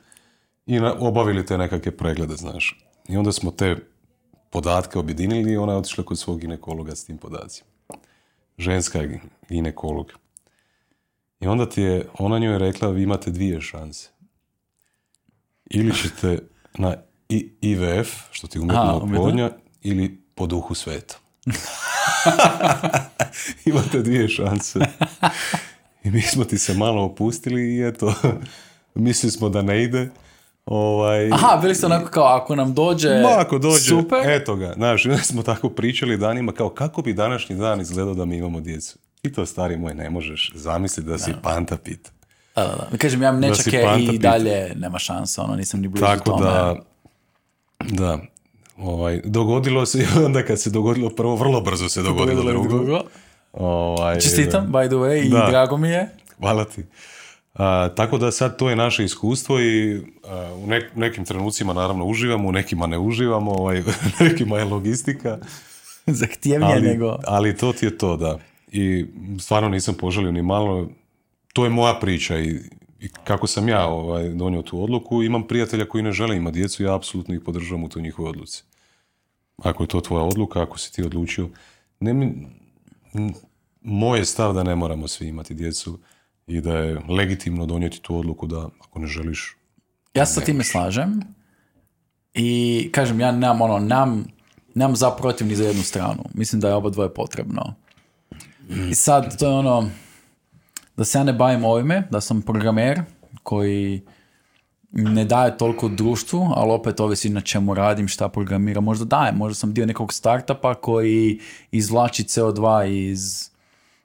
i 0.65 0.79
obavili 0.79 1.45
te 1.45 1.57
nekakve 1.57 1.97
preglede, 1.97 2.35
znaš. 2.35 2.79
I 3.07 3.17
onda 3.17 3.31
smo 3.31 3.51
te 3.51 3.75
podatke 4.49 4.99
objedinili 4.99 5.51
i 5.51 5.57
ona 5.57 5.73
je 5.73 5.77
otišla 5.77 6.03
kod 6.03 6.19
svog 6.19 6.39
ginekologa 6.39 6.95
s 6.95 7.05
tim 7.05 7.17
podacima. 7.17 7.69
Ženska 8.57 8.99
ginekolog. 9.49 10.11
I 11.39 11.47
onda 11.47 11.69
ti 11.69 11.81
je, 11.81 12.07
ona 12.19 12.39
njoj 12.39 12.57
rekla, 12.57 12.89
vi 12.89 13.03
imate 13.03 13.31
dvije 13.31 13.61
šanse. 13.61 14.09
Ili 15.69 15.95
ćete 15.95 16.39
na 16.77 16.95
IVF, 17.61 18.09
što 18.31 18.47
ti 18.47 18.59
umjetna 18.59 18.95
oplodnja, 18.95 19.51
ili 19.81 20.21
po 20.35 20.47
duhu 20.47 20.75
sveta. 20.75 21.15
imate 23.65 24.01
dvije 24.01 24.27
šanse. 24.27 24.79
I 26.03 26.11
mi 26.11 26.21
smo 26.21 26.43
ti 26.43 26.57
se 26.57 26.73
malo 26.73 27.03
opustili 27.03 27.75
i 27.75 27.87
eto, 27.87 28.13
mislili 28.95 29.31
smo 29.31 29.49
da 29.49 29.61
ne 29.61 29.83
ide. 29.83 30.09
Ovaj... 30.65 31.31
Aha, 31.31 31.59
bili 31.61 31.75
ste 31.75 31.85
onako 31.85 32.11
kao, 32.11 32.25
ako 32.25 32.55
nam 32.55 32.73
dođe, 32.73 33.09
Ma, 33.09 33.35
ako 33.37 33.57
dođe, 33.57 33.79
super. 33.79 34.19
eto 34.25 34.55
ga. 34.55 34.73
Znaš, 34.73 35.03
smo 35.23 35.43
tako 35.43 35.69
pričali 35.69 36.17
danima, 36.17 36.51
kao 36.51 36.69
kako 36.69 37.01
bi 37.01 37.13
današnji 37.13 37.55
dan 37.55 37.81
izgledao 37.81 38.13
da 38.13 38.25
mi 38.25 38.37
imamo 38.37 38.61
djecu. 38.61 38.97
I 39.23 39.31
to, 39.31 39.45
stari 39.45 39.77
moj, 39.77 39.93
ne 39.93 40.09
možeš 40.09 40.51
zamisliti 40.55 41.09
da 41.09 41.17
si 41.17 41.33
panta 41.43 41.77
pita. 41.77 42.11
Da, 42.55 42.63
da, 42.63 42.87
da. 42.91 42.97
Kažem, 42.97 43.21
ja 43.21 43.31
nečake 43.31 43.85
i 43.99 44.17
dalje 44.17 44.75
nema 44.75 44.99
šansa, 44.99 45.43
ono, 45.43 45.55
nisam 45.55 45.81
ni 45.81 45.87
blizu 45.87 46.05
Tako 46.05 46.29
tome. 46.29 46.45
da, 46.45 46.75
da, 47.79 48.19
ovaj, 48.77 49.21
dogodilo 49.23 49.85
se 49.85 49.99
i 50.03 50.23
onda 50.25 50.43
kad 50.45 50.61
se 50.61 50.69
dogodilo 50.69 51.09
prvo, 51.09 51.35
vrlo 51.35 51.61
brzo 51.61 51.89
se 51.89 52.01
dogodilo 52.01 52.43
drugo. 52.43 52.67
drugo. 52.67 53.01
Ovaj, 53.53 54.19
Čestitam, 54.19 54.67
by 54.71 54.87
the 54.87 54.95
way, 54.95 55.25
i 55.25 55.29
drago 55.51 55.77
mi 55.77 55.89
je. 55.89 56.09
Hvala 56.39 56.65
ti. 56.65 56.85
A, 57.53 57.89
tako 57.95 58.17
da 58.17 58.31
sad 58.31 58.57
to 58.57 58.69
je 58.69 58.75
naše 58.75 59.03
iskustvo 59.03 59.59
i 59.59 59.97
u 60.55 60.67
nekim 60.95 61.25
trenucima 61.25 61.73
naravno 61.73 62.05
uživamo, 62.05 62.49
u 62.49 62.51
nekima 62.51 62.87
ne 62.87 62.97
uživamo, 62.97 63.51
ovaj, 63.51 63.83
nekima 64.19 64.57
je 64.57 64.65
logistika. 64.65 65.37
Zahtjevnije 66.05 66.73
ali, 66.73 66.87
nego... 66.87 67.17
Ali 67.27 67.57
to 67.57 67.73
ti 67.73 67.85
je 67.85 67.97
to, 67.97 68.17
da. 68.17 68.39
I 68.71 69.05
stvarno 69.39 69.69
nisam 69.69 69.95
poželio 69.95 70.31
ni 70.31 70.41
malo. 70.41 70.89
To 71.53 71.63
je 71.63 71.69
moja 71.69 71.93
priča 71.93 72.39
i, 72.39 72.59
i 72.99 73.09
kako 73.23 73.47
sam 73.47 73.69
ja 73.69 73.87
ovaj, 73.87 74.29
donio 74.29 74.61
tu 74.61 74.83
odluku. 74.83 75.23
Imam 75.23 75.47
prijatelja 75.47 75.85
koji 75.85 76.03
ne 76.03 76.11
žele 76.11 76.37
imati 76.37 76.57
djecu, 76.57 76.83
ja 76.83 76.95
apsolutno 76.95 77.35
ih 77.35 77.41
podržavam 77.45 77.83
u 77.83 77.89
toj 77.89 78.01
njihovoj 78.01 78.29
odluci. 78.29 78.63
Ako 79.57 79.83
je 79.83 79.87
to 79.87 80.01
tvoja 80.01 80.23
odluka, 80.23 80.61
ako 80.61 80.77
si 80.77 80.93
ti 80.93 81.03
odlučio, 81.03 81.49
ne 81.99 82.13
mi, 82.13 82.47
moj 83.81 84.19
je 84.19 84.25
stav 84.25 84.53
da 84.53 84.63
ne 84.63 84.75
moramo 84.75 85.07
svi 85.07 85.27
imati 85.27 85.53
djecu 85.53 85.99
i 86.47 86.61
da 86.61 86.77
je 86.77 87.01
legitimno 87.09 87.65
donijeti 87.65 88.01
tu 88.01 88.17
odluku 88.17 88.47
da 88.47 88.69
ako 88.79 88.99
ne 88.99 89.07
želiš... 89.07 89.57
Ja 90.13 90.25
se 90.25 90.33
sa 90.33 90.41
time 90.41 90.63
slažem 90.63 91.21
i 92.33 92.89
kažem, 92.93 93.19
ja 93.19 93.31
nemam 93.31 93.61
ono, 93.61 93.79
nemam, 93.79 94.25
nemam 94.75 94.95
za 94.95 95.11
protiv 95.11 95.47
ni 95.47 95.55
za 95.55 95.63
jednu 95.63 95.83
stranu. 95.83 96.23
Mislim 96.33 96.61
da 96.61 96.67
je 96.67 96.73
oba 96.73 96.89
dvoje 96.89 97.13
potrebno. 97.13 97.73
I 98.69 98.95
sad, 98.95 99.39
to 99.39 99.45
je 99.45 99.53
ono, 99.53 99.89
da 100.97 101.05
se 101.05 101.17
ja 101.17 101.23
ne 101.23 101.33
bavim 101.33 101.65
ovime, 101.65 102.07
da 102.11 102.21
sam 102.21 102.41
programer 102.41 103.01
koji 103.43 104.01
ne 104.91 105.25
daje 105.25 105.57
toliko 105.57 105.87
društvu, 105.87 106.47
ali 106.55 106.71
opet 106.71 106.99
ovisi 106.99 107.29
na 107.29 107.41
čemu 107.41 107.73
radim, 107.73 108.07
šta 108.07 108.29
programiram. 108.29 108.83
Možda 108.83 109.05
dajem, 109.05 109.35
možda 109.35 109.55
sam 109.55 109.73
dio 109.73 109.85
nekog 109.85 110.13
startupa 110.13 110.73
koji 110.73 111.39
izvlači 111.71 112.23
CO2 112.23 112.87
iz 113.11 113.49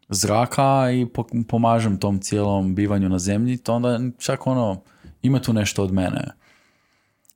zraka 0.09 0.91
i 0.93 1.07
pomažem 1.49 1.99
tom 1.99 2.20
cijelom 2.20 2.74
bivanju 2.74 3.09
na 3.09 3.19
zemlji, 3.19 3.57
to 3.57 3.74
onda 3.74 4.01
čak 4.19 4.47
ono, 4.47 4.81
ima 5.23 5.41
tu 5.41 5.53
nešto 5.53 5.82
od 5.82 5.93
mene. 5.93 6.31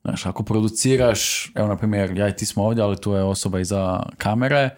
Znaš, 0.01 0.25
ako 0.25 0.43
produciraš, 0.43 1.51
evo 1.55 1.67
na 1.67 1.77
primjer, 1.77 2.17
ja 2.17 2.29
i 2.29 2.35
ti 2.35 2.45
smo 2.45 2.63
ovdje, 2.63 2.83
ali 2.83 3.01
tu 3.01 3.11
je 3.11 3.23
osoba 3.23 3.59
iza 3.59 4.03
kamere, 4.17 4.69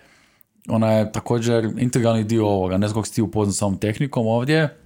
ona 0.69 0.91
je 0.91 1.11
također 1.11 1.73
integralni 1.77 2.23
dio 2.23 2.47
ovoga. 2.47 2.77
Ne 2.77 2.87
znam 2.87 3.01
kako 3.01 3.07
si 3.07 3.13
ti 3.13 3.21
upoznat 3.21 3.55
sa 3.55 3.65
ovom 3.65 3.77
tehnikom 3.77 4.27
ovdje, 4.27 4.77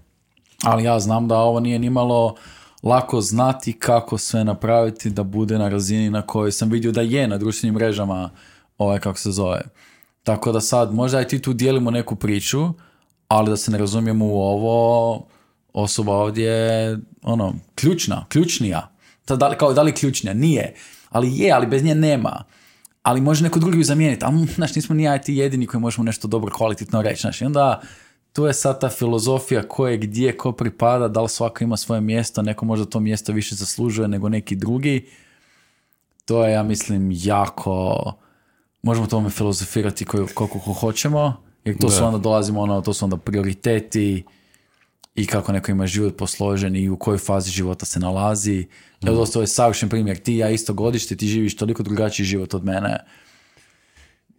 ali 0.64 0.84
ja 0.84 1.00
znam 1.00 1.28
da 1.28 1.38
ovo 1.38 1.60
nije 1.60 1.80
nimalo 1.80 2.36
lako 2.84 3.22
znati 3.22 3.74
kako 3.74 4.18
sve 4.18 4.44
napraviti 4.44 5.10
da 5.10 5.24
bude 5.24 5.58
na 5.58 5.70
razini 5.70 6.10
na 6.10 6.22
kojoj 6.22 6.52
sam 6.52 6.70
vidio 6.70 6.92
da 6.92 7.02
je 7.02 7.28
na 7.28 7.38
društvenim 7.38 7.76
mrežama 7.76 8.30
ovaj 8.78 9.00
kako 9.00 9.20
se 9.20 9.32
zove. 9.32 9.62
Tako 10.24 10.52
da 10.52 10.62
sad 10.62 10.94
možda 10.94 11.22
i 11.22 11.28
ti 11.28 11.42
tu 11.42 11.54
dijelimo 11.54 11.92
neku 11.92 12.16
priču, 12.16 12.74
ali 13.28 13.50
da 13.50 13.58
se 13.58 13.72
ne 13.72 13.78
razumijemo 13.78 14.26
u 14.26 14.42
ovo, 14.42 15.26
osoba 15.74 16.14
ovdje 16.14 16.50
je 16.50 17.00
ono, 17.24 17.54
ključna, 17.76 18.26
ključnija. 18.30 18.92
Da 19.28 19.48
li, 19.48 19.58
kao 19.58 19.74
da 19.74 19.82
li 19.82 19.92
ključnija? 19.92 20.34
Nije. 20.34 20.74
Ali 21.10 21.38
je, 21.38 21.52
ali 21.52 21.68
bez 21.68 21.84
nje 21.84 21.96
nema. 21.96 22.44
Ali 23.06 23.22
može 23.22 23.44
neko 23.44 23.60
drugi 23.60 23.84
zamijeniti. 23.84 24.26
Ali, 24.26 24.48
znaš, 24.56 24.76
nismo 24.76 24.96
ni 24.96 25.04
ja 25.04 25.18
ti 25.18 25.36
jedini 25.36 25.68
koji 25.68 25.82
možemo 25.82 26.04
nešto 26.04 26.28
dobro 26.28 26.54
kvalitetno 26.54 27.02
reći. 27.02 27.22
Znaš, 27.22 27.42
i 27.42 27.46
onda 27.46 27.82
tu 28.34 28.46
je 28.46 28.54
sad 28.54 28.82
ta 28.82 28.90
filozofija 28.90 29.68
ko 29.68 29.88
je 29.88 29.98
gdje, 29.98 30.38
ko 30.38 30.52
pripada, 30.52 31.08
da 31.08 31.22
li 31.22 31.30
svako 31.30 31.64
ima 31.64 31.78
svoje 31.78 32.02
mjesto, 32.02 32.42
neko 32.42 32.66
možda 32.66 32.86
to 32.86 33.00
mjesto 33.00 33.34
više 33.34 33.56
zaslužuje 33.56 34.08
nego 34.08 34.30
neki 34.30 34.56
drugi. 34.56 35.10
To 36.26 36.46
je, 36.46 36.54
ja 36.54 36.64
mislim, 36.64 37.10
jako... 37.14 38.14
Možemo 38.82 39.08
tome 39.08 39.30
filozofirati 39.30 40.06
koliko 40.06 40.60
hoćemo, 40.60 41.44
jer 41.66 41.78
to 41.78 41.90
su 41.90 42.06
onda 42.06 42.18
dolazimo, 42.18 42.62
ono, 42.62 42.82
to 42.82 42.94
su 42.94 43.06
onda 43.06 43.18
prioriteti 43.18 44.24
i 45.16 45.26
kako 45.26 45.52
neko 45.52 45.72
ima 45.72 45.88
život 45.88 46.18
posložen 46.18 46.76
i 46.76 46.90
u 46.90 46.98
kojoj 46.98 47.18
fazi 47.18 47.52
života 47.52 47.86
se 47.86 48.00
nalazi. 48.00 48.68
Mm. 49.04 49.08
Evo, 49.08 49.26
to 49.26 49.42
je 49.42 49.48
savršen 49.48 49.90
primjer. 49.90 50.18
Ti 50.18 50.36
ja 50.36 50.50
isto 50.50 50.74
godište, 50.74 51.16
ti 51.16 51.28
živiš 51.28 51.56
toliko 51.56 51.84
drugačiji 51.84 52.26
život 52.26 52.54
od 52.54 52.66
mene. 52.66 52.98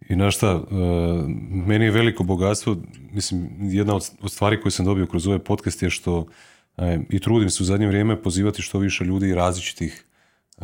I 0.09 0.15
na 0.15 0.31
šta, 0.31 0.55
uh, 0.55 0.65
meni 1.49 1.85
je 1.85 1.91
veliko 1.91 2.23
bogatstvo, 2.23 2.77
mislim, 3.11 3.49
jedna 3.61 3.95
od, 3.95 4.09
stvari 4.27 4.61
koje 4.61 4.71
sam 4.71 4.85
dobio 4.85 5.05
kroz 5.05 5.27
ovaj 5.27 5.39
podcast 5.39 5.83
je 5.83 5.89
što 5.89 6.17
uh, 6.17 6.83
i 7.09 7.19
trudim 7.19 7.49
se 7.49 7.63
u 7.63 7.65
zadnje 7.65 7.87
vrijeme 7.87 8.21
pozivati 8.21 8.61
što 8.61 8.79
više 8.79 9.03
ljudi 9.03 9.35
različitih 9.35 10.05
uh, 10.57 10.63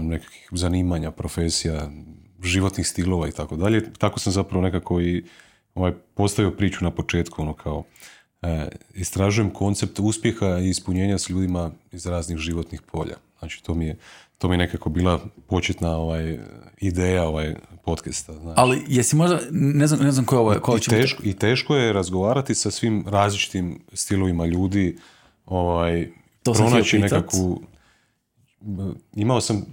nekakvih 0.00 0.48
zanimanja, 0.52 1.10
profesija, 1.10 1.90
životnih 2.42 2.86
stilova 2.86 3.28
i 3.28 3.32
tako 3.32 3.56
dalje. 3.56 3.92
Tako 3.98 4.20
sam 4.20 4.32
zapravo 4.32 4.62
nekako 4.62 5.00
i 5.00 5.24
ovaj, 5.74 5.92
postavio 6.14 6.50
priču 6.50 6.84
na 6.84 6.90
početku, 6.90 7.42
ono 7.42 7.52
kao, 7.52 7.84
e, 7.84 8.13
istražujem 8.94 9.50
koncept 9.50 10.00
uspjeha 10.00 10.58
i 10.58 10.68
ispunjenja 10.68 11.18
s 11.18 11.30
ljudima 11.30 11.70
iz 11.92 12.06
raznih 12.06 12.38
životnih 12.38 12.82
polja. 12.82 13.16
Znači, 13.38 13.62
to 13.62 13.74
mi 13.74 13.86
je, 13.86 13.96
to 14.38 14.48
mi 14.48 14.54
je 14.54 14.58
nekako 14.58 14.90
bila 14.90 15.20
početna 15.46 15.96
ovaj, 15.96 16.38
ideja 16.80 17.24
ovaj 17.24 17.54
podcasta. 17.84 18.32
Znači. 18.32 18.60
Ali 18.60 18.84
jesi 18.88 19.16
možda, 19.16 19.40
ne 19.50 19.86
znam, 19.86 20.00
ne 20.00 20.12
znam 20.12 20.24
ko 20.24 20.34
je 20.34 20.38
ovo, 20.38 20.54
ko 20.60 20.76
I, 20.76 20.80
teško, 20.80 21.22
I 21.24 21.32
teško 21.32 21.76
je 21.76 21.92
razgovarati 21.92 22.54
sa 22.54 22.70
svim 22.70 23.04
različitim 23.08 23.80
stilovima 23.92 24.46
ljudi, 24.46 24.96
ovaj, 25.46 26.08
To 26.42 26.52
pronaći 26.52 26.98
nekakvu 26.98 27.62
imao 29.14 29.40
sam, 29.40 29.64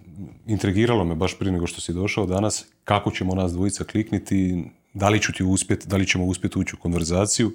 intrigiralo 0.47 1.03
me 1.03 1.15
baš 1.15 1.39
prije 1.39 1.51
nego 1.51 1.67
što 1.67 1.81
si 1.81 1.93
došao 1.93 2.25
danas, 2.25 2.65
kako 2.83 3.11
ćemo 3.11 3.35
nas 3.35 3.51
dvojica 3.51 3.83
klikniti, 3.83 4.63
da 4.93 5.09
li 5.09 5.21
ću 5.21 5.33
ti 5.33 5.43
uspjeti, 5.43 5.87
da 5.87 5.97
li 5.97 6.07
ćemo 6.07 6.25
uspjeti 6.25 6.59
ući 6.59 6.75
u 6.75 6.81
konverzaciju 6.81 7.51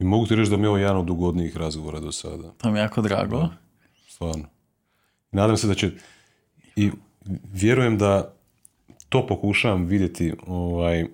i 0.00 0.04
mogu 0.04 0.26
ti 0.26 0.34
reći 0.34 0.50
da 0.50 0.56
mi 0.56 0.62
je 0.62 0.68
ovo 0.68 0.78
jedan 0.78 0.96
od 0.96 1.10
ugodnijih 1.10 1.56
razgovora 1.56 2.00
do 2.00 2.12
sada, 2.12 2.50
To 2.58 2.70
mi 2.70 2.78
je 2.78 2.82
jako 2.82 3.02
drago. 3.02 3.48
stvarno. 4.08 4.44
Nadam 5.32 5.56
se 5.56 5.66
da 5.66 5.74
će, 5.74 5.90
i 6.76 6.90
vjerujem 7.52 7.98
da 7.98 8.34
to 9.08 9.26
pokušavam 9.26 9.84
vidjeti, 9.86 10.32
ovaj, 10.46 11.06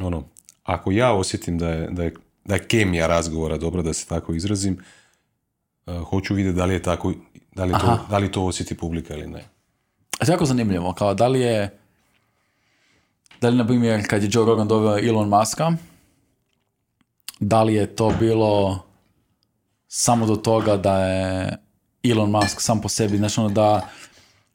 ono, 0.00 0.24
ako 0.62 0.92
ja 0.92 1.12
osjetim 1.12 1.58
da 1.58 1.68
je, 1.68 1.88
da 1.90 2.02
je, 2.04 2.14
da 2.44 2.54
je 2.54 2.64
kemija 2.66 3.06
razgovora 3.06 3.56
dobra, 3.58 3.82
da 3.82 3.92
se 3.92 4.06
tako 4.06 4.34
izrazim, 4.34 4.78
eh, 5.86 5.98
hoću 5.98 6.34
vidjeti 6.34 6.56
da 6.56 6.64
li 6.64 6.74
je 6.74 6.82
tako, 6.82 7.12
da 7.54 7.64
li, 7.64 7.72
to, 7.72 7.98
da 8.10 8.18
li 8.18 8.32
to 8.32 8.44
osjeti 8.44 8.76
publika 8.76 9.14
ili 9.14 9.26
ne. 9.26 9.38
Je 9.38 10.28
jako 10.28 10.44
zanimljivo, 10.44 10.92
kao 10.92 11.14
da 11.14 11.28
li 11.28 11.40
je, 11.40 11.78
da 13.40 13.48
li 13.48 13.56
na 13.56 13.66
primjer 13.66 14.08
kad 14.08 14.22
je 14.22 14.28
Joe 14.32 14.46
Rogan 14.46 14.68
doveo 14.68 14.98
Elon 15.08 15.28
Muska, 15.28 15.72
da 17.42 17.62
li 17.62 17.74
je 17.74 17.86
to 17.96 18.12
bilo 18.20 18.78
samo 19.88 20.26
do 20.26 20.36
toga 20.36 20.76
da 20.76 21.04
je 21.04 21.56
Elon 22.04 22.30
Musk 22.30 22.60
sam 22.60 22.80
po 22.80 22.88
sebi, 22.88 23.16
znači 23.16 23.40
ono 23.40 23.48
da, 23.48 23.88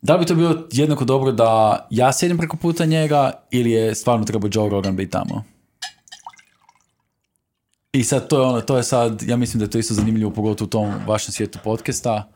da 0.02 0.14
li 0.14 0.20
bi 0.20 0.26
to 0.26 0.36
bilo 0.36 0.68
jednako 0.72 1.06
dobro 1.06 1.32
da 1.32 1.88
ja 1.90 2.14
sjedim 2.14 2.38
preko 2.38 2.58
puta 2.58 2.86
njega 2.86 3.32
ili 3.52 3.72
je 3.72 3.96
stvarno 3.96 4.26
trebao 4.26 4.50
Joe 4.54 4.70
Rogan 4.70 4.96
biti 4.96 5.12
tamo? 5.12 5.44
I 7.92 8.04
sad 8.04 8.28
to 8.28 8.40
je 8.40 8.46
ono, 8.46 8.62
to 8.62 8.78
je 8.78 8.84
sad, 8.84 9.24
ja 9.28 9.38
mislim 9.38 9.60
da 9.60 9.66
je 9.66 9.70
to 9.70 9.78
isto 9.78 9.94
zanimljivo, 9.94 10.32
pogotovo 10.32 10.66
u 10.66 10.70
tom 10.70 10.94
vašem 11.08 11.32
svijetu 11.32 11.60
podcasta, 11.64 12.30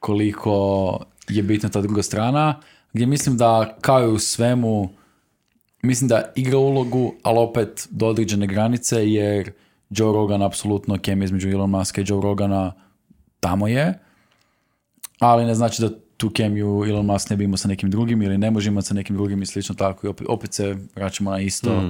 koliko 0.00 0.98
je 1.28 1.42
bitna 1.42 1.68
ta 1.68 1.80
druga 1.80 2.02
strana, 2.02 2.60
gdje 2.92 3.06
mislim 3.06 3.36
da 3.36 3.76
kao 3.80 4.02
i 4.02 4.12
u 4.12 4.18
svemu, 4.18 4.88
mislim 5.82 6.08
da 6.08 6.32
igra 6.34 6.58
ulogu, 6.58 7.14
ali 7.22 7.38
opet 7.38 7.88
do 7.90 8.06
određene 8.06 8.46
granice, 8.46 9.10
jer 9.10 9.52
Joe 9.90 10.12
Rogan 10.12 10.42
apsolutno 10.42 10.98
kemija 10.98 11.24
između 11.24 11.48
Elon 11.50 11.70
Muska 11.70 12.00
i 12.00 12.04
Joe 12.06 12.22
Rogana 12.22 12.72
tamo 13.40 13.68
je, 13.68 13.98
ali 15.18 15.44
ne 15.44 15.54
znači 15.54 15.82
da 15.82 15.88
tu 16.16 16.30
kemiju 16.30 16.84
Elon 16.88 17.06
Musk 17.06 17.30
ne 17.30 17.36
bi 17.36 17.44
imao 17.44 17.56
sa 17.56 17.68
nekim 17.68 17.90
drugim 17.90 18.22
ili 18.22 18.38
ne 18.38 18.50
može 18.50 18.68
imati 18.68 18.86
sa 18.86 18.94
nekim 18.94 19.16
drugim 19.16 19.42
i 19.42 19.46
slično 19.46 19.74
tako 19.74 20.06
i 20.06 20.10
opet, 20.10 20.26
opet 20.30 20.54
se 20.54 20.76
vraćamo 20.96 21.30
na 21.30 21.40
isto. 21.40 21.82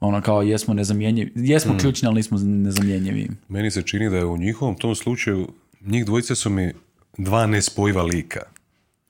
Ono 0.00 0.22
kao 0.22 0.42
jesmo 0.42 0.74
nezamjenjivi, 0.74 1.32
jesmo 1.36 1.76
ključni, 1.78 2.06
ali 2.06 2.14
nismo 2.14 2.38
nezamjenjivi. 2.38 3.30
Meni 3.48 3.70
se 3.70 3.82
čini 3.82 4.10
da 4.10 4.16
je 4.16 4.24
u 4.24 4.36
njihovom 4.36 4.74
tom 4.76 4.94
slučaju, 4.94 5.48
njih 5.80 6.04
dvojice 6.04 6.34
su 6.34 6.50
mi 6.50 6.72
dva 7.18 7.46
nespojiva 7.46 8.02
lika. 8.02 8.40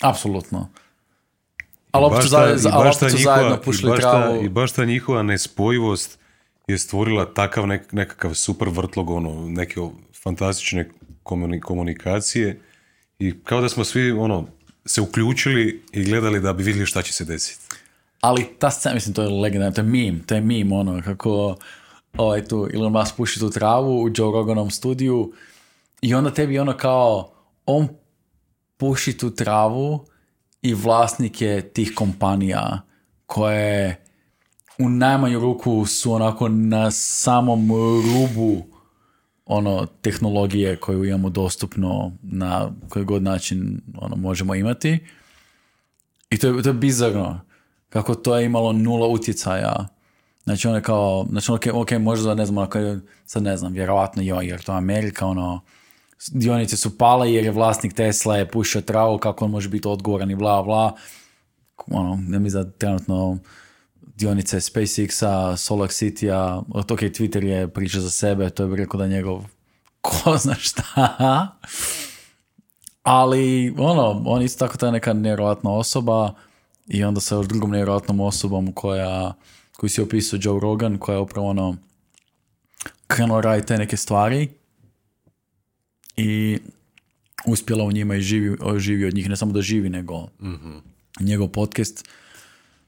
Apsolutno. 0.01 0.69
Ali 1.91 2.05
opet 2.05 2.23
su, 2.23 2.29
zajedno, 2.29 2.55
i 2.61 2.73
ali 2.73 2.85
baš 2.85 2.97
opet 2.97 3.01
ta 3.01 3.11
su 3.11 3.17
njihova- 3.17 3.37
zajedno 3.37 3.57
i 3.57 3.65
pušili 3.65 3.91
baš 3.91 4.01
ta- 4.01 4.11
travu. 4.13 4.45
I 4.45 4.49
baš 4.49 4.73
ta 4.73 4.85
njihova 4.85 5.23
nespojivost 5.23 6.19
je 6.67 6.79
stvorila 6.79 7.35
takav 7.35 7.65
nek- 7.65 7.93
nekakav 7.93 8.35
super 8.35 8.69
vrtlog, 8.69 9.11
ono, 9.11 9.49
neke 9.49 9.81
fantastične 10.23 10.89
komuni- 11.23 11.61
komunikacije 11.61 12.61
i 13.19 13.35
kao 13.45 13.61
da 13.61 13.69
smo 13.69 13.85
svi, 13.85 14.13
ono, 14.13 14.47
se 14.85 15.01
uključili 15.01 15.83
i 15.93 16.05
gledali 16.05 16.41
da 16.41 16.53
bi 16.53 16.63
vidjeli 16.63 16.87
šta 16.87 17.03
će 17.03 17.13
se 17.13 17.25
desiti. 17.25 17.77
Ali 18.21 18.47
ta 18.59 18.71
scena, 18.71 18.95
mislim, 18.95 19.15
to 19.15 19.23
je 19.23 19.29
legendarno, 19.29 19.75
to 19.75 19.81
je 19.81 19.85
meme, 19.85 20.19
to 20.27 20.35
je 20.35 20.41
meme, 20.41 20.77
ono, 20.77 21.03
kako 21.05 21.57
ovaj, 22.17 22.45
tu 22.45 22.69
Elon 22.75 22.93
Musk 22.93 23.17
puši 23.17 23.41
tu 23.41 23.51
travu 23.51 24.03
u 24.03 24.09
Joe 24.09 24.33
Roganom 24.33 24.71
studiju 24.71 25.33
i 26.03 26.15
onda 26.15 26.31
tebi 26.35 26.59
ono 26.59 26.77
kao, 26.77 27.33
on 27.67 27.89
puši 28.77 29.19
tu 29.19 29.31
travu 29.31 30.07
i 30.63 30.75
vlasnik 30.75 31.41
je 31.41 31.69
tih 31.73 31.93
kompanija 31.95 32.83
koje 33.27 34.05
u 34.79 34.89
najmanju 34.89 35.41
ruku 35.41 35.87
su 35.87 36.13
onako 36.13 36.49
na 36.49 36.91
samom 36.91 37.71
rubu 37.71 38.63
ono 39.47 39.87
tehnologije 39.87 40.77
koju 40.77 41.05
imamo 41.05 41.31
dostupno 41.31 42.13
na 42.23 42.71
koji 42.89 43.05
god 43.05 43.23
način 43.23 43.81
ono 43.99 44.17
možemo 44.17 44.55
imati. 44.55 44.99
I 46.31 46.39
to 46.39 46.49
je, 46.49 46.63
to 46.63 46.69
je 46.69 46.73
bizarno. 46.73 47.41
Kako 47.89 48.15
to 48.15 48.39
je 48.39 48.47
imalo 48.47 48.73
nula 48.73 49.07
utjecaja. 49.07 49.89
Znači 50.45 50.69
ono 50.69 50.77
je 50.77 50.83
kao, 50.83 51.27
znači 51.31 51.53
ok, 51.53 51.63
ok, 51.73 51.93
možda 51.93 52.35
ne 52.35 52.47
znam, 52.47 52.69
je, 52.75 53.01
sad 53.27 53.43
ne 53.43 53.57
znam, 53.57 53.73
vjerovatno 53.73 54.23
joj, 54.23 54.47
jer 54.47 54.63
to 54.63 54.73
je 54.73 54.79
Amerika, 54.79 55.27
ono, 55.27 55.61
dionice 56.33 56.77
su 56.77 56.99
pale 56.99 57.33
jer 57.33 57.45
je 57.45 57.51
vlasnik 57.51 57.93
Tesla 57.93 58.37
je 58.37 58.51
pušio 58.51 58.81
travu, 58.81 59.19
kako 59.19 59.45
on 59.45 59.51
može 59.51 59.69
biti 59.69 59.89
odgovoran 59.89 60.31
i 60.31 60.37
bla, 60.37 60.63
bla. 60.63 60.97
Ono, 61.87 62.19
ne 62.29 62.39
mi 62.39 62.51
da 62.51 62.71
trenutno 62.71 63.39
dionice 64.17 64.61
SpaceX-a, 64.61 65.57
Solar 65.57 65.89
City-a, 65.89 66.63
ok, 66.69 67.01
Twitter 67.01 67.45
je 67.45 67.69
priča 67.69 68.01
za 68.01 68.11
sebe, 68.11 68.51
to 68.51 68.65
je 68.65 68.77
rekao 68.77 68.99
da 68.99 69.05
je 69.05 69.11
njegov 69.11 69.45
ko 70.07 70.39
zna 70.39 70.55
šta. 70.55 71.57
Ali, 73.03 73.75
ono, 73.79 74.23
on 74.27 74.41
je 74.41 74.45
isto 74.45 74.67
tako 74.67 74.79
ta 74.79 74.91
neka 74.91 75.13
nevjerojatna 75.13 75.71
osoba 75.71 76.35
i 76.87 77.05
onda 77.05 77.21
sa 77.21 77.35
još 77.35 77.47
drugom 77.47 77.71
nevjerojatnom 77.71 78.21
osobom 78.21 78.73
koja, 78.73 79.35
koju 79.77 79.91
si 79.91 80.03
opisao 80.03 80.39
Joe 80.43 80.61
Rogan, 80.61 80.99
koja 80.99 81.15
je 81.15 81.21
upravo 81.21 81.49
ono 81.49 81.77
krenula 83.07 83.41
raditi 83.41 83.69
te 83.69 83.79
neke 83.79 83.97
stvari 83.97 84.49
i 86.17 86.59
uspjela 87.47 87.85
u 87.85 87.93
njima 87.93 88.15
i 88.15 88.21
živi, 88.21 88.57
živi 88.79 89.05
od 89.05 89.15
njih, 89.15 89.29
ne 89.29 89.37
samo 89.37 89.53
da 89.53 89.63
živi, 89.63 89.89
nego 89.89 90.29
njegov 91.21 91.49
podcast 91.49 92.09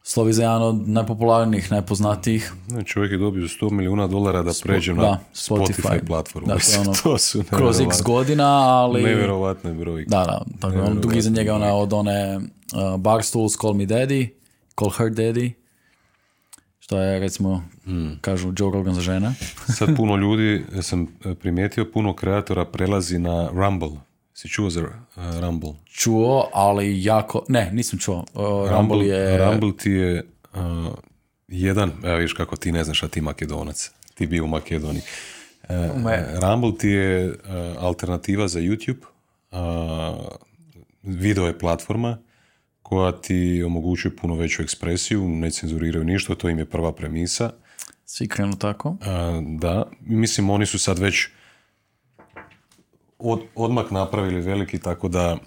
slovi 0.09 0.32
za 0.32 0.43
jedan 0.43 0.62
od 0.62 0.89
najpopularnijih, 0.89 1.72
najpoznatijih. 1.72 2.52
Ne, 2.68 2.85
čovjek 2.85 3.12
je 3.12 3.18
dobio 3.18 3.43
100 3.43 3.70
milijuna 3.70 4.06
dolara 4.06 4.43
da 4.43 4.52
pređe 4.62 4.94
na 4.94 5.18
Spotify, 5.35 5.82
Spotify. 5.82 6.06
platformu. 6.06 6.47
Da, 6.47 6.52
to 6.52 6.55
je 6.55 6.59
Mislim, 6.59 6.80
ono 6.80 6.94
to 7.02 7.18
su 7.18 7.43
Kroz 7.51 7.80
x 7.80 8.02
godina, 8.05 8.47
ali... 8.47 9.02
nevjerovatne 9.02 9.72
brojke. 9.72 10.10
Da, 10.10 10.24
da. 10.24 10.44
Tako, 10.60 10.80
on 10.80 11.01
dugi 11.01 11.18
iza 11.18 11.30
njega 11.30 11.55
ona 11.55 11.74
od 11.74 11.93
one 11.93 12.36
uh, 12.36 12.43
Barstools 13.01 13.60
Call 13.60 13.74
Me 13.74 13.86
Daddy, 13.86 14.28
Call 14.78 14.90
Her 14.90 15.06
Daddy, 15.06 15.51
što 16.78 16.98
je 16.98 17.20
recimo, 17.20 17.64
kažu 18.20 18.52
Joe 18.59 18.72
Rogan 18.72 18.94
za 18.94 19.01
žene. 19.01 19.35
Sad 19.78 19.97
puno 19.97 20.16
ljudi, 20.16 20.64
ja 20.74 20.82
sam 20.82 21.06
e, 21.24 21.35
primijetio, 21.35 21.90
puno 21.93 22.16
kreatora 22.16 22.64
prelazi 22.64 23.18
na 23.18 23.48
Rumble. 23.52 24.07
Si 24.39 24.48
čuo 24.48 24.70
za 24.70 24.81
e, 24.81 24.90
Rumble? 25.40 25.73
Čuo, 25.85 26.51
ali 26.52 27.05
jako... 27.05 27.44
Ne, 27.48 27.70
nisam 27.73 27.98
čuo. 27.98 28.24
Uh, 28.35 28.70
Rumble 28.70 29.06
je... 29.06 29.39
Rumble 29.39 29.77
ti 29.77 29.90
je 29.90 30.27
uh, 30.55 30.60
jedan, 31.48 31.93
evo 32.05 32.16
viš 32.16 32.32
kako 32.32 32.56
ti 32.56 32.73
ne 32.73 32.85
znaš, 32.85 33.02
a 33.02 33.09
ti 33.09 33.20
makedonac. 33.20 33.90
Ti 34.15 34.27
bio 34.27 34.44
u 34.44 34.47
Makedoniji. 34.47 35.02
Me- 36.05 36.27
Rumble 36.43 36.78
ti 36.78 36.89
je 36.89 37.27
e, 37.27 37.35
alternativa 37.78 38.48
za 38.48 38.60
YouTube. 38.60 39.02
Uh, 39.51 39.59
video 41.02 41.47
je 41.47 41.59
platforma 41.59 42.19
koja 42.82 43.12
ti 43.12 43.62
omogućuje 43.66 44.16
puno 44.16 44.35
veću 44.35 44.62
ekspresiju, 44.62 45.28
ne 45.28 45.51
cenzuriraju 45.51 46.05
ništa, 46.05 46.35
to 46.35 46.48
im 46.48 46.59
je 46.59 46.65
prva 46.65 46.93
premisa. 46.93 47.51
Svi 48.05 48.28
krenu 48.28 48.56
tako. 48.56 48.97
Da, 49.59 49.90
mislim 50.01 50.51
oni 50.51 50.66
su 50.66 50.78
sad 50.78 50.98
već 50.98 51.28
od, 53.19 53.40
odmak 53.55 53.90
napravili 53.90 54.40
veliki, 54.40 54.78
tako 54.78 55.09
da 55.09 55.39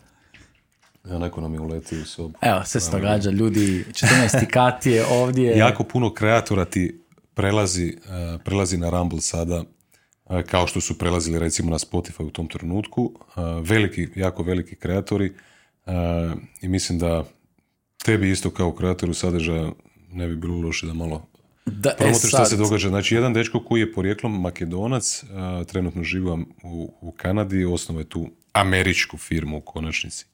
ja, 1.09 1.19
neko 1.19 1.41
nam 1.41 1.53
je 1.53 1.59
uletio 1.59 2.01
u 2.01 2.05
sobu. 2.05 2.33
Evo, 2.41 2.61
sve 2.65 2.81
se 2.81 2.91
događa. 2.91 3.29
Ljudi, 3.29 3.85
14. 3.89 4.45
kat 4.45 4.85
je 4.85 5.05
ovdje. 5.05 5.57
Jako 5.57 5.83
puno 5.83 6.13
kreatora 6.13 6.65
ti 6.65 7.01
prelazi, 7.33 7.97
a, 8.09 8.37
prelazi 8.45 8.77
na 8.77 8.89
Rumble 8.89 9.21
sada, 9.21 9.63
a, 10.25 10.43
kao 10.43 10.67
što 10.67 10.81
su 10.81 10.97
prelazili 10.97 11.39
recimo 11.39 11.71
na 11.71 11.77
Spotify 11.77 12.23
u 12.23 12.29
tom 12.29 12.47
trenutku. 12.47 13.13
A, 13.35 13.43
veliki, 13.63 14.07
jako 14.15 14.43
veliki 14.43 14.75
kreatori 14.75 15.33
i 16.61 16.67
mislim 16.67 16.99
da 16.99 17.23
tebi 18.03 18.31
isto 18.31 18.49
kao 18.49 18.71
kreatoru 18.71 19.13
sadržaja 19.13 19.71
ne 20.11 20.27
bi 20.27 20.35
bilo 20.35 20.61
loše 20.61 20.87
da 20.87 20.93
malo 20.93 21.27
Da, 21.65 21.89
e, 21.99 22.13
šta 22.13 22.27
sad, 22.27 22.49
se 22.49 22.57
događa. 22.57 22.89
Znači, 22.89 23.15
jedan 23.15 23.33
dečko 23.33 23.63
koji 23.63 23.79
je 23.79 23.93
porijeklom 23.93 24.41
makedonac, 24.41 25.23
a, 25.33 25.63
trenutno 25.67 26.03
živi 26.03 26.29
u, 26.63 26.93
u 27.01 27.11
Kanadi, 27.11 27.65
osnovao 27.65 28.01
je 28.01 28.09
tu 28.09 28.29
američku 28.53 29.17
firmu 29.17 29.57
u 29.57 29.61
konačnici. 29.61 30.25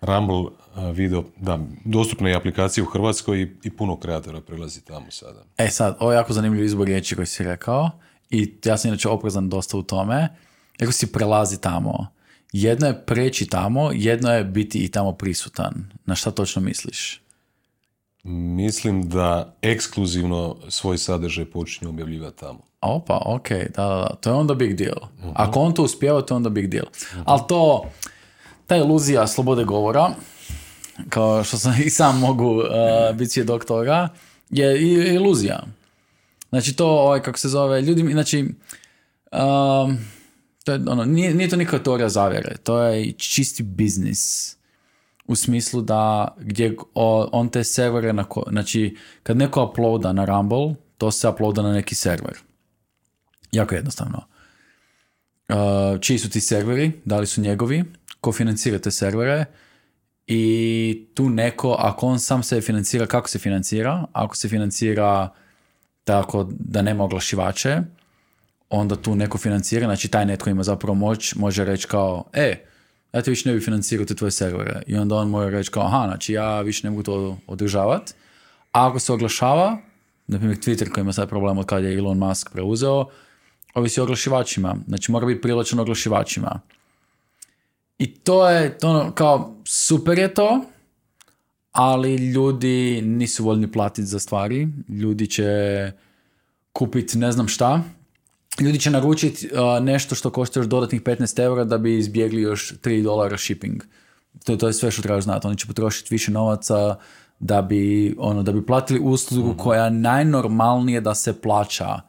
Rumble 0.00 0.44
a, 0.74 0.90
video, 0.90 1.24
da, 1.36 1.58
dostupna 1.84 2.28
je 2.28 2.34
aplikacija 2.34 2.84
u 2.84 2.86
Hrvatskoj 2.86 3.42
i, 3.42 3.48
i 3.62 3.70
puno 3.70 3.96
kreatora 3.96 4.40
prelazi 4.40 4.84
tamo 4.84 5.10
sada. 5.10 5.44
E 5.58 5.68
sad, 5.68 5.96
ovo 6.00 6.12
je 6.12 6.16
jako 6.16 6.32
zanimljiv 6.32 6.64
izbor 6.64 6.86
riječi 6.86 7.14
koji 7.14 7.26
si 7.26 7.44
rekao 7.44 7.90
i 8.30 8.54
ja 8.64 8.76
sam 8.76 8.88
inače 8.88 9.08
oprezan 9.08 9.48
dosta 9.48 9.76
u 9.76 9.82
tome, 9.82 10.28
ako 10.82 10.92
si 10.92 11.12
prelazi 11.12 11.60
tamo. 11.60 12.06
Jedno 12.52 12.86
je 12.86 13.04
preći 13.06 13.46
tamo, 13.46 13.90
jedno 13.94 14.32
je 14.32 14.44
biti 14.44 14.84
i 14.84 14.88
tamo 14.88 15.12
prisutan. 15.12 15.90
Na 16.04 16.14
šta 16.14 16.30
točno 16.30 16.62
misliš? 16.62 17.25
Mislim 18.28 19.08
da 19.08 19.54
ekskluzivno 19.62 20.56
svoj 20.68 20.98
sadržaj 20.98 21.44
počinje 21.44 21.88
objavljivati 21.88 22.38
tamo. 22.38 22.58
Opa, 22.80 23.22
ok, 23.26 23.48
da, 23.50 23.84
da, 23.84 24.16
to 24.20 24.30
je 24.30 24.34
onda 24.34 24.54
big 24.54 24.76
deal. 24.76 24.96
uh 25.24 25.32
Ako 25.34 25.60
on 25.60 25.74
to 25.74 25.82
uspijeva, 25.82 26.22
to 26.22 26.34
je 26.34 26.36
onda 26.36 26.48
big 26.48 26.66
deal. 26.68 26.86
uh 26.86 27.22
Ali 27.24 27.40
to, 27.48 27.90
ta 28.66 28.76
iluzija 28.76 29.26
slobode 29.26 29.64
govora, 29.64 30.10
kao 31.08 31.44
što 31.44 31.56
sam 31.56 31.74
i 31.86 31.90
sam 31.90 32.20
mogu 32.20 32.50
uh, 32.50 33.16
biti 33.16 33.30
svjedok 33.30 33.64
toga, 33.64 34.08
je 34.50 35.14
iluzija. 35.14 35.62
Znači 36.48 36.76
to, 36.76 36.86
ovaj, 36.86 37.22
kako 37.22 37.38
se 37.38 37.48
zove, 37.48 37.82
ljudi, 37.82 38.12
znači, 38.12 38.40
um, 38.40 39.98
to 40.64 40.72
je, 40.72 40.80
ono, 40.88 41.04
nije, 41.04 41.34
nije 41.34 41.48
to 41.48 41.56
nikakva 41.56 41.78
teorija 41.78 42.08
zavjere, 42.08 42.56
to 42.62 42.82
je 42.82 43.12
čisti 43.12 43.62
biznis. 43.62 44.55
U 45.26 45.36
smislu 45.36 45.82
da 45.82 46.34
gdje 46.38 46.76
on 47.32 47.48
te 47.48 47.64
servere, 47.64 48.12
na 48.12 48.24
znači 48.50 48.96
kad 49.22 49.36
neko 49.36 49.64
uploada 49.64 50.12
na 50.12 50.24
Rumble, 50.24 50.74
to 50.98 51.10
se 51.10 51.28
uploada 51.28 51.62
na 51.62 51.72
neki 51.72 51.94
server. 51.94 52.34
Jako 53.52 53.74
jednostavno. 53.74 54.22
Uh, 55.48 56.00
čiji 56.00 56.18
su 56.18 56.30
ti 56.30 56.40
serveri, 56.40 56.92
da 57.04 57.18
li 57.18 57.26
su 57.26 57.40
njegovi, 57.40 57.84
ko 58.20 58.32
financira 58.32 58.78
te 58.78 58.90
servere 58.90 59.44
i 60.26 61.06
tu 61.14 61.28
neko, 61.30 61.76
ako 61.78 62.06
on 62.06 62.20
sam 62.20 62.42
se 62.42 62.60
financira, 62.60 63.06
kako 63.06 63.28
se 63.28 63.38
financira, 63.38 64.04
ako 64.12 64.36
se 64.36 64.48
financira 64.48 65.28
tako 66.04 66.48
da 66.50 66.82
nema 66.82 67.04
oglašivače, 67.04 67.80
onda 68.70 68.96
tu 68.96 69.14
neko 69.14 69.38
financira, 69.38 69.86
znači 69.86 70.08
taj 70.08 70.26
netko 70.26 70.50
ima 70.50 70.62
zapravo 70.62 70.94
moć, 70.94 71.34
može 71.34 71.64
reći 71.64 71.86
kao, 71.86 72.24
e, 72.32 72.64
ti 73.22 73.30
više 73.30 73.48
ne 73.48 73.54
bi 73.54 73.60
financirao 73.60 74.06
te 74.06 74.14
tvoje 74.14 74.30
servere. 74.30 74.82
I 74.86 74.96
onda 74.96 75.14
on 75.14 75.30
može 75.30 75.50
reći 75.50 75.70
kao, 75.70 75.82
aha, 75.82 76.06
znači 76.06 76.32
ja 76.32 76.60
više 76.60 76.86
ne 76.86 76.90
mogu 76.90 77.02
to 77.02 77.38
održavati. 77.46 78.12
A 78.72 78.88
ako 78.88 78.98
se 78.98 79.12
oglašava, 79.12 79.78
na 80.26 80.38
primjer 80.38 80.58
Twitter 80.58 80.90
koji 80.90 81.02
ima 81.02 81.12
sad 81.12 81.28
problem 81.28 81.58
od 81.58 81.66
kad 81.66 81.84
je 81.84 81.98
Elon 81.98 82.18
Musk 82.18 82.50
preuzeo, 82.52 83.06
ovisi 83.74 84.00
o 84.00 84.02
oglašivačima. 84.02 84.76
Znači 84.86 85.12
mora 85.12 85.26
biti 85.26 85.40
prilačen 85.40 85.78
oglašivačima. 85.78 86.60
I 87.98 88.14
to 88.14 88.48
je, 88.48 88.78
to 88.78 88.88
ono, 88.88 89.12
kao, 89.12 89.56
super 89.64 90.18
je 90.18 90.34
to, 90.34 90.64
ali 91.72 92.16
ljudi 92.16 93.02
nisu 93.02 93.44
voljni 93.44 93.72
platiti 93.72 94.06
za 94.06 94.18
stvari. 94.18 94.68
Ljudi 94.88 95.26
će 95.26 95.92
kupiti 96.72 97.18
ne 97.18 97.32
znam 97.32 97.48
šta. 97.48 97.82
Ljudi 98.60 98.80
će 98.80 98.90
naručiti 98.90 99.48
uh, 99.52 99.84
nešto 99.84 100.14
što 100.14 100.30
košta 100.30 100.60
još 100.60 100.66
dodatnih 100.66 101.02
15 101.02 101.42
eura 101.42 101.64
da 101.64 101.78
bi 101.78 101.98
izbjegli 101.98 102.42
još 102.42 102.72
3 102.82 103.02
dolara 103.02 103.38
shipping. 103.38 103.82
To, 104.44 104.56
to 104.56 104.66
je 104.66 104.72
sve 104.72 104.90
što 104.90 105.02
treba 105.02 105.20
znati. 105.20 105.46
Oni 105.46 105.56
će 105.56 105.66
potrošiti 105.66 106.14
više 106.14 106.32
novaca 106.32 106.96
da 107.38 107.62
bi, 107.62 108.14
ono, 108.18 108.42
da 108.42 108.52
bi 108.52 108.66
platili 108.66 109.00
uslugu 109.00 109.48
mhm. 109.48 109.58
koja 109.58 109.84
je 109.84 109.90
najnormalnije 109.90 111.00
da 111.00 111.14
se 111.14 111.40
plaća. 111.40 112.00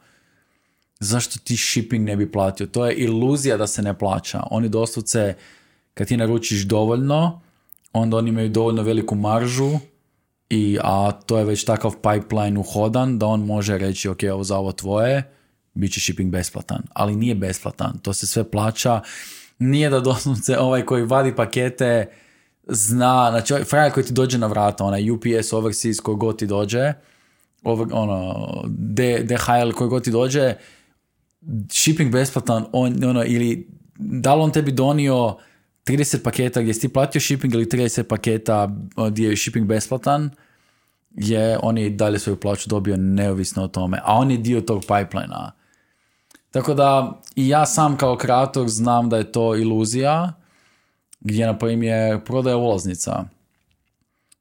Zašto 1.00 1.38
ti 1.44 1.56
shipping 1.56 2.04
ne 2.04 2.16
bi 2.16 2.32
platio? 2.32 2.66
To 2.66 2.86
je 2.86 2.94
iluzija 2.94 3.56
da 3.56 3.66
se 3.66 3.82
ne 3.82 3.98
plaća. 3.98 4.42
Oni 4.50 4.68
doslovce, 4.68 5.34
kad 5.94 6.08
ti 6.08 6.16
naručiš 6.16 6.62
dovoljno, 6.62 7.40
onda 7.92 8.16
oni 8.16 8.28
imaju 8.28 8.48
dovoljno 8.48 8.82
veliku 8.82 9.14
maržu 9.14 9.78
i, 10.50 10.78
a 10.82 11.12
to 11.12 11.38
je 11.38 11.44
već 11.44 11.64
takav 11.64 11.94
pipeline 11.94 12.58
uhodan 12.58 13.18
da 13.18 13.26
on 13.26 13.40
može 13.40 13.78
reći 13.78 14.08
ok, 14.08 14.18
ovo 14.32 14.44
za 14.44 14.58
ovo 14.58 14.72
tvoje, 14.72 15.37
bit 15.78 15.92
će 15.92 16.00
shipping 16.00 16.32
besplatan. 16.32 16.82
Ali 16.92 17.16
nije 17.16 17.34
besplatan, 17.34 17.98
to 17.98 18.12
se 18.12 18.26
sve 18.26 18.50
plaća. 18.50 19.00
Nije 19.58 19.90
da 19.90 20.00
doslovce 20.00 20.58
ovaj 20.58 20.84
koji 20.84 21.02
vadi 21.02 21.36
pakete 21.36 22.06
zna, 22.68 23.30
znači 23.30 23.52
ovaj 23.52 23.64
frajer 23.64 23.92
koji 23.92 24.06
ti 24.06 24.12
dođe 24.12 24.38
na 24.38 24.46
vrata, 24.46 24.84
onaj 24.84 25.10
UPS, 25.10 25.52
Overseas, 25.52 26.00
koji 26.00 26.16
god 26.16 26.38
ti 26.38 26.46
dođe, 26.46 26.92
over, 27.62 27.88
ono, 27.92 28.46
DHL 29.22 29.72
koji 29.76 29.90
god 29.90 30.04
ti 30.04 30.10
dođe, 30.10 30.54
shipping 31.70 32.12
besplatan, 32.12 32.64
on, 32.72 33.04
ono, 33.04 33.24
ili 33.24 33.68
da 33.98 34.34
li 34.34 34.42
on 34.42 34.52
tebi 34.52 34.72
donio 34.72 35.36
30 35.86 36.22
paketa 36.22 36.60
gdje 36.60 36.74
si 36.74 36.80
ti 36.80 36.88
platio 36.88 37.20
shipping 37.20 37.54
ili 37.54 37.64
30 37.64 38.02
paketa 38.02 38.76
gdje 39.10 39.28
je 39.28 39.36
shipping 39.36 39.66
besplatan, 39.66 40.30
je 41.14 41.58
on 41.62 41.78
je 41.78 41.90
dalje 41.90 42.18
svoju 42.18 42.40
plaću 42.40 42.68
dobio 42.68 42.96
neovisno 42.96 43.64
o 43.64 43.68
tome, 43.68 44.00
a 44.04 44.14
on 44.14 44.30
je 44.30 44.36
dio 44.36 44.60
tog 44.60 44.80
pipelina. 44.82 45.52
Tako 46.50 46.74
da 46.74 47.20
i 47.36 47.48
ja 47.48 47.66
sam 47.66 47.96
kao 47.96 48.16
kreator 48.16 48.68
znam 48.68 49.08
da 49.08 49.16
je 49.16 49.32
to 49.32 49.56
iluzija, 49.56 50.32
gdje 51.20 51.46
na 51.46 51.58
primjer 51.58 52.24
prodaja 52.24 52.56
ulaznica. 52.56 53.24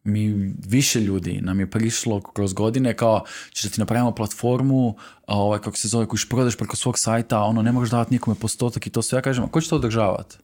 Mi 0.03 0.53
više 0.67 0.99
ljudi 0.99 1.39
nam 1.41 1.59
je 1.59 1.71
prišlo 1.71 2.21
kroz 2.21 2.53
godine 2.53 2.93
kao 2.93 3.23
ćeš 3.53 3.63
da 3.63 3.69
ti 3.69 3.79
napravimo 3.79 4.15
platformu, 4.15 4.95
ovaj, 5.27 5.59
kako 5.59 5.77
se 5.77 5.87
zove, 5.87 6.05
kojiš 6.05 6.29
prodaš 6.29 6.57
preko 6.57 6.75
svog 6.75 6.99
sajta, 6.99 7.39
ono 7.39 7.61
ne 7.61 7.71
možeš 7.71 7.91
davati 7.91 8.13
nikome 8.13 8.35
postotak 8.35 8.87
i 8.87 8.89
to 8.89 9.01
sve. 9.01 9.17
Ja 9.17 9.21
kažem, 9.21 9.43
a 9.43 9.47
ko 9.47 9.61
će 9.61 9.69
to 9.69 9.75
održavati? 9.75 10.37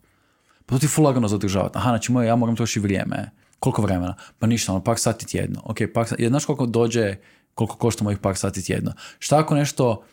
Pa 0.65 0.75
to 0.75 0.79
ti 0.79 0.87
ful 0.87 1.05
lagano 1.05 1.27
zadržavati. 1.27 1.77
Aha, 1.77 1.89
znači 1.89 2.11
moje, 2.11 2.27
ja 2.27 2.35
moram 2.35 2.55
trošiti 2.55 2.79
vrijeme. 2.79 3.31
Koliko 3.59 3.81
vremena? 3.81 4.15
Pa 4.39 4.47
ništa, 4.47 4.71
ono, 4.71 4.83
par 4.83 4.97
sati 4.97 5.25
tjedno. 5.25 5.61
Ok, 5.65 5.77
par 5.93 6.07
sati, 6.07 6.27
znaš 6.27 6.45
koliko 6.45 6.65
dođe, 6.65 7.15
koliko 7.53 7.75
košta 7.75 8.03
mojih 8.03 8.19
par 8.19 8.35
sati 8.35 8.65
tjedno? 8.65 8.93
Šta 9.19 9.39
ako 9.39 9.55
nešto, 9.55 10.03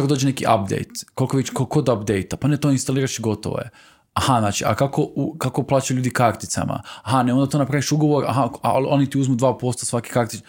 ako 0.00 0.08
dođe 0.08 0.26
neki 0.26 0.44
update? 0.44 1.06
Koliko, 1.14 1.36
već, 1.36 1.50
koliko 1.50 1.82
da 1.82 1.92
update 1.92 2.36
Pa 2.40 2.48
ne, 2.48 2.56
to 2.56 2.70
instaliraš 2.70 3.18
i 3.18 3.22
gotovo 3.22 3.58
je. 3.58 3.70
Aha, 4.14 4.40
znači, 4.40 4.64
a 4.64 4.74
kako, 4.74 5.08
kako 5.38 5.62
plaćaju 5.62 5.96
ljudi 5.96 6.10
karticama? 6.10 6.82
Aha, 7.02 7.22
ne, 7.22 7.32
onda 7.32 7.50
to 7.50 7.58
napraviš 7.58 7.92
ugovor, 7.92 8.24
aha, 8.28 8.48
a 8.62 8.72
oni 8.88 9.10
ti 9.10 9.18
uzmu 9.18 9.36
2% 9.36 9.84
svaki 9.84 10.10
kartić. 10.10 10.42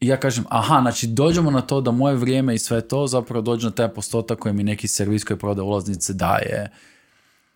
I 0.00 0.06
ja 0.08 0.16
kažem, 0.16 0.44
aha, 0.48 0.80
znači 0.80 1.06
dođemo 1.06 1.50
na 1.50 1.60
to 1.60 1.80
da 1.80 1.90
moje 1.90 2.16
vrijeme 2.16 2.54
i 2.54 2.58
sve 2.58 2.80
to 2.80 3.06
zapravo 3.06 3.42
dođe 3.42 3.66
na 3.66 3.70
taj 3.70 3.88
postotak 3.88 4.38
koji 4.38 4.54
mi 4.54 4.62
neki 4.62 4.88
servis 4.88 5.24
koji 5.24 5.38
prodaje 5.38 5.64
ulaznice 5.64 6.12
daje. 6.12 6.70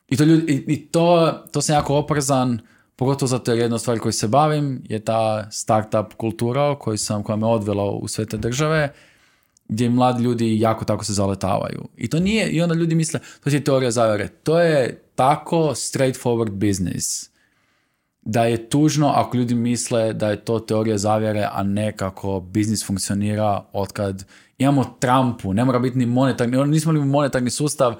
I 0.08 0.16
to, 0.16 0.24
ljudi, 0.24 0.64
i, 0.68 0.86
to, 0.86 1.32
to 1.52 1.62
sam 1.62 1.74
jako 1.74 1.96
oprezan, 1.96 2.60
pogotovo 2.96 3.28
zato 3.28 3.50
jer 3.50 3.60
jedna 3.60 3.78
stvar 3.78 3.98
koju 3.98 4.12
se 4.12 4.28
bavim 4.28 4.82
je 4.88 4.98
ta 4.98 5.50
startup 5.50 6.14
kultura 6.16 6.78
koju 6.78 6.98
sam, 6.98 7.22
koja 7.22 7.36
me 7.36 7.46
odvela 7.46 7.84
u 7.84 8.08
sve 8.08 8.26
te 8.26 8.36
države, 8.36 8.92
gdje 9.68 9.90
mladi 9.90 10.22
ljudi 10.22 10.60
jako 10.60 10.84
tako 10.84 11.04
se 11.04 11.12
zaletavaju. 11.12 11.88
I 11.96 12.08
to 12.08 12.20
nije, 12.20 12.50
i 12.50 12.62
onda 12.62 12.74
ljudi 12.74 12.94
misle, 12.94 13.20
to 13.44 13.50
je 13.50 13.64
teorija 13.64 13.90
zavere. 13.90 14.28
To 14.28 14.60
je 14.60 15.02
tako 15.14 15.56
straightforward 15.56 16.50
business 16.50 17.30
da 18.22 18.44
je 18.44 18.68
tužno 18.68 19.08
ako 19.08 19.36
ljudi 19.36 19.54
misle 19.54 20.12
da 20.12 20.30
je 20.30 20.44
to 20.44 20.58
teorija 20.58 20.98
zavjere, 20.98 21.48
a 21.52 21.62
ne 21.62 21.92
kako 21.92 22.40
biznis 22.40 22.86
funkcionira 22.86 23.64
otkad 23.72 24.24
imamo 24.58 24.96
Trumpu, 24.98 25.52
ne 25.52 25.64
mora 25.64 25.78
biti 25.78 25.98
ni 25.98 26.06
monetarni, 26.06 26.66
nismo 26.66 26.92
li 26.92 27.04
monetarni 27.04 27.50
sustav, 27.50 27.94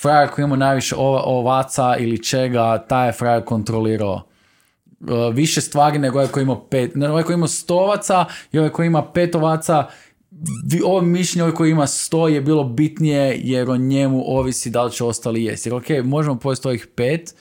frajer 0.00 0.30
koji 0.30 0.44
ima 0.44 0.56
najviše 0.56 0.94
ovaca 0.96 1.96
ili 1.96 2.24
čega, 2.24 2.84
taj 2.88 3.08
je 3.08 3.12
frajer 3.12 3.44
kontrolirao 3.44 4.14
uh, 5.00 5.34
više 5.34 5.60
stvari 5.60 5.98
nego 5.98 6.18
ovaj 6.18 6.28
koji 6.28 6.42
ima 6.42 6.60
pet, 6.70 6.96
ovaj 6.96 7.22
koji 7.22 7.34
ima 7.34 7.48
sto 7.48 7.76
ovaca 7.76 8.24
i 8.52 8.58
ovaj 8.58 8.70
koji 8.70 8.86
ima 8.86 9.12
pet 9.12 9.34
ovaca, 9.34 9.86
ovo 10.84 11.00
mišljenje 11.00 11.52
koji 11.52 11.70
ima 11.70 11.86
sto 11.86 12.28
je 12.28 12.40
bilo 12.40 12.64
bitnije 12.64 13.40
jer 13.44 13.70
o 13.70 13.76
njemu 13.76 14.22
ovisi 14.26 14.70
da 14.70 14.82
li 14.82 14.92
će 14.92 15.04
ostali 15.04 15.44
jesti. 15.44 15.68
Jer 15.68 15.74
ok, 15.74 15.84
možemo 16.04 16.38
pojesti 16.38 16.68
ovih 16.68 16.86
pet, 16.94 17.34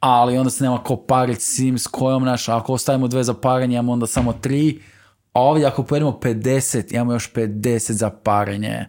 ali 0.00 0.38
onda 0.38 0.50
se 0.50 0.64
nema 0.64 0.82
ko 0.82 0.96
pariti 0.96 1.40
s 1.40 1.58
njim, 1.58 1.78
s 1.78 1.86
kojom 1.86 2.24
naš, 2.24 2.48
ako 2.48 2.72
ostavimo 2.72 3.08
dve 3.08 3.24
za 3.24 3.34
paranje, 3.34 3.74
imamo 3.74 3.92
onda 3.92 4.06
samo 4.06 4.32
tri, 4.32 4.80
a 5.32 5.40
ovdje 5.40 5.66
ako 5.66 5.82
pojedemo 5.82 6.18
50, 6.22 6.94
imamo 6.94 7.12
još 7.12 7.32
50 7.32 7.92
za 7.92 8.10
parenje. 8.10 8.86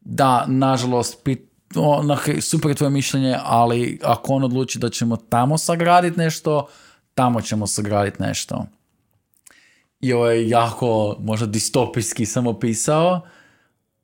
Da, 0.00 0.44
nažalost, 0.48 1.24
pit, 1.24 1.54
ono, 1.76 2.18
super 2.40 2.70
je 2.70 2.74
tvoje 2.74 2.90
mišljenje, 2.90 3.36
ali 3.44 4.00
ako 4.04 4.32
on 4.32 4.44
odluči 4.44 4.78
da 4.78 4.90
ćemo 4.90 5.16
tamo 5.16 5.58
sagraditi 5.58 6.18
nešto, 6.18 6.66
tamo 7.14 7.40
ćemo 7.40 7.66
sagraditi 7.66 8.22
nešto. 8.22 8.66
I 10.04 10.12
ovo 10.12 10.30
je 10.30 10.48
jako, 10.48 11.16
možda 11.20 11.46
distopijski 11.46 12.26
sam 12.26 12.46
opisao, 12.46 13.20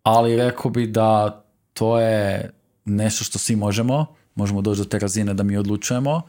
ali 0.02 0.36
rekao 0.36 0.70
bi 0.70 0.86
da 0.86 1.42
to 1.72 2.00
je 2.00 2.50
nešto 2.84 3.24
što 3.24 3.38
svi 3.38 3.56
možemo. 3.56 4.06
Možemo 4.34 4.62
doći 4.62 4.78
do 4.78 4.84
te 4.84 4.98
razine 4.98 5.34
da 5.34 5.42
mi 5.42 5.56
odlučujemo. 5.56 6.22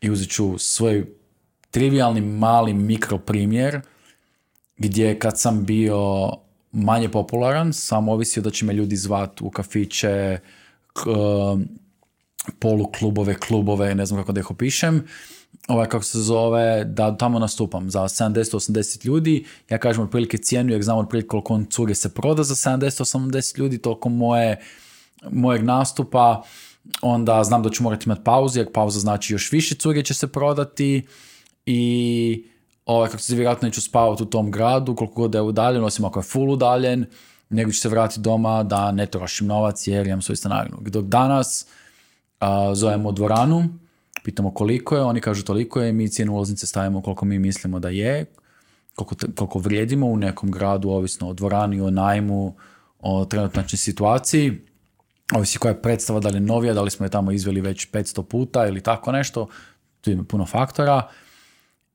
I 0.00 0.10
uzet 0.10 0.30
ću 0.30 0.58
svoj 0.58 1.06
trivialni 1.70 2.20
mali 2.20 2.74
mikro 2.74 3.18
primjer 3.18 3.80
gdje 4.76 5.18
kad 5.18 5.40
sam 5.40 5.64
bio 5.64 6.30
manje 6.72 7.08
popularan, 7.08 7.72
samo 7.72 8.12
ovisio 8.12 8.42
da 8.42 8.50
će 8.50 8.64
me 8.64 8.72
ljudi 8.72 8.96
zvat 8.96 9.40
u 9.40 9.50
kafiće, 9.50 10.38
k, 10.92 11.00
poluklubove, 12.58 13.34
klubove, 13.34 13.94
ne 13.94 14.06
znam 14.06 14.20
kako 14.20 14.32
da 14.32 14.40
ih 14.40 14.50
opišem. 14.50 15.06
Ovaj, 15.68 15.88
kako 15.88 16.04
se 16.04 16.18
zove, 16.18 16.84
da 16.84 17.16
tamo 17.16 17.38
nastupam 17.38 17.90
za 17.90 18.00
70-80 18.00 19.06
ljudi. 19.06 19.44
Ja 19.70 19.78
kažem 19.78 20.04
otprilike 20.04 20.38
cijenu, 20.38 20.72
jer 20.72 20.82
znam 20.82 20.98
otprilike 20.98 21.28
koliko 21.28 21.54
on 21.54 21.66
curi 21.70 21.94
se 21.94 22.14
proda 22.14 22.42
za 22.42 22.54
70-80 22.54 23.58
ljudi, 23.58 23.78
toliko 23.78 24.08
moje, 24.08 24.60
mojeg 25.30 25.64
nastupa. 25.64 26.42
Onda 27.02 27.44
znam 27.44 27.62
da 27.62 27.70
ću 27.70 27.82
morati 27.82 28.04
imati 28.06 28.24
pauzu, 28.24 28.60
jer 28.60 28.72
pauza 28.72 29.00
znači 29.00 29.32
još 29.32 29.52
više 29.52 29.74
curi 29.74 30.04
će 30.04 30.14
se 30.14 30.26
prodati. 30.26 31.06
I 31.66 32.44
ovaj, 32.86 33.10
kako 33.10 33.22
se 33.22 33.34
vjerojatno 33.34 33.68
neću 33.68 33.80
spavati 33.80 34.22
u 34.22 34.26
tom 34.26 34.50
gradu, 34.50 34.94
koliko 34.94 35.14
god 35.14 35.34
je 35.34 35.40
udaljen, 35.40 35.84
osim 35.84 36.04
ako 36.04 36.18
je 36.18 36.22
full 36.22 36.50
udaljen, 36.50 37.06
nego 37.50 37.72
ću 37.72 37.80
se 37.80 37.88
vratiti 37.88 38.20
doma 38.20 38.62
da 38.62 38.92
ne 38.92 39.06
trošim 39.06 39.46
novac 39.46 39.86
jer 39.86 40.06
imam 40.06 40.22
svoju 40.22 40.36
stanarinu. 40.36 40.76
Dok 40.80 41.04
danas 41.04 41.66
a, 42.38 42.74
zovemo 42.74 43.12
dvoranu, 43.12 43.68
pitamo 44.22 44.54
koliko 44.54 44.96
je, 44.96 45.02
oni 45.02 45.20
kažu 45.20 45.44
toliko 45.44 45.80
je, 45.80 45.92
mi 45.92 46.08
cijenu 46.08 46.34
ulaznice 46.34 46.66
stavimo 46.66 47.02
koliko 47.02 47.24
mi 47.24 47.38
mislimo 47.38 47.78
da 47.78 47.88
je, 47.88 48.24
koliko, 48.94 49.16
koliko 49.36 49.58
vrijedimo 49.58 50.06
u 50.06 50.16
nekom 50.16 50.50
gradu, 50.50 50.88
ovisno 50.90 51.28
o 51.28 51.32
dvorani, 51.32 51.80
o 51.80 51.90
najmu, 51.90 52.56
o 52.98 53.24
trenutnoj 53.24 53.64
situaciji, 53.68 54.60
ovisi 55.34 55.58
koja 55.58 55.70
je 55.70 55.82
predstava, 55.82 56.20
da 56.20 56.28
li 56.28 56.36
je 56.36 56.40
novija, 56.40 56.74
da 56.74 56.82
li 56.82 56.90
smo 56.90 57.06
je 57.06 57.10
tamo 57.10 57.32
izveli 57.32 57.60
već 57.60 57.90
500 57.90 58.22
puta 58.22 58.66
ili 58.66 58.80
tako 58.80 59.12
nešto, 59.12 59.48
tu 60.00 60.10
ima 60.10 60.24
puno 60.24 60.46
faktora 60.46 61.08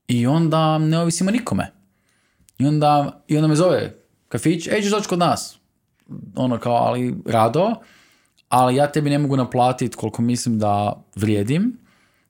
i 0.08 0.28
onda 0.28 0.78
ne 0.78 1.00
ovisimo 1.00 1.32
nikome. 1.32 1.72
I 2.58 2.66
onda, 2.66 3.24
i 3.28 3.38
onda 3.38 3.48
me 3.48 3.56
zove 3.56 3.94
kafić, 4.28 4.68
ej, 4.68 4.82
ćeš 4.82 4.92
doći 4.92 5.08
kod 5.08 5.20
nas. 5.20 5.58
Ono 6.36 6.60
kao, 6.60 6.76
ali 6.76 7.16
rado, 7.26 7.76
ali 8.50 8.76
ja 8.76 8.92
tebi 8.92 9.10
ne 9.10 9.20
mogu 9.20 9.38
naplatiti 9.38 9.98
koliko 9.98 10.22
mislim 10.22 10.60
da 10.60 11.04
vrijedim. 11.16 11.85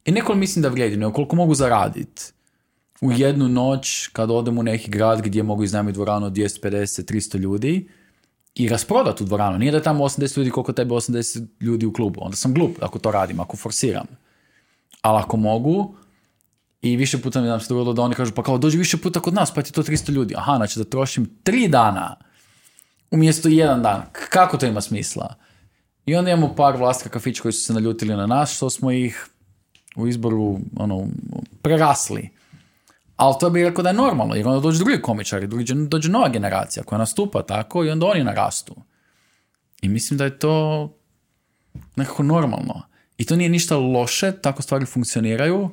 I 0.05 0.11
nekoliko 0.11 0.39
mislim 0.39 0.63
da 0.63 0.69
vrijedim, 0.69 0.99
nego 0.99 1.11
koliko 1.11 1.35
mogu 1.35 1.55
zaraditi. 1.55 2.23
U 3.01 3.11
jednu 3.11 3.47
noć, 3.47 4.07
kad 4.13 4.31
odem 4.31 4.57
u 4.57 4.63
neki 4.63 4.91
grad 4.91 5.21
gdje 5.21 5.43
mogu 5.43 5.63
iznajmiti 5.63 5.93
dvoranu 5.93 6.25
od 6.25 6.33
250, 6.33 7.13
300 7.13 7.37
ljudi, 7.37 7.89
i 8.55 8.69
rasprodati 8.69 9.17
tu 9.17 9.25
dvoranu. 9.25 9.57
Nije 9.57 9.71
da 9.71 9.81
tamo 9.81 10.03
80 10.03 10.37
ljudi 10.37 10.49
koliko 10.49 10.73
tebe 10.73 10.93
80 10.93 11.47
ljudi 11.59 11.85
u 11.85 11.93
klubu. 11.93 12.19
Onda 12.23 12.37
sam 12.37 12.53
glup 12.53 12.77
ako 12.81 12.99
to 12.99 13.11
radim, 13.11 13.39
ako 13.39 13.57
forsiram. 13.57 14.05
Ali 15.01 15.19
ako 15.19 15.37
mogu, 15.37 15.95
i 16.81 16.95
više 16.95 17.21
puta 17.21 17.41
mi 17.41 17.47
nam 17.47 17.59
se 17.59 17.69
dogodilo 17.69 17.93
da 17.93 18.01
oni 18.01 18.15
kažu, 18.15 18.31
pa 18.31 18.43
kao 18.43 18.57
dođi 18.57 18.77
više 18.77 18.97
puta 18.97 19.19
kod 19.19 19.33
nas, 19.33 19.53
pa 19.53 19.61
ti 19.61 19.73
to 19.73 19.83
300 19.83 20.11
ljudi. 20.11 20.33
Aha, 20.37 20.55
znači 20.55 20.79
da 20.79 20.85
trošim 20.85 21.39
tri 21.43 21.67
dana 21.67 22.15
umjesto 23.11 23.49
jedan 23.49 23.83
dan. 23.83 24.01
Kako 24.11 24.57
to 24.57 24.65
ima 24.65 24.81
smisla? 24.81 25.35
I 26.05 26.15
onda 26.15 26.31
imamo 26.31 26.55
par 26.55 26.77
vlasnika 26.77 27.13
kafića 27.13 27.41
koji 27.41 27.51
su 27.51 27.61
se 27.61 27.73
naljutili 27.73 28.15
na 28.15 28.27
nas, 28.27 28.55
što 28.55 28.69
smo 28.69 28.91
ih 28.91 29.27
u 29.95 30.07
izboru 30.07 30.59
ono, 30.77 31.07
prerasli. 31.61 32.29
Ali 33.15 33.35
to 33.39 33.49
bi 33.49 33.63
rekao 33.63 33.83
da 33.83 33.89
je 33.89 33.93
normalno, 33.93 34.35
jer 34.35 34.47
onda 34.47 34.59
dođe 34.59 34.79
drugi 34.79 35.01
komičari, 35.01 35.47
dođe, 35.47 35.75
dođe 35.75 36.09
nova 36.09 36.29
generacija 36.29 36.83
koja 36.83 36.99
nastupa 36.99 37.43
tako 37.43 37.85
i 37.85 37.89
onda 37.89 38.05
oni 38.05 38.23
narastu. 38.23 38.75
I 39.81 39.89
mislim 39.89 40.17
da 40.17 40.23
je 40.23 40.39
to 40.39 40.89
nekako 41.95 42.23
normalno. 42.23 42.81
I 43.17 43.25
to 43.25 43.35
nije 43.35 43.49
ništa 43.49 43.77
loše, 43.77 44.31
tako 44.41 44.61
stvari 44.61 44.85
funkcioniraju 44.85 45.69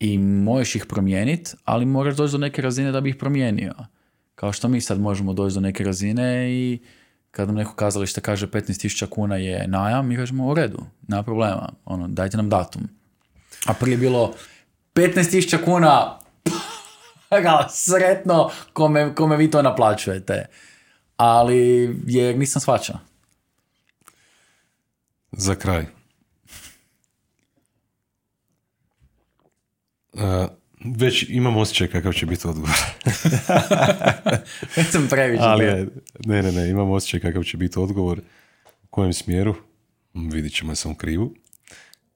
i 0.00 0.18
možeš 0.18 0.74
ih 0.74 0.86
promijeniti, 0.86 1.50
ali 1.64 1.86
moraš 1.86 2.16
doći 2.16 2.32
do 2.32 2.38
neke 2.38 2.62
razine 2.62 2.92
da 2.92 3.00
bi 3.00 3.10
ih 3.10 3.16
promijenio. 3.16 3.74
Kao 4.34 4.52
što 4.52 4.68
mi 4.68 4.80
sad 4.80 5.00
možemo 5.00 5.32
doći 5.32 5.54
do 5.54 5.60
neke 5.60 5.84
razine 5.84 6.52
i 6.52 6.78
kad 7.30 7.48
nam 7.48 7.56
neko 7.56 7.74
kazalište 7.74 8.20
kaže 8.20 8.46
15.000 8.46 9.06
kuna 9.06 9.36
je 9.36 9.68
najam, 9.68 10.06
mi 10.06 10.16
kažemo 10.16 10.46
u 10.46 10.54
redu, 10.54 10.78
nema 11.08 11.22
problema, 11.22 11.72
ono, 11.84 12.08
dajte 12.08 12.36
nam 12.36 12.48
datum. 12.48 12.88
A 13.68 13.74
prije 13.74 13.94
je 13.94 13.98
bilo 13.98 14.34
15.000 14.94 15.64
kuna, 15.64 16.18
sretno 17.86 18.50
kome, 18.72 19.14
kome 19.14 19.36
vi 19.36 19.50
to 19.50 19.62
naplaćujete. 19.62 20.46
Ali 21.16 21.90
jer 22.06 22.38
nisam 22.38 22.60
svača. 22.60 22.98
Za 25.32 25.54
kraj. 25.54 25.86
već 30.84 31.26
imam 31.28 31.56
osjećaj 31.56 31.88
kakav 31.88 32.12
će 32.12 32.26
biti 32.26 32.48
odgovor. 32.48 32.76
već 34.76 34.86
sam 34.90 35.08
previše. 35.10 35.42
Ali, 35.44 35.64
ne, 36.24 36.42
ne, 36.42 36.52
ne, 36.52 36.70
imam 36.70 36.90
osjećaj 36.90 37.20
kakav 37.20 37.42
će 37.42 37.56
biti 37.56 37.78
odgovor. 37.78 38.20
U 38.82 38.86
kojem 38.90 39.12
smjeru? 39.12 39.54
Vidit 40.14 40.56
ćemo 40.56 40.74
sam 40.74 40.94
krivu. 40.94 41.34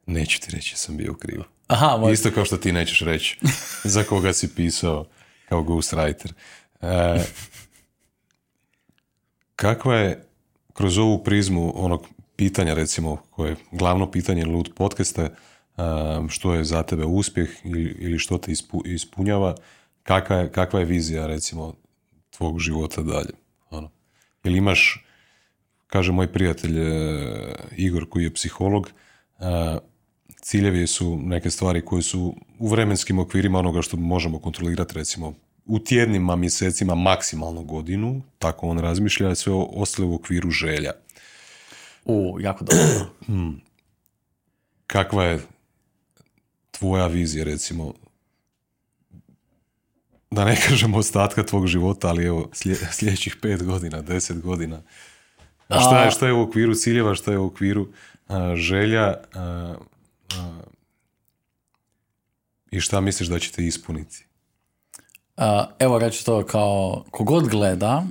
Neću 0.07 0.41
ti 0.41 0.51
reći 0.51 0.77
sam 0.77 0.97
bio 0.97 1.15
krivu. 1.15 1.45
Aha, 1.66 2.11
Isto 2.12 2.31
kao 2.31 2.45
što 2.45 2.57
ti 2.57 2.73
nećeš 2.73 3.01
reći 3.01 3.39
za 3.85 4.03
koga 4.03 4.33
si 4.33 4.55
pisao 4.55 5.07
kao 5.49 5.62
ghostwriter. 5.62 6.33
E, 6.81 7.24
kakva 9.57 9.97
je 9.97 10.24
kroz 10.73 10.99
ovu 10.99 11.24
prizmu 11.24 11.85
onog 11.85 12.07
pitanja 12.37 12.74
recimo 12.74 13.16
koje 13.31 13.51
je 13.51 13.57
glavno 13.73 14.11
pitanje 14.11 14.45
Lud 14.45 14.70
podcasta 14.77 15.29
što 16.29 16.55
je 16.55 16.65
za 16.65 16.83
tebe 16.83 17.05
uspjeh 17.05 17.51
ili 17.99 18.19
što 18.19 18.39
te 18.39 18.53
ispunjava, 18.85 19.55
kakva 20.03 20.37
je, 20.37 20.53
kakva 20.53 20.81
je 20.81 20.87
vizija 20.87 21.27
recimo 21.27 21.74
tvog 22.31 22.59
života 22.61 23.03
dalje. 23.03 23.33
Ono. 23.70 23.91
Ili 24.45 24.59
imaš, 24.59 25.07
kaže 25.87 26.12
moj 26.12 26.33
prijatelj 26.33 26.79
e, 26.79 27.55
Igor 27.77 28.09
koji 28.09 28.24
je 28.24 28.35
psiholog, 28.35 28.91
ciljevi 30.43 30.86
su 30.86 31.19
neke 31.23 31.51
stvari 31.51 31.85
koje 31.85 32.02
su 32.02 32.36
u 32.59 32.69
vremenskim 32.69 33.19
okvirima 33.19 33.59
onoga 33.59 33.82
što 33.82 33.97
možemo 33.97 34.39
kontrolirati 34.39 34.94
recimo 34.94 35.35
u 35.66 35.78
tjednima, 35.78 36.36
mjesecima, 36.36 36.94
maksimalno 36.94 37.62
godinu, 37.62 38.23
tako 38.39 38.69
on 38.69 38.78
razmišlja, 38.78 39.35
sve 39.35 39.52
ostale 39.52 40.09
u 40.09 40.14
okviru 40.14 40.51
želja. 40.51 40.93
U, 42.05 42.36
jako 42.40 42.64
dobro. 42.64 43.06
Hmm. 43.27 43.60
Kakva 44.86 45.24
je 45.24 45.40
tvoja 46.70 47.06
vizija, 47.06 47.44
recimo, 47.44 47.94
da 50.31 50.44
ne 50.44 50.56
kažem 50.69 50.94
ostatka 50.94 51.43
tvog 51.43 51.66
života, 51.66 52.09
ali 52.09 52.24
evo, 52.24 52.51
sljedećih 52.93 53.36
pet 53.43 53.62
godina, 53.62 54.02
deset 54.02 54.40
godina. 54.40 54.82
A 55.69 55.81
šta 55.81 56.05
je, 56.05 56.10
šta 56.10 56.27
je 56.27 56.32
u 56.32 56.43
okviru 56.43 56.74
ciljeva, 56.74 57.14
šta 57.14 57.32
je 57.32 57.39
u 57.39 57.47
okviru 57.47 57.89
želja 58.55 59.14
i 62.71 62.81
šta 62.81 63.01
misliš 63.01 63.29
da 63.29 63.39
ćete 63.39 63.67
ispuniti? 63.67 64.27
evo 65.79 65.99
reći 65.99 66.27
to 66.27 66.47
kao 66.47 67.05
kogod 67.11 67.49
gleda 67.49 68.05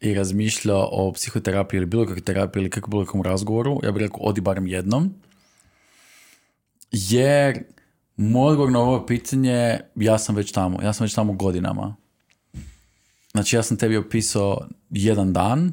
i 0.00 0.14
razmišlja 0.14 0.76
o 0.76 1.12
psihoterapiji 1.12 1.78
ili 1.78 1.86
bilo 1.86 2.04
kakvoj 2.04 2.24
terapiji 2.24 2.60
ili 2.60 2.70
kako 2.70 2.90
bilo 2.90 3.04
kakvom 3.04 3.22
razgovoru, 3.22 3.80
ja 3.82 3.92
bih 3.92 4.00
rekao 4.00 4.20
odi 4.20 4.40
barem 4.40 4.66
jednom. 4.66 5.14
Jer 6.92 7.64
moj 8.16 8.50
odgovor 8.50 8.72
na 8.72 8.80
ovo 8.80 9.06
pitanje, 9.06 9.80
ja 9.94 10.18
sam 10.18 10.36
već 10.36 10.52
tamo, 10.52 10.82
ja 10.82 10.92
sam 10.92 11.04
već 11.04 11.14
tamo 11.14 11.32
godinama. 11.32 11.96
Znači 13.32 13.56
ja 13.56 13.62
sam 13.62 13.76
tebi 13.76 13.96
opisao 13.96 14.68
jedan 14.90 15.32
dan, 15.32 15.72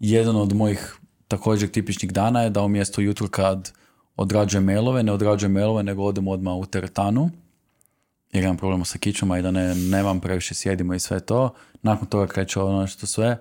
jedan 0.00 0.36
od 0.36 0.52
mojih 0.52 0.96
također 1.28 1.70
tipičnih 1.70 2.12
dana 2.12 2.42
je 2.42 2.50
da 2.50 2.62
umjesto 2.62 3.00
jutro 3.00 3.28
kad 3.28 3.72
odrađujem 4.16 4.64
mailove, 4.64 5.02
ne 5.02 5.12
odrađujem 5.12 5.52
mailove, 5.52 5.82
nego 5.82 6.02
odem 6.02 6.28
odmah 6.28 6.54
u 6.54 6.66
teretanu, 6.66 7.30
jer 8.32 8.44
imam 8.44 8.56
problema 8.56 8.84
sa 8.84 8.98
kičama 8.98 9.38
i 9.38 9.42
da 9.42 9.50
ne, 9.50 9.74
nemam 9.74 10.20
previše 10.20 10.54
sjedimo 10.54 10.94
i 10.94 11.00
sve 11.00 11.20
to. 11.20 11.54
Nakon 11.82 12.08
toga 12.08 12.26
kreće 12.26 12.60
ono 12.60 12.86
što 12.86 13.06
sve. 13.06 13.38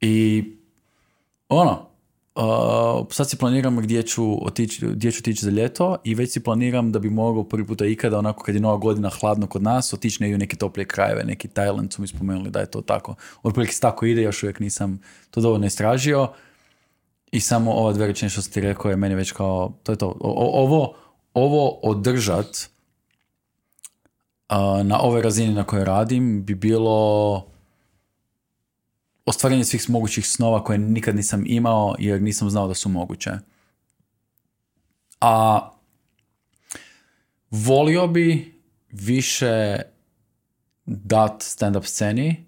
I 0.00 0.44
ono, 1.48 1.96
Uh, 2.36 3.06
sad 3.10 3.30
si 3.30 3.36
planiram 3.36 3.76
gdje 3.76 4.02
ću 4.02 4.46
otići, 4.46 4.86
gdje 4.86 5.12
ću 5.12 5.18
otići 5.22 5.44
za 5.44 5.50
ljeto 5.50 5.96
i 6.04 6.14
već 6.14 6.32
si 6.32 6.42
planiram 6.42 6.92
da 6.92 6.98
bi 6.98 7.10
mogao 7.10 7.44
prvi 7.44 7.66
puta 7.66 7.86
ikada, 7.86 8.18
onako 8.18 8.44
kad 8.44 8.54
je 8.54 8.60
nova 8.60 8.76
godina 8.76 9.10
hladno 9.20 9.46
kod 9.46 9.62
nas, 9.62 9.92
otići 9.92 10.22
negdje 10.22 10.34
u 10.34 10.38
neke 10.38 10.56
toplije 10.56 10.86
krajeve, 10.86 11.24
neki 11.24 11.48
Tajland 11.48 11.92
su 11.92 12.02
mi 12.02 12.08
spomenuli 12.08 12.50
da 12.50 12.60
je 12.60 12.70
to 12.70 12.80
tako. 12.80 13.14
Otprilike 13.42 13.74
se 13.74 13.80
tako 13.80 14.06
ide, 14.06 14.22
još 14.22 14.42
uvijek 14.42 14.60
nisam 14.60 15.00
to 15.30 15.40
dovoljno 15.40 15.66
istražio. 15.66 16.28
I 17.32 17.40
samo 17.40 17.72
ova 17.72 17.92
dve 17.92 18.06
rečenje 18.06 18.30
što 18.30 18.42
si 18.42 18.52
ti 18.52 18.60
rekao 18.60 18.90
je 18.90 18.96
meni 18.96 19.14
već 19.14 19.32
kao, 19.32 19.72
to 19.82 19.92
je 19.92 19.98
to. 19.98 20.16
ovo, 20.20 20.96
ovo 21.34 21.68
održat 21.82 22.46
uh, 24.48 24.86
na 24.86 25.00
ove 25.00 25.22
razini 25.22 25.54
na 25.54 25.64
kojoj 25.64 25.84
radim 25.84 26.44
bi 26.44 26.54
bilo 26.54 27.46
ostvarenje 29.24 29.64
svih 29.64 29.90
mogućih 29.90 30.28
snova 30.28 30.64
koje 30.64 30.78
nikad 30.78 31.16
nisam 31.16 31.44
imao 31.46 31.94
jer 31.98 32.22
nisam 32.22 32.50
znao 32.50 32.68
da 32.68 32.74
su 32.74 32.88
moguće. 32.88 33.30
A 35.20 35.60
volio 37.50 38.06
bi 38.06 38.54
više 38.90 39.76
dat 40.84 41.42
stand-up 41.42 41.86
sceni, 41.86 42.44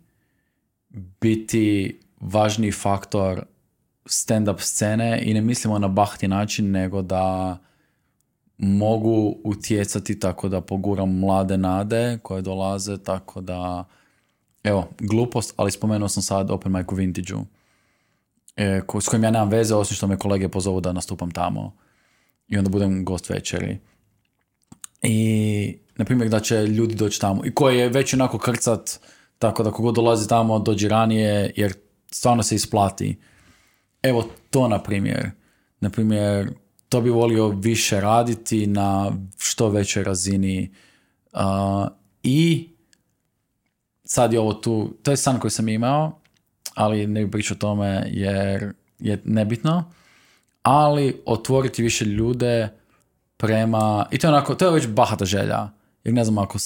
biti 1.21 1.99
važniji 2.21 2.73
faktor 2.73 3.45
stand-up 4.09 4.61
scene 4.61 5.23
i 5.23 5.35
ne 5.35 5.41
mislimo 5.41 5.79
na 5.79 5.89
bahti 5.89 6.29
način, 6.29 6.71
nego 6.71 7.03
da 7.03 7.59
mogu 8.59 9.37
utjecati 9.45 10.21
tako 10.21 10.49
da 10.49 10.61
poguram 10.61 11.19
mlade 11.19 11.57
nade 11.57 12.19
koje 12.23 12.43
dolaze, 12.43 12.99
tako 12.99 13.41
da 13.41 13.85
evo, 14.63 14.89
glupost, 14.99 15.55
ali 15.57 15.71
spomenuo 15.71 16.09
sam 16.09 16.23
sad 16.23 16.51
Open 16.51 16.73
Mic 16.73 16.87
u 16.93 16.95
Vintage-u 16.95 17.45
e, 18.57 18.81
s 19.01 19.09
kojim 19.09 19.25
ja 19.25 19.31
nemam 19.31 19.49
veze, 19.49 19.75
osim 19.75 19.97
što 19.97 20.07
me 20.07 20.19
kolege 20.19 20.49
pozovu 20.49 20.81
da 20.81 20.93
nastupam 20.93 21.31
tamo 21.31 21.73
i 22.49 22.59
onda 22.59 22.71
budem 22.71 23.05
gost 23.05 23.31
večeri. 23.31 23.79
I, 25.03 25.79
na 25.97 26.05
primjer, 26.05 26.29
da 26.29 26.41
će 26.41 26.57
ljudi 26.67 26.95
doći 26.95 27.21
tamo 27.21 27.47
i 27.47 27.55
koji 27.55 27.79
je 27.79 27.89
već 27.89 28.15
onako 28.15 28.39
krcat, 28.39 29.01
tako 29.39 29.63
da 29.63 29.71
kogod 29.71 29.95
dolazi 29.95 30.29
tamo 30.29 30.59
dođe 30.59 30.89
ranije, 30.89 31.53
jer 31.57 31.75
stvarno 32.11 32.43
se 32.43 32.55
isplati. 32.55 33.19
Evo 34.03 34.29
to, 34.51 34.69
na 34.69 34.83
primjer. 34.83 35.31
Na 35.81 35.91
primjer, 35.91 36.51
to 36.89 37.01
bi 37.01 37.11
volio 37.11 37.49
više 37.49 38.01
raditi 38.01 38.67
na 38.67 39.13
što 39.39 39.69
većoj 39.69 40.05
razini. 40.05 40.75
I 42.23 42.69
sad 44.05 44.33
je 44.33 44.41
ovo 44.41 44.55
tu, 44.55 44.95
to 45.03 45.11
je 45.11 45.17
san 45.17 45.41
koji 45.41 45.51
sam 45.51 45.69
imao, 45.69 46.21
ali 46.75 47.07
ne 47.07 47.23
bih 47.23 47.31
pričao 47.31 47.55
o 47.55 47.59
tome 47.59 48.05
jer 48.07 48.73
je 48.99 49.23
nebitno. 49.25 49.93
Ali 50.63 51.23
otvoriti 51.27 51.83
više 51.83 52.05
ljude 52.05 52.69
prema, 53.37 54.07
i 54.11 54.19
to 54.19 54.27
je 54.27 54.33
onako, 54.33 54.55
to 54.55 54.65
je 54.65 54.73
već 54.73 54.89
bahata 54.89 55.25
želja, 55.25 55.69
jer 56.05 56.15
ne 56.15 56.25
znam 56.25 56.39
ako, 56.39 56.59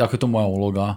ako 0.00 0.14
je 0.16 0.20
to 0.20 0.26
moja 0.26 0.46
uloga, 0.46 0.96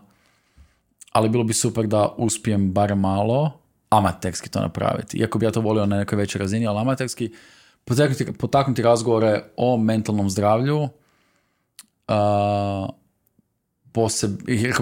ali 1.11 1.29
bilo 1.29 1.43
bi 1.43 1.53
super 1.53 1.87
da 1.87 2.13
uspijem 2.17 2.73
bar 2.73 2.95
malo 2.95 3.64
amaterski 3.89 4.49
to 4.49 4.59
napraviti. 4.59 5.17
Iako 5.17 5.39
bi 5.39 5.45
ja 5.45 5.51
to 5.51 5.61
volio 5.61 5.85
na 5.85 5.97
nekoj 5.97 6.17
većoj 6.17 6.39
razini, 6.39 6.67
ali 6.67 6.79
amaterski 6.79 7.33
potaknuti, 7.85 8.33
potaknuti 8.33 8.81
razgovore 8.81 9.43
o 9.57 9.77
mentalnom 9.77 10.29
zdravlju, 10.29 10.77
uh, 10.81 10.89
poseb, 13.91 14.31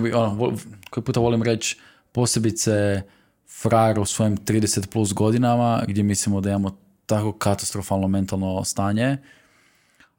bi, 0.02 0.14
ono, 0.14 0.58
koji 0.90 1.04
puta 1.04 1.20
volim 1.20 1.44
reći, 1.44 1.80
posebice 2.12 3.02
frajer 3.62 4.00
u 4.00 4.06
svojim 4.06 4.38
30 4.38 4.88
plus 4.88 5.14
godinama, 5.14 5.84
gdje 5.88 6.04
mislimo 6.04 6.42
da 6.42 6.50
imamo 6.50 6.78
tako 7.06 7.32
katastrofalno 7.32 8.08
mentalno 8.08 8.64
stanje, 8.64 9.18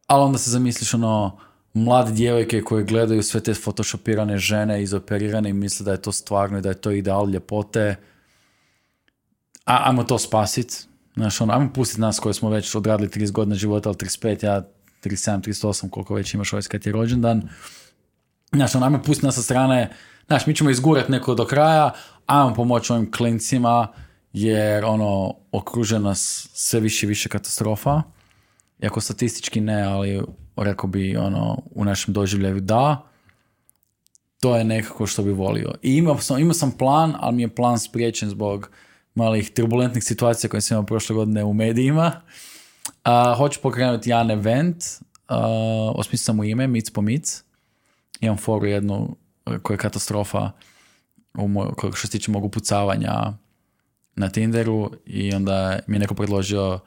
ali 0.07 0.23
onda 0.23 0.39
se 0.39 0.51
zamisliš 0.51 0.95
ono, 0.95 1.39
mlade 1.75 2.13
djevojke 2.13 2.63
koje 2.63 2.85
gledaju 2.85 3.23
sve 3.23 3.41
te 3.41 3.55
photoshopirane 3.55 4.39
žene 4.39 4.83
izoperirane 4.83 5.51
i 5.51 5.53
misle 5.53 5.85
da 5.85 5.93
je 5.93 6.03
to 6.03 6.13
stvarno 6.13 6.59
i 6.59 6.61
da 6.61 6.69
je 6.69 6.81
to 6.81 6.91
ideal 6.91 7.31
ljepote. 7.31 7.97
A, 9.65 9.89
ajmo 9.89 10.05
to 10.05 10.19
spasit. 10.19 10.87
Znaš, 11.15 11.41
ono, 11.41 11.53
ajmo 11.53 11.73
pustiti 11.73 12.01
nas 12.01 12.19
koji 12.19 12.35
smo 12.35 12.51
već 12.51 12.75
odradili 12.75 13.09
30 13.09 13.33
godina 13.33 13.55
života, 13.57 13.89
ali 13.89 13.97
35, 13.97 14.45
ja 14.45 14.63
37, 15.05 15.41
38, 15.41 15.91
koliko 15.91 16.15
već 16.15 16.35
imaš 16.35 16.53
ovaj 16.53 16.63
kad 16.63 16.87
je 16.87 16.93
rođendan. 16.93 17.49
Znaš, 18.53 18.75
ono, 18.75 18.87
ajmo 18.87 19.03
pustiti 19.03 19.27
nas 19.27 19.35
sa 19.35 19.43
strane, 19.43 19.91
znaš, 20.27 20.47
mi 20.47 20.55
ćemo 20.55 20.71
izgurati 20.71 21.13
neko 21.13 21.35
do 21.35 21.47
kraja, 21.47 21.91
ajmo 22.27 22.55
pomoći 22.55 22.93
ovim 22.93 23.13
klincima, 23.13 23.89
jer 24.33 24.85
ono, 24.85 25.35
okruže 25.53 25.99
nas 25.99 26.49
sve 26.53 26.81
više 26.81 27.07
i 27.07 27.09
više 27.09 27.29
katastrofa. 27.29 28.03
Iako 28.83 29.01
statistički 29.01 29.61
ne, 29.61 29.83
ali 29.83 30.23
rekao 30.57 30.89
bi 30.89 31.17
ono, 31.17 31.63
u 31.75 31.85
našem 31.85 32.15
doživljaju 32.15 32.61
da. 32.61 33.03
To 34.41 34.57
je 34.57 34.65
nekako 34.65 35.07
što 35.07 35.23
bi 35.23 35.33
volio. 35.33 35.75
I 35.83 35.97
imao 35.97 36.19
sam, 36.19 36.39
imao 36.39 36.55
sam 36.55 36.71
plan, 36.71 37.15
ali 37.19 37.37
mi 37.37 37.43
je 37.43 37.55
plan 37.55 37.79
spriječen 37.79 38.29
zbog 38.29 38.71
malih 39.15 39.51
turbulentnih 39.51 40.05
situacija 40.05 40.51
koje 40.51 40.61
sam 40.61 40.75
imao 40.75 40.87
prošle 40.87 41.15
godine 41.15 41.45
u 41.45 41.53
medijima. 41.53 42.13
Uh, 42.87 43.39
hoću 43.39 43.61
pokrenuti 43.63 44.11
jedan 44.11 44.31
event, 44.31 44.77
uh, 44.77 45.37
osmislio 45.95 46.25
sam 46.25 46.41
u 46.41 46.45
ime, 46.45 46.67
Mic 46.67 46.91
po 46.91 47.03
Mic. 47.03 47.45
Imam 48.21 48.37
foru 48.37 48.67
jednu 48.67 49.17
koja 49.63 49.75
je 49.75 49.79
katastrofa 49.79 50.51
u 51.35 51.49
moj, 51.49 51.69
što 51.95 52.07
se 52.07 52.11
tiče 52.11 52.31
mog 52.31 52.45
upucavanja 52.45 53.33
na 54.17 54.29
Tinderu 54.29 54.91
i 55.07 55.35
onda 55.35 55.79
mi 55.87 55.97
je 55.97 56.01
neko 56.01 56.15
predložio 56.15 56.81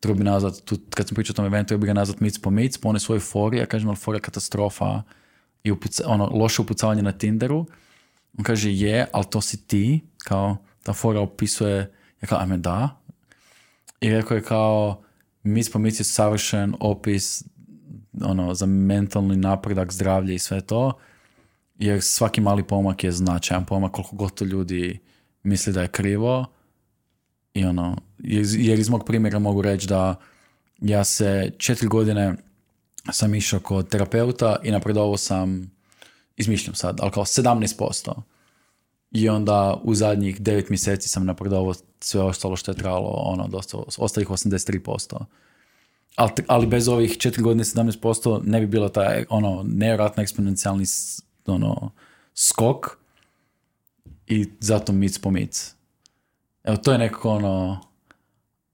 treba 0.00 0.18
bi 0.18 0.24
nazvat, 0.24 0.54
tu, 0.64 0.78
kad 0.94 1.08
sam 1.08 1.14
pričao 1.14 1.32
o 1.32 1.36
tom 1.36 1.44
eventu, 1.44 1.68
treba 1.68 1.80
bi 1.80 1.86
ga 1.86 1.92
nazvat 1.92 2.20
mic 2.20 2.38
po 2.38 2.50
mic, 2.50 2.78
po 2.78 2.88
onoj 2.88 3.00
svojoj 3.00 3.20
fori, 3.20 3.58
ja 3.58 3.66
kažem, 3.66 3.88
ali 3.88 3.96
fora 3.96 4.18
katastrofa 4.18 5.02
i 5.64 5.70
upuca, 5.70 6.04
ono, 6.06 6.26
loše 6.26 6.62
upucavanje 6.62 7.02
na 7.02 7.12
Tinderu. 7.12 7.66
On 8.38 8.44
kaže, 8.44 8.72
je, 8.72 9.06
ali 9.12 9.24
to 9.30 9.40
si 9.40 9.66
ti, 9.66 10.00
kao, 10.24 10.56
ta 10.90 10.94
fora 10.94 11.20
opisuje, 11.20 11.92
ja 12.22 12.28
kao, 12.28 12.38
ajme 12.38 12.58
da. 12.58 13.00
I 14.00 14.10
rekao 14.10 14.34
je 14.34 14.42
kao, 14.42 15.02
mic 15.42 15.70
po 15.70 15.78
je 15.78 15.92
savršen 15.92 16.74
opis 16.80 17.44
ono, 18.22 18.54
za 18.54 18.66
mentalni 18.66 19.36
napredak, 19.36 19.92
zdravlje 19.92 20.34
i 20.34 20.38
sve 20.38 20.60
to 20.60 20.98
jer 21.78 22.02
svaki 22.02 22.40
mali 22.40 22.62
pomak 22.62 23.04
je 23.04 23.12
značajan 23.12 23.64
pomak 23.64 23.92
koliko 23.92 24.16
god 24.16 24.34
to 24.34 24.44
ljudi 24.44 24.98
misli 25.42 25.72
da 25.72 25.82
je 25.82 25.88
krivo 25.88 26.46
i 27.54 27.64
ono, 27.64 27.96
jer 28.18 28.78
iz 28.78 28.88
mog 28.88 29.04
primjera 29.06 29.38
mogu 29.38 29.62
reći 29.62 29.86
da 29.86 30.14
ja 30.78 31.04
se 31.04 31.52
četiri 31.58 31.88
godine 31.88 32.36
sam 33.12 33.34
išao 33.34 33.60
kod 33.60 33.88
terapeuta 33.88 34.56
i 34.62 34.70
napredovao 34.70 35.16
sam, 35.16 35.70
izmišljam 36.36 36.74
sad, 36.74 36.98
ali 37.00 37.10
kao 37.10 37.24
17%. 37.24 38.12
I 39.10 39.28
onda 39.28 39.80
u 39.82 39.94
zadnjih 39.94 40.40
devet 40.40 40.68
mjeseci 40.68 41.08
sam 41.08 41.26
napredovao 41.26 41.74
sve 42.00 42.22
ostalo 42.22 42.56
što 42.56 42.70
je 42.70 42.76
trebalo, 42.76 43.10
ono, 43.10 43.48
dosta, 43.48 43.78
ostalih 43.98 44.28
83%. 44.28 45.24
Ali, 46.16 46.30
ali 46.46 46.66
bez 46.66 46.88
ovih 46.88 47.18
četiri 47.18 47.42
godine 47.42 47.64
17% 47.64 48.40
ne 48.44 48.60
bi 48.60 48.66
bilo 48.66 48.88
taj, 48.88 49.24
ono, 49.28 49.62
nevjerojatno 49.66 50.22
eksponencijalni 50.22 50.84
ono, 51.46 51.90
skok 52.34 52.86
i 54.26 54.46
zato 54.60 54.92
mic 54.92 55.18
po 55.18 55.30
mic. 55.30 55.74
Evo, 56.64 56.76
to 56.76 56.92
je 56.92 56.98
nekako 56.98 57.30
ono, 57.30 57.80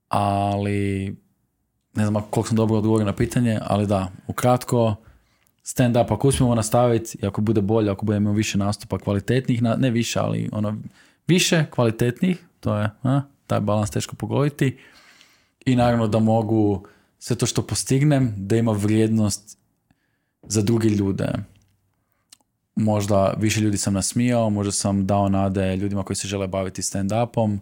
ali 0.09 1.17
ne 1.95 2.07
znam 2.07 2.23
koliko 2.31 2.49
sam 2.49 2.57
dobro 2.57 2.77
odgovorio 2.77 3.07
na 3.07 3.17
pitanje, 3.17 3.59
ali 3.63 3.87
da, 3.87 4.11
ukratko, 4.27 4.95
stand 5.67 5.97
up, 5.97 6.11
ako 6.11 6.29
uspijemo 6.29 6.55
nastaviti 6.55 7.19
i 7.23 7.27
ako 7.27 7.41
bude 7.41 7.61
bolje, 7.61 7.91
ako 7.91 8.07
budemo 8.07 8.33
više 8.33 8.59
nastupa 8.59 8.99
kvalitetnih, 8.99 9.63
ne 9.63 9.91
više, 9.91 10.19
ali 10.19 10.49
ono, 10.53 10.77
više 11.27 11.65
kvalitetnih, 11.71 12.39
to 12.61 12.77
je, 12.77 12.91
a, 13.03 13.21
taj 13.47 13.61
balans 13.61 13.91
teško 13.91 14.17
pogoditi. 14.17 14.79
I 15.67 15.77
naravno 15.77 16.09
da 16.09 16.19
mogu 16.19 16.87
sve 17.19 17.37
to 17.37 17.47
što 17.47 17.67
postignem, 17.67 18.35
da 18.37 18.57
ima 18.57 18.73
vrijednost 18.73 19.59
za 20.43 20.63
druge 20.63 20.89
ljude. 20.89 21.33
Možda 22.77 23.35
više 23.39 23.61
ljudi 23.61 23.77
sam 23.77 23.95
nasmijao, 23.95 24.51
možda 24.51 24.73
sam 24.73 25.07
dao 25.07 25.29
nade 25.29 25.77
ljudima 25.77 26.03
koji 26.03 26.17
se 26.17 26.29
žele 26.29 26.47
baviti 26.47 26.83
stand-upom, 26.83 27.59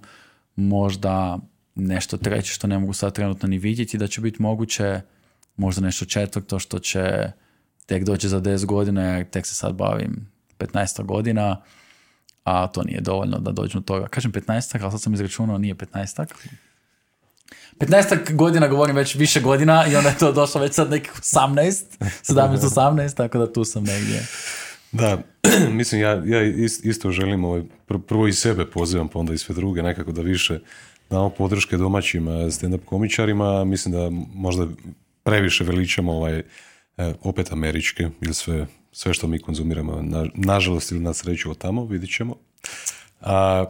možda 0.57 1.39
nešto 1.75 2.17
treće 2.17 2.53
što 2.53 2.67
ne 2.67 2.79
mogu 2.79 2.93
sad 2.93 3.13
trenutno 3.13 3.49
ni 3.49 3.59
vidjeti 3.59 3.99
da 3.99 4.07
će 4.07 4.21
biti 4.21 4.43
moguće, 4.43 5.01
možda 5.57 5.83
nešto 5.83 6.05
četvrto 6.05 6.59
što 6.59 6.79
će 6.79 7.33
tek 7.87 8.05
doći 8.05 8.29
za 8.29 8.41
10 8.41 8.65
godina, 8.65 9.03
jer 9.03 9.31
tek 9.31 9.47
se 9.47 9.55
sad 9.55 9.75
bavim 9.75 10.31
15 10.59 11.03
godina, 11.03 11.63
a 12.45 12.67
to 12.67 12.83
nije 12.83 13.01
dovoljno 13.01 13.39
da 13.39 13.53
dođu 13.53 13.79
do 13.79 13.85
toga. 13.85 14.09
Kažem 14.09 14.33
15 14.33 14.83
ali 14.83 14.91
sad 14.91 15.01
sam 15.01 15.15
izračunao, 15.15 15.59
nije 15.59 15.75
15 15.75 16.27
15 17.79 18.35
godina 18.35 18.69
govorim 18.69 18.97
već 18.97 19.15
više 19.15 19.41
godina 19.41 19.87
i 19.93 19.97
onda 19.97 20.09
je 20.09 20.19
to 20.19 20.33
došlo 20.33 20.61
već 20.61 20.75
sad 20.75 20.91
nekih 20.91 21.13
18, 21.13 21.85
17-18, 22.01 23.17
tako 23.17 23.39
da 23.39 23.53
tu 23.53 23.65
sam 23.65 23.85
negdje. 23.85 24.27
Da, 24.93 25.19
mislim, 25.79 26.01
ja, 26.01 26.11
ja 26.11 26.43
isto 26.83 27.11
želim, 27.11 27.45
ovaj, 27.45 27.63
prvo 28.07 28.27
i 28.29 28.33
sebe 28.33 28.71
pozivam, 28.71 29.09
pa 29.09 29.19
onda 29.19 29.35
i 29.35 29.39
sve 29.39 29.55
druge, 29.55 29.83
nekako 29.83 30.13
da 30.13 30.23
više 30.23 30.61
damo 31.11 31.31
podrške 31.31 31.77
domaćim 31.77 32.29
eh, 32.29 32.31
stand-up 32.31 32.85
komičarima, 32.85 33.65
mislim 33.65 33.95
da 33.95 34.11
možda 34.35 34.67
previše 35.23 35.65
veličamo 35.65 36.13
ovaj, 36.13 36.43
opet 37.23 37.53
američke, 37.53 38.09
ili 38.21 38.35
sve, 38.35 38.67
sve 38.93 39.15
što 39.15 39.27
mi 39.27 39.39
konzumiramo, 39.39 40.03
na, 40.03 40.27
nažalost 40.35 40.91
ili 40.91 41.01
na 41.01 41.15
sreću 41.15 41.51
od 41.51 41.59
tamo, 41.59 41.85
vidit 41.85 42.17
ćemo. 42.17 42.37
A, 43.21 43.65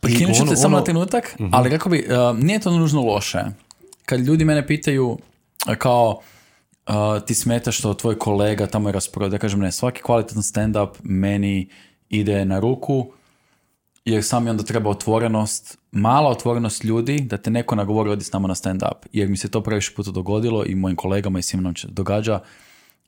Prekinut 0.00 0.36
ću 0.36 0.46
te 0.46 0.56
samo 0.56 0.76
na 0.76 0.84
trenutak, 0.84 1.36
uh 1.38 1.48
ali 1.52 1.70
kako 1.70 1.88
bi, 1.88 2.06
uh, 2.08 2.38
nije 2.38 2.60
to 2.60 2.70
nužno 2.70 3.02
loše. 3.02 3.40
Kad 4.04 4.20
ljudi 4.20 4.44
mene 4.44 4.66
pitaju 4.66 5.18
kao, 5.78 6.20
ti 7.26 7.34
smeta 7.34 7.72
što 7.72 7.94
tvoj 7.94 8.18
kolega 8.18 8.66
tamo 8.66 8.88
je 8.88 8.92
raspored. 8.92 9.32
Ja 9.32 9.38
kažem 9.38 9.60
ne, 9.60 9.72
svaki 9.72 10.02
kvalitetan 10.02 10.42
stand-up 10.42 10.90
meni 11.02 11.68
ide 12.08 12.44
na 12.44 12.60
ruku 12.60 13.12
jer 14.10 14.24
sam 14.24 14.44
mi 14.44 14.50
onda 14.50 14.62
treba 14.62 14.90
otvorenost, 14.90 15.78
mala 15.92 16.30
otvorenost 16.30 16.84
ljudi 16.84 17.20
da 17.20 17.36
te 17.36 17.50
neko 17.50 17.74
nagovori 17.74 18.10
odi 18.10 18.24
s 18.24 18.32
nama 18.32 18.48
na 18.48 18.54
stand-up. 18.54 19.06
Jer 19.12 19.28
mi 19.28 19.36
se 19.36 19.48
to 19.48 19.62
previše 19.62 19.92
puta 19.96 20.10
dogodilo 20.10 20.64
i 20.66 20.74
mojim 20.74 20.96
kolegama 20.96 21.38
i 21.38 21.42
svima 21.42 21.62
nam 21.62 21.74
događa. 21.88 22.40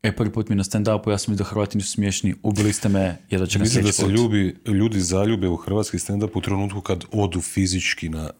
E, 0.02 0.16
prvi 0.16 0.32
put 0.32 0.48
mi 0.48 0.56
na 0.56 0.64
stand-upu, 0.64 1.10
ja 1.10 1.18
sam 1.18 1.32
vidio 1.32 1.44
Hrvati 1.44 1.78
nisu 1.78 1.90
smiješni, 1.90 2.35
ubili 2.43 2.72
ste 2.72 2.89
me, 2.89 3.16
jedva 3.31 3.47
će 3.47 3.59
Mislim 3.59 3.85
da 3.85 3.93
se 3.93 4.06
ljubi, 4.06 4.56
ljudi 4.66 5.01
zaljube 5.01 5.48
u 5.48 5.56
hrvatski 5.56 5.98
stand-up 5.98 6.31
u 6.35 6.40
trenutku 6.40 6.81
kad 6.81 7.05
odu 7.12 7.40
fizički 7.40 8.09
na 8.09 8.31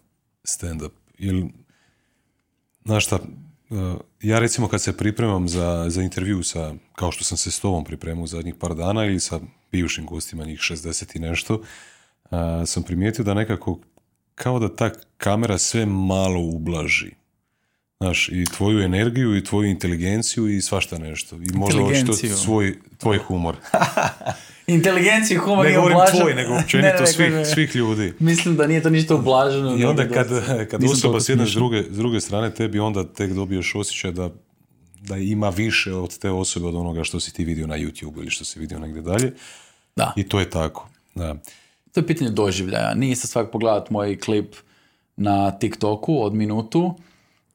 stand-up. 0.45 0.91
Ili, 1.19 1.53
znaš 2.85 3.07
šta, 3.07 3.19
ja 4.23 4.39
recimo 4.39 4.69
kad 4.69 4.83
se 4.83 4.97
pripremam 4.97 5.49
za, 5.49 5.87
za 5.89 6.03
intervju 6.03 6.43
sa, 6.43 6.75
kao 6.95 7.13
što 7.13 7.25
sam 7.25 7.39
se 7.39 7.51
s 7.51 7.61
tobom 7.61 7.85
pripremao 7.85 8.27
zadnjih 8.27 8.55
par 8.55 8.75
dana 8.75 9.05
ili 9.05 9.21
sa 9.21 9.41
bivšim 9.73 10.07
gostima, 10.07 10.45
njih 10.45 10.59
60 10.59 11.17
i 11.17 11.19
nešto, 11.19 11.63
sam 12.67 12.83
primijetio 12.83 13.25
da 13.25 13.35
nekako 13.35 13.79
kao 14.35 14.59
da 14.59 14.77
ta 14.77 14.91
kamera 15.17 15.59
sve 15.59 15.87
malo 15.87 16.41
ublaži. 16.41 17.11
Znaš, 18.01 18.29
i 18.29 18.45
tvoju 18.57 18.81
energiju, 18.83 19.37
i 19.37 19.45
tvoju 19.45 19.71
inteligenciju, 19.71 20.49
i 20.49 20.61
svašta 20.61 20.99
nešto. 20.99 21.37
I 21.37 21.53
možda 21.55 21.95
što 21.95 22.13
svoj, 22.13 22.79
tvoj 22.99 23.19
humor. 23.19 23.57
Inteligenciju, 24.67 25.41
humor 25.41 25.67
ne 25.67 25.75
govorim 25.75 25.99
tvoj, 26.19 26.35
nego 26.35 26.55
općenito 26.55 27.07
svih, 27.15 27.33
svih 27.55 27.77
ljudi. 27.77 28.13
Mislim 28.19 28.57
da 28.57 28.67
nije 28.67 28.83
to 28.83 28.91
ništa 28.91 29.15
ublaženo. 29.15 29.77
I 29.77 29.85
onda 29.85 30.09
kad, 30.09 30.29
kad 30.71 30.85
osoba 30.85 31.21
s 31.21 31.29
jedne 31.29 31.47
s 31.47 31.53
druge, 31.53 31.83
s 31.83 31.97
druge 31.97 32.21
strane 32.21 32.55
tebi, 32.55 32.79
onda 32.79 33.05
tek 33.05 33.33
dobiješ 33.33 33.75
osjećaj 33.75 34.13
da, 34.13 34.31
da 35.01 35.17
ima 35.17 35.49
više 35.49 35.95
od 35.95 36.19
te 36.19 36.31
osobe 36.31 36.67
od 36.67 36.75
onoga 36.75 37.05
što 37.05 37.21
si 37.21 37.33
ti 37.33 37.45
vidio 37.45 37.67
na 37.67 37.79
YouTube 37.79 38.19
ili 38.19 38.31
što 38.31 38.45
si 38.45 38.61
vidio 38.61 38.79
negdje 38.79 39.03
dalje. 39.03 39.33
Da. 39.97 40.13
I 40.17 40.29
to 40.29 40.41
je 40.41 40.51
tako. 40.51 40.89
Da. 41.15 41.37
To 41.93 42.01
je 42.01 42.07
pitanje 42.07 42.31
doživljaja. 42.31 42.95
Nije 42.95 43.17
se 43.17 43.27
svak 43.27 43.51
pogledat 43.51 43.91
moj 43.91 44.19
klip 44.19 44.55
na 45.17 45.51
TikToku 45.51 46.23
od 46.23 46.35
minutu 46.35 46.95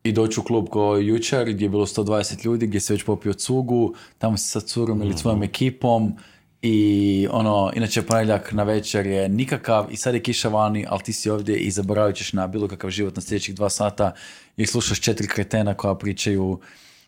i 0.04 0.12
doći 0.12 0.40
u 0.40 0.44
klub 0.44 0.70
ko 0.70 0.98
jučer 0.98 1.54
gdje 1.54 1.66
je 1.66 1.70
bilo 1.70 1.86
120 1.86 2.46
ljudi, 2.46 2.68
gdje 2.68 2.80
se 2.80 2.94
već 2.94 3.04
popio 3.04 3.34
cugu, 3.34 3.94
tamo 4.18 4.38
si 4.38 4.48
sa 4.48 4.60
curom 4.60 5.02
ili 5.02 5.18
svojom 5.18 5.40
mhm. 5.40 5.50
ekipom 5.50 6.14
i 6.62 7.28
ono, 7.32 7.72
inače 7.76 8.02
ponedjeljak 8.02 8.52
na 8.52 8.64
večer 8.64 9.06
je 9.06 9.30
nikakav 9.30 9.88
i 9.92 9.98
sad 9.98 10.14
je 10.14 10.24
kiša 10.24 10.50
vani, 10.50 10.86
ali 10.90 11.04
ti 11.04 11.14
si 11.14 11.30
ovdje 11.30 11.58
i 11.58 11.72
zaboravit 11.72 12.16
ćeš 12.16 12.34
na 12.34 12.48
bilo 12.48 12.68
kakav 12.68 12.90
život 12.90 13.16
na 13.16 13.22
sljedećih 13.22 13.56
dva 13.56 13.70
sata 13.70 14.14
i 14.58 14.66
slušaš 14.66 15.02
četiri 15.02 15.28
kretena 15.28 15.74
koja 15.74 15.96
pričaju 15.96 16.60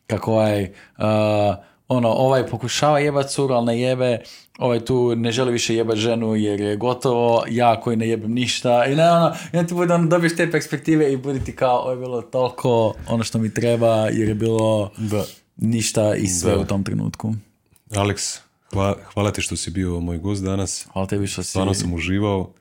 kako 0.08 0.32
ovaj, 0.32 0.64
uh, 0.64 1.06
ono, 1.88 2.10
ovaj 2.10 2.48
pokušava 2.48 3.00
jebat 3.00 3.30
curu, 3.30 3.54
ali 3.54 3.66
ne 3.66 3.80
jebe, 3.82 4.20
ovaj 4.58 4.86
tu 4.86 5.16
ne 5.16 5.32
želi 5.32 5.52
više 5.52 5.76
jebat 5.76 5.98
ženu 5.98 6.36
jer 6.36 6.62
je 6.62 6.76
gotovo, 6.76 7.44
ja 7.50 7.82
koji 7.82 7.98
ne 7.98 8.08
jebem 8.08 8.32
ništa 8.32 8.86
i 8.86 8.96
ne 8.96 9.12
ono, 9.12 9.36
i 9.54 9.68
ti 9.68 9.74
bude 9.74 9.94
ono, 9.94 10.08
dobiješ 10.08 10.36
te 10.36 10.52
perspektive 10.52 11.14
i 11.14 11.18
budi 11.18 11.44
ti 11.44 11.56
kao, 11.56 11.80
ovo 11.80 11.92
je 11.92 11.98
bilo 11.98 12.22
toliko 12.22 12.94
ono 13.08 13.24
što 13.24 13.40
mi 13.40 13.54
treba 13.54 13.96
jer 13.96 14.30
je 14.30 14.36
bilo 14.36 14.92
da. 14.98 15.24
ništa 15.58 16.16
i 16.16 16.28
sve 16.28 16.58
u 16.58 16.66
tom 16.66 16.84
trenutku. 16.84 17.34
Alex, 17.90 18.40
hvala, 18.74 18.98
hvala 19.14 19.32
ti 19.32 19.42
što 19.42 19.56
si 19.56 19.72
bio 19.72 20.00
moj 20.00 20.18
gost 20.18 20.44
danas. 20.44 20.88
Hvala 20.94 21.08
tebi 21.08 21.28
što 21.28 21.44
si... 21.44 21.50
Stvarno 21.50 21.74
sam 21.74 21.94
uživao. 21.94 22.54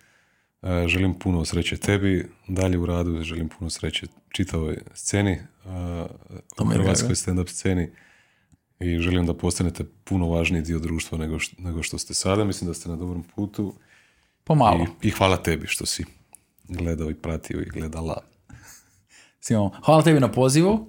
E, 0.63 0.89
želim 0.89 1.15
puno 1.15 1.45
sreće 1.45 1.77
tebi, 1.77 2.29
dalje 2.49 2.79
u 2.79 2.87
radu, 2.87 3.23
želim 3.23 3.49
puno 3.49 3.71
sreće 3.71 4.07
čitavoj 4.29 4.79
sceni, 4.95 5.33
e, 5.33 5.41
u 6.61 6.65
hrvatskoj 6.65 7.15
stand-up 7.15 7.49
sceni 7.49 7.91
i 8.81 8.99
želim 8.99 9.27
da 9.27 9.35
postanete 9.35 9.85
puno 10.05 10.29
važniji 10.29 10.63
dio 10.63 10.79
društva 10.79 11.19
nego 11.19 11.39
što, 11.39 11.63
nego 11.63 11.83
što 11.83 11.99
ste 11.99 12.15
sada. 12.15 12.45
Mislim 12.45 12.69
da 12.69 12.75
ste 12.75 12.89
na 12.89 12.97
dobrom 12.97 13.23
putu. 13.23 13.75
Pomalo. 14.45 14.87
I, 15.03 15.09
I 15.09 15.11
hvala 15.11 15.37
tebi 15.37 15.67
što 15.67 15.87
si 15.87 16.05
gledao 16.69 17.11
i 17.11 17.15
pratio 17.15 17.61
i 17.61 17.71
gledala. 17.71 18.23
Simo, 19.41 19.71
hvala 19.85 20.03
tebi 20.03 20.21
na 20.21 20.33
pozivu. 20.33 20.89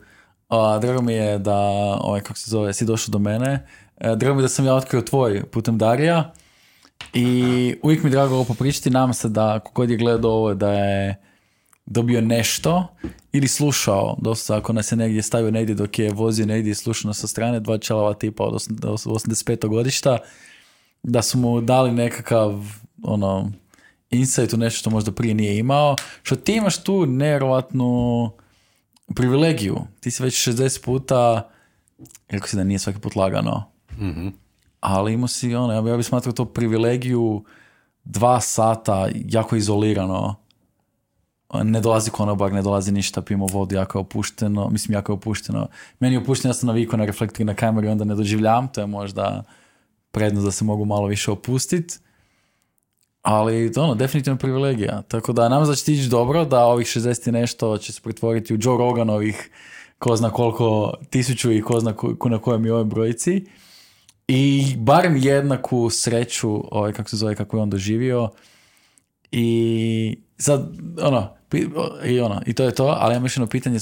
drago 0.81 1.01
mi 1.01 1.13
je 1.13 1.39
da, 1.39 1.57
ovaj, 2.01 2.21
kako 2.21 2.39
se 2.39 2.51
zove, 2.51 2.73
si 2.73 2.85
došao 2.85 3.11
do 3.11 3.19
mene. 3.19 3.67
E, 3.97 4.15
drago 4.15 4.35
mi 4.35 4.41
je 4.41 4.43
da 4.43 4.49
sam 4.49 4.65
ja 4.65 4.75
otkrio 4.75 5.01
tvoj 5.01 5.43
putem 5.43 5.77
Darija. 5.77 6.33
I 7.13 7.75
uvijek 7.83 8.03
mi 8.03 8.09
je 8.09 8.11
drago 8.11 8.35
ovo 8.35 8.43
popričati. 8.43 8.89
Nam 8.89 9.13
se 9.13 9.29
da 9.29 9.59
kogod 9.59 9.89
je 9.89 9.97
gledao 9.97 10.31
ovo 10.31 10.53
da 10.53 10.73
je 10.73 11.26
dobio 11.87 12.21
nešto 12.21 12.87
ili 13.31 13.47
slušao, 13.47 14.15
dosta 14.21 14.57
ako 14.57 14.73
nas 14.73 14.91
je 14.91 14.95
negdje 14.95 15.21
stavio 15.21 15.51
negdje 15.51 15.75
dok 15.75 15.99
je 15.99 16.11
vozio 16.13 16.45
negdje 16.45 16.71
i 16.71 16.75
slušao 16.75 17.13
sa 17.13 17.27
strane, 17.27 17.59
dva 17.59 17.77
čelava 17.77 18.13
tipa 18.13 18.43
od 18.43 18.53
85. 18.53 19.67
godišta, 19.67 20.17
da 21.03 21.21
su 21.21 21.37
mu 21.37 21.61
dali 21.61 21.91
nekakav 21.91 22.63
ono, 23.03 23.51
insight 24.09 24.53
u 24.53 24.57
nešto 24.57 24.79
što 24.79 24.89
možda 24.89 25.11
prije 25.11 25.33
nije 25.33 25.57
imao, 25.57 25.95
što 26.23 26.35
ti 26.35 26.53
imaš 26.53 26.83
tu 26.83 27.05
nevjerojatnu 27.05 28.31
privilegiju. 29.15 29.77
Ti 29.99 30.11
si 30.11 30.23
već 30.23 30.47
60 30.47 30.85
puta, 30.85 31.49
rekao 32.29 32.47
si 32.47 32.55
da 32.55 32.63
nije 32.63 32.79
svaki 32.79 32.99
put 32.99 33.15
lagano, 33.15 33.63
mm 33.99 34.27
ali 34.79 35.13
imao 35.13 35.27
si 35.27 35.55
ono, 35.55 35.73
ja 35.89 35.97
bih 35.97 36.05
smatrao 36.05 36.33
to 36.33 36.45
privilegiju 36.45 37.43
dva 38.03 38.41
sata 38.41 39.09
jako 39.13 39.55
izolirano 39.55 40.35
ne 41.53 41.81
dolazi 41.81 42.11
konobar, 42.11 42.53
ne 42.53 42.61
dolazi 42.61 42.91
ništa, 42.91 43.21
pijemo 43.21 43.45
vodu, 43.45 43.75
jako 43.75 43.97
je 43.97 44.01
opušteno, 44.01 44.69
mislim 44.69 44.93
jako 44.93 45.11
je 45.11 45.13
opušteno. 45.13 45.67
Meni 45.99 46.15
je 46.15 46.19
opušteno, 46.19 46.49
ja 46.49 46.53
sam 46.53 46.69
na 46.97 47.05
reflektor 47.05 47.45
na 47.45 47.53
kameru 47.53 47.87
i 47.87 47.89
onda 47.89 48.03
ne 48.03 48.15
doživljam, 48.15 48.67
to 48.67 48.81
je 48.81 48.87
možda 48.87 49.43
prednost 50.11 50.45
da 50.45 50.51
se 50.51 50.65
mogu 50.65 50.85
malo 50.85 51.07
više 51.07 51.31
opustiti. 51.31 51.97
Ali 53.21 53.71
ono, 53.75 53.95
definitivno 53.95 54.37
privilegija. 54.37 55.01
Tako 55.01 55.33
da 55.33 55.49
nam 55.49 55.65
znači 55.65 55.93
ići 55.93 56.09
dobro, 56.09 56.45
da 56.45 56.65
ovih 56.65 56.87
60 56.87 57.29
i 57.29 57.31
nešto 57.31 57.77
će 57.77 57.93
se 57.93 58.01
pretvoriti 58.01 58.53
u 58.53 58.57
Joe 58.61 58.77
Roganovih 58.77 59.49
ko 59.99 60.15
zna 60.15 60.29
koliko 60.29 60.93
tisuću 61.09 61.51
i 61.51 61.61
ko 61.61 61.79
zna 61.79 61.93
ko, 61.93 62.29
na 62.29 62.37
kojem 62.37 62.65
je 62.65 62.73
ovoj 62.73 62.85
brojici. 62.85 63.45
I 64.27 64.75
barem 64.77 65.17
jednaku 65.17 65.89
sreću, 65.89 66.75
ovaj, 66.75 66.93
kako 66.93 67.09
se 67.09 67.17
zove, 67.17 67.35
kako 67.35 67.57
je 67.57 67.63
on 67.63 67.69
doživio. 67.69 68.29
I 69.31 70.17
sad, 70.37 70.69
ono, 71.01 71.29
i 72.05 72.19
ono, 72.19 72.41
i 72.45 72.53
to 72.53 72.63
je 72.63 72.71
to, 72.71 72.85
ali 72.99 73.15
ja 73.15 73.21
još 73.21 73.37
jedno 73.37 73.47
pitanje, 73.47 73.79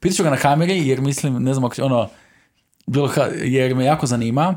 pitat 0.00 0.16
ću 0.16 0.22
ga 0.22 0.30
na 0.30 0.36
kameri, 0.36 0.88
jer 0.88 1.00
mislim, 1.00 1.42
ne 1.42 1.54
znam, 1.54 1.70
ono, 1.82 2.08
bilo 2.86 3.10
jer 3.44 3.74
me 3.74 3.84
jako 3.84 4.06
zanima, 4.06 4.56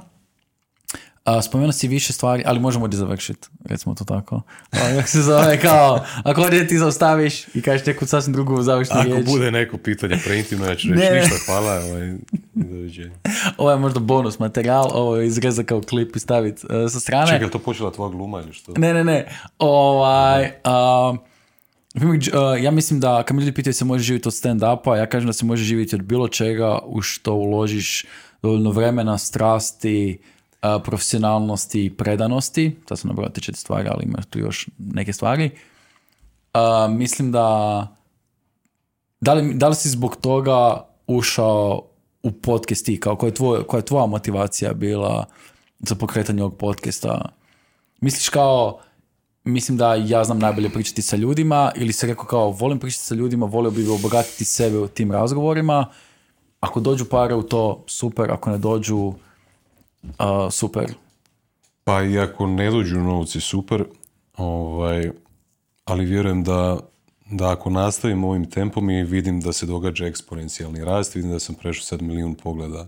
a, 1.28 1.42
spomenuo 1.42 1.72
si 1.72 1.88
više 1.88 2.14
stvari, 2.14 2.44
ali 2.46 2.60
možemo 2.60 2.86
ovdje 2.86 2.98
završiti, 2.98 3.48
recimo 3.66 3.96
to 3.96 4.04
tako. 4.04 4.42
Kako 4.70 5.08
se 5.08 5.22
zove, 5.22 5.60
kao, 5.62 6.06
ako 6.24 6.42
ovdje 6.42 6.68
ti 6.68 6.78
zaustaviš 6.78 7.48
i 7.54 7.62
kažeš 7.62 7.86
neku 7.86 8.06
sasvim 8.06 8.34
drugu 8.34 8.62
završnu 8.62 8.96
Ako 9.00 9.10
riječ. 9.10 9.26
bude 9.26 9.52
neko 9.52 9.78
pitanje 9.78 10.18
preintimno, 10.26 10.66
ja 10.66 10.76
ću 10.76 10.88
reći 10.88 11.14
ništa, 11.14 11.36
hvala. 11.46 11.74
Ovaj, 11.74 12.14
ovo 13.58 13.72
je 13.72 13.78
možda 13.78 14.00
bonus 14.00 14.40
materijal, 14.40 14.90
ovo 14.94 15.18
je 15.18 15.28
izreza 15.28 15.64
kao 15.64 15.82
klip 15.82 16.16
i 16.16 16.20
staviti 16.20 16.66
uh, 16.66 16.92
sa 16.92 17.00
strane. 17.00 17.28
Čekaj, 17.28 17.48
je 17.48 17.52
to 17.52 17.60
počela 17.60 17.92
tvoja 17.92 18.10
gluma 18.10 18.42
ili 18.42 18.54
što? 18.54 18.74
Ne, 18.78 18.94
ne, 18.94 19.04
ne. 19.04 19.28
Ovaj, 19.60 20.44
uh, 20.44 21.18
ja 22.62 22.72
mislim 22.72 23.00
da 23.00 23.24
kad 23.24 23.38
mi 23.38 23.44
ljudi 23.44 23.56
pitaju 23.56 23.74
se 23.74 23.86
može 23.86 24.04
živjeti 24.04 24.28
od 24.28 24.34
stand-upa, 24.34 24.98
ja 24.98 25.06
kažem 25.06 25.28
da 25.28 25.34
se 25.34 25.46
može 25.46 25.64
živjeti 25.64 25.96
od 25.96 26.02
bilo 26.02 26.28
čega 26.28 26.80
u 26.86 27.02
što 27.02 27.34
uložiš 27.34 28.06
dovoljno 28.42 28.72
vremena, 28.72 29.18
strasti, 29.18 30.20
profesionalnosti 30.84 31.86
i 31.86 31.90
predanosti. 31.90 32.76
To 32.86 32.96
su 32.96 33.08
nabrojati 33.08 33.36
te 33.36 33.42
četiri 33.42 33.60
stvari, 33.60 33.90
ali 33.92 34.04
ima 34.04 34.22
tu 34.30 34.40
još 34.40 34.68
neke 34.78 35.14
stvari. 35.14 35.52
mislim 36.90 37.32
da 37.32 37.88
da 39.22 39.34
li, 39.34 39.54
da 39.54 39.68
li 39.68 39.76
si 39.76 39.90
zbog 39.90 40.16
toga 40.16 40.86
ušao 41.08 41.82
u 42.24 42.32
podcast 42.32 42.86
ti, 42.86 43.00
kao 43.00 43.16
koja 43.16 43.28
je, 43.28 43.34
tvoj, 43.34 43.64
koja 43.64 43.80
je 43.80 43.86
tvoja 43.86 44.06
motivacija 44.06 44.74
bila 44.74 45.26
za 45.80 45.96
pokretanje 45.96 46.44
ovog 46.44 46.58
podcasta? 46.58 47.30
Misliš 48.02 48.30
kao, 48.30 48.80
mislim 49.44 49.78
da 49.78 49.96
ja 49.96 50.24
znam 50.24 50.40
najbolje 50.40 50.70
pričati 50.70 51.02
sa 51.02 51.16
ljudima 51.16 51.72
ili 51.76 51.94
se 51.94 52.08
rekao 52.08 52.26
kao 52.26 52.52
volim 52.52 52.80
pričati 52.80 53.04
sa 53.04 53.16
ljudima, 53.16 53.46
volio 53.46 53.72
bih 53.72 53.90
obogatiti 53.90 54.46
sebe 54.46 54.78
u 54.78 54.88
tim 54.88 55.12
razgovorima. 55.12 55.86
Ako 56.60 56.80
dođu 56.80 57.06
pare 57.06 57.36
u 57.36 57.44
to, 57.44 57.84
super, 57.88 58.32
ako 58.32 58.50
ne 58.50 58.58
dođu, 58.58 59.14
uh, 60.04 60.52
super. 60.52 60.94
Pa 61.84 62.04
i 62.04 62.20
ako 62.20 62.48
ne 62.48 62.72
dođu 62.72 63.00
novci, 63.00 63.42
super, 63.42 63.84
ovaj, 64.38 65.12
ali 65.86 66.06
vjerujem 66.06 66.44
da, 66.44 66.80
da 67.32 67.52
ako 67.52 67.70
nastavim 67.70 68.24
ovim 68.24 68.50
tempom 68.50 68.90
i 68.90 69.04
vidim 69.04 69.42
da 69.42 69.54
se 69.54 69.66
događa 69.66 70.06
eksponencijalni 70.06 70.86
rast, 70.86 71.16
vidim 71.16 71.32
da 71.32 71.40
sam 71.40 71.56
prešao 71.56 71.84
sad 71.84 72.02
milijun 72.02 72.36
pogleda 72.36 72.88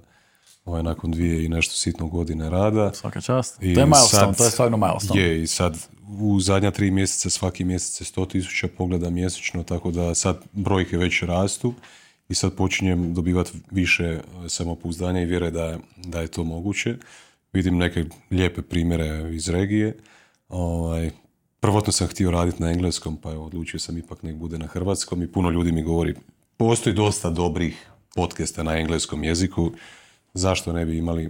ovaj, 0.66 0.84
nakon 0.84 1.12
dvije 1.12 1.46
i 1.46 1.50
nešto 1.50 1.76
sitno 1.76 2.08
godine 2.08 2.50
rada. 2.50 2.94
Svaka 2.94 3.22
čast. 3.22 3.64
I 3.64 3.74
to 3.74 3.80
je 3.80 3.86
milestone, 3.86 4.34
to 4.34 4.44
je 4.44 4.52
stvarno 4.52 4.78
milestone. 4.78 5.22
Je, 5.22 5.44
i 5.44 5.48
sad 5.48 5.88
u 6.20 6.40
zadnja 6.40 6.72
tri 6.72 6.92
mjeseca 6.92 7.30
svaki 7.30 7.64
mjesec 7.64 8.02
je 8.02 8.06
sto 8.06 8.26
tisuća 8.26 8.68
pogleda 8.78 9.10
mjesečno, 9.10 9.64
tako 9.64 9.92
da 9.92 10.16
sad 10.16 10.38
brojke 10.52 10.98
već 10.98 11.24
rastu 11.24 11.74
i 12.30 12.36
sad 12.36 12.56
počinjem 12.56 13.14
dobivati 13.14 13.52
više 13.72 14.04
e, 14.06 14.22
samopouzdanja 14.50 15.22
i 15.22 15.26
vjere 15.26 15.52
da, 15.52 15.80
da 15.98 16.22
je 16.22 16.28
to 16.28 16.44
moguće. 16.44 16.98
Vidim 17.54 17.78
neke 17.78 18.06
lijepe 18.32 18.62
primjere 18.62 19.36
iz 19.36 19.50
regije. 19.50 19.98
Ovaj, 20.50 21.12
prvotno 21.60 21.92
sam 21.92 22.08
htio 22.08 22.32
raditi 22.32 22.64
na 22.64 22.72
engleskom, 22.72 23.18
pa 23.18 23.32
evo, 23.32 23.46
odlučio 23.46 23.80
sam 23.80 23.98
ipak 23.98 24.24
nek 24.24 24.36
bude 24.36 24.58
na 24.58 24.68
hrvatskom 24.68 25.24
i 25.24 25.32
puno 25.32 25.50
ljudi 25.50 25.72
mi 25.72 25.84
govori 25.84 26.16
postoji 26.58 26.96
dosta 26.96 27.30
dobrih 27.30 27.90
podcasta 28.16 28.64
na 28.64 28.78
engleskom 28.78 29.24
jeziku, 29.24 29.72
zašto 30.34 30.74
ne 30.74 30.86
bi 30.86 30.98
imali 30.98 31.30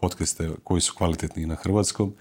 podcaste 0.00 0.50
koji 0.64 0.80
su 0.80 0.94
kvalitetni 0.94 1.46
na 1.46 1.54
hrvatskom. 1.54 2.14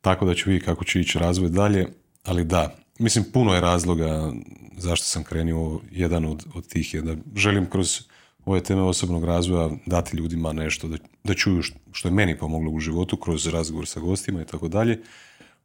Tako 0.00 0.26
da 0.26 0.34
ću 0.34 0.50
vidjeti 0.50 0.66
kako 0.66 0.84
će 0.84 1.00
ići 1.00 1.18
razvoj 1.18 1.48
dalje, 1.48 1.86
ali 2.24 2.44
da, 2.44 2.76
mislim 2.98 3.24
puno 3.32 3.54
je 3.54 3.60
razloga 3.60 4.32
zašto 4.78 5.04
sam 5.06 5.24
krenuo, 5.24 5.80
jedan 5.90 6.24
od, 6.24 6.44
od 6.54 6.68
tih 6.68 6.94
je 6.94 7.02
da 7.02 7.16
želim 7.36 7.70
kroz 7.70 8.00
ove 8.44 8.62
teme 8.62 8.82
osobnog 8.82 9.24
razvoja, 9.24 9.70
dati 9.86 10.16
ljudima 10.16 10.52
nešto, 10.52 10.88
da, 10.88 10.96
da 11.24 11.34
čuju 11.34 11.62
što 11.92 12.08
je 12.08 12.12
meni 12.12 12.38
pomoglo 12.38 12.70
u 12.70 12.80
životu 12.80 13.16
kroz 13.16 13.46
razgovor 13.46 13.86
sa 13.86 14.00
gostima 14.00 14.42
i 14.42 14.44
tako 14.44 14.68
dalje. 14.68 15.00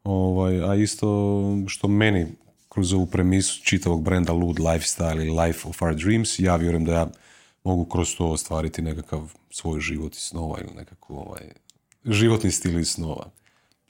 Ovaj, 0.03 0.71
a 0.71 0.75
isto 0.75 1.07
što 1.67 1.87
meni 1.87 2.27
kroz 2.69 2.93
ovu 2.93 3.05
premisu 3.05 3.63
čitavog 3.63 4.03
brenda 4.03 4.33
Lud 4.33 4.59
Lifestyle 4.59 5.25
i 5.25 5.45
Life 5.45 5.67
of 5.67 5.81
Our 5.81 5.95
Dreams, 5.95 6.39
ja 6.39 6.55
vjerujem 6.55 6.85
da 6.85 6.93
ja 6.93 7.07
mogu 7.63 7.85
kroz 7.85 8.15
to 8.15 8.27
ostvariti 8.27 8.81
nekakav 8.81 9.33
svoj 9.49 9.79
život 9.79 10.15
i 10.15 10.19
snova 10.19 10.59
ili 10.61 10.73
nekako 10.75 11.13
ovaj, 11.13 11.41
životni 12.05 12.51
stil 12.51 12.79
iz 12.79 12.89
snova. 12.89 13.29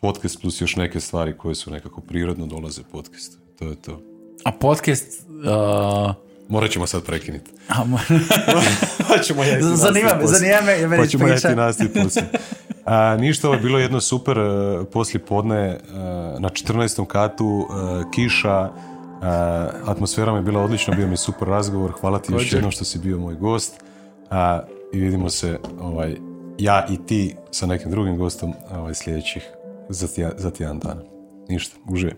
Podcast 0.03 0.41
plus 0.41 0.61
još 0.61 0.75
neke 0.75 0.99
stvari 0.99 1.37
koje 1.37 1.55
su 1.55 1.71
nekako 1.71 2.01
prirodno 2.01 2.45
dolaze 2.45 2.81
podcast. 2.91 3.37
To 3.59 3.65
je 3.65 3.75
to. 3.75 4.01
A 4.43 4.51
podcast... 4.51 5.07
Uh... 5.29 6.15
Morat 6.49 6.71
ćemo 6.71 6.87
sad 6.87 7.03
prekinuti. 7.05 7.51
pa 9.07 9.19
ćemo 9.25 9.43
ja 9.43 9.57
zanima 9.61 10.09
me, 10.19 10.27
zanima 10.27 10.87
me. 10.87 10.97
Pa 10.97 11.07
ćemo 11.07 11.27
ja 11.27 11.39
ti 11.39 11.89
A, 12.85 13.17
ništa, 13.17 13.47
ovo 13.47 13.55
je 13.55 13.61
bilo 13.61 13.79
jedno 13.79 14.01
super 14.01 14.39
uh, 14.39 14.87
poslije 14.93 15.25
podne 15.25 15.79
uh, 15.89 15.95
na 16.41 16.49
14. 16.49 17.05
katu, 17.05 17.45
uh, 17.45 18.11
kiša, 18.11 18.69
atmosfera 19.85 20.31
mi 20.31 20.37
je 20.37 20.43
bila 20.43 20.61
odlična, 20.61 20.95
bio 20.95 21.07
mi 21.07 21.17
super 21.17 21.47
razgovor, 21.47 21.91
hvala 21.91 22.19
ti 22.19 22.33
još 22.33 22.53
jednom 22.53 22.71
što 22.71 22.85
si 22.85 22.99
bio 22.99 23.17
moj 23.17 23.35
gost 23.35 23.73
i 24.93 24.99
vidimo 24.99 25.29
se 25.29 25.59
ovaj, 25.81 26.15
ja 26.57 26.85
i 26.89 26.97
ti 27.07 27.35
sa 27.51 27.65
nekim 27.65 27.91
drugim 27.91 28.17
gostom 28.17 28.53
ovaj, 28.71 28.93
sljedećih 28.93 29.43
za, 29.89 30.51
tjedan 30.51 30.79
dana. 30.79 31.01
Ništa, 31.49 31.75
uživaj. 31.89 32.15